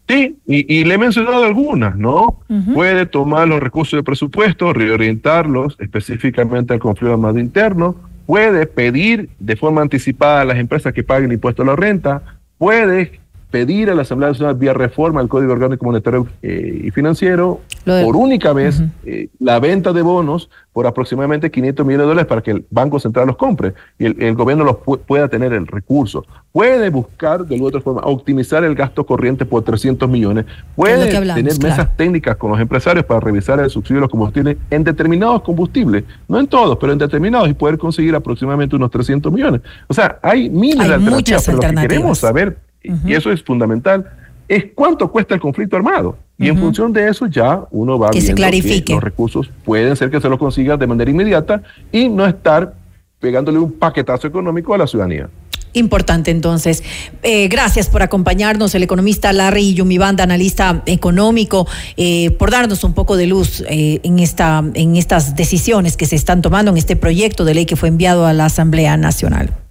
Sí, 0.08 0.36
y, 0.46 0.84
le 0.84 0.96
he 0.96 0.98
mencionado 0.98 1.46
algunas, 1.46 1.96
¿no? 1.96 2.40
Puede 2.74 3.06
tomar 3.06 3.48
los 3.48 3.64
recursos 3.64 3.98
de 3.98 4.04
presupuesto, 4.04 4.74
reorientarlos 4.74 5.78
específicamente 5.80 6.74
al 6.74 6.80
conflicto 6.80 7.14
armado 7.14 7.40
interno, 7.40 7.96
puede 8.26 8.68
pedir 8.68 9.30
de 9.40 9.56
forma 9.56 9.82
anticipada 9.82 10.42
a 10.42 10.46
las 10.46 10.58
empresas 10.58 10.94
que 10.94 11.04
paguen 11.04 11.32
impuesto 11.32 11.64
a 11.64 11.66
la 11.66 11.76
renta, 11.78 12.22
puede 12.58 13.22
pedir 13.54 13.92
a 13.92 13.94
la 13.94 14.02
Asamblea 14.02 14.32
Nacional 14.32 14.56
vía 14.56 14.74
reforma 14.74 15.22
al 15.22 15.28
Código 15.28 15.54
Orgánico 15.54 15.86
Monetario 15.86 16.26
eh, 16.42 16.86
y 16.86 16.90
Financiero 16.90 17.62
por 17.86 18.16
única 18.16 18.52
vez 18.52 18.82
eh, 19.06 19.28
la 19.40 19.60
venta 19.60 19.94
de 19.94 20.02
bonos 20.02 20.50
por 20.72 20.88
aproximadamente 20.88 21.52
500 21.52 21.86
millones 21.86 22.04
de 22.04 22.08
dólares 22.08 22.28
para 22.28 22.42
que 22.42 22.50
el 22.50 22.66
Banco 22.72 23.00
Central 23.00 23.28
los 23.28 23.38
compre 23.38 23.76
y 24.00 24.06
el, 24.06 24.34
gobierno 24.34 24.64
los 24.64 24.78
pueda 25.06 25.28
tener 25.28 25.54
el 25.54 25.68
recurso. 25.68 26.26
Puede 26.52 26.90
buscar 26.90 27.46
de 27.46 27.54
alguna 27.54 27.70
otra 27.70 27.82
forma 27.82 28.02
optimizar 28.06 28.64
el 28.64 28.74
gasto 28.74 29.06
corriente 29.06 29.46
por 29.46 29.62
300 29.64 30.10
millones. 30.10 30.46
Puede 30.76 31.12
tener 31.12 31.44
mesas 31.60 31.96
técnicas 31.96 32.36
con 32.38 32.50
los 32.50 32.60
empresarios 32.60 33.06
para 33.06 33.20
revisar 33.20 33.60
el 33.60 33.70
subsidio 33.70 33.98
de 33.98 34.02
los 34.02 34.10
combustibles 34.10 34.58
en 34.72 34.84
determinados 34.84 35.44
combustibles, 35.44 36.06
no 36.28 36.40
en 36.40 36.48
todos, 36.48 36.76
pero 36.80 36.92
en 36.92 36.98
determinados 36.98 37.48
y 37.50 37.54
poder 37.54 37.78
conseguir 37.78 38.16
aproximadamente 38.16 38.76
unos 38.76 38.90
300 38.90 39.32
millones. 39.32 39.62
O 39.88 39.94
sea, 39.94 40.18
hay 40.24 40.50
miles 40.50 40.88
de 40.88 40.96
alternativas, 40.96 41.14
muchas 41.14 41.46
pero 41.46 41.58
lo 41.58 41.70
que 41.70 41.76
queremos 41.76 42.18
saber 42.18 42.58
y 42.84 43.14
eso 43.14 43.32
es 43.32 43.44
fundamental, 43.44 44.10
es 44.48 44.66
cuánto 44.76 45.12
cuesta 45.12 45.34
el 45.34 45.42
conflicto 45.42 45.76
armado. 45.76 46.18
Y 46.38 46.50
en 46.50 46.58
función 46.58 46.92
de 46.92 47.08
eso 47.08 47.28
ya 47.28 47.64
uno 47.72 47.98
va 47.98 48.10
que 48.10 48.20
viendo 48.20 48.44
que 48.44 48.94
los 48.94 49.04
recursos 49.04 49.50
pueden 49.64 49.96
ser 49.96 50.10
que 50.10 50.20
se 50.20 50.28
los 50.28 50.38
consiga 50.38 50.76
de 50.76 50.88
manera 50.88 51.10
inmediata 51.10 51.62
y 51.92 52.10
no 52.10 52.26
estar 52.26 52.74
pegándole 53.20 53.60
un 53.60 53.72
paquetazo 53.72 54.28
económico 54.28 54.74
a 54.74 54.78
la 54.78 54.88
ciudadanía. 54.88 55.30
Importante 55.74 56.30
entonces. 56.30 56.84
Eh, 57.24 57.48
gracias 57.48 57.90
por 57.90 58.04
acompañarnos, 58.04 58.76
el 58.76 58.84
economista 58.84 59.34
Larry 59.34 59.74
Yumibanda, 59.74 60.24
analista 60.24 60.84
económico, 60.86 61.68
eh, 61.98 62.32
por 62.32 62.52
darnos 62.52 62.84
un 62.84 62.94
poco 62.94 63.18
de 63.18 63.28
luz 63.28 63.64
eh, 63.68 64.00
en, 64.04 64.20
esta, 64.20 64.64
en 64.74 64.98
estas 64.98 65.36
decisiones 65.36 65.98
que 65.98 66.06
se 66.06 66.16
están 66.16 66.42
tomando 66.42 66.70
en 66.72 66.78
este 66.78 66.96
proyecto 66.96 67.44
de 67.44 67.56
ley 67.56 67.66
que 67.66 67.76
fue 67.76 67.90
enviado 67.90 68.28
a 68.28 68.34
la 68.34 68.46
Asamblea 68.46 68.98
Nacional. 68.98 69.63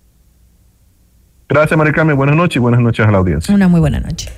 Gracias, 1.52 1.76
Maricarmen. 1.76 2.16
Buenas 2.16 2.34
noches 2.34 2.56
y 2.56 2.60
buenas 2.60 2.80
noches 2.80 3.06
a 3.06 3.10
la 3.10 3.18
audiencia. 3.18 3.54
Una 3.54 3.68
muy 3.68 3.78
buena 3.78 4.00
noche. 4.00 4.30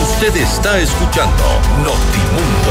Usted 0.00 0.36
está 0.36 0.78
escuchando 0.78 1.42
Notimundo. 1.78 2.70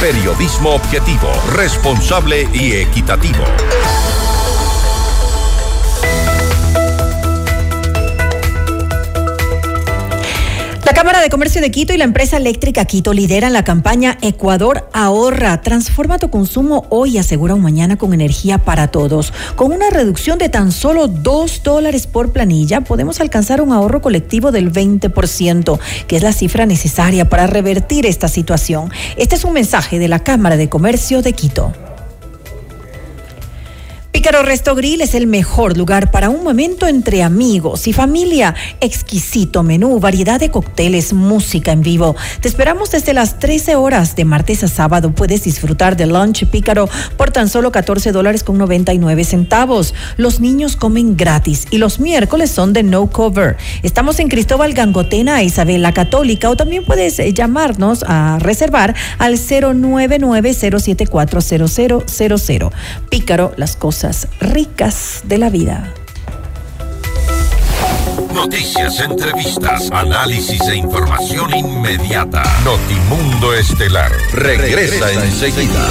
Periodismo 0.00 0.70
objetivo, 0.70 1.28
responsable 1.54 2.48
y 2.54 2.72
equitativo. 2.76 3.44
La 10.84 10.92
Cámara 10.92 11.22
de 11.22 11.30
Comercio 11.30 11.62
de 11.62 11.70
Quito 11.70 11.94
y 11.94 11.96
la 11.96 12.04
empresa 12.04 12.36
eléctrica 12.36 12.84
Quito 12.84 13.14
lideran 13.14 13.54
la 13.54 13.64
campaña 13.64 14.18
Ecuador 14.20 14.90
Ahorra. 14.92 15.62
Transforma 15.62 16.18
tu 16.18 16.28
consumo 16.28 16.84
hoy 16.90 17.14
y 17.14 17.18
asegura 17.18 17.54
un 17.54 17.62
mañana 17.62 17.96
con 17.96 18.12
energía 18.12 18.58
para 18.58 18.88
todos. 18.88 19.32
Con 19.56 19.72
una 19.72 19.88
reducción 19.88 20.38
de 20.38 20.50
tan 20.50 20.72
solo 20.72 21.08
dos 21.08 21.62
dólares 21.62 22.06
por 22.06 22.32
planilla, 22.32 22.82
podemos 22.82 23.22
alcanzar 23.22 23.62
un 23.62 23.72
ahorro 23.72 24.02
colectivo 24.02 24.52
del 24.52 24.70
20%, 24.70 25.78
que 26.06 26.16
es 26.16 26.22
la 26.22 26.34
cifra 26.34 26.66
necesaria 26.66 27.30
para 27.30 27.46
revertir 27.46 28.04
esta 28.04 28.28
situación. 28.28 28.90
Este 29.16 29.36
es 29.36 29.44
un 29.44 29.54
mensaje 29.54 29.98
de 29.98 30.08
la 30.08 30.18
Cámara 30.18 30.58
de 30.58 30.68
Comercio 30.68 31.22
de 31.22 31.32
Quito. 31.32 31.72
Pícaro 34.14 34.44
Resto 34.44 34.76
Grill 34.76 35.00
es 35.00 35.16
el 35.16 35.26
mejor 35.26 35.76
lugar 35.76 36.12
para 36.12 36.30
un 36.30 36.44
momento 36.44 36.86
entre 36.86 37.24
amigos 37.24 37.88
y 37.88 37.92
familia. 37.92 38.54
Exquisito 38.80 39.64
menú, 39.64 39.98
variedad 39.98 40.38
de 40.38 40.52
cócteles, 40.52 41.12
música 41.12 41.72
en 41.72 41.82
vivo. 41.82 42.14
Te 42.40 42.46
esperamos 42.46 42.92
desde 42.92 43.12
las 43.12 43.40
13 43.40 43.74
horas 43.74 44.14
de 44.14 44.24
martes 44.24 44.62
a 44.62 44.68
sábado. 44.68 45.10
Puedes 45.10 45.42
disfrutar 45.42 45.96
de 45.96 46.06
lunch 46.06 46.46
Pícaro 46.46 46.88
por 47.16 47.32
tan 47.32 47.48
solo 47.48 47.72
14 47.72 48.12
dólares 48.12 48.44
con 48.44 48.56
99 48.56 49.24
centavos. 49.24 49.94
Los 50.16 50.38
niños 50.38 50.76
comen 50.76 51.16
gratis 51.16 51.66
y 51.72 51.78
los 51.78 51.98
miércoles 51.98 52.52
son 52.52 52.72
de 52.72 52.84
no 52.84 53.10
cover. 53.10 53.56
Estamos 53.82 54.20
en 54.20 54.28
Cristóbal 54.28 54.74
Gangotena, 54.74 55.42
Isabel 55.42 55.82
la 55.82 55.92
Católica 55.92 56.50
o 56.50 56.56
también 56.56 56.84
puedes 56.84 57.18
eh, 57.18 57.32
llamarnos 57.32 58.04
a 58.06 58.38
reservar 58.38 58.94
al 59.18 59.40
099 59.40 60.54
074 60.54 61.40
Pícaro, 63.10 63.52
las 63.56 63.74
cosas 63.74 64.03
ricas 64.40 65.22
de 65.24 65.38
la 65.38 65.48
vida. 65.48 65.94
Noticias, 68.34 69.00
entrevistas, 69.00 69.90
análisis 69.90 70.60
e 70.68 70.76
información 70.76 71.54
inmediata. 71.56 72.42
Notimundo 72.64 73.54
Estelar 73.54 74.12
regresa, 74.32 75.10
enseguida. 75.12 75.88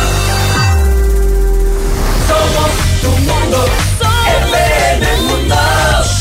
Somos 2.27 2.71
tu 3.01 3.09
mundo, 3.09 3.57
mundo. 3.57 4.12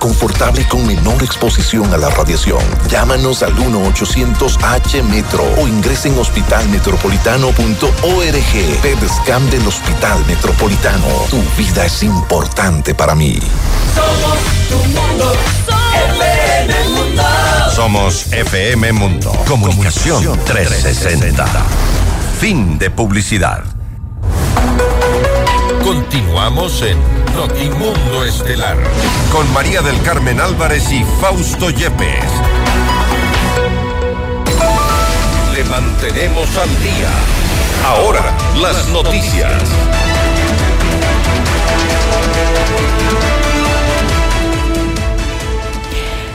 confortable 0.00 0.62
y 0.62 0.64
con 0.64 0.86
menor 0.86 1.22
exposición 1.22 1.92
a 1.92 1.98
la 1.98 2.08
radiación. 2.10 2.60
Llámanos 2.88 3.42
al 3.42 3.54
1-800-H-METRO 3.56 5.44
o 5.60 5.68
ingresen 5.68 6.14
en 6.14 6.20
hospitalmetropolitano.org. 6.20 8.80
PEDSCAM 8.82 9.50
del 9.50 9.66
Hospital 9.66 10.24
Metropolitano. 10.26 11.06
Tu 11.28 11.42
vida 11.56 11.84
es 11.84 12.02
importante 12.02 12.94
para 12.94 13.14
mí. 13.14 13.38
Somos 13.94 14.38
tu 14.68 14.78
mundo. 14.98 15.34
FM 16.16 16.88
Mundo. 16.88 17.22
Somos 17.74 18.32
FM 18.32 18.92
Mundo. 18.92 19.30
Comunicación 19.46 20.40
360. 20.44 21.44
Fin 22.38 22.78
de 22.78 22.90
publicidad. 22.90 23.64
Continuamos 25.88 26.82
en 26.82 26.98
Notimundo 27.34 28.22
Estelar 28.22 28.76
con 29.32 29.50
María 29.54 29.80
del 29.80 29.98
Carmen 30.02 30.38
Álvarez 30.38 30.92
y 30.92 31.02
Fausto 31.18 31.70
Yepes. 31.70 32.30
Le 35.54 35.64
mantenemos 35.64 36.54
al 36.58 36.68
día. 36.82 37.08
Ahora, 37.86 38.36
las 38.60 38.86
noticias. 38.88 39.62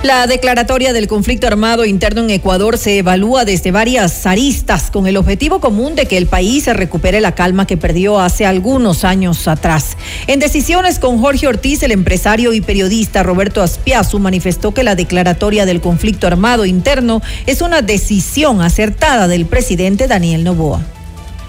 La 0.04 0.28
declaratoria 0.28 0.92
del 0.92 1.08
conflicto 1.08 1.48
armado 1.48 1.86
interno 1.86 2.24
en 2.24 2.30
Ecuador 2.30 2.78
se 2.78 2.98
evalúa 2.98 3.46
desde 3.46 3.72
varias 3.72 4.26
aristas 4.26 4.92
con 4.92 5.08
el 5.08 5.16
objetivo 5.16 5.62
común 5.62 5.96
de 5.96 6.08
que 6.08 6.18
el 6.18 6.28
país 6.28 6.66
se 6.66 6.74
recupere 6.74 7.22
la 7.22 7.36
calma 7.36 7.66
que 7.66 7.78
perdió 7.78 8.20
hace 8.20 8.46
algunos 8.46 9.06
años 9.06 9.48
atrás. 9.48 9.96
En 10.28 10.42
decisiones 10.42 11.00
con 11.00 11.20
Jorge 11.20 11.48
Ortiz, 11.48 11.84
el 11.84 11.94
empresario 11.94 12.52
y 12.52 12.60
periodista 12.60 13.24
Roberto 13.24 13.62
Aspiazu 13.62 14.20
manifestó 14.20 14.74
que 14.74 14.84
la 14.84 14.96
declaratoria 14.96 15.66
del 15.66 15.80
conflicto 15.80 16.28
armado 16.28 16.66
interno 16.66 17.22
es 17.46 17.62
una 17.62 17.82
decisión 17.82 18.62
acertada 18.62 19.30
del 19.30 19.46
presidente 19.46 20.10
Daniel 20.10 20.44
Novoa. 20.44 20.82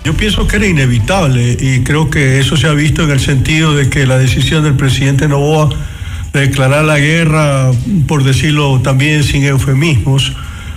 Yo 0.05 0.17
pienso 0.17 0.47
que 0.47 0.57
era 0.57 0.69
inevitable 0.69 1.57
y 1.59 1.83
creo 1.83 2.09
que 2.09 2.39
eso 2.39 2.57
se 2.57 2.69
ha 2.69 2.73
visto 2.73 3.03
en 3.03 3.11
el 3.11 3.21
sentido 3.21 3.75
de 3.75 3.91
que 3.91 4.07
la 4.07 4.17
decisión 4.17 4.63
del 4.63 4.77
presidente 4.77 5.27
Novoa 5.27 5.71
declarar 6.41 6.85
la 6.85 6.99
guerra, 6.99 7.71
por 8.07 8.25
decirlo 8.25 8.81
también 8.83 9.25
sin 9.25 9.45
eufemismos, 9.45 10.33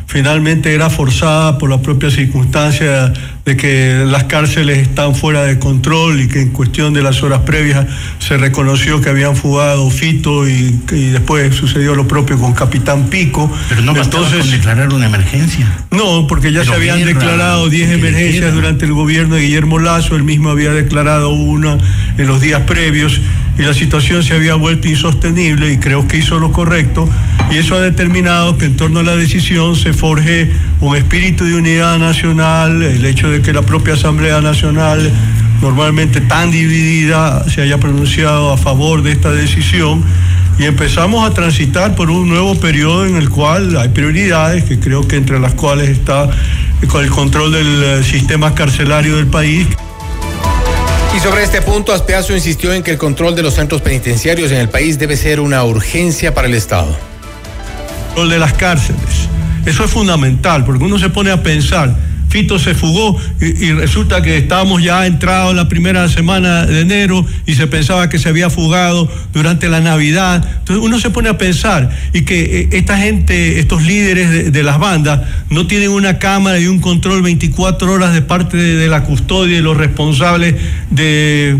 finalmente 0.08 0.74
era 0.74 0.90
forzada 0.90 1.58
por 1.58 1.70
la 1.70 1.82
propia 1.82 2.10
circunstancia 2.10 3.12
de 3.44 3.56
que 3.56 4.04
las 4.06 4.26
cárceles 4.26 4.80
están 4.80 5.16
fuera 5.16 5.44
de 5.44 5.60
control 5.60 6.22
y 6.22 6.28
que 6.28 6.42
en 6.42 6.50
cuestión 6.50 6.94
de 6.94 7.02
las 7.02 7.24
horas 7.24 7.42
previas 7.42 7.86
se 8.20 8.38
reconoció 8.38 9.00
que 9.00 9.10
habían 9.10 9.36
fugado 9.36 9.90
Fito 9.90 10.48
y, 10.48 10.80
después 10.90 11.56
sucedió 11.56 11.96
lo 11.96 12.08
propio 12.08 12.38
con 12.38 12.54
Capitán 12.54 13.08
Pico. 13.10 13.52
Pero 13.70 13.82
no 13.82 13.96
Entonces, 13.96 14.40
con 14.40 14.52
declarar 14.52 14.94
una 14.94 15.06
emergencia. 15.06 15.86
No, 15.92 16.28
porque 16.28 16.52
ya 16.52 16.66
se 16.66 16.74
habían 16.74 17.06
declarado 17.06 17.70
10 17.70 17.92
emergencias 17.92 18.54
durante 18.54 18.86
el 18.86 18.94
gobierno 18.94 19.36
de 19.36 19.42
Guillermo 19.42 19.80
Lazo, 19.80 20.16
él 20.16 20.24
mismo 20.24 20.50
había 20.50 20.72
declarado 20.72 21.30
una 21.30 21.78
en 22.18 22.28
los 22.28 22.42
días 22.42 22.62
previos 22.62 23.22
y 23.58 23.64
la 23.64 23.74
situación 23.74 24.24
se 24.24 24.34
había 24.34 24.56
vuelto 24.56 24.88
insostenible 24.88 25.72
y 25.74 25.78
creo 25.78 26.08
que 26.08 26.18
hizo 26.18 26.40
lo 26.40 26.52
correcto 26.52 27.10
y 27.52 27.58
eso 27.58 27.76
ha 27.76 27.82
determinado 27.82 28.58
que 28.58 28.66
en 28.66 28.76
torno 28.76 29.00
a 29.00 29.04
la 29.04 29.16
decisión 29.16 29.76
se 29.76 29.94
forje 29.94 30.52
un 30.82 30.96
espíritu 30.96 31.46
de 31.46 31.56
unidad 31.56 31.98
nacional, 31.98 32.84
el 32.84 33.06
hecho 33.06 33.30
de 33.30 33.42
que 33.42 33.54
la 33.54 33.62
propia 33.62 33.94
Asamblea 33.94 34.42
Nacional 34.42 35.12
normalmente 35.62 36.22
tan 36.22 36.52
dividida 36.52 37.48
se 37.50 37.62
haya 37.62 37.80
pronunciado 37.80 38.52
a 38.52 38.58
favor 38.58 39.02
de 39.02 39.12
esta 39.14 39.32
decisión 39.32 40.04
y 40.60 40.66
empezamos 40.66 41.30
a 41.30 41.34
transitar 41.34 41.96
por 41.96 42.10
un 42.10 42.30
nuevo 42.30 42.60
periodo 42.60 43.06
en 43.06 43.16
el 43.16 43.30
cual 43.30 43.78
hay 43.78 43.90
prioridades, 43.90 44.64
que 44.64 44.80
creo 44.80 45.08
que 45.08 45.16
entre 45.16 45.40
las 45.40 45.54
cuales 45.54 45.90
está 45.90 46.30
el 46.82 47.10
control 47.10 47.52
del 47.52 47.84
eh, 47.84 48.04
sistema 48.04 48.56
carcelario 48.56 49.18
del 49.18 49.28
país. 49.28 49.68
Y 51.16 51.20
sobre 51.20 51.44
este 51.44 51.62
punto, 51.62 51.94
Aspeazo 51.94 52.34
insistió 52.34 52.74
en 52.74 52.84
que 52.84 52.92
el 52.92 52.98
control 52.98 53.36
de 53.36 53.42
los 53.42 53.56
centros 53.56 53.82
penitenciarios 53.82 54.52
en 54.52 54.58
el 54.58 54.70
país 54.70 55.00
debe 55.00 55.18
ser 55.18 55.40
una 55.40 55.64
urgencia 55.64 56.34
para 56.34 56.48
el 56.48 56.54
Estado. 56.54 56.96
El 58.16 58.30
de 58.30 58.40
las 58.40 58.54
cárceles. 58.54 59.28
Eso 59.66 59.84
es 59.84 59.92
fundamental, 59.92 60.64
porque 60.64 60.84
uno 60.84 61.00
se 61.00 61.10
pone 61.10 61.32
a 61.32 61.42
pensar 61.42 61.96
Fito 62.30 62.60
se 62.60 62.76
fugó 62.76 63.18
y, 63.40 63.72
resulta 63.72 64.22
que 64.22 64.38
estábamos 64.38 64.84
ya 64.84 65.06
entrados 65.06 65.56
la 65.56 65.70
primera 65.70 66.08
semana 66.10 66.66
de 66.66 66.82
enero 66.82 67.26
y 67.46 67.56
se 67.56 67.68
pensaba 67.68 68.10
que 68.10 68.20
se 68.20 68.30
había 68.30 68.50
fugado 68.50 69.10
durante 69.34 69.70
la 69.70 69.80
Navidad. 69.80 70.46
Entonces 70.60 70.84
uno 70.84 71.00
se 71.00 71.10
pone 71.10 71.30
a 71.30 71.38
pensar 71.38 71.90
y 72.14 72.24
que 72.24 72.62
eh, 72.62 72.70
esta 72.74 72.98
gente, 72.98 73.60
estos 73.60 73.84
líderes 73.84 74.52
de, 74.52 74.64
las 74.64 74.80
bandas, 74.80 75.22
no 75.50 75.68
tienen 75.68 75.90
una 75.90 76.20
cámara 76.20 76.60
y 76.60 76.68
un 76.68 76.80
control 76.80 77.22
24 77.22 77.92
horas 77.92 78.14
de 78.14 78.22
parte 78.22 78.58
de 78.58 78.88
la 78.88 79.04
custodia 79.04 79.58
y 79.58 79.62
los 79.62 79.78
responsables 79.78 80.56
de 80.90 81.58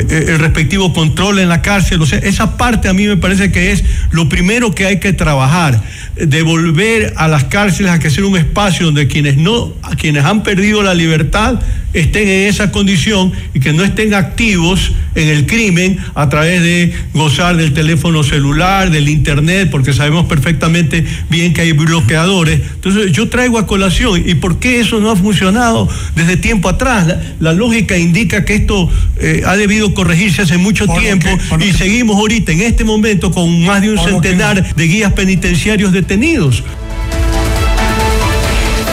el 0.00 0.38
respectivo 0.38 0.92
control 0.92 1.38
en 1.38 1.48
la 1.48 1.62
cárcel. 1.62 2.00
O 2.02 2.06
sea, 2.06 2.18
esa 2.18 2.56
parte 2.56 2.88
a 2.88 2.92
mí 2.92 3.06
me 3.06 3.16
parece 3.16 3.52
que 3.52 3.72
es 3.72 3.84
lo 4.10 4.28
primero 4.28 4.74
que 4.74 4.86
hay 4.86 5.00
que 5.00 5.12
trabajar, 5.12 5.82
devolver 6.16 7.14
a 7.16 7.28
las 7.28 7.44
cárceles 7.44 7.92
a 7.92 7.98
que 7.98 8.10
sea 8.10 8.24
un 8.24 8.36
espacio 8.36 8.86
donde 8.86 9.06
quienes 9.06 9.36
no, 9.36 9.74
quienes 9.98 10.24
han 10.24 10.42
perdido 10.42 10.82
la 10.82 10.94
libertad 10.94 11.60
estén 11.92 12.28
en 12.28 12.48
esa 12.48 12.70
condición 12.72 13.32
y 13.54 13.60
que 13.60 13.72
no 13.72 13.82
estén 13.82 14.14
activos 14.14 14.92
en 15.14 15.28
el 15.28 15.46
crimen 15.46 15.98
a 16.14 16.28
través 16.28 16.62
de 16.62 16.92
gozar 17.14 17.56
del 17.56 17.72
teléfono 17.72 18.22
celular, 18.22 18.90
del 18.90 19.08
internet, 19.08 19.68
porque 19.70 19.94
sabemos 19.94 20.26
perfectamente 20.26 21.04
bien 21.30 21.54
que 21.54 21.62
hay 21.62 21.72
bloqueadores. 21.72 22.60
Entonces 22.74 23.12
yo 23.12 23.28
traigo 23.28 23.58
a 23.58 23.66
colación, 23.66 24.22
¿y 24.26 24.34
por 24.34 24.58
qué 24.58 24.80
eso 24.80 25.00
no 25.00 25.10
ha 25.10 25.16
funcionado 25.16 25.88
desde 26.14 26.36
tiempo 26.36 26.68
atrás? 26.68 27.06
La, 27.40 27.56
lógica 27.56 27.96
indica 27.96 28.44
que 28.44 28.54
esto 28.54 28.90
eh, 29.18 29.42
ha 29.46 29.56
debido 29.56 29.85
corregirse 29.94 30.42
hace 30.42 30.58
mucho 30.58 30.86
tiempo 30.86 31.28
y 31.60 31.72
seguimos 31.72 32.16
ahorita 32.16 32.52
en 32.52 32.62
este 32.62 32.84
momento 32.84 33.30
con 33.30 33.64
más 33.64 33.82
de 33.82 33.90
un 33.90 33.98
centenar 33.98 34.74
de 34.74 34.84
guías 34.84 35.12
penitenciarios 35.12 35.92
detenidos. 35.92 36.62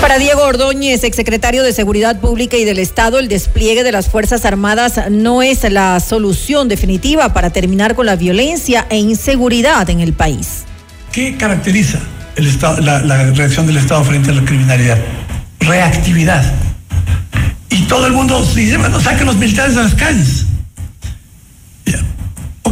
Para 0.04 0.20
Diego 0.20 0.44
Ordóñez, 0.44 1.06
exsecretario 1.06 1.64
de 1.64 1.72
Seguridad 1.72 2.20
Pública 2.20 2.58
y 2.58 2.66
del 2.66 2.78
Estado, 2.80 3.20
el 3.20 3.30
despliegue 3.30 3.86
de 3.86 3.94
las 3.94 4.10
Fuerzas 4.10 4.44
Armadas 4.44 5.00
no 5.10 5.42
es 5.42 5.64
la 5.72 5.98
solución 6.02 6.68
definitiva 6.68 7.34
para 7.34 7.52
terminar 7.52 7.96
con 7.96 8.06
la 8.06 8.18
violencia 8.18 8.86
e 8.90 8.98
inseguridad 8.98 9.90
en 9.90 10.02
el 10.02 10.12
país. 10.12 10.66
¿Qué 11.14 11.38
caracteriza 11.38 12.00
el 12.36 12.48
estado, 12.48 12.82
la, 12.82 13.00
reacción 13.32 13.66
del 13.66 13.78
Estado 13.78 14.04
frente 14.04 14.32
a 14.32 14.34
la 14.34 14.44
criminalidad? 14.44 14.98
Reactividad. 15.62 16.54
Y 17.70 17.84
todo 17.84 18.06
el 18.06 18.12
mundo 18.12 18.46
dice, 18.54 18.76
bueno, 18.76 19.00
saquen 19.00 19.26
los 19.26 19.38
militares 19.38 19.78
a 19.78 19.84
las 19.84 19.96
calles. 19.96 20.48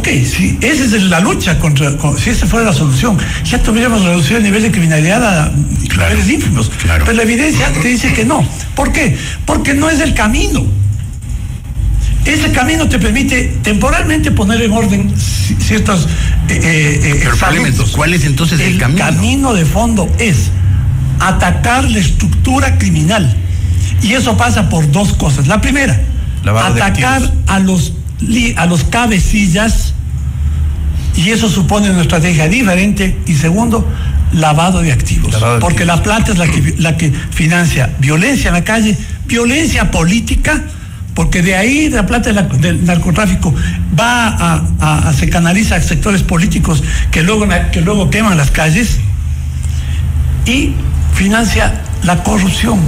Ok, 0.02 0.08
si 0.24 0.58
esa 0.60 0.96
es 0.96 1.02
la 1.04 1.20
lucha 1.20 1.60
contra, 1.60 1.92
si 2.18 2.30
esa 2.30 2.44
fuera 2.48 2.66
la 2.66 2.72
solución, 2.72 3.16
ya 3.44 3.62
tuviéramos 3.62 4.02
reducido 4.02 4.38
el 4.38 4.42
nivel 4.42 4.62
de 4.62 4.72
criminalidad 4.72 5.44
a 5.44 5.52
niveles 5.52 6.28
ínfimos. 6.28 6.72
Pero 6.82 7.12
la 7.12 7.22
evidencia 7.22 7.72
te 7.72 7.86
dice 7.86 8.12
que 8.12 8.24
no. 8.24 8.44
¿Por 8.74 8.90
qué? 8.90 9.16
Porque 9.46 9.74
no 9.74 9.88
es 9.88 10.00
el 10.00 10.12
camino. 10.12 10.66
Ese 12.24 12.50
camino 12.50 12.88
te 12.88 12.98
permite 12.98 13.58
temporalmente 13.62 14.32
poner 14.32 14.62
en 14.62 14.72
orden 14.72 15.14
ciertos 15.16 16.08
eh, 16.48 16.58
eh, 16.60 17.22
eh 17.22 17.28
¿Cuál 17.94 18.12
es 18.14 18.24
entonces 18.24 18.58
el, 18.58 18.78
camino? 18.78 19.06
El 19.06 19.14
camino 19.14 19.54
de 19.54 19.64
fondo 19.64 20.10
es 20.18 20.50
atacar 21.20 21.88
la 21.88 22.00
estructura 22.00 22.76
criminal. 22.76 23.36
Y 24.02 24.14
eso 24.14 24.36
pasa 24.36 24.68
por 24.68 24.90
dos 24.90 25.12
cosas. 25.12 25.46
La 25.46 25.60
primera, 25.60 26.00
atacar 26.44 27.22
a 27.46 27.60
los 27.60 27.92
a 28.56 28.66
los 28.66 28.84
cabecillas 28.84 29.94
y 31.16 31.30
eso 31.30 31.48
supone 31.48 31.90
una 31.90 32.02
estrategia 32.02 32.48
diferente 32.48 33.18
y 33.26 33.34
segundo, 33.34 33.86
lavado 34.32 34.80
de 34.80 34.92
activos. 34.92 35.34
porque 35.60 35.84
la 35.84 36.02
plata 36.02 36.32
es 36.32 36.38
la 36.38 36.46
que, 36.46 36.74
la 36.78 36.96
que 36.96 37.12
financia 37.30 37.94
violencia 37.98 38.48
en 38.48 38.54
la 38.54 38.64
calle, 38.64 38.96
violencia 39.26 39.90
política, 39.90 40.62
porque 41.14 41.42
de 41.42 41.54
ahí 41.54 41.90
la 41.90 42.06
plata 42.06 42.32
del 42.32 42.84
narcotráfico 42.84 43.54
va 43.98 44.28
a, 44.28 45.08
a, 45.08 45.12
se 45.12 45.28
canaliza 45.28 45.76
a 45.76 45.80
sectores 45.82 46.22
políticos 46.22 46.82
que 47.10 47.22
luego, 47.22 47.46
que 47.70 47.82
luego 47.82 48.08
queman 48.08 48.38
las 48.38 48.50
calles 48.50 48.98
y 50.46 50.72
financia 51.14 51.82
la 52.04 52.22
corrupción. 52.22 52.80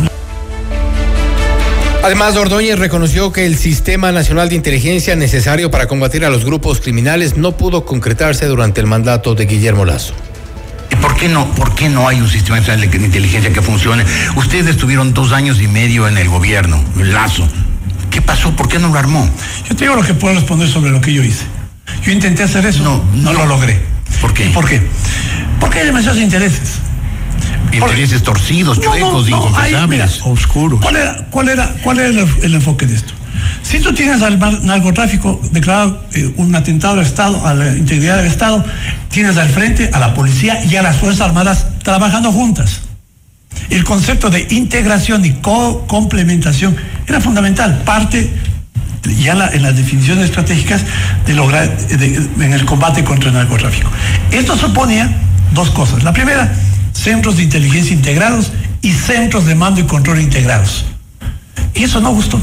Además, 2.04 2.36
Ordóñez 2.36 2.78
reconoció 2.78 3.32
que 3.32 3.46
el 3.46 3.56
Sistema 3.56 4.12
Nacional 4.12 4.50
de 4.50 4.56
Inteligencia 4.56 5.16
necesario 5.16 5.70
para 5.70 5.86
combatir 5.86 6.26
a 6.26 6.28
los 6.28 6.44
grupos 6.44 6.82
criminales 6.82 7.38
no 7.38 7.56
pudo 7.56 7.86
concretarse 7.86 8.44
durante 8.44 8.82
el 8.82 8.86
mandato 8.86 9.34
de 9.34 9.46
Guillermo 9.46 9.86
Lazo. 9.86 10.12
¿Y 10.92 10.96
por 10.96 11.16
qué 11.16 11.30
no, 11.30 11.50
por 11.54 11.74
qué 11.74 11.88
no 11.88 12.06
hay 12.06 12.20
un 12.20 12.28
sistema 12.28 12.58
nacional 12.58 12.90
de 12.90 12.96
inteligencia 12.98 13.50
que 13.54 13.62
funcione? 13.62 14.04
Ustedes 14.36 14.66
estuvieron 14.66 15.14
dos 15.14 15.32
años 15.32 15.62
y 15.62 15.66
medio 15.66 16.06
en 16.06 16.18
el 16.18 16.28
gobierno, 16.28 16.84
Lazo. 16.98 17.48
¿Qué 18.10 18.20
pasó? 18.20 18.54
¿Por 18.54 18.68
qué 18.68 18.78
no 18.78 18.88
lo 18.88 18.98
armó? 18.98 19.26
Yo 19.66 19.74
te 19.74 19.84
digo 19.84 19.96
lo 19.96 20.02
que 20.02 20.12
puedo 20.12 20.34
responder 20.34 20.68
sobre 20.68 20.90
lo 20.90 21.00
que 21.00 21.10
yo 21.10 21.22
hice. 21.22 21.46
Yo 22.02 22.12
intenté 22.12 22.42
hacer 22.42 22.66
eso, 22.66 22.82
no, 22.84 23.02
no, 23.14 23.32
lo 23.32 23.46
logré. 23.46 23.80
¿Por 24.20 24.34
qué? 24.34 24.50
¿Por 24.50 24.68
qué? 24.68 24.82
Porque 25.58 25.78
hay 25.78 25.86
demasiados 25.86 26.20
intereses. 26.20 26.80
Intereses 27.72 28.22
torcidos, 28.22 28.80
chuecos, 28.80 29.28
no, 29.28 29.36
inconfesables. 29.36 30.20
oscuros. 30.24 30.80
¿Cuál 30.80 30.96
era, 30.96 31.26
cuál 31.30 31.48
era, 31.48 31.74
cuál 31.82 31.98
era 31.98 32.08
el, 32.42 32.54
enfoque 32.54 32.86
de 32.86 32.94
esto? 32.94 33.12
Si 33.62 33.80
tú 33.80 33.92
tienes 33.92 34.22
al 34.22 34.38
narcotráfico 34.64 35.40
declarado 35.50 36.04
eh, 36.12 36.32
un 36.36 36.54
atentado 36.54 36.94
al 36.94 37.06
Estado, 37.06 37.44
a 37.46 37.54
la 37.54 37.76
integridad 37.76 38.18
del 38.18 38.26
Estado, 38.26 38.64
tienes 39.10 39.36
al 39.36 39.48
frente 39.48 39.90
a 39.92 39.98
la 39.98 40.14
policía 40.14 40.64
y 40.64 40.76
a 40.76 40.82
las 40.82 40.96
Fuerzas 40.96 41.28
Armadas 41.28 41.66
trabajando 41.82 42.30
juntas. 42.30 42.82
El 43.70 43.84
concepto 43.84 44.30
de 44.30 44.46
integración 44.50 45.24
y 45.24 45.32
co-complementación 45.32 46.76
era 47.06 47.20
fundamental, 47.20 47.82
parte 47.84 48.30
ya 49.18 49.50
en 49.52 49.62
las 49.62 49.76
definiciones 49.76 50.26
estratégicas 50.26 50.82
de 51.26 51.34
lograr 51.34 51.76
en 51.90 52.52
el 52.52 52.64
combate 52.64 53.04
contra 53.04 53.28
el 53.28 53.34
narcotráfico. 53.34 53.90
Esto 54.30 54.56
suponía 54.56 55.10
dos 55.52 55.70
cosas. 55.70 56.02
La 56.02 56.12
primera, 56.12 56.52
centros 57.04 57.36
de 57.36 57.42
inteligencia 57.42 57.94
integrados 57.94 58.50
y 58.80 58.92
centros 58.92 59.44
de 59.44 59.54
mando 59.54 59.78
y 59.78 59.84
control 59.84 60.22
integrados. 60.22 60.86
Y 61.74 61.84
eso 61.84 62.00
no 62.00 62.14
gustó. 62.14 62.40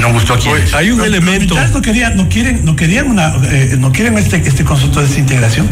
No 0.00 0.12
gustó 0.12 0.34
a 0.34 0.38
quién. 0.38 0.56
Hay 0.74 0.90
un 0.90 1.00
elemento. 1.00 1.54
no 1.54 1.80
querían, 1.80 2.16
no 2.16 2.28
quieren, 2.28 2.62
no 2.62 2.76
querían 2.76 3.10
una, 3.10 3.34
eh, 3.50 3.76
no 3.78 3.90
quieren 3.90 4.18
este, 4.18 4.36
este 4.36 4.64
concepto 4.64 5.00
de 5.00 5.06
desintegración. 5.06 5.66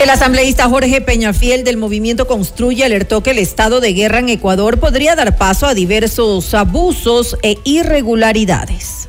El 0.00 0.08
asambleísta 0.08 0.68
Jorge 0.68 1.00
Peñafiel 1.00 1.64
del 1.64 1.76
movimiento 1.76 2.26
Construye 2.28 2.84
alertó 2.84 3.22
que 3.22 3.32
el 3.32 3.38
estado 3.38 3.80
de 3.80 3.92
guerra 3.92 4.20
en 4.20 4.28
Ecuador 4.28 4.78
podría 4.78 5.16
dar 5.16 5.36
paso 5.36 5.66
a 5.66 5.74
diversos 5.74 6.54
abusos 6.54 7.36
e 7.42 7.58
irregularidades. 7.64 8.99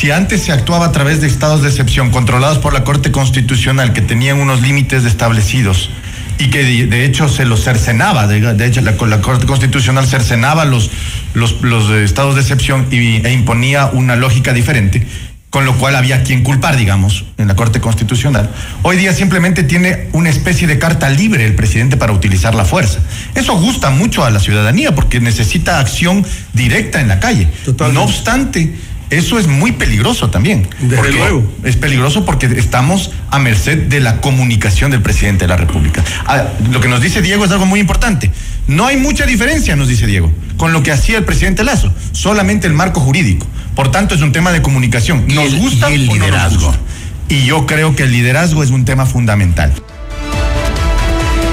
Si 0.00 0.10
antes 0.10 0.40
se 0.44 0.50
actuaba 0.50 0.86
a 0.86 0.92
través 0.92 1.20
de 1.20 1.26
estados 1.26 1.60
de 1.60 1.68
excepción 1.68 2.08
controlados 2.08 2.56
por 2.56 2.72
la 2.72 2.84
Corte 2.84 3.12
Constitucional 3.12 3.92
que 3.92 4.00
tenían 4.00 4.40
unos 4.40 4.62
límites 4.62 5.04
establecidos 5.04 5.90
y 6.38 6.48
que 6.48 6.86
de, 6.86 7.04
hecho 7.04 7.28
se 7.28 7.44
los 7.44 7.62
cercenaba, 7.62 8.26
de, 8.26 8.64
hecho 8.64 8.80
la, 8.80 8.92
la, 8.92 9.20
Corte 9.20 9.44
Constitucional 9.44 10.06
cercenaba 10.06 10.64
los, 10.64 10.90
los, 11.34 11.60
los 11.60 11.90
estados 11.90 12.36
de 12.36 12.40
excepción 12.40 12.86
y, 12.90 13.16
e 13.26 13.30
imponía 13.30 13.90
una 13.92 14.16
lógica 14.16 14.54
diferente, 14.54 15.06
con 15.50 15.66
lo 15.66 15.76
cual 15.76 15.94
había 15.94 16.22
quien 16.22 16.44
culpar, 16.44 16.78
digamos, 16.78 17.26
en 17.36 17.48
la 17.48 17.54
Corte 17.54 17.80
Constitucional. 17.80 18.48
Hoy 18.80 18.96
día 18.96 19.12
simplemente 19.12 19.64
tiene 19.64 20.08
una 20.12 20.30
especie 20.30 20.66
de 20.66 20.78
carta 20.78 21.10
libre 21.10 21.44
el 21.44 21.54
presidente 21.54 21.98
para 21.98 22.14
utilizar 22.14 22.54
la 22.54 22.64
fuerza. 22.64 23.00
Eso 23.34 23.58
gusta 23.58 23.90
mucho 23.90 24.24
a 24.24 24.30
la 24.30 24.40
ciudadanía 24.40 24.94
porque 24.94 25.20
necesita 25.20 25.78
acción 25.78 26.24
directa 26.54 27.02
en 27.02 27.08
la 27.08 27.20
calle. 27.20 27.48
No 27.92 28.04
obstante, 28.04 28.72
eso 29.10 29.38
es 29.38 29.46
muy 29.48 29.72
peligroso 29.72 30.30
también. 30.30 30.68
Desde 30.80 31.12
luego. 31.12 31.52
Es 31.64 31.76
peligroso 31.76 32.24
porque 32.24 32.46
estamos 32.46 33.10
a 33.30 33.38
merced 33.38 33.88
de 33.88 34.00
la 34.00 34.20
comunicación 34.20 34.90
del 34.90 35.02
presidente 35.02 35.44
de 35.44 35.48
la 35.48 35.56
República. 35.56 36.02
Ah, 36.26 36.44
lo 36.70 36.80
que 36.80 36.88
nos 36.88 37.00
dice 37.00 37.20
Diego 37.20 37.44
es 37.44 37.50
algo 37.50 37.66
muy 37.66 37.80
importante. 37.80 38.30
No 38.68 38.86
hay 38.86 38.96
mucha 38.96 39.26
diferencia, 39.26 39.74
nos 39.74 39.88
dice 39.88 40.06
Diego, 40.06 40.32
con 40.56 40.72
lo 40.72 40.82
que 40.82 40.92
hacía 40.92 41.18
el 41.18 41.24
presidente 41.24 41.64
Lazo, 41.64 41.92
solamente 42.12 42.68
el 42.68 42.72
marco 42.72 43.00
jurídico. 43.00 43.46
Por 43.74 43.90
tanto, 43.90 44.14
es 44.14 44.22
un 44.22 44.30
tema 44.30 44.52
de 44.52 44.62
comunicación. 44.62 45.24
¿Nos 45.28 45.54
gusta 45.56 45.90
y 45.90 45.94
el 45.94 46.02
o 46.02 46.12
no 46.14 46.18
nos 46.18 46.26
liderazgo. 46.26 46.66
gusta? 46.66 46.80
Y 47.28 47.44
yo 47.44 47.66
creo 47.66 47.96
que 47.96 48.04
el 48.04 48.12
liderazgo 48.12 48.62
es 48.62 48.70
un 48.70 48.84
tema 48.84 49.06
fundamental. 49.06 49.72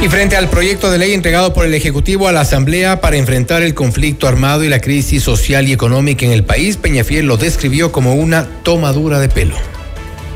Y 0.01 0.09
frente 0.09 0.37
al 0.37 0.47
proyecto 0.49 0.91
de 0.91 0.99
ley 0.99 1.13
entregado 1.13 1.53
por 1.53 1.65
el 1.65 1.73
Ejecutivo 1.73 2.27
a 2.27 2.31
la 2.31 2.41
Asamblea 2.41 3.01
para 3.01 3.17
enfrentar 3.17 3.63
el 3.63 3.73
conflicto 3.73 4.27
armado 4.27 4.63
y 4.63 4.69
la 4.69 4.79
crisis 4.79 5.23
social 5.23 5.67
y 5.67 5.73
económica 5.73 6.25
en 6.25 6.31
el 6.31 6.43
país, 6.43 6.77
Peñafiel 6.77 7.25
lo 7.25 7.37
describió 7.37 7.91
como 7.91 8.13
una 8.13 8.45
tomadura 8.63 9.19
de 9.19 9.27
pelo. 9.29 9.55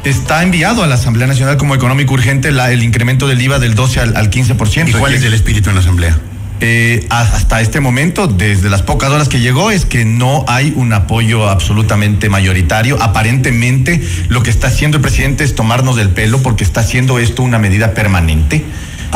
Está 0.04 0.42
enviado 0.42 0.84
a 0.84 0.88
la 0.88 0.96
Asamblea 0.96 1.28
Nacional 1.28 1.58
como 1.58 1.76
económico 1.76 2.14
urgente 2.16 2.52
la- 2.52 2.72
el 2.72 2.82
incremento 2.82 3.28
del 3.28 3.40
IVA 3.40 3.60
del 3.60 3.76
12 3.76 4.00
al, 4.00 4.16
al 4.18 4.32
15%. 4.32 4.90
¿Y 4.90 4.94
cuál 4.94 5.14
es 5.14 5.22
el 5.24 5.34
espíritu 5.36 5.70
en 5.70 5.76
la 5.76 5.82
Asamblea? 5.82 6.18
Eh, 6.64 7.06
hasta 7.10 7.62
este 7.62 7.80
momento, 7.80 8.28
desde 8.28 8.70
las 8.70 8.82
pocas 8.82 9.12
horas 9.12 9.30
que 9.30 9.40
llegó, 9.40 9.70
es 9.72 9.86
que 9.86 10.06
no 10.06 10.44
hay 10.48 10.74
un 10.76 10.92
apoyo 10.94 11.48
absolutamente 11.50 12.30
mayoritario. 12.30 13.02
Aparentemente, 13.02 14.02
lo 14.28 14.42
que 14.44 14.50
está 14.50 14.68
haciendo 14.68 14.98
el 14.98 15.02
presidente 15.04 15.44
es 15.44 15.54
tomarnos 15.56 15.96
del 15.96 16.10
pelo 16.10 16.40
porque 16.40 16.64
está 16.64 16.82
haciendo 16.82 17.20
esto 17.20 17.42
una 17.44 17.58
medida 17.60 17.94
permanente. 17.94 18.64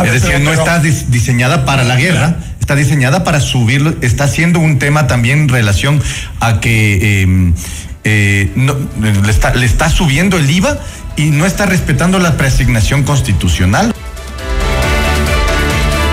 Ver, 0.04 0.08
es 0.16 0.22
decir, 0.22 0.38
pero- 0.38 0.44
no 0.46 0.52
pero- 0.52 0.62
está 0.64 0.82
dis- 0.82 1.06
diseñada 1.08 1.66
para 1.66 1.84
la 1.84 1.96
guerra, 1.96 2.38
está 2.60 2.76
diseñada 2.76 3.24
para 3.24 3.40
subirlo. 3.40 3.96
Está 4.02 4.26
haciendo 4.26 4.60
un 4.60 4.80
tema 4.80 5.08
también 5.08 5.40
en 5.42 5.50
relación 5.50 6.02
a 6.40 6.60
que 6.60 7.24
eh, 7.24 7.54
eh, 8.04 8.52
no- 8.56 8.76
le, 9.02 9.32
está, 9.32 9.54
le 9.56 9.66
está 9.66 9.90
subiendo 9.90 10.38
el 10.38 10.50
IVA 10.50 10.78
y 11.16 11.26
no 11.32 11.46
está 11.46 11.66
respetando 11.66 12.20
la 12.20 12.38
preasignación 12.38 13.04
constitucional. 13.04 13.94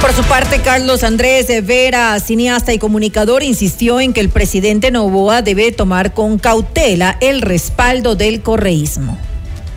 Por 0.01 0.13
su 0.13 0.25
parte, 0.25 0.61
Carlos 0.63 1.05
Andrés 1.05 1.47
de 1.47 1.61
Vera, 1.61 2.19
cineasta 2.19 2.73
y 2.73 2.79
comunicador, 2.79 3.45
insistió 3.45 4.01
en 4.01 4.13
que 4.13 4.21
el 4.21 4.31
presidente 4.31 4.91
Novoa 4.91 5.43
debe 5.43 5.71
tomar 5.71 6.13
con 6.13 6.39
cautela 6.41 7.17
el 7.21 7.41
respaldo 7.41 8.17
del 8.17 8.43
correísmo. 8.43 9.17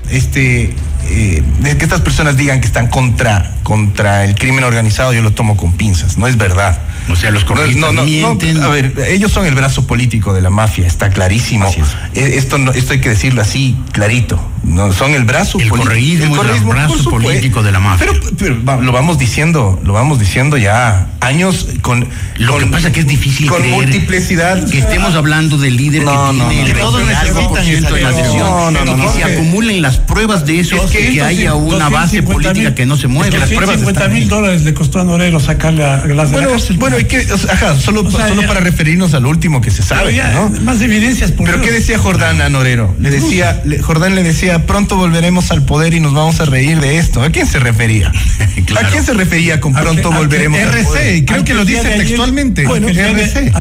este 0.09 0.73
eh, 1.07 1.43
que 1.77 1.83
estas 1.83 2.01
personas 2.01 2.37
digan 2.37 2.59
que 2.61 2.67
están 2.67 2.87
contra 2.87 3.51
contra 3.63 4.23
el 4.25 4.35
crimen 4.35 4.63
organizado 4.63 5.13
yo 5.13 5.21
lo 5.21 5.31
tomo 5.31 5.57
con 5.57 5.73
pinzas 5.73 6.17
no 6.17 6.27
es 6.27 6.37
verdad 6.37 6.79
O 7.09 7.15
sea, 7.15 7.31
los 7.31 7.43
correístas 7.45 7.93
mienten. 7.93 8.61
a 8.61 8.67
ver 8.67 8.93
ellos 9.07 9.31
son 9.31 9.45
el 9.45 9.55
brazo 9.55 9.87
político 9.87 10.33
de 10.33 10.41
la 10.41 10.49
mafia 10.49 10.85
está 10.87 11.09
clarísimo 11.09 11.71
Eh, 12.13 12.33
esto 12.37 12.57
no, 12.57 12.71
esto 12.71 12.93
hay 12.93 13.01
que 13.01 13.09
decirlo 13.09 13.41
así 13.41 13.75
clarito 13.91 14.39
no 14.63 14.91
son 14.93 15.13
el 15.13 15.25
brazo 15.25 15.59
El 15.59 15.67
político 15.69 15.85
correísmo 15.87 16.43
es 16.43 16.57
el 16.57 16.63
brazo 16.65 17.09
político 17.11 17.61
de 17.63 17.71
la 17.71 17.79
mafia. 17.79 18.07
pero, 18.11 18.35
pero 18.37 18.63
va- 18.65 18.77
lo 18.77 18.91
vamos 18.91 19.17
diciendo 19.19 19.79
lo 19.83 19.93
vamos 19.93 20.19
diciendo 20.19 20.57
ya 20.57 21.07
años 21.21 21.67
con 21.81 22.07
Lo 22.37 22.53
con- 22.53 22.63
que 22.63 22.67
pasa 22.69 22.91
que 22.91 22.99
es 23.01 23.07
difícil 23.07 23.47
con 23.47 23.59
creer 23.61 23.75
multiplicidad 23.75 24.67
que 24.69 24.79
estemos 24.79 25.15
hablando 25.15 25.57
del 25.57 25.75
líder 25.77 26.03
No, 26.03 26.31
que 26.31 26.37
no, 26.37 26.47
tiene 26.49 26.61
no, 26.63 26.67
el 26.69 26.73
no. 26.73 26.79
Todos 26.79 27.05
20 27.07 27.13
necesitan 27.13 27.93
de 27.93 28.01
la 28.01 28.09
esa 28.09 28.09
adhesión 28.19 28.37
No, 28.39 28.71
no, 28.71 28.85
no, 28.85 28.95
que 28.95 29.01
no, 29.03 29.11
se 29.13 29.23
acumulen 29.23 29.81
las 29.81 29.97
pruebas 29.97 30.45
de 30.45 30.59
eso 30.59 30.75
que 30.95 31.21
haya 31.21 31.53
una 31.55 31.89
base 31.89 32.23
política 32.23 32.73
que 32.75 32.85
no 32.85 32.97
se 32.97 33.07
mueva. 33.07 33.37
Que 33.37 33.45
150 33.47 34.07
mil 34.09 34.27
dólares 34.29 34.63
le 34.63 34.73
costó 34.73 34.99
a 34.99 35.03
Norero 35.03 35.39
sacarle 35.39 35.83
a 35.83 35.97
Glass 36.01 36.31
de 36.31 36.37
la 36.37 36.41
bueno, 36.43 36.49
cárcel. 36.51 36.77
bueno, 36.77 36.99
y 36.99 37.05
que, 37.05 37.17
ajá, 37.51 37.75
solo, 37.79 38.01
O 38.01 38.11
sea, 38.11 38.27
solo 38.29 38.41
ya- 38.41 38.47
para 38.47 38.59
referirnos 38.59 39.13
al 39.13 39.25
último 39.25 39.61
que 39.61 39.71
se 39.71 39.83
sabe, 39.83 40.15
ya, 40.15 40.31
¿no? 40.31 40.49
Más 40.61 40.81
evidencias 40.81 41.31
por 41.31 41.45
Pero 41.45 41.57
Dios. 41.59 41.67
¿qué 41.69 41.73
decía 41.73 41.97
Jordán 41.97 42.41
a 42.41 42.49
Norero? 42.49 42.95
Le 42.99 43.11
decía, 43.11 43.61
le- 43.65 43.79
Jordán 43.79 44.15
le 44.15 44.23
decía, 44.23 44.65
pronto 44.65 44.95
volveremos 44.95 45.51
al 45.51 45.63
poder 45.65 45.93
y 45.93 45.99
nos 45.99 46.13
vamos 46.13 46.39
a 46.39 46.45
reír 46.45 46.79
de 46.79 46.97
esto. 46.97 47.21
¿A 47.21 47.29
quién 47.29 47.47
se 47.47 47.59
refería? 47.59 48.11
¿A 48.81 48.87
quién 48.89 49.03
se 49.03 49.13
refería 49.13 49.59
con 49.59 49.73
que- 49.73 49.81
pronto 49.81 50.09
que- 50.09 50.15
volveremos 50.17 50.59
al 50.59 50.83
poder? 50.83 51.07
RC, 51.07 51.25
creo 51.25 51.39
que 51.39 51.45
que 51.45 51.53
lo 51.53 51.65
dice 51.65 51.89
textualmente. 51.89 52.65
Bueno, 52.65 52.87
RC. 52.89 53.51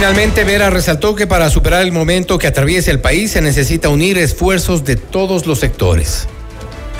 Finalmente, 0.00 0.44
Vera 0.44 0.68
resaltó 0.68 1.14
que 1.14 1.26
para 1.26 1.48
superar 1.48 1.80
el 1.80 1.90
momento 1.90 2.36
que 2.38 2.46
atraviesa 2.46 2.90
el 2.90 3.00
país 3.00 3.30
se 3.30 3.40
necesita 3.40 3.88
unir 3.88 4.18
esfuerzos 4.18 4.84
de 4.84 4.96
todos 4.96 5.46
los 5.46 5.58
sectores. 5.58 6.28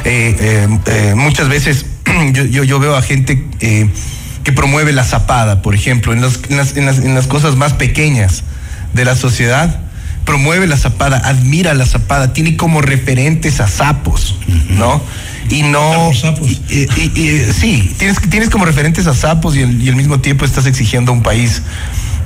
Eh, 0.07 0.34
eh, 0.40 0.78
eh, 0.86 1.12
muchas 1.14 1.51
veces 1.51 1.84
yo, 2.32 2.44
yo, 2.47 2.64
yo 2.64 2.78
veo 2.78 2.97
a 2.97 3.03
gente 3.03 3.44
eh, 3.61 3.90
que 4.44 4.53
promueve 4.53 4.94
la 4.94 5.05
zapada, 5.05 5.61
por 5.61 5.74
ejemplo, 5.74 6.14
en, 6.14 6.22
los- 6.22 6.40
en 6.49 6.57
las, 6.57 6.74
en 6.78 6.86
las- 6.86 6.99
en 7.01 7.14
las 7.14 7.26
cosas 7.26 7.55
más 7.55 7.74
pequeñas 7.74 8.44
de 8.94 9.05
la 9.05 9.14
sociedad. 9.14 9.78
Promueve 10.24 10.66
la 10.66 10.78
zapada, 10.78 11.18
admira 11.18 11.74
la 11.74 11.84
zapada, 11.84 12.32
tiene 12.32 12.57
como 12.57 12.80
referentes 12.80 13.61
a 13.61 13.68
sapos, 13.68 14.36
¿no? 14.70 15.03
Y 15.51 15.64
no. 15.64 16.11
y- 16.47 16.61
y- 16.70 16.88
y- 16.97 17.20
y, 17.20 17.53
sí, 17.53 17.94
tienes, 17.99 18.16
tienes 18.30 18.49
como 18.49 18.64
referentes 18.64 19.07
a 19.07 19.14
sapos 19.14 19.55
y, 19.55 19.62
al- 19.64 19.82
y 19.82 19.90
al 19.90 19.97
mismo 19.97 20.18
tiempo 20.20 20.47
estás 20.47 20.64
exigiendo 20.64 21.12
un 21.12 21.22
país 21.22 21.61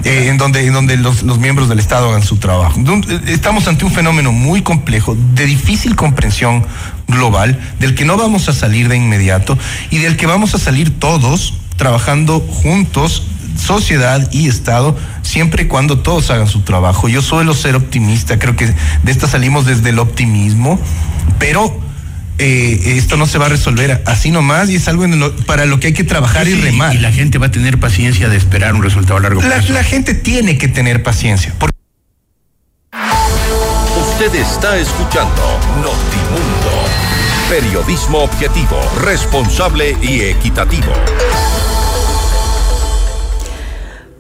eh, 0.05 0.29
en 0.29 0.39
donde, 0.39 0.67
en 0.67 0.73
donde 0.73 0.97
los, 0.97 1.23
los 1.23 1.39
miembros 1.39 1.69
del 1.69 1.79
Estado 1.79 2.09
hagan 2.09 2.23
su 2.23 2.37
trabajo. 2.39 2.81
Eh, 2.81 3.21
Estamos 3.27 3.69
ante 3.69 3.85
un 3.85 3.93
fenómeno 3.93 4.33
muy 4.33 4.63
complejo, 4.63 5.17
de 5.35 5.47
difícil 5.47 5.97
comprensión 5.97 6.65
global, 7.07 7.59
del 7.79 7.95
que 7.95 8.05
no 8.05 8.17
vamos 8.17 8.49
a 8.49 8.53
salir 8.53 8.89
de 8.89 8.97
inmediato 8.97 9.59
y 9.91 9.99
del 9.99 10.17
que 10.17 10.27
vamos 10.27 10.55
a 10.55 10.59
salir 10.59 10.99
todos 10.99 11.55
trabajando 11.77 12.41
juntos, 12.41 13.25
sociedad 13.57 14.29
y 14.33 14.49
Estado, 14.49 14.97
siempre 15.23 15.65
y 15.65 15.67
cuando 15.67 15.99
todos 15.99 16.31
hagan 16.31 16.47
su 16.47 16.61
trabajo. 16.61 17.09
Yo 17.09 17.23
suelo 17.23 17.55
ser 17.55 17.75
optimista, 17.75 18.39
creo 18.39 18.57
que 18.57 18.67
de 18.67 19.13
esta 19.13 19.27
salimos 19.27 19.67
desde 19.67 19.91
el 19.91 19.99
optimismo, 19.99 20.79
pero 21.39 21.90
eh, 22.41 22.97
esto 22.97 23.17
no 23.17 23.27
se 23.27 23.39
va 23.39 23.47
a 23.47 23.49
resolver 23.51 24.03
así 24.07 24.31
nomás 24.31 24.71
y 24.71 24.77
es 24.77 24.89
algo 24.89 25.05
en 25.05 25.19
lo- 25.21 25.37
para 25.47 25.67
lo 25.67 25.79
que 25.79 25.89
hay 25.89 25.93
que 25.93 26.05
trabajar 26.05 26.49
y 26.49 26.55
remar. 26.55 26.95
Y 26.95 26.99
la 26.99 27.13
gente 27.13 27.39
va 27.39 27.47
a 27.47 27.51
tener 27.51 27.79
paciencia 27.79 28.29
de 28.29 28.37
esperar 28.37 28.75
un 28.75 28.83
resultado 28.83 29.19
a 29.19 29.21
largo 29.21 29.41
La, 29.43 29.49
plazo. 29.57 29.73
la 29.73 29.85
gente 29.85 30.15
tiene 30.15 30.57
que 30.59 30.67
tener 30.69 31.03
paciencia. 31.03 31.55
porque 31.59 31.77
Usted 34.01 34.35
está 34.35 34.77
escuchando 34.79 35.59
Notimundo. 35.77 36.85
Periodismo 37.49 38.19
objetivo, 38.19 38.81
responsable 39.03 39.97
y 40.03 40.21
equitativo. 40.23 40.93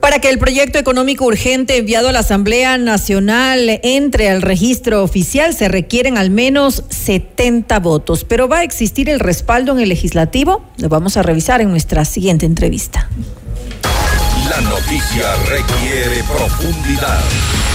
Para 0.00 0.18
que 0.18 0.30
el 0.30 0.38
proyecto 0.38 0.78
económico 0.78 1.26
urgente 1.26 1.76
enviado 1.76 2.08
a 2.08 2.12
la 2.12 2.20
Asamblea 2.20 2.78
Nacional 2.78 3.80
entre 3.82 4.30
al 4.30 4.40
registro 4.40 5.02
oficial 5.04 5.54
se 5.54 5.68
requieren 5.68 6.16
al 6.16 6.30
menos 6.30 6.84
70 6.88 7.78
votos, 7.80 8.24
pero 8.24 8.48
va 8.48 8.58
a 8.58 8.62
existir 8.62 9.10
el 9.10 9.20
respaldo 9.20 9.72
en 9.72 9.80
el 9.80 9.90
legislativo. 9.90 10.64
Lo 10.78 10.88
vamos 10.88 11.16
a 11.16 11.22
revisar 11.22 11.60
en 11.60 11.70
nuestra 11.70 12.04
siguiente 12.06 12.46
entrevista. 12.46 13.10
La 14.48 14.60
noticia 14.62 15.36
requiere 15.48 16.24
profundidad. 16.24 17.22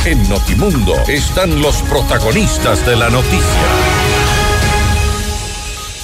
En 0.05 0.27
Notimundo 0.27 0.93
están 1.07 1.61
los 1.61 1.77
protagonistas 1.83 2.85
de 2.85 2.95
la 2.95 3.09
noticia. 3.09 4.04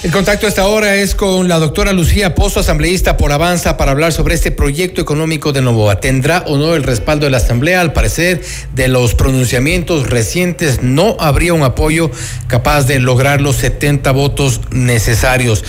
El 0.04 0.12
contacto 0.12 0.48
a 0.48 0.50
esta 0.50 0.66
hora 0.66 0.96
es 0.96 1.14
con 1.14 1.48
la 1.48 1.60
doctora 1.60 1.94
Lucía 1.94 2.34
Pozo, 2.34 2.62
asambleísta 2.62 3.18
por 3.18 3.32
Avanza, 3.32 3.78
para 3.78 3.92
hablar 3.92 4.12
sobre 4.12 4.34
este 4.34 4.50
proyecto 4.50 5.00
económico 5.00 5.54
de 5.54 5.62
Novoa. 5.62 6.00
¿Tendrá 6.00 6.44
o 6.48 6.58
no 6.58 6.74
el 6.74 6.82
respaldo 6.82 7.26
de 7.26 7.30
la 7.30 7.38
Asamblea? 7.38 7.82
Al 7.82 7.94
parecer, 7.94 8.42
de 8.74 8.88
los 8.88 9.14
pronunciamientos 9.14 10.10
recientes, 10.10 10.82
no 10.82 11.18
habría 11.20 11.54
un 11.54 11.62
apoyo 11.62 12.10
capaz 12.48 12.88
de 12.88 13.00
lograr 13.00 13.42
los 13.42 13.58
70 13.58 14.12
votos 14.12 14.62
necesarios. 14.72 15.64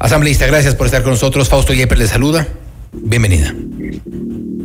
Asambleísta, 0.00 0.48
gracias 0.48 0.74
por 0.74 0.86
estar 0.86 1.04
con 1.04 1.12
nosotros. 1.12 1.48
Fausto 1.48 1.72
Yeper 1.72 1.98
le 1.98 2.08
saluda. 2.08 2.48
Bienvenida. 2.90 3.54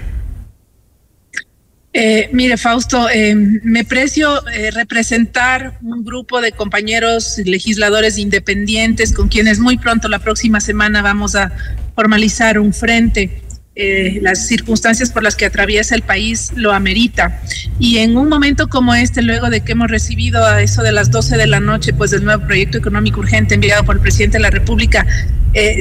Eh, 1.93 2.29
mire, 2.33 2.57
Fausto, 2.57 3.09
eh, 3.09 3.35
me 3.35 3.85
precio 3.85 4.47
eh, 4.49 4.71
representar 4.71 5.79
un 5.83 6.05
grupo 6.05 6.41
de 6.43 6.53
compañeros 6.53 7.39
legisladores 7.45 8.19
independientes 8.19 9.13
con 9.13 9.29
quienes 9.29 9.59
muy 9.59 9.79
pronto, 9.79 10.09
la 10.09 10.19
próxima 10.19 10.61
semana, 10.61 11.01
vamos 11.01 11.35
a 11.37 11.53
formalizar 11.95 12.59
un 12.59 12.75
frente. 12.75 13.43
Las 13.77 14.47
circunstancias 14.47 15.11
por 15.11 15.23
las 15.23 15.37
que 15.37 15.45
atraviesa 15.45 15.95
el 15.95 16.03
país 16.03 16.51
lo 16.57 16.73
amerita. 16.73 17.43
Y 17.79 17.99
en 17.99 18.17
un 18.17 18.29
momento 18.29 18.69
como 18.69 18.95
este, 18.95 19.21
luego 19.23 19.51
de 19.51 19.61
que 19.61 19.73
hemos 19.73 19.91
recibido 19.91 20.45
a 20.47 20.63
eso 20.63 20.83
de 20.83 20.93
las 20.93 21.11
12 21.11 21.37
de 21.37 21.47
la 21.47 21.61
noche, 21.61 21.93
pues 21.93 22.13
el 22.15 22.25
nuevo 22.25 22.47
proyecto 22.47 22.79
económico 22.79 23.21
urgente 23.21 23.55
enviado 23.55 23.85
por 23.85 23.97
el 23.97 24.03
presidente 24.03 24.39
de 24.39 24.43
la 24.43 24.51
República, 24.51 25.07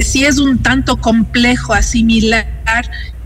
sí 0.02 0.24
es 0.24 0.38
un 0.38 0.62
tanto 0.62 0.96
complejo 0.98 1.74
asimilar 1.74 2.46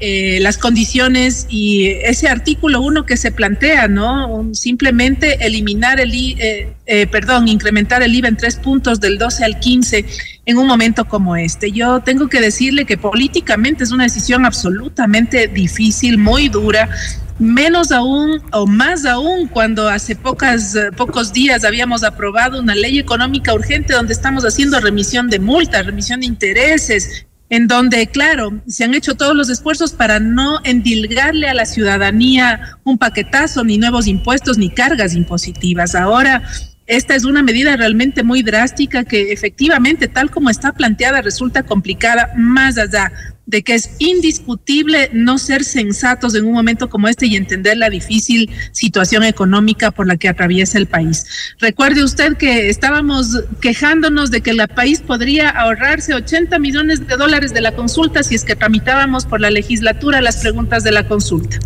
eh, 0.02 0.38
las 0.40 0.56
condiciones 0.56 1.46
y 1.50 1.88
ese 1.88 2.28
artículo 2.28 2.80
uno 2.80 3.04
que 3.04 3.18
se 3.18 3.32
plantea, 3.32 3.86
¿no? 3.86 4.48
Simplemente 4.54 5.44
eliminar 5.44 6.00
el, 6.00 6.12
eh, 6.14 6.72
eh, 6.86 7.06
perdón, 7.06 7.48
incrementar 7.48 8.02
el 8.02 8.14
IVA 8.14 8.28
en 8.28 8.36
tres 8.38 8.56
puntos 8.56 8.98
del 9.00 9.18
12 9.18 9.44
al 9.44 9.60
15 9.60 10.06
en 10.50 10.58
un 10.58 10.66
momento 10.66 11.04
como 11.06 11.36
este. 11.36 11.72
Yo 11.72 12.00
tengo 12.00 12.28
que 12.28 12.40
decirle 12.40 12.84
que 12.84 12.98
políticamente 12.98 13.84
es 13.84 13.92
una 13.92 14.04
decisión 14.04 14.44
absolutamente 14.44 15.48
difícil, 15.48 16.18
muy 16.18 16.48
dura, 16.48 16.88
menos 17.38 17.90
aún 17.90 18.42
o 18.52 18.66
más 18.66 19.06
aún 19.06 19.48
cuando 19.48 19.88
hace 19.88 20.14
pocas, 20.14 20.76
pocos 20.96 21.32
días 21.32 21.64
habíamos 21.64 22.04
aprobado 22.04 22.60
una 22.60 22.74
ley 22.74 22.98
económica 22.98 23.54
urgente 23.54 23.94
donde 23.94 24.12
estamos 24.12 24.44
haciendo 24.44 24.78
remisión 24.78 25.30
de 25.30 25.38
multas, 25.38 25.86
remisión 25.86 26.20
de 26.20 26.26
intereses, 26.26 27.26
en 27.48 27.66
donde, 27.66 28.06
claro, 28.06 28.60
se 28.66 28.84
han 28.84 28.94
hecho 28.94 29.14
todos 29.14 29.34
los 29.34 29.48
esfuerzos 29.48 29.92
para 29.92 30.20
no 30.20 30.60
endilgarle 30.64 31.48
a 31.48 31.54
la 31.54 31.64
ciudadanía 31.64 32.78
un 32.84 32.96
paquetazo, 32.96 33.64
ni 33.64 33.76
nuevos 33.76 34.06
impuestos, 34.06 34.56
ni 34.56 34.70
cargas 34.70 35.14
impositivas. 35.14 35.96
Ahora, 35.96 36.42
esta 36.90 37.14
es 37.14 37.24
una 37.24 37.44
medida 37.44 37.76
realmente 37.76 38.24
muy 38.24 38.42
drástica 38.42 39.04
que 39.04 39.32
efectivamente, 39.32 40.08
tal 40.08 40.28
como 40.28 40.50
está 40.50 40.72
planteada, 40.72 41.22
resulta 41.22 41.62
complicada 41.62 42.32
más 42.36 42.78
allá 42.78 43.12
de 43.46 43.62
que 43.62 43.74
es 43.74 43.90
indiscutible 44.00 45.08
no 45.12 45.38
ser 45.38 45.62
sensatos 45.62 46.34
en 46.34 46.46
un 46.46 46.52
momento 46.52 46.90
como 46.90 47.06
este 47.06 47.26
y 47.26 47.36
entender 47.36 47.76
la 47.76 47.90
difícil 47.90 48.50
situación 48.72 49.22
económica 49.22 49.92
por 49.92 50.08
la 50.08 50.16
que 50.16 50.28
atraviesa 50.28 50.78
el 50.78 50.86
país. 50.86 51.54
Recuerde 51.60 52.02
usted 52.02 52.36
que 52.36 52.68
estábamos 52.68 53.40
quejándonos 53.60 54.32
de 54.32 54.40
que 54.40 54.50
el 54.50 54.58
país 54.74 55.00
podría 55.00 55.48
ahorrarse 55.48 56.12
80 56.14 56.58
millones 56.58 57.06
de 57.06 57.16
dólares 57.16 57.54
de 57.54 57.60
la 57.60 57.70
consulta 57.72 58.24
si 58.24 58.34
es 58.34 58.44
que 58.44 58.56
tramitábamos 58.56 59.26
por 59.26 59.40
la 59.40 59.50
legislatura 59.50 60.20
las 60.20 60.38
preguntas 60.38 60.82
de 60.82 60.90
la 60.90 61.06
consulta. 61.06 61.56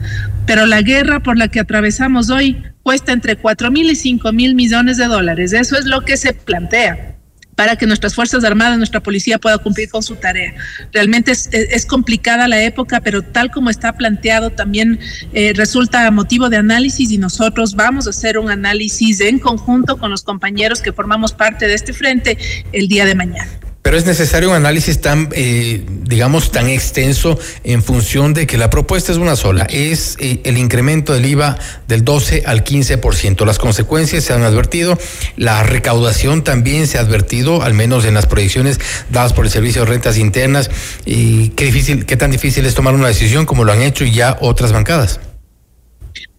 Pero 0.47 0.67
la 0.67 0.83
guerra 0.83 1.21
por 1.21 1.39
la 1.39 1.49
que 1.49 1.61
atravesamos 1.61 2.29
hoy 2.29 2.63
cuesta 2.85 3.13
entre 3.13 3.35
4 3.35 3.73
mil 3.73 3.91
y 3.91 3.97
5 3.97 4.33
mil 4.33 4.55
millones 4.55 4.99
de 4.99 5.07
dólares. 5.07 5.53
Eso 5.53 5.77
es 5.77 5.87
lo 5.87 6.03
que 6.03 6.17
se 6.17 6.35
plantea 6.35 7.17
para 7.57 7.77
que 7.77 7.87
nuestras 7.87 8.15
Fuerzas 8.15 8.45
Armadas, 8.45 8.79
nuestra 8.79 9.01
policía 9.01 9.39
pueda 9.39 9.59
cumplir 9.59 9.89
con 9.89 10.03
su 10.03 10.17
tarea. 10.17 10.55
Realmente 10.93 11.33
es, 11.33 11.87
complicada 11.87 12.49
la 12.49 12.63
época, 12.63 13.01
pero 13.01 13.23
tal 13.23 13.51
como 13.51 13.71
está 13.71 13.93
planteado 13.93 14.51
también 14.51 14.99
eh, 15.33 15.53
resulta 15.55 16.11
motivo 16.11 16.49
de 16.49 16.57
análisis 16.57 17.11
y 17.11 17.19
nosotros 17.19 17.75
vamos 17.75 18.07
a 18.07 18.11
hacer 18.11 18.39
un 18.39 18.51
análisis 18.51 19.21
en 19.21 19.39
conjunto 19.39 19.97
con 19.99 20.11
los 20.11 20.23
compañeros 20.23 20.83
que 20.83 20.93
formamos 20.93 21.33
parte 21.33 21.67
de 21.67 21.75
este 21.75 21.93
frente 21.93 22.39
el 22.73 22.89
día 22.89 23.05
de 23.05 23.15
mañana. 23.15 23.51
Pero 23.85 23.99
es 23.99 24.07
necesario 24.07 24.49
un 24.49 24.57
análisis 24.57 25.03
tan, 25.03 25.29
eh, 25.33 25.85
digamos, 26.05 26.51
tan 26.51 26.69
extenso 26.69 27.39
en 27.65 27.83
función 27.83 28.33
de 28.33 28.47
que 28.47 28.57
la 28.57 28.71
propuesta 28.71 29.13
es 29.13 29.19
una 29.19 29.37
sola, 29.37 29.65
es 29.69 30.17
eh, 30.21 30.41
el 30.45 30.57
incremento 30.57 31.13
del 31.13 31.27
IVA 31.27 31.59
del 31.87 32.03
12 32.03 32.45
al 32.47 32.65
15%. 32.65 33.45
Las 33.45 33.59
consecuencias 33.59 34.25
se 34.25 34.33
han 34.33 34.43
advertido, 34.43 34.99
la 35.37 35.63
recaudación 35.65 36.43
también 36.43 36.87
se 36.87 36.97
ha 36.97 37.03
advertido, 37.03 37.61
al 37.61 37.75
menos 37.75 38.07
en 38.07 38.15
las 38.15 38.25
proyecciones 38.25 38.81
dadas 39.11 39.35
por 39.35 39.45
el 39.45 39.51
Servicio 39.51 39.83
de 39.83 39.91
Rentas 39.91 40.17
Internas. 40.17 40.71
Y 41.05 41.51
qué 41.51 41.67
difícil, 41.67 42.07
qué 42.07 42.17
tan 42.17 42.31
difícil 42.31 42.65
es 42.65 42.75
tomar 42.75 42.95
una 42.95 43.09
decisión 43.09 43.45
como 43.45 43.65
lo 43.65 43.73
han 43.73 43.83
hecho 43.83 44.07
ya 44.07 44.39
otras 44.41 44.73
bancadas. 44.73 45.21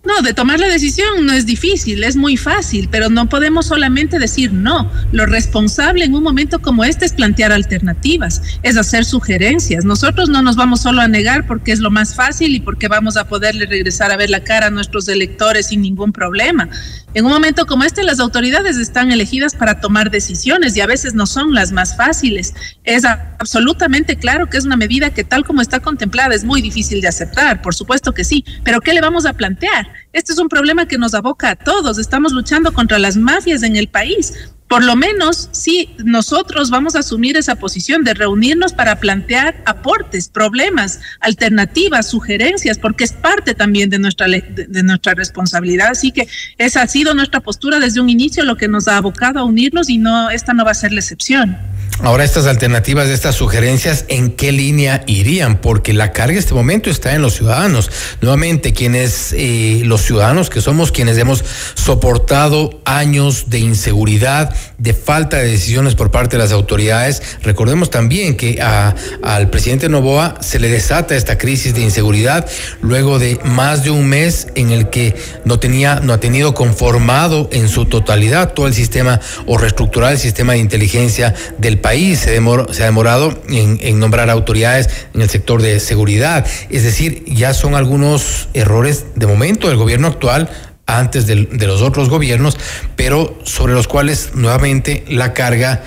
No, 0.05 0.21
de 0.21 0.35
tomar 0.35 0.59
la 0.59 0.67
decisión 0.67 1.25
no 1.25 1.33
es 1.33 1.47
difícil, 1.47 2.03
es 2.03 2.15
muy 2.15 2.37
fácil, 2.37 2.89
pero 2.91 3.09
no 3.09 3.27
podemos 3.27 3.65
solamente 3.65 4.19
decir 4.19 4.53
no. 4.53 4.91
Lo 5.11 5.25
responsable 5.25 6.05
en 6.05 6.13
un 6.13 6.21
momento 6.21 6.61
como 6.61 6.83
este 6.83 7.05
es 7.05 7.13
plantear 7.13 7.51
alternativas, 7.51 8.41
es 8.61 8.77
hacer 8.77 9.03
sugerencias. 9.03 9.83
Nosotros 9.83 10.29
no 10.29 10.43
nos 10.43 10.55
vamos 10.57 10.81
solo 10.81 11.01
a 11.01 11.07
negar 11.07 11.47
porque 11.47 11.71
es 11.71 11.79
lo 11.79 11.89
más 11.89 12.13
fácil 12.13 12.53
y 12.53 12.59
porque 12.59 12.87
vamos 12.87 13.17
a 13.17 13.27
poderle 13.27 13.65
regresar 13.65 14.11
a 14.11 14.17
ver 14.17 14.29
la 14.29 14.43
cara 14.43 14.67
a 14.67 14.71
nuestros 14.71 15.07
electores 15.07 15.67
sin 15.67 15.81
ningún 15.81 16.11
problema. 16.11 16.69
En 17.15 17.25
un 17.25 17.31
momento 17.31 17.65
como 17.65 17.83
este, 17.83 18.03
las 18.03 18.19
autoridades 18.19 18.77
están 18.77 19.11
elegidas 19.11 19.55
para 19.55 19.79
tomar 19.79 20.11
decisiones 20.11 20.75
y 20.77 20.81
a 20.81 20.85
veces 20.85 21.15
no 21.15 21.25
son 21.25 21.53
las 21.53 21.71
más 21.71 21.95
fáciles. 21.95 22.53
Es 22.83 23.05
absolutamente 23.05 24.17
claro 24.17 24.49
que 24.49 24.57
es 24.57 24.65
una 24.65 24.75
medida 24.75 25.09
que 25.09 25.23
tal 25.23 25.45
como 25.45 25.61
está 25.61 25.79
contemplada 25.79 26.35
es 26.35 26.43
muy 26.43 26.61
difícil 26.61 27.01
de 27.01 27.07
aceptar, 27.07 27.61
por 27.61 27.73
supuesto 27.73 28.13
que 28.13 28.23
sí, 28.23 28.43
pero 28.63 28.81
¿qué 28.81 28.93
le 28.93 29.01
vamos 29.01 29.25
a 29.25 29.33
plantear? 29.33 29.94
Este 30.13 30.33
es 30.33 30.39
un 30.39 30.49
problema 30.49 30.87
que 30.87 30.97
nos 30.97 31.13
aboca 31.13 31.51
a 31.51 31.55
todos. 31.55 31.97
Estamos 31.97 32.31
luchando 32.31 32.73
contra 32.73 32.99
las 32.99 33.17
mafias 33.17 33.63
en 33.63 33.75
el 33.75 33.87
país. 33.87 34.33
Por 34.67 34.83
lo 34.83 34.95
menos, 34.95 35.49
sí, 35.51 35.95
nosotros 36.03 36.71
vamos 36.71 36.95
a 36.95 36.99
asumir 36.99 37.37
esa 37.37 37.55
posición 37.55 38.03
de 38.03 38.15
reunirnos 38.15 38.73
para 38.73 38.99
plantear 38.99 39.61
aportes, 39.67 40.27
problemas, 40.27 41.01
alternativas, 41.19 42.09
sugerencias, 42.09 42.79
porque 42.79 43.03
es 43.03 43.13
parte 43.13 43.53
también 43.53 43.91
de 43.91 43.99
nuestra, 43.99 44.25
de 44.27 44.83
nuestra 44.83 45.13
responsabilidad. 45.13 45.89
Así 45.91 46.11
que 46.11 46.27
esa 46.57 46.81
ha 46.81 46.87
sido 46.87 47.13
nuestra 47.13 47.41
postura 47.41 47.79
desde 47.79 48.01
un 48.01 48.09
inicio, 48.09 48.43
lo 48.43 48.57
que 48.57 48.67
nos 48.67 48.87
ha 48.87 48.97
abocado 48.97 49.39
a 49.39 49.43
unirnos 49.43 49.87
y 49.87 49.99
no, 49.99 50.31
esta 50.31 50.53
no 50.53 50.65
va 50.65 50.71
a 50.71 50.75
ser 50.75 50.91
la 50.91 50.99
excepción. 50.99 51.57
Ahora 52.01 52.25
estas 52.25 52.45
alternativas, 52.45 53.07
estas 53.07 53.35
sugerencias, 53.35 54.03
¿en 54.09 54.31
qué 54.31 54.51
línea 54.51 55.03
irían? 55.07 55.57
Porque 55.61 55.93
la 55.93 56.11
carga 56.11 56.33
en 56.33 56.39
este 56.39 56.53
momento 56.53 56.89
está 56.89 57.15
en 57.15 57.21
los 57.21 57.35
ciudadanos. 57.35 57.89
Nuevamente, 58.19 58.73
quienes, 58.73 59.31
eh, 59.31 59.81
los 59.85 60.01
ciudadanos 60.01 60.49
que 60.49 60.59
somos 60.59 60.91
quienes 60.91 61.17
hemos 61.17 61.43
soportado 61.73 62.81
años 62.83 63.49
de 63.49 63.59
inseguridad, 63.59 64.53
de 64.77 64.93
falta 64.93 65.37
de 65.37 65.49
decisiones 65.49 65.95
por 65.95 66.11
parte 66.11 66.35
de 66.35 66.43
las 66.43 66.51
autoridades. 66.51 67.21
Recordemos 67.43 67.89
también 67.89 68.35
que 68.35 68.61
al 68.61 69.49
presidente 69.49 69.87
Novoa 69.87 70.35
se 70.41 70.59
le 70.59 70.69
desata 70.69 71.15
esta 71.15 71.37
crisis 71.37 71.73
de 71.73 71.81
inseguridad 71.81 72.45
luego 72.81 73.19
de 73.19 73.39
más 73.45 73.85
de 73.85 73.91
un 73.91 74.07
mes 74.07 74.47
en 74.55 74.71
el 74.71 74.89
que 74.89 75.15
no 75.45 75.59
tenía, 75.59 76.01
no 76.01 76.11
ha 76.11 76.19
tenido 76.19 76.53
conformado 76.53 77.47
en 77.53 77.69
su 77.69 77.85
totalidad 77.85 78.53
todo 78.53 78.67
el 78.67 78.73
sistema 78.73 79.21
o 79.45 79.57
reestructurar 79.57 80.11
el 80.11 80.19
sistema 80.19 80.53
de 80.53 80.59
inteligencia 80.59 81.33
del 81.57 81.74
país. 81.79 82.19
Se, 82.19 82.41
se 82.71 82.83
ha 82.83 82.85
demorado 82.85 83.37
en, 83.49 83.77
en 83.81 83.99
nombrar 83.99 84.29
autoridades 84.29 84.89
en 85.13 85.21
el 85.21 85.29
sector 85.29 85.61
de 85.61 85.79
seguridad. 85.79 86.45
Es 86.69 86.83
decir, 86.83 87.23
ya 87.27 87.53
son 87.53 87.75
algunos 87.75 88.49
errores 88.53 89.05
de 89.15 89.27
momento 89.27 89.67
del 89.67 89.77
gobierno 89.77 90.07
actual 90.07 90.49
antes 90.85 91.25
de, 91.25 91.35
los 91.67 91.81
otros 91.81 92.09
gobiernos, 92.09 92.57
pero 92.95 93.37
sobre 93.43 93.73
los 93.73 93.87
cuales 93.87 94.31
nuevamente 94.35 95.03
la 95.07 95.33
carga 95.33 95.83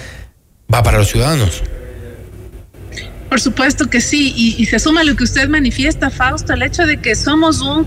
va 0.72 0.82
para 0.82 0.98
los 0.98 1.08
ciudadanos. 1.08 1.62
Por 3.28 3.40
supuesto 3.40 3.90
que 3.90 4.00
sí, 4.00 4.32
y, 4.34 4.64
se 4.64 4.78
suma 4.78 5.04
lo 5.04 5.14
que 5.14 5.24
usted 5.24 5.50
manifiesta, 5.50 6.08
Fausto, 6.08 6.54
el 6.54 6.62
hecho 6.62 6.86
de 6.86 6.96
que 6.96 7.14
somos 7.14 7.60
un 7.60 7.86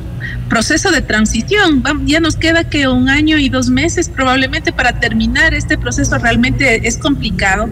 proceso 0.49 0.91
de 0.91 1.01
transición. 1.01 1.83
Ya 2.05 2.19
nos 2.19 2.35
queda 2.35 2.63
que 2.69 2.87
un 2.87 3.09
año 3.09 3.39
y 3.39 3.49
dos 3.49 3.69
meses 3.69 4.07
probablemente 4.07 4.71
para 4.71 4.99
terminar 4.99 5.55
este 5.55 5.79
proceso 5.79 6.15
realmente 6.19 6.87
es 6.87 6.97
complicado. 6.97 7.69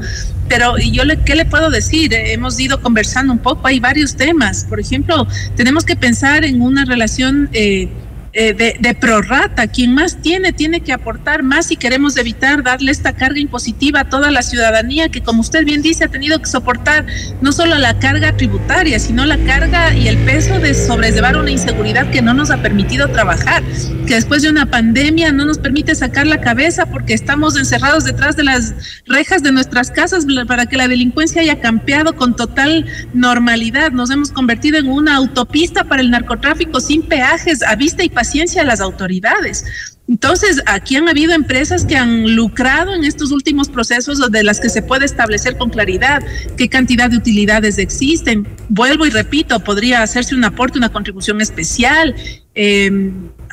Pero 0.48 0.80
yo 0.80 1.04
le, 1.04 1.20
¿qué 1.20 1.36
le 1.36 1.46
puedo 1.46 1.70
decir? 1.70 2.12
Hemos 2.12 2.60
ido 2.60 2.82
conversando 2.82 3.34
un 3.34 3.40
poco, 3.40 3.68
hay 3.68 3.80
varios 3.80 4.16
temas. 4.16 4.66
Por 4.68 4.80
ejemplo, 4.80 5.28
tenemos 5.56 5.86
que 5.86 5.96
pensar 5.96 6.46
en 6.46 6.62
una 6.62 6.86
relación... 6.86 7.50
Eh, 7.54 7.90
eh, 8.34 8.54
de, 8.54 8.78
de, 8.80 8.94
prorrata. 8.96 9.68
Quien 9.68 9.94
más 9.94 10.22
tiene, 10.22 10.54
tiene 10.54 10.82
que 10.82 10.94
aportar 10.94 11.44
más 11.44 11.68
si 11.68 11.76
queremos 11.76 12.18
evitar 12.18 12.64
darle 12.64 12.92
esta 12.92 13.14
carga 13.14 13.40
impositiva 13.40 14.02
a 14.02 14.10
toda 14.10 14.32
la 14.32 14.42
ciudadanía 14.42 15.10
que, 15.10 15.22
como 15.22 15.42
usted 15.42 15.66
bien 15.66 15.82
dice, 15.82 16.06
ha 16.06 16.10
tenido 16.10 16.40
que 16.40 16.46
soportar 16.46 17.06
no 17.42 17.52
solo 17.52 17.76
la 17.76 17.98
carga 18.00 18.36
tributaria, 18.38 19.00
sino 19.00 19.26
la 19.26 19.38
carga 19.40 19.96
y 19.96 20.08
el 20.08 20.18
peso 20.20 20.60
de 20.60 20.74
sobrellevar 20.74 21.38
una 21.38 21.52
inseguridad 21.52 22.10
que 22.12 22.22
no 22.22 22.34
nos 22.34 22.52
ha 22.52 22.62
permitido 22.62 23.08
trabajar. 23.10 23.64
que 24.06 24.16
después 24.16 24.42
de 24.42 24.50
una 24.50 24.66
pandemia 24.66 25.32
no 25.32 25.46
nos 25.46 25.60
permite 25.60 25.94
sacar 25.94 26.26
la 26.26 26.42
cabeza 26.42 26.88
porque 26.88 27.14
estamos 27.14 27.58
encerrados 27.58 28.06
detrás 28.06 28.36
de 28.36 28.44
las 28.44 28.74
rejas 29.06 29.44
de 29.44 29.52
nuestras 29.52 29.92
casas 29.92 30.26
para 30.48 30.66
que 30.66 30.78
la 30.78 30.88
delincuencia 30.88 31.42
haya 31.42 31.60
campeado 31.60 32.16
con 32.16 32.36
total 32.36 32.86
normalidad. 33.14 33.92
Nos 33.92 34.10
hemos 34.10 34.32
convertido 34.32 34.78
en 34.78 34.88
una 34.88 35.16
autopista 35.16 35.84
para 35.84 36.02
el 36.02 36.12
narcotráfico 36.12 36.80
sin 36.80 37.04
peajes 37.04 37.64
a 37.64 37.76
vista 37.76 38.04
y 38.04 38.10
paciencia 38.20 38.64
de 38.64 38.68
las 38.68 38.82
autoridades. 38.82 39.64
Entonces, 40.10 40.62
aquí 40.66 40.98
han 40.98 41.08
habido 41.08 41.32
empresas 41.32 41.86
que 41.86 41.96
han 41.96 42.36
lucrado 42.36 42.94
en 42.94 43.06
estos 43.06 43.32
últimos 43.32 43.70
procesos 43.70 44.20
de 44.30 44.44
las 44.44 44.60
que 44.60 44.68
se 44.68 44.82
puede 44.82 45.06
establecer 45.06 45.56
con 45.56 45.70
claridad 45.70 46.22
qué 46.58 46.68
cantidad 46.68 47.10
de 47.10 47.16
utilidades 47.16 47.78
existen. 47.78 48.46
Vuelvo 48.68 49.06
y 49.06 49.10
repito, 49.10 49.58
podría 49.62 50.04
hacerse 50.04 50.36
un 50.36 50.44
aporte, 50.44 50.78
una 50.78 50.92
contribución 50.92 51.40
especial. 51.40 52.14
Eh, 52.56 52.92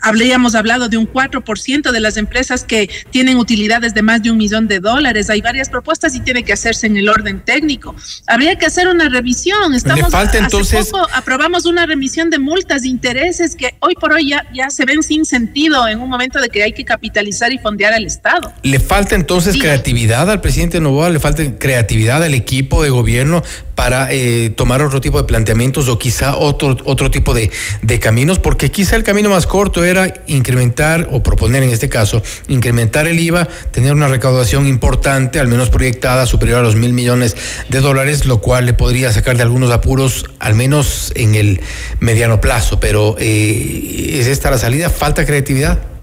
habríamos 0.07 0.55
hablado 0.55 0.89
de 0.89 0.97
un 0.97 1.11
4% 1.13 1.91
de 1.91 2.01
las 2.01 2.17
empresas 2.17 2.63
que 2.63 2.89
tienen 3.11 3.39
utilidades 3.39 3.93
de 3.93 4.03
más 4.03 4.23
de 4.23 4.31
un 4.31 4.37
millón 4.37 4.69
de 4.69 4.79
dólares. 4.79 5.31
Hay 5.31 5.41
varias 5.41 5.69
propuestas 5.69 6.15
y 6.15 6.21
tiene 6.21 6.45
que 6.45 6.53
hacerse 6.53 6.87
en 6.87 6.97
el 6.97 7.09
orden 7.09 7.41
técnico. 7.45 7.95
Habría 8.29 8.57
que 8.57 8.67
hacer 8.67 8.87
una 8.87 9.09
revisión. 9.09 9.75
Estamos, 9.75 10.13
falta 10.13 10.39
entonces. 10.39 10.87
poco 10.87 11.09
aprobamos 11.13 11.67
una 11.67 11.87
remisión 11.87 12.31
de 12.31 12.39
multas 12.39 12.83
de 12.83 12.89
intereses 12.89 13.57
que 13.57 13.75
hoy 13.81 13.95
por 13.97 14.13
hoy 14.13 14.29
ya, 14.29 14.47
ya 14.55 14.71
se 14.71 14.85
ven 14.85 15.03
sin 15.03 15.25
sentido 15.25 15.89
en 15.89 16.01
un 16.01 16.09
momento 16.09 16.41
de 16.41 16.51
que 16.51 16.63
hay 16.63 16.73
que 16.73 16.85
capitalizar 16.85 17.53
y 17.53 17.59
fondear 17.59 17.93
al 17.93 18.05
Estado. 18.05 18.53
¿Le 18.63 18.79
falta 18.79 19.17
entonces 19.17 19.57
creatividad 19.57 20.31
al 20.31 20.41
presidente 20.41 20.81
Novoa? 20.81 21.11
¿Le 21.11 21.19
falta 21.19 21.43
creatividad 21.59 22.23
al 22.23 22.35
equipo 22.35 22.85
de 22.85 22.91
gobierno 22.91 23.43
para 23.77 24.13
eh, 24.13 24.51
tomar 24.51 24.83
otro 24.83 25.01
tipo 25.01 25.19
de 25.19 25.25
planteamientos 25.25 25.89
o 25.89 25.99
quizá 25.99 26.37
otro, 26.37 26.77
otro 26.85 27.13
tipo 27.13 27.33
de, 27.33 27.53
de 27.83 28.01
caminos? 28.01 28.41
Porque 28.41 28.73
quizá 28.73 28.97
el 28.97 29.05
camino 29.05 29.31
más 29.31 29.47
corto 29.47 29.85
era 29.85 30.13
incrementar 30.27 31.09
o 31.13 31.23
proponer 31.23 31.63
en 31.63 31.71
este 31.71 31.89
caso, 31.89 32.21
incrementar 32.49 33.07
el 33.07 33.21
IVA, 33.21 33.47
tener 33.71 33.93
una 33.93 34.09
recaudación 34.09 34.67
importante, 34.67 35.39
al 35.39 35.47
menos 35.47 35.71
proyectada, 35.71 36.27
superior 36.27 36.59
a 36.59 36.63
los 36.63 36.75
mil 36.75 36.93
millones 36.93 37.37
de 37.69 37.81
dólares, 37.81 38.27
lo 38.27 38.41
cual 38.41 38.67
le 38.67 38.73
podría 38.73 39.13
sacar 39.13 39.37
de 39.37 39.43
algunos 39.43 39.71
apuros, 39.71 40.25
al 40.41 40.55
menos 40.55 41.13
en 41.15 41.37
el 41.37 41.61
mediano 42.01 42.41
plazo. 42.41 42.81
Pero 42.81 43.17
eh, 43.19 44.17
¿es 44.19 44.27
esta 44.27 44.51
la 44.51 44.59
salida? 44.59 44.91
¿Falta 44.91 45.25
creatividad? 45.25 45.96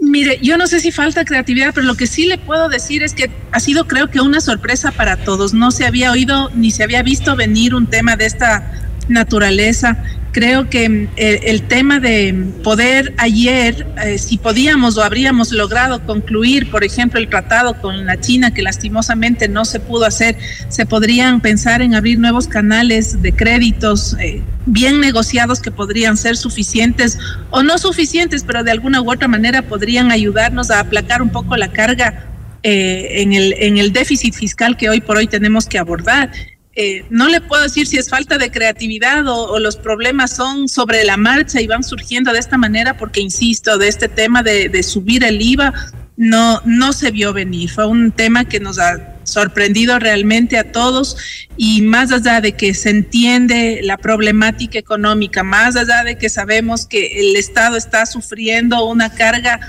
Mire, 0.00 0.38
yo 0.42 0.56
no 0.56 0.66
sé 0.66 0.80
si 0.80 0.92
falta 0.92 1.26
creatividad, 1.26 1.72
pero 1.74 1.86
lo 1.86 1.94
que 1.94 2.06
sí 2.06 2.24
le 2.24 2.38
puedo 2.38 2.70
decir 2.70 3.02
es 3.02 3.12
que 3.12 3.30
ha 3.52 3.60
sido 3.60 3.86
creo 3.86 4.08
que 4.08 4.20
una 4.20 4.40
sorpresa 4.40 4.92
para 4.92 5.18
todos. 5.18 5.52
No 5.52 5.70
se 5.70 5.84
había 5.84 6.10
oído 6.10 6.50
ni 6.54 6.70
se 6.70 6.82
había 6.82 7.02
visto 7.02 7.36
venir 7.36 7.74
un 7.74 7.86
tema 7.86 8.16
de 8.16 8.24
esta 8.24 8.89
naturaleza 9.10 10.02
creo 10.32 10.68
que 10.68 10.88
mm, 10.88 11.08
el, 11.16 11.62
tema 11.62 12.00
de 12.00 12.34
poder 12.62 13.14
ayer, 13.18 13.86
eh, 14.04 14.18
si 14.18 14.38
podíamos 14.38 14.96
o 14.96 15.02
habríamos 15.02 15.52
logrado 15.52 16.04
concluir, 16.04 16.70
por 16.70 16.84
ejemplo, 16.84 17.20
el 17.20 17.28
tratado 17.28 17.80
con 17.80 18.06
la 18.06 18.20
China, 18.20 18.52
que 18.52 18.62
lastimosamente 18.62 19.48
no 19.48 19.64
se 19.64 19.80
pudo 19.80 20.04
hacer, 20.04 20.36
se 20.68 20.86
podrían 20.86 21.40
pensar 21.40 21.82
en 21.82 21.94
abrir 21.94 22.18
nuevos 22.18 22.48
canales 22.48 23.22
de 23.22 23.32
créditos 23.32 24.16
eh, 24.20 24.42
bien 24.66 25.00
negociados 25.00 25.60
que 25.60 25.70
podrían 25.70 26.16
ser 26.16 26.36
suficientes 26.36 27.18
o 27.50 27.62
no 27.62 27.78
suficientes, 27.78 28.44
pero 28.44 28.62
de 28.62 28.70
alguna 28.70 29.02
u 29.02 29.10
otra 29.10 29.28
manera 29.28 29.62
podrían 29.62 30.10
ayudarnos 30.10 30.70
a 30.70 30.80
aplacar 30.80 31.22
un 31.22 31.30
poco 31.30 31.56
la 31.56 31.72
carga 31.72 32.26
eh, 32.62 33.22
en, 33.22 33.32
el, 33.32 33.54
en 33.58 33.78
el 33.78 33.92
déficit 33.92 34.34
fiscal 34.34 34.76
que 34.76 34.90
hoy 34.90 35.00
por 35.00 35.16
hoy 35.16 35.26
tenemos 35.26 35.66
que 35.66 35.78
abordar. 35.78 36.30
Eh, 36.76 37.04
no 37.10 37.28
le 37.28 37.40
puedo 37.40 37.62
decir 37.62 37.86
si 37.86 37.98
es 37.98 38.08
falta 38.08 38.38
de 38.38 38.50
creatividad 38.50 39.26
o, 39.26 39.58
los 39.58 39.76
problemas 39.76 40.30
son 40.36 40.68
sobre 40.68 41.04
la 41.04 41.16
marcha 41.16 41.60
y 41.60 41.66
van 41.66 41.82
surgiendo 41.82 42.32
de 42.32 42.38
esta 42.38 42.58
manera, 42.58 42.96
porque 42.96 43.20
insisto, 43.20 43.76
de 43.76 43.88
este 43.88 44.08
tema 44.08 44.42
de, 44.42 44.82
subir 44.82 45.24
el 45.24 45.42
IVA 45.42 45.74
no, 46.16 46.60
no 46.64 46.92
se 46.92 47.10
vio 47.10 47.32
venir. 47.32 47.70
Fue 47.70 47.86
un 47.86 48.12
tema 48.12 48.44
que 48.44 48.60
nos 48.60 48.78
ha 48.78 49.16
sorprendido 49.24 49.98
realmente 49.98 50.58
a 50.58 50.70
todos 50.70 51.16
y 51.56 51.82
más 51.82 52.12
allá 52.12 52.40
de 52.40 52.52
que 52.52 52.74
se 52.74 52.90
entiende 52.90 53.80
la 53.82 53.96
problemática 53.96 54.78
económica, 54.78 55.42
más 55.42 55.76
allá 55.76 56.04
de 56.04 56.18
que 56.18 56.28
sabemos 56.28 56.86
que 56.86 57.20
el 57.20 57.36
Estado 57.36 57.76
está 57.76 58.06
sufriendo 58.06 58.84
una 58.84 59.10
carga 59.12 59.60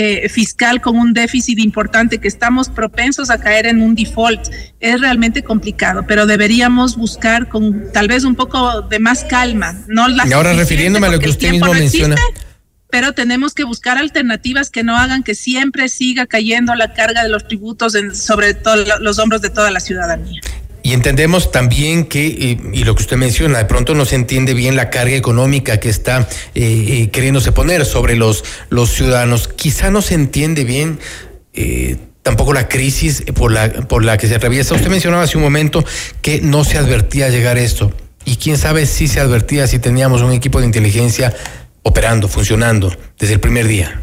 eh, 0.00 0.28
fiscal 0.28 0.80
con 0.80 0.94
un 0.94 1.12
déficit 1.12 1.58
importante 1.58 2.18
que 2.18 2.28
estamos 2.28 2.68
propensos 2.68 3.30
a 3.30 3.40
caer 3.40 3.66
en 3.66 3.82
un 3.82 3.96
default 3.96 4.48
es 4.78 5.00
realmente 5.00 5.42
complicado, 5.42 6.04
pero 6.06 6.24
deberíamos 6.24 6.96
buscar 6.96 7.48
con 7.48 7.90
tal 7.92 8.06
vez 8.06 8.22
un 8.22 8.36
poco 8.36 8.82
de 8.82 9.00
más 9.00 9.24
calma. 9.24 9.74
No 9.88 10.06
y 10.08 10.32
ahora 10.32 10.52
refiriéndome 10.52 11.08
a 11.08 11.10
lo 11.10 11.18
que 11.18 11.30
usted 11.30 11.50
mismo 11.50 11.74
menciona. 11.74 12.14
pero 12.90 13.12
tenemos 13.12 13.54
que 13.54 13.64
buscar 13.64 13.98
alternativas 13.98 14.70
que 14.70 14.84
no 14.84 14.96
hagan 14.96 15.24
que 15.24 15.34
siempre 15.34 15.88
siga 15.88 16.26
cayendo 16.26 16.76
la 16.76 16.94
carga 16.94 17.24
de 17.24 17.30
los 17.30 17.48
tributos 17.48 17.96
sobre 18.14 18.54
todos 18.54 19.00
los 19.00 19.18
hombros 19.18 19.42
de 19.42 19.50
toda 19.50 19.72
la 19.72 19.80
ciudadanía. 19.80 20.40
Y 20.82 20.92
entendemos 20.92 21.50
también 21.50 22.04
que, 22.04 22.24
y, 22.24 22.84
lo 22.84 22.94
que 22.94 23.02
usted 23.02 23.16
menciona, 23.16 23.58
de 23.58 23.64
pronto 23.64 23.94
no 23.94 24.04
se 24.04 24.14
entiende 24.14 24.54
bien 24.54 24.76
la 24.76 24.90
carga 24.90 25.16
económica 25.16 25.78
que 25.80 25.88
está 25.88 26.28
eh, 26.54 26.86
eh, 27.04 27.10
queriéndose 27.10 27.52
poner 27.52 27.84
sobre 27.84 28.16
los, 28.16 28.44
los 28.70 28.90
ciudadanos. 28.90 29.48
Quizá 29.48 29.90
no 29.90 30.02
se 30.02 30.14
entiende 30.14 30.64
bien 30.64 30.98
eh, 31.52 31.96
tampoco 32.22 32.52
la 32.52 32.68
crisis 32.68 33.24
por 33.34 33.52
la, 33.52 33.70
por 33.70 34.04
la 34.04 34.16
que 34.16 34.28
se 34.28 34.34
atraviesa. 34.36 34.74
Usted 34.74 34.88
mencionaba 34.88 35.24
hace 35.24 35.36
un 35.36 35.42
momento 35.42 35.84
que 36.22 36.40
no 36.40 36.64
se 36.64 36.78
advertía 36.78 37.28
llegar 37.28 37.58
esto. 37.58 37.92
Y 38.24 38.36
quién 38.36 38.58
sabe 38.58 38.86
si 38.86 39.08
se 39.08 39.20
advertía 39.20 39.66
si 39.66 39.78
teníamos 39.78 40.22
un 40.22 40.32
equipo 40.32 40.60
de 40.60 40.66
inteligencia 40.66 41.34
operando, 41.82 42.28
funcionando 42.28 42.94
desde 43.18 43.34
el 43.34 43.40
primer 43.40 43.66
día. 43.66 44.00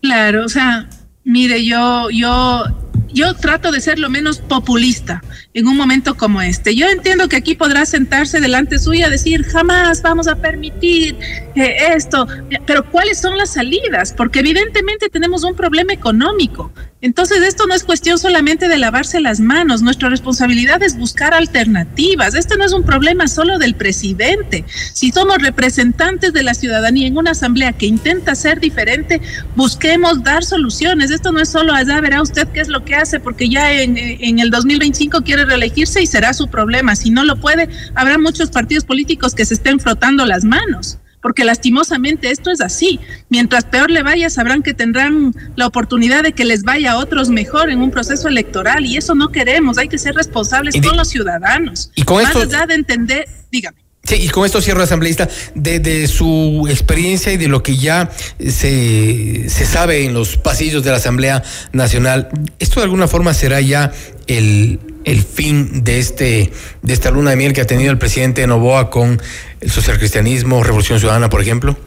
Claro, 0.00 0.44
o 0.44 0.48
sea, 0.48 0.88
mire, 1.24 1.64
yo, 1.64 2.08
yo 2.10 2.64
yo 3.12 3.34
trato 3.34 3.72
de 3.72 3.80
ser 3.80 3.98
lo 3.98 4.10
menos 4.10 4.38
populista 4.38 5.22
en 5.56 5.66
un 5.66 5.74
momento 5.74 6.18
como 6.18 6.42
este. 6.42 6.76
Yo 6.76 6.86
entiendo 6.86 7.30
que 7.30 7.36
aquí 7.36 7.54
podrá 7.54 7.86
sentarse 7.86 8.40
delante 8.40 8.78
suya 8.78 9.08
y 9.08 9.10
decir, 9.10 9.42
jamás 9.42 10.02
vamos 10.02 10.28
a 10.28 10.36
permitir 10.36 11.16
eh, 11.54 11.94
esto, 11.96 12.26
pero 12.66 12.84
¿cuáles 12.90 13.18
son 13.18 13.38
las 13.38 13.54
salidas? 13.54 14.12
Porque 14.12 14.40
evidentemente 14.40 15.08
tenemos 15.08 15.44
un 15.44 15.56
problema 15.56 15.94
económico. 15.94 16.70
Entonces, 17.00 17.42
esto 17.42 17.66
no 17.66 17.74
es 17.74 17.84
cuestión 17.84 18.18
solamente 18.18 18.68
de 18.68 18.78
lavarse 18.78 19.20
las 19.20 19.38
manos, 19.38 19.80
nuestra 19.80 20.08
responsabilidad 20.08 20.82
es 20.82 20.98
buscar 20.98 21.32
alternativas. 21.32 22.34
Este 22.34 22.56
no 22.56 22.64
es 22.64 22.72
un 22.72 22.84
problema 22.84 23.28
solo 23.28 23.58
del 23.58 23.76
presidente. 23.76 24.64
Si 24.92 25.12
somos 25.12 25.38
representantes 25.38 26.32
de 26.32 26.42
la 26.42 26.52
ciudadanía 26.52 27.06
en 27.06 27.16
una 27.16 27.30
asamblea 27.30 27.72
que 27.72 27.86
intenta 27.86 28.34
ser 28.34 28.60
diferente, 28.60 29.20
busquemos 29.54 30.22
dar 30.22 30.44
soluciones. 30.44 31.10
Esto 31.10 31.32
no 31.32 31.40
es 31.40 31.48
solo 31.48 31.72
allá, 31.72 32.00
verá 32.00 32.20
usted 32.20 32.48
qué 32.48 32.60
es 32.60 32.68
lo 32.68 32.84
que 32.84 32.94
hace, 32.94 33.20
porque 33.20 33.48
ya 33.48 33.72
en, 33.72 33.96
en 33.96 34.38
el 34.38 34.50
2025 34.50 35.22
quiere 35.22 35.45
reelegirse 35.46 36.02
y 36.02 36.06
será 36.06 36.32
su 36.34 36.48
problema. 36.48 36.96
Si 36.96 37.10
no 37.10 37.24
lo 37.24 37.36
puede, 37.36 37.68
habrá 37.94 38.18
muchos 38.18 38.50
partidos 38.50 38.84
políticos 38.84 39.34
que 39.34 39.44
se 39.44 39.54
estén 39.54 39.80
frotando 39.80 40.26
las 40.26 40.44
manos 40.44 40.98
porque 41.26 41.44
lastimosamente 41.44 42.30
esto 42.30 42.52
es 42.52 42.60
así. 42.60 43.00
Mientras 43.30 43.64
peor 43.64 43.90
le 43.90 44.04
vaya, 44.04 44.30
sabrán 44.30 44.62
que 44.62 44.74
tendrán 44.74 45.34
la 45.56 45.66
oportunidad 45.66 46.22
de 46.22 46.30
que 46.30 46.44
les 46.44 46.62
vaya 46.62 46.92
a 46.92 46.98
otros 46.98 47.30
mejor 47.30 47.68
en 47.68 47.80
un 47.80 47.90
proceso 47.90 48.28
electoral 48.28 48.86
y 48.86 48.96
eso 48.96 49.16
no 49.16 49.30
queremos, 49.30 49.76
hay 49.76 49.88
que 49.88 49.98
ser 49.98 50.14
responsables 50.14 50.80
con 50.80 50.96
los 50.96 51.08
ciudadanos. 51.08 51.90
Y 51.96 52.04
con 52.04 52.22
Más 52.22 52.36
allá 52.36 52.66
de 52.66 52.74
entender, 52.74 53.24
dígame. 53.50 53.78
Sí, 54.04 54.14
y 54.20 54.28
con 54.28 54.46
esto 54.46 54.62
cierro, 54.62 54.84
asambleísta, 54.84 55.28
de, 55.56 55.80
de, 55.80 56.06
su 56.06 56.64
experiencia 56.70 57.32
y 57.32 57.38
de 57.38 57.48
lo 57.48 57.64
que 57.64 57.76
ya 57.76 58.08
se, 58.38 59.48
se 59.48 59.66
sabe 59.66 60.04
en 60.04 60.14
los 60.14 60.36
pasillos 60.36 60.84
de 60.84 60.90
la 60.90 60.98
Asamblea 60.98 61.42
Nacional, 61.72 62.28
¿esto 62.60 62.78
de 62.78 62.84
alguna 62.84 63.08
forma 63.08 63.34
será 63.34 63.60
ya 63.60 63.90
el, 64.28 64.78
el 65.06 65.22
fin 65.22 65.84
de 65.84 65.98
este 65.98 66.52
de 66.82 66.92
esta 66.92 67.10
luna 67.10 67.30
de 67.30 67.36
miel 67.36 67.52
que 67.54 67.62
ha 67.62 67.66
tenido 67.66 67.90
el 67.90 67.98
presidente 67.98 68.46
Novoa 68.46 68.90
con 68.90 69.18
el 69.60 69.70
socialcristianismo, 69.70 70.62
Revolución 70.62 70.98
Ciudadana, 70.98 71.30
por 71.30 71.40
ejemplo? 71.40 71.78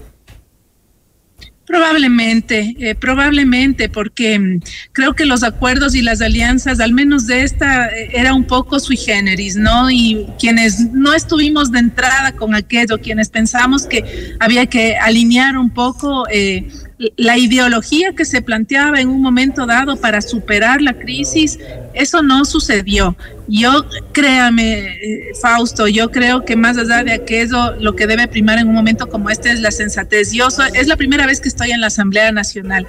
Probablemente, 1.69 2.75
eh, 2.79 2.95
probablemente, 2.95 3.89
porque 3.89 4.39
mm, 4.39 4.61
creo 4.91 5.13
que 5.13 5.25
los 5.25 5.43
acuerdos 5.43 5.93
y 5.93 6.01
las 6.01 6.19
alianzas, 6.19 6.79
al 6.79 6.93
menos 6.93 7.27
de 7.27 7.43
esta, 7.43 7.89
eh, 7.89 8.09
era 8.13 8.33
un 8.33 8.45
poco 8.45 8.79
sui 8.79 8.97
generis, 8.97 9.55
¿no? 9.55 9.91
Y 9.91 10.25
quienes 10.39 10.91
no 10.93 11.13
estuvimos 11.13 11.71
de 11.71 11.79
entrada 11.79 12.31
con 12.31 12.55
aquello, 12.55 12.97
quienes 12.99 13.29
pensamos 13.29 13.85
que 13.85 14.33
había 14.39 14.65
que 14.65 14.97
alinear 14.97 15.59
un 15.59 15.69
poco 15.69 16.27
eh, 16.31 16.67
la 17.15 17.37
ideología 17.37 18.13
que 18.13 18.25
se 18.25 18.41
planteaba 18.41 18.99
en 18.99 19.07
un 19.07 19.21
momento 19.21 19.65
dado 19.65 19.95
para 19.95 20.21
superar 20.21 20.81
la 20.81 20.93
crisis 20.93 21.57
Eso 21.93 22.21
no 22.21 22.43
sucedió. 22.45 23.15
Yo, 23.47 23.85
créame, 24.11 24.79
eh, 24.83 25.31
Fausto, 25.41 25.87
yo 25.87 26.11
creo 26.11 26.45
que 26.45 26.55
más 26.55 26.77
allá 26.77 27.03
de 27.03 27.13
aquello, 27.13 27.75
lo 27.79 27.95
que 27.95 28.05
debe 28.05 28.27
primar 28.27 28.59
en 28.59 28.67
un 28.67 28.75
momento 28.75 29.09
como 29.09 29.29
este 29.31 29.49
es 29.51 29.59
la 29.59 29.71
sensatez. 29.71 30.31
Yo 30.33 30.49
es 30.75 30.87
la 30.87 30.97
primera 30.97 31.25
vez 31.25 31.41
que 31.41 31.49
estoy 31.49 31.71
en 31.71 31.81
la 31.81 31.87
Asamblea 31.87 32.31
Nacional 32.31 32.85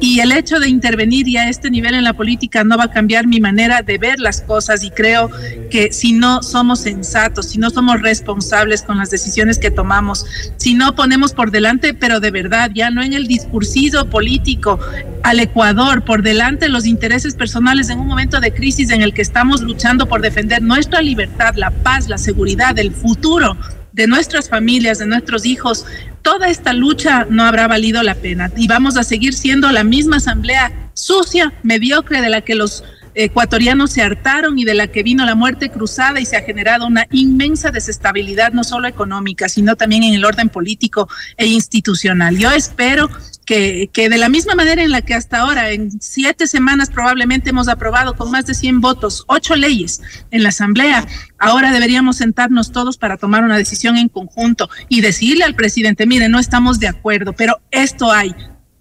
y 0.00 0.20
el 0.20 0.32
hecho 0.32 0.58
de 0.58 0.68
intervenir 0.68 1.26
ya 1.26 1.42
a 1.42 1.48
este 1.48 1.70
nivel 1.70 1.94
en 1.94 2.04
la 2.04 2.12
política 2.12 2.64
no 2.64 2.76
va 2.76 2.84
a 2.84 2.90
cambiar 2.90 3.26
mi 3.26 3.40
manera 3.40 3.82
de 3.82 3.98
ver 3.98 4.18
las 4.18 4.40
cosas 4.40 4.82
y 4.82 4.90
creo 4.90 5.30
que 5.70 5.92
si 5.92 6.12
no 6.12 6.42
somos 6.42 6.80
sensatos, 6.80 7.50
si 7.50 7.58
no 7.58 7.70
somos 7.70 8.02
responsables 8.02 8.82
con 8.82 8.98
las 8.98 9.10
decisiones 9.10 9.58
que 9.58 9.70
tomamos, 9.70 10.26
si 10.56 10.74
no 10.74 10.94
ponemos 10.94 11.32
por 11.32 11.50
delante, 11.50 11.94
pero 11.94 12.20
de 12.20 12.30
verdad, 12.30 12.70
ya 12.74 12.90
no 12.90 13.02
en 13.02 13.12
el 13.12 13.26
discursivo 13.54 14.04
político, 14.06 14.80
al 15.22 15.38
Ecuador 15.38 16.04
por 16.04 16.22
delante 16.22 16.68
los 16.68 16.86
intereses 16.86 17.34
personales 17.34 17.88
en 17.88 18.00
un 18.00 18.08
momento 18.08 18.40
de 18.40 18.52
crisis 18.52 18.90
en 18.90 19.00
el 19.00 19.14
que 19.14 19.22
estamos 19.22 19.62
luchando 19.62 20.06
por 20.06 20.20
defender 20.20 20.60
nuestra 20.60 21.00
libertad, 21.00 21.54
la 21.54 21.70
paz, 21.70 22.08
la 22.08 22.18
seguridad, 22.18 22.76
el 22.78 22.90
futuro 22.90 23.56
de 23.92 24.08
nuestras 24.08 24.48
familias, 24.48 24.98
de 24.98 25.06
nuestros 25.06 25.46
hijos, 25.46 25.86
toda 26.22 26.48
esta 26.48 26.72
lucha 26.72 27.28
no 27.30 27.44
habrá 27.44 27.68
valido 27.68 28.02
la 28.02 28.16
pena. 28.16 28.50
Y 28.56 28.66
vamos 28.66 28.96
a 28.96 29.04
seguir 29.04 29.34
siendo 29.34 29.70
la 29.70 29.84
misma 29.84 30.16
asamblea 30.16 30.72
sucia, 30.94 31.52
mediocre 31.62 32.20
de 32.20 32.30
la 32.30 32.40
que 32.40 32.56
los 32.56 32.82
ecuatorianos 33.14 33.92
se 33.92 34.02
hartaron 34.02 34.58
y 34.58 34.64
de 34.64 34.74
la 34.74 34.88
que 34.88 35.02
vino 35.02 35.24
la 35.24 35.34
muerte 35.34 35.70
cruzada 35.70 36.20
y 36.20 36.26
se 36.26 36.36
ha 36.36 36.42
generado 36.42 36.86
una 36.86 37.06
inmensa 37.10 37.70
desestabilidad, 37.70 38.52
no 38.52 38.64
solo 38.64 38.88
económica, 38.88 39.48
sino 39.48 39.76
también 39.76 40.02
en 40.02 40.14
el 40.14 40.24
orden 40.24 40.48
político 40.48 41.08
e 41.36 41.46
institucional. 41.46 42.36
Yo 42.38 42.50
espero 42.50 43.08
que, 43.46 43.90
que, 43.92 44.08
de 44.08 44.18
la 44.18 44.28
misma 44.28 44.54
manera 44.54 44.82
en 44.82 44.90
la 44.90 45.02
que 45.02 45.14
hasta 45.14 45.40
ahora, 45.40 45.70
en 45.70 46.00
siete 46.00 46.46
semanas 46.46 46.90
probablemente 46.90 47.50
hemos 47.50 47.68
aprobado 47.68 48.16
con 48.16 48.30
más 48.30 48.46
de 48.46 48.54
100 48.54 48.80
votos 48.80 49.24
ocho 49.26 49.54
leyes 49.54 50.00
en 50.30 50.42
la 50.42 50.48
Asamblea, 50.48 51.06
ahora 51.38 51.72
deberíamos 51.72 52.16
sentarnos 52.16 52.72
todos 52.72 52.96
para 52.96 53.16
tomar 53.16 53.44
una 53.44 53.58
decisión 53.58 53.96
en 53.96 54.08
conjunto 54.08 54.68
y 54.88 55.00
decirle 55.00 55.44
al 55.44 55.54
presidente, 55.54 56.06
mire, 56.06 56.28
no 56.28 56.38
estamos 56.38 56.80
de 56.80 56.88
acuerdo, 56.88 57.32
pero 57.32 57.60
esto 57.70 58.10
hay. 58.12 58.34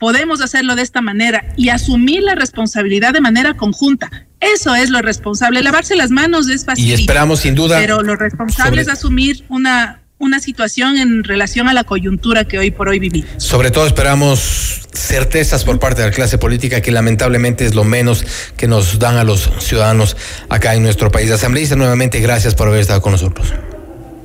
Podemos 0.03 0.41
hacerlo 0.41 0.75
de 0.75 0.81
esta 0.81 0.99
manera 0.99 1.45
y 1.55 1.69
asumir 1.69 2.23
la 2.23 2.35
responsabilidad 2.35 3.13
de 3.13 3.21
manera 3.21 3.53
conjunta. 3.53 4.11
Eso 4.41 4.75
es 4.75 4.89
lo 4.89 5.01
responsable. 5.01 5.63
Lavarse 5.63 5.95
las 5.95 6.11
manos 6.11 6.49
es 6.49 6.65
fácil. 6.65 6.83
Y 6.83 6.91
esperamos 6.91 7.39
sin 7.39 7.55
duda. 7.55 7.79
Pero 7.79 8.01
lo 8.01 8.17
responsable 8.17 8.81
es 8.81 8.89
asumir 8.89 9.45
una, 9.47 10.01
una 10.17 10.41
situación 10.41 10.97
en 10.97 11.23
relación 11.23 11.69
a 11.69 11.73
la 11.73 11.85
coyuntura 11.85 12.43
que 12.43 12.59
hoy 12.59 12.69
por 12.69 12.89
hoy 12.89 12.99
vivimos. 12.99 13.29
Sobre 13.37 13.71
todo 13.71 13.87
esperamos 13.87 14.81
certezas 14.91 15.63
por 15.63 15.79
parte 15.79 16.01
de 16.01 16.09
la 16.09 16.13
clase 16.13 16.37
política 16.37 16.81
que 16.81 16.91
lamentablemente 16.91 17.65
es 17.65 17.73
lo 17.73 17.85
menos 17.85 18.25
que 18.57 18.67
nos 18.67 18.99
dan 18.99 19.15
a 19.15 19.23
los 19.23 19.49
ciudadanos 19.59 20.17
acá 20.49 20.75
en 20.75 20.83
nuestro 20.83 21.11
país. 21.11 21.31
Asambleísta, 21.31 21.77
nuevamente 21.77 22.19
gracias 22.19 22.55
por 22.55 22.67
haber 22.67 22.81
estado 22.81 23.01
con 23.01 23.13
nosotros. 23.13 23.53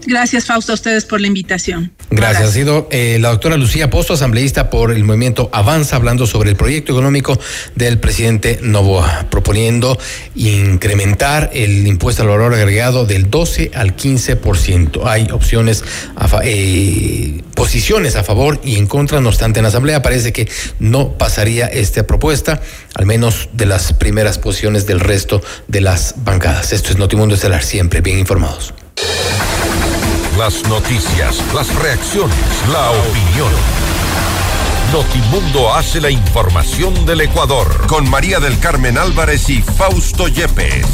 Gracias, 0.09 0.47
Fausto, 0.47 0.73
a 0.73 0.75
ustedes 0.75 1.05
por 1.05 1.21
la 1.21 1.27
invitación. 1.27 1.93
Gracias. 2.11 2.49
Ha 2.49 2.53
sido 2.53 2.89
eh, 2.91 3.19
la 3.21 3.29
doctora 3.29 3.59
Lucía 3.59 3.91
Posto, 3.91 4.15
asambleísta 4.15 4.71
por 4.71 4.91
el 4.91 5.05
movimiento 5.05 5.51
Avanza, 5.53 5.97
hablando 5.97 6.27
sobre 6.27 6.49
el 6.49 6.57
proyecto 6.57 6.93
económico 6.93 7.39
del 7.75 7.99
presidente 7.99 8.59
Novoa, 8.63 9.27
proponiendo 9.29 9.99
incrementar 10.35 11.51
el 11.53 11.87
impuesto 11.87 12.23
al 12.23 12.29
valor 12.29 12.55
agregado 12.55 13.05
del 13.05 13.29
12 13.29 13.73
al 13.75 13.97
15%. 13.97 15.03
Hay 15.05 15.29
opciones, 15.31 15.85
eh, 16.43 17.43
posiciones 17.55 18.17
a 18.17 18.25
favor 18.25 18.63
y 18.65 18.77
en 18.77 18.87
contra, 18.87 19.21
no 19.21 19.29
obstante, 19.29 19.59
en 19.59 19.65
la 19.65 19.69
asamblea 19.69 20.01
parece 20.01 20.33
que 20.33 20.49
no 20.79 21.19
pasaría 21.19 21.67
esta 21.67 22.07
propuesta, 22.07 22.63
al 22.95 23.05
menos 23.05 23.51
de 23.53 23.67
las 23.67 23.93
primeras 23.93 24.39
posiciones 24.39 24.87
del 24.87 25.01
resto 25.01 25.43
de 25.67 25.83
las 25.83 26.15
bancadas. 26.25 26.73
Esto 26.73 26.93
es 26.93 26.97
Notimundo 26.97 27.35
Estelar, 27.35 27.63
siempre 27.63 28.01
bien 28.01 28.19
informados. 28.19 28.73
Las 30.39 30.63
noticias, 30.69 31.43
las 31.53 31.75
reacciones, 31.75 32.37
la 32.71 32.93
opinión. 32.93 33.53
Notimundo 34.93 35.75
hace 35.75 36.01
la 36.01 36.11
información 36.11 37.05
del 37.05 37.23
Ecuador 37.23 37.89
con 37.89 38.09
María 38.09 38.39
del 38.39 38.57
Carmen 38.61 38.99
Álvarez 38.99 39.51
y 39.51 39.63
Fausto 39.63 40.29
Yepes. 40.29 40.87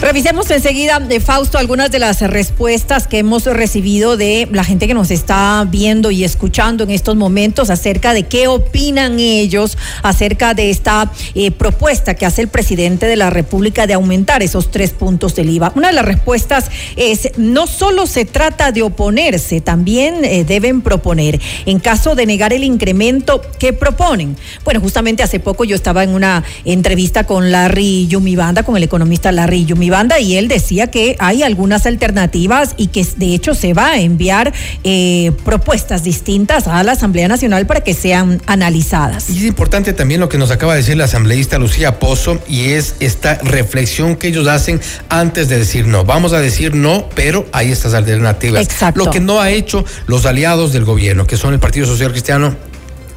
Revisemos 0.00 0.48
enseguida 0.52 1.00
de 1.00 1.18
Fausto 1.18 1.58
algunas 1.58 1.90
de 1.90 1.98
las 1.98 2.20
respuestas 2.20 3.08
que 3.08 3.18
hemos 3.18 3.46
recibido 3.46 4.16
de 4.16 4.48
la 4.52 4.62
gente 4.62 4.86
que 4.86 4.94
nos 4.94 5.10
está 5.10 5.66
viendo 5.68 6.12
y 6.12 6.22
escuchando 6.22 6.84
en 6.84 6.90
estos 6.90 7.16
momentos 7.16 7.68
acerca 7.68 8.14
de 8.14 8.22
qué 8.22 8.46
opinan 8.46 9.18
ellos 9.18 9.76
acerca 10.04 10.54
de 10.54 10.70
esta 10.70 11.10
eh, 11.34 11.50
propuesta 11.50 12.14
que 12.14 12.26
hace 12.26 12.42
el 12.42 12.48
presidente 12.48 13.06
de 13.06 13.16
la 13.16 13.30
República 13.30 13.88
de 13.88 13.94
aumentar 13.94 14.40
esos 14.40 14.70
tres 14.70 14.92
puntos 14.92 15.34
del 15.34 15.50
IVA. 15.50 15.72
Una 15.74 15.88
de 15.88 15.94
las 15.94 16.04
respuestas 16.04 16.70
es 16.94 17.32
no 17.36 17.66
solo 17.66 18.06
se 18.06 18.24
trata 18.24 18.70
de 18.70 18.82
oponerse, 18.82 19.60
también 19.60 20.24
eh, 20.24 20.44
deben 20.44 20.80
proponer. 20.80 21.40
En 21.66 21.80
caso 21.80 22.14
de 22.14 22.24
negar 22.24 22.52
el 22.52 22.62
incremento, 22.62 23.42
¿qué 23.58 23.72
proponen? 23.72 24.36
Bueno, 24.62 24.80
justamente 24.80 25.24
hace 25.24 25.40
poco 25.40 25.64
yo 25.64 25.74
estaba 25.74 26.04
en 26.04 26.10
una 26.10 26.44
entrevista 26.64 27.24
con 27.24 27.50
Larry 27.50 28.06
Yumibanda, 28.06 28.62
con 28.62 28.76
el 28.76 28.84
economista 28.84 29.32
Larry 29.32 29.64
Yumibanda 29.64 29.87
banda 29.90 30.18
y 30.20 30.36
él 30.36 30.48
decía 30.48 30.88
que 30.88 31.16
hay 31.18 31.42
algunas 31.42 31.86
alternativas 31.86 32.74
y 32.76 32.88
que 32.88 33.06
de 33.16 33.34
hecho 33.34 33.54
se 33.54 33.74
va 33.74 33.92
a 33.92 34.00
enviar 34.00 34.52
eh, 34.84 35.32
propuestas 35.44 36.04
distintas 36.04 36.66
a 36.66 36.82
la 36.82 36.92
Asamblea 36.92 37.28
Nacional 37.28 37.66
para 37.66 37.80
que 37.80 37.94
sean 37.94 38.40
analizadas. 38.46 39.30
Y 39.30 39.38
es 39.38 39.44
importante 39.44 39.92
también 39.92 40.20
lo 40.20 40.28
que 40.28 40.38
nos 40.38 40.50
acaba 40.50 40.74
de 40.74 40.80
decir 40.80 40.96
la 40.96 41.04
asambleísta 41.04 41.58
Lucía 41.58 41.98
Pozo 41.98 42.38
y 42.48 42.70
es 42.70 42.96
esta 43.00 43.34
reflexión 43.36 44.16
que 44.16 44.28
ellos 44.28 44.46
hacen 44.46 44.80
antes 45.08 45.48
de 45.48 45.58
decir 45.58 45.86
no. 45.86 46.04
Vamos 46.04 46.32
a 46.32 46.40
decir 46.40 46.74
no, 46.74 47.08
pero 47.14 47.46
hay 47.52 47.70
estas 47.70 47.94
alternativas. 47.94 48.62
Exacto. 48.62 49.04
Lo 49.04 49.10
que 49.10 49.20
no 49.20 49.40
ha 49.40 49.50
hecho 49.50 49.84
los 50.06 50.26
aliados 50.26 50.72
del 50.72 50.84
gobierno, 50.84 51.26
que 51.26 51.36
son 51.36 51.54
el 51.54 51.60
Partido 51.60 51.86
Social 51.86 52.10
Cristiano 52.10 52.56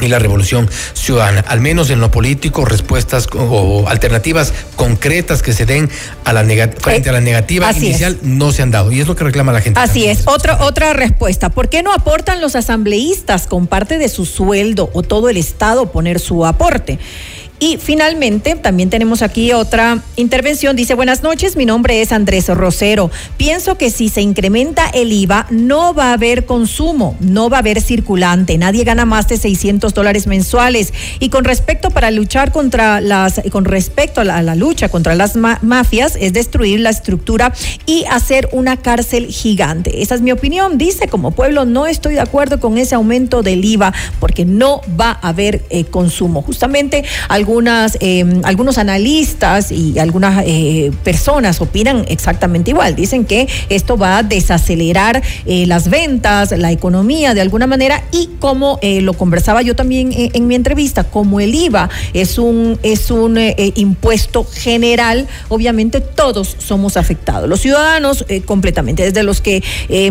y 0.01 0.07
la 0.07 0.19
revolución 0.19 0.69
ciudadana, 0.93 1.43
al 1.47 1.61
menos 1.61 1.89
en 1.89 2.01
lo 2.01 2.11
político, 2.11 2.65
respuestas 2.65 3.27
o 3.33 3.87
alternativas 3.87 4.53
concretas 4.75 5.41
que 5.41 5.53
se 5.53 5.65
den 5.65 5.89
a 6.25 6.33
la 6.33 6.41
frente 6.79 7.09
a 7.09 7.13
la 7.13 7.21
negativa 7.21 7.71
inicial 7.71 8.17
no 8.21 8.51
se 8.51 8.61
han 8.61 8.71
dado 8.71 8.91
y 8.91 8.99
es 8.99 9.07
lo 9.07 9.15
que 9.15 9.23
reclama 9.23 9.53
la 9.53 9.61
gente. 9.61 9.79
Así 9.79 10.05
es, 10.05 10.27
otra 10.27 10.63
otra 10.63 10.93
respuesta, 10.93 11.49
¿por 11.49 11.69
qué 11.69 11.83
no 11.83 11.93
aportan 11.93 12.41
los 12.41 12.55
asambleístas 12.55 13.47
con 13.47 13.67
parte 13.67 13.97
de 13.97 14.09
su 14.09 14.25
sueldo 14.25 14.89
o 14.93 15.03
todo 15.03 15.29
el 15.29 15.37
Estado 15.37 15.91
poner 15.91 16.19
su 16.19 16.45
aporte? 16.45 16.99
Y 17.63 17.77
finalmente, 17.77 18.55
también 18.55 18.89
tenemos 18.89 19.21
aquí 19.21 19.51
otra 19.51 20.01
intervención. 20.15 20.75
Dice, 20.75 20.95
buenas 20.95 21.21
noches, 21.21 21.55
mi 21.55 21.67
nombre 21.67 22.01
es 22.01 22.11
Andrés 22.11 22.47
Rosero. 22.47 23.11
Pienso 23.37 23.77
que 23.77 23.91
si 23.91 24.09
se 24.09 24.21
incrementa 24.21 24.87
el 24.87 25.13
IVA, 25.13 25.45
no 25.51 25.93
va 25.93 26.09
a 26.09 26.13
haber 26.13 26.47
consumo, 26.47 27.15
no 27.19 27.51
va 27.51 27.57
a 27.57 27.59
haber 27.59 27.79
circulante. 27.79 28.57
Nadie 28.57 28.83
gana 28.83 29.05
más 29.05 29.27
de 29.27 29.37
600 29.37 29.93
dólares 29.93 30.25
mensuales. 30.25 30.91
Y 31.19 31.29
con 31.29 31.43
respecto 31.43 31.91
para 31.91 32.09
luchar 32.09 32.51
contra 32.51 32.99
las, 32.99 33.39
con 33.51 33.65
respecto 33.65 34.21
a 34.21 34.23
la, 34.23 34.55
lucha 34.55 34.89
contra 34.89 35.13
las 35.13 35.35
mafias, 35.35 36.17
es 36.19 36.33
destruir 36.33 36.79
la 36.79 36.89
estructura 36.89 37.53
y 37.85 38.05
hacer 38.09 38.49
una 38.53 38.77
cárcel 38.77 39.27
gigante. 39.27 40.01
Esa 40.01 40.15
es 40.15 40.21
mi 40.21 40.31
opinión. 40.31 40.79
Dice, 40.79 41.07
como 41.07 41.29
pueblo, 41.29 41.65
no 41.65 41.85
estoy 41.85 42.15
de 42.15 42.21
acuerdo 42.21 42.59
con 42.59 42.79
ese 42.79 42.95
aumento 42.95 43.43
del 43.43 43.63
IVA 43.63 43.93
porque 44.19 44.45
no 44.45 44.81
va 44.99 45.11
a 45.11 45.29
haber 45.29 45.63
eh, 45.69 45.83
consumo. 45.83 46.41
Justamente, 46.41 47.05
algún 47.29 47.50
algunas, 47.51 47.97
em, 47.99 48.39
algunos 48.45 48.77
analistas 48.77 49.73
y 49.73 49.99
algunas 49.99 50.45
eh, 50.47 50.89
personas 51.03 51.59
opinan 51.59 52.05
exactamente 52.07 52.71
igual. 52.71 52.95
Dicen 52.95 53.25
que 53.25 53.45
esto 53.67 53.97
va 53.97 54.19
a 54.19 54.23
desacelerar 54.23 55.21
eh, 55.45 55.65
las 55.67 55.89
ventas, 55.89 56.51
la 56.57 56.71
economía 56.71 57.33
de 57.33 57.41
alguna 57.41 57.67
manera 57.67 58.05
y 58.13 58.29
como 58.39 58.79
eh, 58.81 59.01
lo 59.01 59.13
conversaba 59.13 59.61
yo 59.63 59.75
también 59.75 60.11
en 60.15 60.47
mi 60.47 60.55
entrevista, 60.55 61.03
como 61.03 61.41
el 61.41 61.53
IVA 61.53 61.89
es 62.13 62.37
un, 62.37 62.79
es 62.83 63.11
un 63.11 63.37
impuesto 63.75 64.45
general, 64.45 65.27
obviamente 65.49 65.99
todos 65.99 66.55
somos 66.57 66.95
afectados. 66.95 67.49
Los 67.49 67.59
ciudadanos 67.59 68.25
completamente, 68.45 69.03
desde 69.03 69.23
los 69.23 69.41
que 69.41 69.61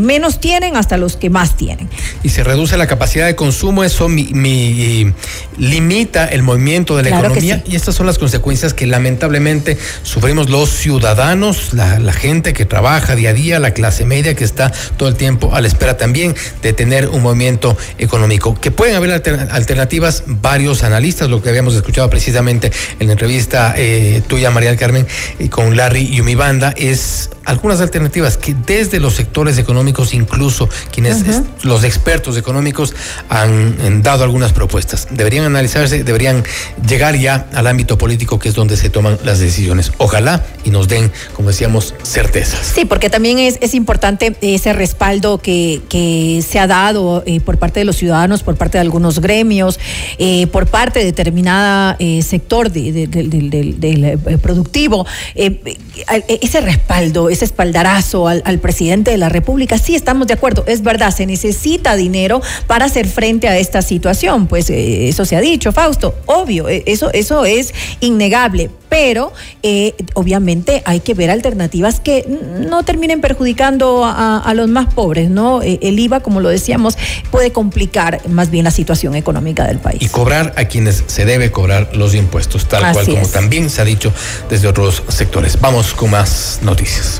menos 0.00 0.40
tienen 0.40 0.76
hasta 0.76 0.98
los 0.98 1.16
que 1.16 1.30
más 1.30 1.56
tienen. 1.56 1.88
Y 2.22 2.28
se 2.28 2.44
reduce 2.44 2.76
la 2.76 2.86
capacidad 2.86 3.26
de 3.26 3.34
consumo, 3.34 3.82
eso 3.82 4.08
mi, 4.08 5.12
limita 5.56 6.26
el 6.26 6.42
movimiento 6.42 6.96
de 6.96 7.04
la 7.04 7.29
economía 7.30 7.62
y 7.66 7.76
estas 7.76 7.94
son 7.94 8.06
las 8.06 8.18
consecuencias 8.18 8.74
que 8.74 8.86
lamentablemente 8.86 9.76
sufrimos 10.02 10.50
los 10.50 10.70
ciudadanos, 10.70 11.72
la, 11.72 12.12
gente 12.12 12.52
que 12.52 12.66
trabaja 12.66 13.14
día 13.14 13.30
a 13.30 13.32
día, 13.32 13.58
la 13.60 13.72
clase 13.72 14.04
media 14.04 14.34
que 14.34 14.44
está 14.44 14.72
todo 14.96 15.08
el 15.08 15.14
tiempo 15.14 15.54
a 15.54 15.60
la 15.60 15.68
espera 15.68 15.96
también 15.96 16.34
de 16.60 16.72
tener 16.72 17.08
un 17.08 17.22
movimiento 17.22 17.76
económico. 17.98 18.54
Que 18.60 18.70
pueden 18.70 18.96
haber 18.96 19.12
alternativas, 19.12 20.24
varios 20.26 20.82
analistas, 20.82 21.30
lo 21.30 21.40
que 21.40 21.48
habíamos 21.48 21.74
escuchado 21.74 22.10
precisamente 22.10 22.72
en 22.98 23.06
la 23.06 23.12
entrevista 23.12 23.74
eh, 23.76 24.22
tuya, 24.26 24.50
María 24.50 24.70
del 24.70 24.78
Carmen, 24.78 25.06
con 25.50 25.76
Larry 25.76 26.16
y 26.16 26.22
mi 26.22 26.34
banda, 26.34 26.74
es 26.76 27.30
algunas 27.44 27.80
alternativas 27.80 28.36
que 28.36 28.54
desde 28.54 29.00
los 29.00 29.14
sectores 29.14 29.58
económicos, 29.58 30.14
incluso 30.14 30.68
quienes 30.92 31.24
los 31.62 31.84
expertos 31.84 32.36
económicos 32.36 32.94
han, 33.28 34.02
dado 34.02 34.24
algunas 34.24 34.52
propuestas. 34.52 35.08
Deberían 35.10 35.44
analizarse, 35.44 36.04
deberían 36.04 36.44
llegar 36.86 37.16
ya 37.16 37.48
al 37.52 37.66
ámbito 37.66 37.98
político 37.98 38.38
que 38.38 38.48
es 38.48 38.54
donde 38.54 38.76
se 38.76 38.88
toman 38.90 39.18
las 39.24 39.38
decisiones. 39.38 39.92
Ojalá 39.98 40.44
y 40.64 40.70
nos 40.70 40.88
den, 40.88 41.10
como 41.34 41.48
decíamos, 41.48 41.94
certezas. 42.02 42.60
Sí, 42.74 42.84
porque 42.84 43.10
también 43.10 43.38
es, 43.38 43.58
es 43.60 43.74
importante 43.74 44.36
ese 44.40 44.72
respaldo 44.72 45.38
que, 45.38 45.82
que 45.88 46.42
se 46.46 46.58
ha 46.58 46.66
dado 46.66 47.22
eh, 47.26 47.40
por 47.40 47.58
parte 47.58 47.80
de 47.80 47.84
los 47.84 47.96
ciudadanos, 47.96 48.42
por 48.42 48.56
parte 48.56 48.78
de 48.78 48.82
algunos 48.82 49.20
gremios, 49.20 49.78
eh, 50.18 50.46
por 50.48 50.66
parte 50.66 51.00
de 51.00 51.06
determinada 51.06 51.96
eh, 51.98 52.22
sector 52.22 52.70
del 52.70 54.18
productivo. 54.42 55.06
ese 55.34 56.60
respaldo, 56.60 57.29
ese 57.30 57.44
espaldarazo 57.44 58.28
al, 58.28 58.42
al 58.44 58.58
presidente 58.58 59.10
de 59.10 59.18
la 59.18 59.28
República, 59.28 59.78
sí 59.78 59.94
estamos 59.94 60.26
de 60.26 60.34
acuerdo, 60.34 60.64
es 60.66 60.82
verdad, 60.82 61.14
se 61.14 61.26
necesita 61.26 61.96
dinero 61.96 62.40
para 62.66 62.86
hacer 62.86 63.06
frente 63.06 63.48
a 63.48 63.58
esta 63.58 63.82
situación. 63.82 64.46
Pues 64.46 64.70
eso 64.70 65.24
se 65.24 65.36
ha 65.36 65.40
dicho, 65.40 65.72
Fausto, 65.72 66.14
obvio, 66.26 66.68
eso, 66.68 67.10
eso 67.12 67.44
es 67.44 67.72
innegable 68.00 68.70
pero 68.90 69.32
eh, 69.62 69.94
obviamente 70.14 70.82
hay 70.84 71.00
que 71.00 71.14
ver 71.14 71.30
alternativas 71.30 72.00
que 72.00 72.26
no 72.68 72.82
terminen 72.82 73.22
perjudicando 73.22 74.02
a, 74.04 74.52
los 74.54 74.68
más 74.68 74.92
pobres, 74.92 75.30
¿no? 75.30 75.62
Eh, 75.62 75.78
el 75.82 75.98
IVA, 75.98 76.20
como 76.20 76.40
lo 76.40 76.48
decíamos, 76.48 76.98
puede 77.30 77.52
complicar 77.52 78.28
más 78.28 78.50
bien 78.50 78.64
la 78.64 78.72
situación 78.72 79.14
económica 79.14 79.64
del 79.64 79.78
país. 79.78 80.02
Y 80.02 80.08
cobrar 80.08 80.54
a 80.56 80.64
quienes 80.64 81.04
se 81.06 81.24
debe 81.24 81.52
cobrar 81.52 81.96
los 81.96 82.14
impuestos, 82.14 82.66
tal 82.66 82.92
cual 82.92 83.06
como 83.06 83.28
también 83.28 83.70
se 83.70 83.80
ha 83.80 83.84
dicho 83.84 84.12
desde 84.50 84.66
otros 84.66 85.04
sectores. 85.08 85.60
Vamos 85.60 85.94
con 85.94 86.10
más 86.10 86.58
noticias. 86.62 87.19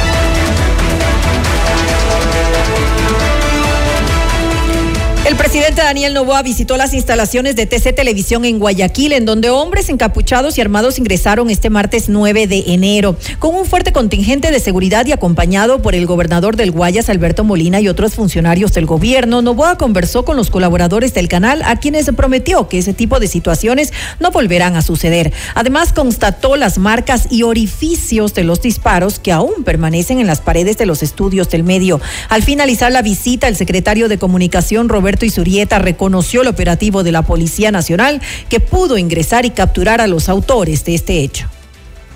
El 5.23 5.35
presidente 5.35 5.83
Daniel 5.83 6.15
Novoa 6.15 6.41
visitó 6.41 6.77
las 6.77 6.95
instalaciones 6.95 7.55
de 7.55 7.67
TC 7.67 7.93
Televisión 7.93 8.43
en 8.43 8.57
Guayaquil, 8.57 9.13
en 9.13 9.25
donde 9.25 9.51
hombres 9.51 9.87
encapuchados 9.89 10.57
y 10.57 10.61
armados 10.61 10.97
ingresaron 10.97 11.51
este 11.51 11.69
martes 11.69 12.09
9 12.09 12.47
de 12.47 12.63
enero, 12.73 13.15
con 13.37 13.53
un 13.53 13.65
fuerte 13.65 13.91
contingente 13.91 14.49
de 14.49 14.59
seguridad 14.59 15.05
y 15.05 15.11
acompañado 15.11 15.83
por 15.83 15.93
el 15.93 16.07
gobernador 16.07 16.55
del 16.55 16.71
Guayas, 16.71 17.07
Alberto 17.07 17.43
Molina, 17.43 17.79
y 17.79 17.87
otros 17.87 18.15
funcionarios 18.15 18.73
del 18.73 18.87
gobierno. 18.87 19.43
Novoa 19.43 19.77
conversó 19.77 20.25
con 20.25 20.37
los 20.37 20.49
colaboradores 20.49 21.13
del 21.13 21.27
canal, 21.27 21.61
a 21.65 21.75
quienes 21.75 22.09
prometió 22.15 22.67
que 22.67 22.79
ese 22.79 22.93
tipo 22.93 23.19
de 23.19 23.27
situaciones 23.27 23.93
no 24.19 24.31
volverán 24.31 24.75
a 24.75 24.81
suceder. 24.81 25.31
Además, 25.53 25.93
constató 25.93 26.55
las 26.55 26.79
marcas 26.79 27.27
y 27.29 27.43
orificios 27.43 28.33
de 28.33 28.43
los 28.43 28.63
disparos 28.63 29.19
que 29.19 29.31
aún 29.31 29.63
permanecen 29.63 30.19
en 30.19 30.25
las 30.25 30.41
paredes 30.41 30.79
de 30.79 30.87
los 30.87 31.03
estudios 31.03 31.47
del 31.51 31.63
medio. 31.63 32.01
Al 32.27 32.41
finalizar 32.41 32.91
la 32.91 33.03
visita, 33.03 33.47
el 33.47 33.55
secretario 33.55 34.09
de 34.09 34.17
Comunicación, 34.17 34.89
Roberto 34.89 35.10
Roberto 35.11 35.25
Isurieta 35.25 35.77
reconoció 35.77 36.41
el 36.41 36.47
operativo 36.47 37.03
de 37.03 37.11
la 37.11 37.23
Policía 37.23 37.69
Nacional 37.69 38.21
que 38.47 38.61
pudo 38.61 38.97
ingresar 38.97 39.45
y 39.45 39.49
capturar 39.49 39.99
a 39.99 40.07
los 40.07 40.29
autores 40.29 40.85
de 40.85 40.95
este 40.95 41.19
hecho. 41.19 41.49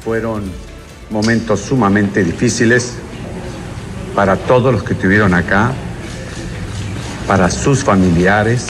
Fueron 0.02 0.44
momentos 1.10 1.60
sumamente 1.60 2.24
difíciles 2.24 2.94
para 4.16 4.38
todos 4.38 4.72
los 4.74 4.82
que 4.84 4.94
estuvieron 4.94 5.34
acá, 5.34 5.74
para 7.28 7.52
sus 7.52 7.84
familiares. 7.84 8.68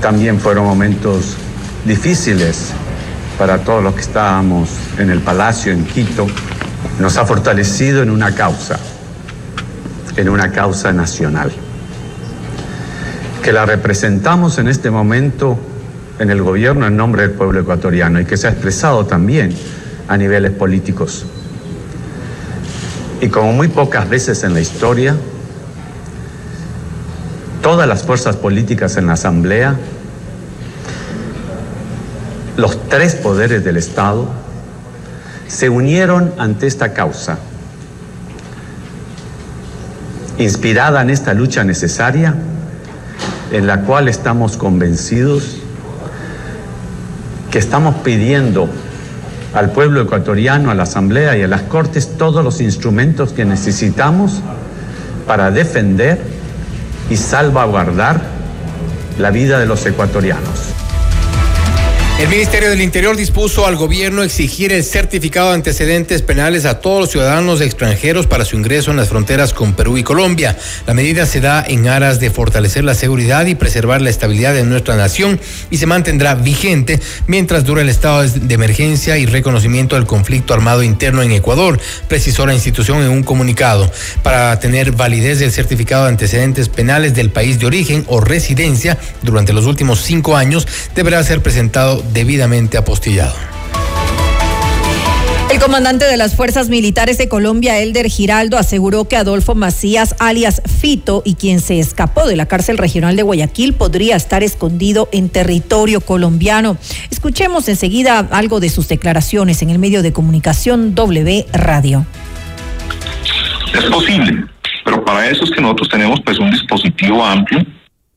También 0.00 0.40
fueron 0.40 0.64
momentos 0.64 1.36
difíciles 1.84 2.70
para 3.38 3.58
todos 3.58 3.80
los 3.80 3.94
que 3.94 4.00
estábamos 4.00 4.70
en 4.98 5.08
el 5.08 5.20
Palacio 5.20 5.72
en 5.72 5.84
Quito. 5.84 6.26
Nos 6.98 7.16
ha 7.16 7.24
fortalecido 7.24 8.02
en 8.02 8.10
una 8.10 8.34
causa 8.34 8.76
en 10.16 10.28
una 10.28 10.52
causa 10.52 10.92
nacional, 10.92 11.52
que 13.42 13.52
la 13.52 13.66
representamos 13.66 14.58
en 14.58 14.68
este 14.68 14.90
momento 14.90 15.58
en 16.18 16.30
el 16.30 16.42
gobierno 16.42 16.86
en 16.86 16.96
nombre 16.96 17.22
del 17.22 17.32
pueblo 17.32 17.60
ecuatoriano 17.60 18.20
y 18.20 18.24
que 18.24 18.36
se 18.36 18.46
ha 18.46 18.50
expresado 18.50 19.06
también 19.06 19.54
a 20.08 20.16
niveles 20.16 20.52
políticos. 20.52 21.26
Y 23.20 23.28
como 23.28 23.52
muy 23.52 23.68
pocas 23.68 24.08
veces 24.08 24.44
en 24.44 24.54
la 24.54 24.60
historia, 24.60 25.16
todas 27.62 27.88
las 27.88 28.02
fuerzas 28.04 28.36
políticas 28.36 28.96
en 28.96 29.06
la 29.06 29.14
Asamblea, 29.14 29.76
los 32.56 32.88
tres 32.88 33.14
poderes 33.16 33.64
del 33.64 33.76
Estado, 33.76 34.28
se 35.48 35.68
unieron 35.68 36.32
ante 36.38 36.66
esta 36.66 36.92
causa 36.92 37.38
inspirada 40.38 41.02
en 41.02 41.10
esta 41.10 41.34
lucha 41.34 41.64
necesaria, 41.64 42.34
en 43.52 43.66
la 43.66 43.82
cual 43.82 44.08
estamos 44.08 44.56
convencidos 44.56 45.60
que 47.50 47.58
estamos 47.58 47.94
pidiendo 48.02 48.68
al 49.54 49.70
pueblo 49.70 50.00
ecuatoriano, 50.00 50.70
a 50.70 50.74
la 50.74 50.82
Asamblea 50.82 51.36
y 51.36 51.42
a 51.42 51.48
las 51.48 51.62
Cortes 51.62 52.16
todos 52.18 52.42
los 52.42 52.60
instrumentos 52.60 53.32
que 53.32 53.44
necesitamos 53.44 54.42
para 55.26 55.52
defender 55.52 56.18
y 57.08 57.16
salvaguardar 57.16 58.20
la 59.18 59.30
vida 59.30 59.60
de 59.60 59.66
los 59.66 59.86
ecuatorianos. 59.86 60.73
El 62.24 62.30
Ministerio 62.30 62.70
del 62.70 62.80
Interior 62.80 63.18
dispuso 63.18 63.66
al 63.66 63.76
gobierno 63.76 64.22
exigir 64.22 64.72
el 64.72 64.82
certificado 64.82 65.50
de 65.50 65.56
antecedentes 65.56 66.22
penales 66.22 66.64
a 66.64 66.80
todos 66.80 67.00
los 67.00 67.10
ciudadanos 67.10 67.60
extranjeros 67.60 68.26
para 68.26 68.46
su 68.46 68.56
ingreso 68.56 68.90
en 68.90 68.96
las 68.96 69.10
fronteras 69.10 69.52
con 69.52 69.74
Perú 69.74 69.98
y 69.98 70.02
Colombia. 70.02 70.56
La 70.86 70.94
medida 70.94 71.26
se 71.26 71.42
da 71.42 71.62
en 71.62 71.86
aras 71.86 72.20
de 72.20 72.30
fortalecer 72.30 72.82
la 72.82 72.94
seguridad 72.94 73.44
y 73.44 73.54
preservar 73.54 74.00
la 74.00 74.08
estabilidad 74.08 74.54
de 74.54 74.64
nuestra 74.64 74.96
nación 74.96 75.38
y 75.70 75.76
se 75.76 75.84
mantendrá 75.84 76.34
vigente 76.34 76.98
mientras 77.26 77.66
dure 77.66 77.82
el 77.82 77.90
estado 77.90 78.22
de 78.26 78.54
emergencia 78.54 79.18
y 79.18 79.26
reconocimiento 79.26 79.96
del 79.96 80.06
conflicto 80.06 80.54
armado 80.54 80.82
interno 80.82 81.22
en 81.22 81.30
Ecuador, 81.30 81.78
precisó 82.08 82.46
la 82.46 82.54
institución 82.54 83.02
en 83.02 83.10
un 83.10 83.22
comunicado. 83.22 83.92
Para 84.22 84.58
tener 84.60 84.92
validez 84.92 85.40
del 85.40 85.52
certificado 85.52 86.04
de 86.04 86.12
antecedentes 86.12 86.70
penales 86.70 87.14
del 87.14 87.28
país 87.28 87.58
de 87.58 87.66
origen 87.66 88.02
o 88.08 88.22
residencia 88.22 88.96
durante 89.20 89.52
los 89.52 89.66
últimos 89.66 90.00
cinco 90.00 90.38
años, 90.38 90.66
deberá 90.94 91.22
ser 91.22 91.42
presentado 91.42 92.02
debidamente 92.14 92.78
apostillado. 92.78 93.34
El 95.50 95.60
comandante 95.60 96.04
de 96.04 96.16
las 96.16 96.34
Fuerzas 96.34 96.68
Militares 96.68 97.16
de 97.16 97.28
Colombia, 97.28 97.78
Elder 97.78 98.08
Giraldo, 98.08 98.58
aseguró 98.58 99.06
que 99.06 99.16
Adolfo 99.16 99.54
Macías, 99.54 100.16
alias 100.18 100.62
Fito, 100.66 101.22
y 101.24 101.34
quien 101.34 101.60
se 101.60 101.78
escapó 101.78 102.26
de 102.26 102.34
la 102.34 102.46
cárcel 102.46 102.76
regional 102.76 103.14
de 103.14 103.22
Guayaquil, 103.22 103.74
podría 103.74 104.16
estar 104.16 104.42
escondido 104.42 105.08
en 105.12 105.28
territorio 105.28 106.00
colombiano. 106.00 106.76
Escuchemos 107.10 107.68
enseguida 107.68 108.18
algo 108.30 108.58
de 108.58 108.68
sus 108.68 108.88
declaraciones 108.88 109.62
en 109.62 109.70
el 109.70 109.78
medio 109.78 110.02
de 110.02 110.12
comunicación 110.12 110.94
W 110.94 111.46
Radio. 111.52 112.04
Es 113.72 113.84
posible, 113.84 114.46
pero 114.84 115.04
para 115.04 115.28
eso 115.28 115.44
es 115.44 115.50
que 115.50 115.60
nosotros 115.60 115.88
tenemos 115.88 116.20
pues 116.24 116.38
un 116.38 116.50
dispositivo 116.50 117.24
amplio 117.24 117.64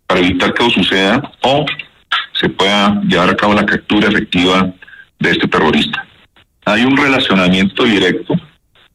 para 0.07 0.21
evitar 0.21 0.53
que 0.53 0.65
eso 0.65 0.81
suceda 0.81 1.21
o 1.43 1.65
se 2.39 2.49
pueda 2.49 3.01
llevar 3.07 3.29
a 3.29 3.35
cabo 3.35 3.53
la 3.53 3.65
captura 3.65 4.07
efectiva 4.07 4.71
de 5.19 5.31
este 5.31 5.47
terrorista. 5.47 6.05
Hay 6.65 6.83
un 6.83 6.97
relacionamiento 6.97 7.83
directo 7.83 8.35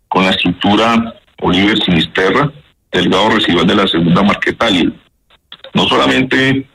con 0.09 0.25
la 0.25 0.31
estructura 0.31 1.15
Oliver 1.41 1.79
Sinisterra, 1.83 2.53
delgado 2.93 3.31
residual 3.31 3.67
de 3.67 3.75
la 3.75 3.87
segunda 3.87 4.23
Marquetalia. 4.23 4.93
No 5.75 5.87
solamente 5.89 6.69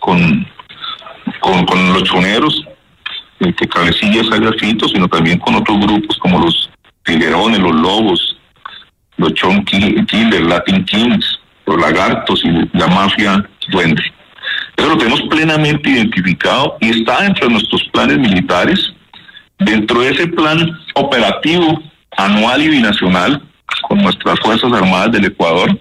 con, 0.00 0.46
con, 1.40 1.92
los 1.92 2.04
choneros, 2.04 2.64
el 3.40 3.54
que 3.54 3.68
cabecilla 3.68 4.24
salga 4.24 4.52
fito, 4.58 4.88
sino 4.88 5.08
también 5.08 5.38
con 5.38 5.54
otros 5.54 5.78
grupos 5.78 6.16
como 6.18 6.38
los 6.40 6.70
tiguerones, 7.04 7.60
los 7.60 7.74
lobos, 7.74 8.36
los 9.18 9.34
chon 9.34 9.64
killers, 9.64 10.46
latin 10.46 10.84
kings, 10.86 11.38
los 11.66 11.78
lagartos 11.78 12.42
y 12.44 12.48
la 12.76 12.86
mafia 12.88 13.48
duende. 13.68 14.02
Eso 14.76 14.88
lo 14.88 14.98
tenemos 14.98 15.22
plenamente 15.22 15.90
identificado 15.90 16.76
y 16.80 17.00
está 17.00 17.22
dentro 17.22 17.46
de 17.46 17.52
nuestros 17.54 17.84
planes 17.92 18.18
militares, 18.18 18.92
dentro 19.58 20.00
de 20.00 20.10
ese 20.10 20.26
plan 20.28 20.78
operativo 20.94 21.82
anual 22.16 22.62
y 22.62 22.68
binacional 22.68 23.42
con 23.88 23.98
nuestras 23.98 24.38
Fuerzas 24.40 24.72
Armadas 24.72 25.12
del 25.12 25.26
Ecuador, 25.26 25.78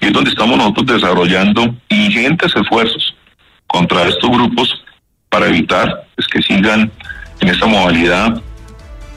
y 0.00 0.06
es 0.06 0.12
donde 0.12 0.30
estamos 0.30 0.56
nosotros 0.58 0.86
desarrollando 0.86 1.74
ingentes 1.88 2.54
esfuerzos 2.54 3.14
contra 3.66 4.08
estos 4.08 4.30
grupos 4.30 4.84
para 5.28 5.48
evitar 5.48 6.04
pues, 6.14 6.28
que 6.28 6.42
sigan 6.42 6.90
en 7.40 7.48
esta 7.48 7.66
modalidad 7.66 8.42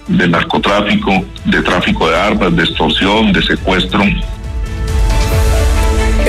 de 0.08 0.28
narcotráfico, 0.28 1.26
de 1.46 1.62
tráfico 1.62 2.10
de 2.10 2.18
armas, 2.18 2.56
de 2.56 2.64
extorsión, 2.64 3.32
de 3.32 3.42
secuestro 3.44 4.04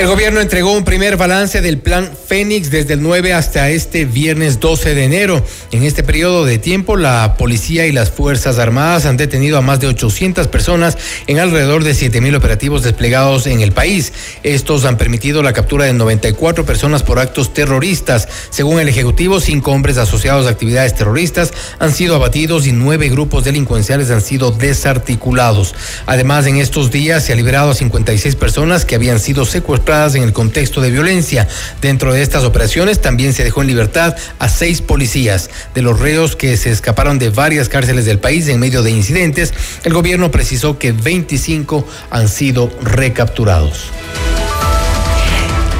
El 0.01 0.07
gobierno 0.07 0.41
entregó 0.41 0.71
un 0.71 0.83
primer 0.83 1.15
balance 1.15 1.61
del 1.61 1.77
plan 1.77 2.09
Fénix 2.27 2.71
desde 2.71 2.95
el 2.95 3.03
9 3.03 3.33
hasta 3.33 3.69
este 3.69 4.05
viernes 4.05 4.59
12 4.59 4.95
de 4.95 5.03
enero. 5.03 5.45
En 5.71 5.83
este 5.83 6.01
periodo 6.01 6.43
de 6.43 6.57
tiempo, 6.57 6.97
la 6.97 7.35
policía 7.37 7.85
y 7.85 7.91
las 7.91 8.09
Fuerzas 8.09 8.57
Armadas 8.57 9.05
han 9.05 9.15
detenido 9.15 9.59
a 9.59 9.61
más 9.61 9.79
de 9.79 9.85
800 9.85 10.47
personas 10.47 10.97
en 11.27 11.37
alrededor 11.37 11.83
de 11.83 11.93
7 11.93 12.19
mil 12.19 12.33
operativos 12.33 12.81
desplegados 12.81 13.45
en 13.45 13.61
el 13.61 13.73
país. 13.73 14.11
Estos 14.41 14.85
han 14.85 14.97
permitido 14.97 15.43
la 15.43 15.53
captura 15.53 15.85
de 15.85 15.93
94 15.93 16.65
personas 16.65 17.03
por 17.03 17.19
actos 17.19 17.53
terroristas. 17.53 18.27
Según 18.49 18.79
el 18.79 18.89
Ejecutivo, 18.89 19.39
cinco 19.39 19.71
hombres 19.71 19.99
asociados 19.99 20.47
a 20.47 20.49
actividades 20.49 20.95
terroristas 20.95 21.53
han 21.77 21.93
sido 21.93 22.15
abatidos 22.15 22.65
y 22.65 22.71
nueve 22.71 23.07
grupos 23.09 23.43
delincuenciales 23.43 24.09
han 24.09 24.21
sido 24.21 24.49
desarticulados. 24.49 25.75
Además, 26.07 26.47
en 26.47 26.57
estos 26.57 26.89
días 26.89 27.23
se 27.23 27.33
ha 27.33 27.35
liberado 27.35 27.69
a 27.69 27.75
56 27.75 28.35
personas 28.35 28.83
que 28.83 28.95
habían 28.95 29.19
sido 29.19 29.45
secuestradas 29.45 29.90
en 29.91 30.23
el 30.23 30.31
contexto 30.31 30.79
de 30.79 30.89
violencia. 30.89 31.49
Dentro 31.81 32.13
de 32.13 32.21
estas 32.21 32.45
operaciones 32.45 33.01
también 33.01 33.33
se 33.33 33.43
dejó 33.43 33.61
en 33.61 33.67
libertad 33.67 34.15
a 34.39 34.47
seis 34.47 34.81
policías. 34.81 35.49
De 35.75 35.81
los 35.81 35.99
reos 35.99 36.37
que 36.37 36.55
se 36.55 36.71
escaparon 36.71 37.19
de 37.19 37.29
varias 37.29 37.67
cárceles 37.67 38.05
del 38.05 38.17
país 38.17 38.47
en 38.47 38.61
medio 38.61 38.83
de 38.83 38.91
incidentes, 38.91 39.53
el 39.83 39.93
gobierno 39.93 40.31
precisó 40.31 40.79
que 40.79 40.93
25 40.93 41.85
han 42.09 42.29
sido 42.29 42.71
recapturados. 42.81 43.91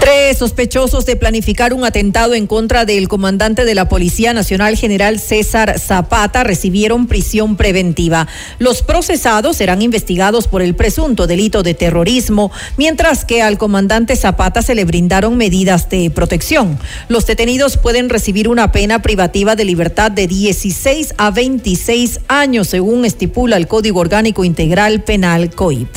Tres 0.01 0.39
sospechosos 0.39 1.05
de 1.05 1.15
planificar 1.15 1.75
un 1.75 1.85
atentado 1.85 2.33
en 2.33 2.47
contra 2.47 2.85
del 2.85 3.07
comandante 3.07 3.65
de 3.65 3.75
la 3.75 3.87
Policía 3.87 4.33
Nacional 4.33 4.75
General 4.75 5.19
César 5.19 5.77
Zapata 5.77 6.43
recibieron 6.43 7.05
prisión 7.05 7.55
preventiva. 7.55 8.27
Los 8.57 8.81
procesados 8.81 9.57
serán 9.57 9.83
investigados 9.83 10.47
por 10.47 10.63
el 10.63 10.73
presunto 10.73 11.27
delito 11.27 11.61
de 11.61 11.75
terrorismo, 11.75 12.51
mientras 12.77 13.25
que 13.25 13.43
al 13.43 13.59
comandante 13.59 14.15
Zapata 14.15 14.63
se 14.63 14.73
le 14.73 14.85
brindaron 14.85 15.37
medidas 15.37 15.87
de 15.91 16.09
protección. 16.09 16.79
Los 17.07 17.27
detenidos 17.27 17.77
pueden 17.77 18.09
recibir 18.09 18.47
una 18.47 18.71
pena 18.71 19.03
privativa 19.03 19.55
de 19.55 19.65
libertad 19.65 20.09
de 20.09 20.25
16 20.25 21.13
a 21.19 21.29
26 21.29 22.21
años, 22.27 22.69
según 22.69 23.05
estipula 23.05 23.55
el 23.55 23.67
Código 23.67 23.99
Orgánico 23.99 24.45
Integral 24.45 25.03
Penal 25.03 25.51
COIP. 25.53 25.89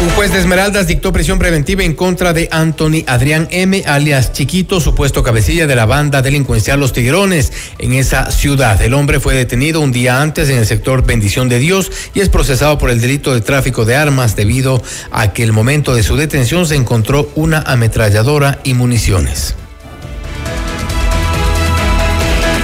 Un 0.00 0.08
juez 0.10 0.32
de 0.32 0.38
Esmeraldas 0.38 0.86
dictó 0.86 1.12
prisión 1.12 1.38
preventiva 1.38 1.84
en 1.84 1.92
contra 1.92 2.32
de 2.32 2.48
Anthony 2.50 3.04
Adrián 3.06 3.48
M., 3.50 3.82
alias 3.86 4.32
Chiquito, 4.32 4.80
supuesto 4.80 5.22
cabecilla 5.22 5.66
de 5.66 5.76
la 5.76 5.84
banda 5.84 6.22
delincuencial 6.22 6.80
Los 6.80 6.94
Tigrones 6.94 7.52
en 7.78 7.92
esa 7.92 8.30
ciudad. 8.30 8.80
El 8.80 8.94
hombre 8.94 9.20
fue 9.20 9.34
detenido 9.34 9.82
un 9.82 9.92
día 9.92 10.22
antes 10.22 10.48
en 10.48 10.56
el 10.56 10.64
sector 10.64 11.04
Bendición 11.04 11.50
de 11.50 11.58
Dios 11.58 11.92
y 12.14 12.20
es 12.20 12.30
procesado 12.30 12.78
por 12.78 12.88
el 12.88 13.02
delito 13.02 13.34
de 13.34 13.42
tráfico 13.42 13.84
de 13.84 13.96
armas 13.96 14.36
debido 14.36 14.82
a 15.10 15.34
que 15.34 15.42
el 15.42 15.52
momento 15.52 15.94
de 15.94 16.02
su 16.02 16.16
detención 16.16 16.66
se 16.66 16.76
encontró 16.76 17.30
una 17.34 17.60
ametralladora 17.60 18.58
y 18.64 18.72
municiones. 18.72 19.54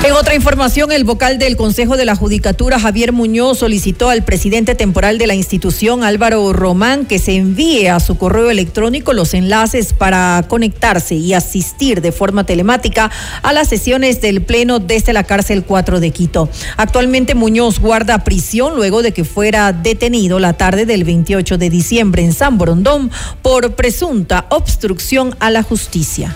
En 0.05 0.13
otra 0.13 0.37
información, 0.37 0.93
el 0.93 1.03
vocal 1.03 1.39
del 1.39 1.57
Consejo 1.57 1.97
de 1.97 2.05
la 2.05 2.15
Judicatura, 2.15 2.79
Javier 2.79 3.13
Muñoz, 3.13 3.59
solicitó 3.59 4.09
al 4.09 4.23
presidente 4.23 4.75
temporal 4.75 5.19
de 5.19 5.27
la 5.27 5.35
institución, 5.35 6.05
Álvaro 6.05 6.53
Román, 6.53 7.07
que 7.07 7.19
se 7.19 7.35
envíe 7.35 7.89
a 7.89 7.99
su 7.99 8.17
correo 8.17 8.51
electrónico 8.51 9.13
los 9.13 9.35
enlaces 9.35 9.93
para 9.93 10.45
conectarse 10.49 11.17
y 11.17 11.35
asistir 11.35 12.03
de 12.03 12.13
forma 12.13 12.45
telemática 12.45 13.11
a 13.43 13.53
las 13.53 13.69
sesiones 13.69 14.21
del 14.21 14.43
Pleno 14.43 14.79
desde 14.79 15.13
la 15.13 15.25
cárcel 15.25 15.65
4 15.65 15.99
de 15.99 16.11
Quito. 16.13 16.49
Actualmente 16.77 17.35
Muñoz 17.35 17.81
guarda 17.81 18.23
prisión 18.23 18.77
luego 18.77 19.03
de 19.03 19.13
que 19.13 19.25
fuera 19.25 19.73
detenido 19.73 20.39
la 20.39 20.53
tarde 20.53 20.87
del 20.87 21.03
28 21.03 21.59
de 21.59 21.71
diciembre 21.71 22.23
en 22.23 22.33
San 22.33 22.59
Borondón 22.59 23.11
por 23.43 23.75
presunta 23.75 24.47
obstrucción 24.51 25.35
a 25.41 25.51
la 25.51 25.63
justicia. 25.63 26.35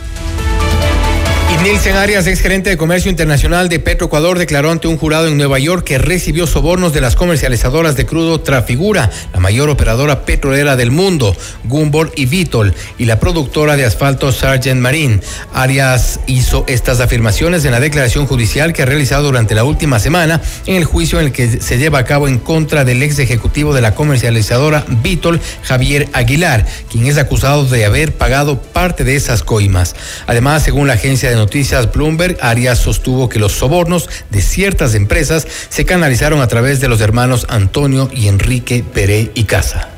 Nielsen 1.62 1.96
Arias, 1.96 2.26
ex 2.26 2.40
gerente 2.40 2.70
de 2.70 2.78
comercio 2.78 3.10
internacional 3.10 3.68
de 3.68 3.78
Petroecuador, 3.78 4.38
declaró 4.38 4.70
ante 4.70 4.88
un 4.88 4.96
jurado 4.96 5.28
en 5.28 5.36
Nueva 5.36 5.58
York 5.58 5.84
que 5.84 5.98
recibió 5.98 6.46
sobornos 6.46 6.94
de 6.94 7.02
las 7.02 7.16
comercializadoras 7.16 7.96
de 7.96 8.06
crudo 8.06 8.40
Trafigura, 8.40 9.10
la 9.34 9.40
mayor 9.40 9.68
operadora 9.68 10.24
petrolera 10.24 10.76
del 10.76 10.90
mundo, 10.90 11.36
Gumbor 11.64 12.12
y 12.16 12.24
Vitol, 12.24 12.74
y 12.96 13.04
la 13.04 13.20
productora 13.20 13.76
de 13.76 13.84
asfalto 13.84 14.32
Sargent 14.32 14.80
Marine. 14.80 15.20
Arias 15.52 16.20
hizo 16.26 16.64
estas 16.66 16.98
afirmaciones 17.00 17.66
en 17.66 17.72
la 17.72 17.80
declaración 17.80 18.26
judicial 18.26 18.72
que 18.72 18.82
ha 18.82 18.86
realizado 18.86 19.24
durante 19.24 19.54
la 19.54 19.64
última 19.64 20.00
semana 20.00 20.40
en 20.64 20.76
el 20.76 20.84
juicio 20.86 21.20
en 21.20 21.26
el 21.26 21.32
que 21.32 21.60
se 21.60 21.76
lleva 21.76 21.98
a 21.98 22.04
cabo 22.06 22.26
en 22.26 22.38
contra 22.38 22.86
del 22.86 23.02
ex 23.02 23.18
ejecutivo 23.18 23.74
de 23.74 23.82
la 23.82 23.94
comercializadora 23.94 24.86
Vitol, 25.02 25.38
Javier 25.64 26.08
Aguilar, 26.14 26.64
quien 26.90 27.06
es 27.06 27.18
acusado 27.18 27.66
de 27.66 27.84
haber 27.84 28.14
pagado 28.14 28.62
parte 28.62 29.04
de 29.04 29.14
esas 29.14 29.42
coimas. 29.42 29.94
Además, 30.26 30.62
según 30.62 30.86
la 30.86 30.94
agencia 30.94 31.28
de 31.28 31.36
noticias 31.36 31.49
Bloomberg, 31.92 32.38
Arias 32.40 32.78
sostuvo 32.78 33.28
que 33.28 33.38
los 33.38 33.52
sobornos 33.52 34.08
de 34.30 34.40
ciertas 34.40 34.94
empresas 34.94 35.46
se 35.68 35.84
canalizaron 35.84 36.40
a 36.40 36.48
través 36.48 36.80
de 36.80 36.88
los 36.88 37.00
hermanos 37.00 37.46
Antonio 37.48 38.08
y 38.14 38.28
Enrique 38.28 38.84
Pérez 38.84 39.30
y 39.34 39.44
Casa. 39.44 39.88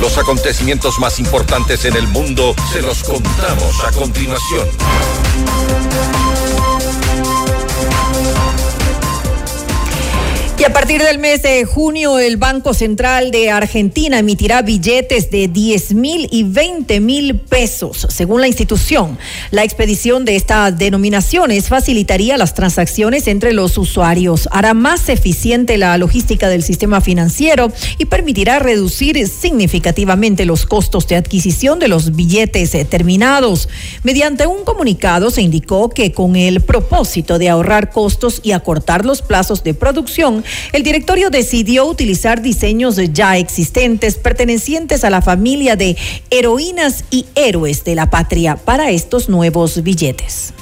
Los 0.00 0.16
acontecimientos 0.16 0.98
más 1.00 1.18
importantes 1.18 1.84
en 1.84 1.96
el 1.96 2.06
mundo 2.06 2.54
se 2.72 2.82
los 2.82 3.02
contamos 3.02 3.84
a 3.84 3.90
continuación. 3.90 4.68
Y 10.60 10.64
a 10.64 10.72
partir 10.72 11.00
del 11.00 11.18
mes 11.18 11.42
de 11.42 11.64
junio, 11.64 12.18
el 12.18 12.36
Banco 12.36 12.74
Central 12.74 13.30
de 13.30 13.48
Argentina 13.48 14.18
emitirá 14.18 14.60
billetes 14.62 15.30
de 15.30 15.46
10 15.46 15.94
mil 15.94 16.28
y 16.32 16.42
20 16.42 16.98
mil 16.98 17.38
pesos. 17.38 18.08
Según 18.10 18.40
la 18.40 18.48
institución, 18.48 19.16
la 19.52 19.62
expedición 19.62 20.24
de 20.24 20.34
estas 20.34 20.76
denominaciones 20.76 21.68
facilitaría 21.68 22.36
las 22.36 22.54
transacciones 22.54 23.28
entre 23.28 23.52
los 23.52 23.78
usuarios, 23.78 24.48
hará 24.50 24.74
más 24.74 25.08
eficiente 25.08 25.78
la 25.78 25.96
logística 25.96 26.48
del 26.48 26.64
sistema 26.64 27.00
financiero 27.00 27.70
y 27.96 28.06
permitirá 28.06 28.58
reducir 28.58 29.28
significativamente 29.28 30.44
los 30.44 30.66
costos 30.66 31.06
de 31.06 31.14
adquisición 31.14 31.78
de 31.78 31.86
los 31.86 32.16
billetes 32.16 32.72
terminados. 32.88 33.68
Mediante 34.02 34.48
un 34.48 34.64
comunicado 34.64 35.30
se 35.30 35.42
indicó 35.42 35.88
que 35.88 36.10
con 36.10 36.34
el 36.34 36.62
propósito 36.62 37.38
de 37.38 37.48
ahorrar 37.48 37.92
costos 37.92 38.40
y 38.42 38.50
acortar 38.50 39.06
los 39.06 39.22
plazos 39.22 39.62
de 39.62 39.74
producción, 39.74 40.42
el 40.72 40.82
directorio 40.82 41.30
decidió 41.30 41.86
utilizar 41.86 42.42
diseños 42.42 42.96
ya 43.12 43.36
existentes 43.38 44.16
pertenecientes 44.16 45.04
a 45.04 45.10
la 45.10 45.22
familia 45.22 45.76
de 45.76 45.96
heroínas 46.30 47.04
y 47.10 47.26
héroes 47.34 47.84
de 47.84 47.94
la 47.94 48.10
patria 48.10 48.56
para 48.56 48.90
estos 48.90 49.28
nuevos 49.28 49.82
billetes. 49.82 50.52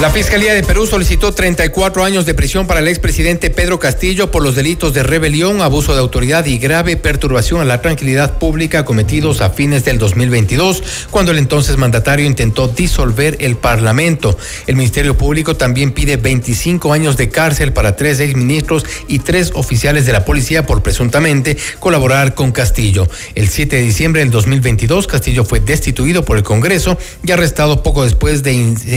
La 0.00 0.10
Fiscalía 0.10 0.52
de 0.52 0.62
Perú 0.62 0.86
solicitó 0.86 1.32
34 1.32 2.04
años 2.04 2.26
de 2.26 2.34
prisión 2.34 2.66
para 2.66 2.80
el 2.80 2.88
expresidente 2.88 3.48
Pedro 3.48 3.78
Castillo 3.78 4.30
por 4.30 4.42
los 4.42 4.54
delitos 4.54 4.92
de 4.92 5.02
rebelión, 5.02 5.62
abuso 5.62 5.94
de 5.94 6.00
autoridad 6.00 6.44
y 6.44 6.58
grave 6.58 6.98
perturbación 6.98 7.62
a 7.62 7.64
la 7.64 7.80
tranquilidad 7.80 8.38
pública 8.38 8.84
cometidos 8.84 9.40
a 9.40 9.48
fines 9.48 9.86
del 9.86 9.96
2022, 9.98 10.82
cuando 11.10 11.32
el 11.32 11.38
entonces 11.38 11.78
mandatario 11.78 12.26
intentó 12.26 12.68
disolver 12.68 13.38
el 13.40 13.56
Parlamento. 13.56 14.36
El 14.66 14.76
Ministerio 14.76 15.16
Público 15.16 15.56
también 15.56 15.92
pide 15.92 16.18
25 16.18 16.92
años 16.92 17.16
de 17.16 17.30
cárcel 17.30 17.72
para 17.72 17.96
tres 17.96 18.20
exministros 18.20 18.84
y 19.08 19.20
tres 19.20 19.52
oficiales 19.54 20.04
de 20.04 20.12
la 20.12 20.26
policía 20.26 20.66
por 20.66 20.82
presuntamente 20.82 21.56
colaborar 21.80 22.34
con 22.34 22.52
Castillo. 22.52 23.08
El 23.34 23.48
7 23.48 23.76
de 23.76 23.82
diciembre 23.82 24.20
del 24.20 24.30
2022, 24.30 25.06
Castillo 25.06 25.46
fue 25.46 25.60
destituido 25.60 26.22
por 26.22 26.36
el 26.36 26.42
Congreso 26.42 26.98
y 27.24 27.32
arrestado 27.32 27.82
poco 27.82 28.04
después 28.04 28.42
de 28.42 28.52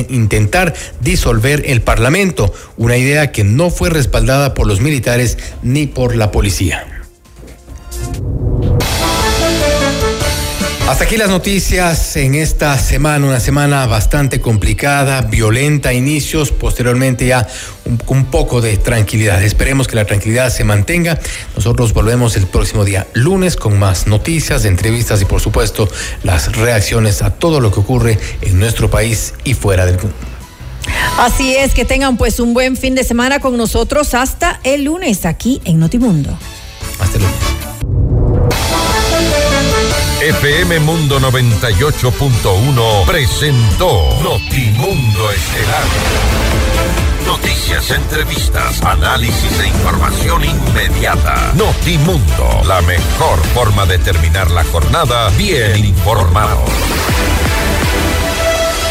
intentar 0.09 0.73
disolver 1.01 1.63
el 1.65 1.81
Parlamento, 1.81 2.53
una 2.77 2.97
idea 2.97 3.31
que 3.31 3.43
no 3.43 3.69
fue 3.69 3.89
respaldada 3.89 4.53
por 4.53 4.67
los 4.67 4.81
militares 4.81 5.37
ni 5.61 5.87
por 5.87 6.15
la 6.15 6.31
policía. 6.31 6.85
Hasta 10.89 11.03
aquí 11.03 11.17
las 11.17 11.29
noticias 11.29 12.15
en 12.15 12.33
esta 12.33 12.75
semana, 12.79 13.27
una 13.27 13.39
semana 13.39 13.85
bastante 13.85 14.41
complicada, 14.41 15.21
violenta, 15.21 15.93
inicios, 15.93 16.51
posteriormente 16.51 17.27
ya 17.27 17.47
un, 17.85 18.01
un, 18.07 18.25
poco 18.25 18.59
de 18.59 18.75
tranquilidad. 18.77 19.43
Esperemos 19.43 19.87
que 19.87 19.95
la 19.95 20.05
tranquilidad 20.05 20.49
se 20.49 20.63
mantenga. 20.63 21.19
Nosotros 21.55 21.93
volvemos 21.93 22.35
el 22.37 22.47
próximo 22.47 22.85
día 22.85 23.05
lunes 23.13 23.55
con 23.55 23.77
más 23.77 24.07
noticias, 24.07 24.65
entrevistas 24.65 25.21
y 25.21 25.25
por 25.25 25.41
supuesto 25.41 25.87
las 26.23 26.55
reacciones 26.55 27.21
a 27.21 27.35
todo 27.35 27.59
lo 27.59 27.71
que 27.71 27.81
ocurre 27.81 28.17
en 28.41 28.57
nuestro 28.57 28.89
país 28.89 29.35
y 29.43 29.53
fuera 29.53 29.85
del 29.85 29.99
mundo. 29.99 30.38
Así 31.17 31.55
es, 31.55 31.73
que 31.73 31.85
tengan 31.85 32.17
pues 32.17 32.39
un 32.39 32.53
buen 32.53 32.77
fin 32.77 32.95
de 32.95 33.03
semana 33.03 33.39
con 33.39 33.57
nosotros 33.57 34.13
hasta 34.13 34.59
el 34.63 34.85
lunes 34.85 35.25
aquí 35.25 35.61
en 35.65 35.79
Notimundo. 35.79 36.37
Hasta 36.99 37.17
el 37.17 37.23
lunes. 37.23 37.59
FM 40.21 40.79
Mundo 40.81 41.17
98.1 41.19 43.05
presentó 43.05 44.21
Notimundo 44.21 45.31
Estelar. 45.31 45.83
Noticias, 47.25 47.91
entrevistas, 47.91 48.81
análisis 48.83 49.59
e 49.59 49.67
información 49.67 50.43
inmediata. 50.43 51.53
Notimundo, 51.55 52.61
la 52.65 52.81
mejor 52.81 53.39
forma 53.53 53.85
de 53.85 53.97
terminar 53.99 54.51
la 54.51 54.65
jornada 54.65 55.29
bien 55.37 55.85
informado. 55.85 56.65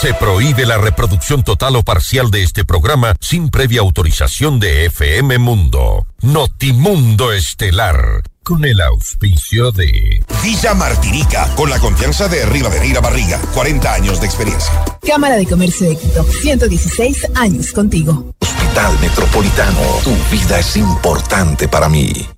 Se 0.00 0.14
prohíbe 0.14 0.64
la 0.64 0.78
reproducción 0.78 1.42
total 1.42 1.74
o 1.74 1.82
parcial 1.82 2.30
de 2.30 2.44
este 2.44 2.64
programa 2.64 3.16
sin 3.20 3.48
previa 3.48 3.80
autorización 3.80 4.60
de 4.60 4.86
FM 4.86 5.38
Mundo. 5.38 6.06
Notimundo 6.20 7.32
Estelar. 7.32 8.22
Con 8.44 8.64
el 8.64 8.80
auspicio 8.80 9.72
de 9.72 10.24
Villa 10.40 10.74
Martinica, 10.74 11.52
con 11.56 11.68
la 11.68 11.80
confianza 11.80 12.28
de 12.28 12.46
Rivadeneira 12.46 13.00
Barriga, 13.00 13.40
40 13.54 13.92
años 13.92 14.20
de 14.20 14.26
experiencia. 14.26 14.72
Cámara 15.04 15.36
de 15.36 15.46
Comercio 15.46 15.88
de 15.88 15.96
Quito, 15.96 16.22
116 16.22 17.32
años 17.34 17.72
contigo. 17.72 18.32
Hospital 18.38 18.96
Metropolitano, 19.00 19.80
tu 20.04 20.14
vida 20.30 20.60
es 20.60 20.76
importante 20.76 21.66
para 21.66 21.88
mí. 21.88 22.28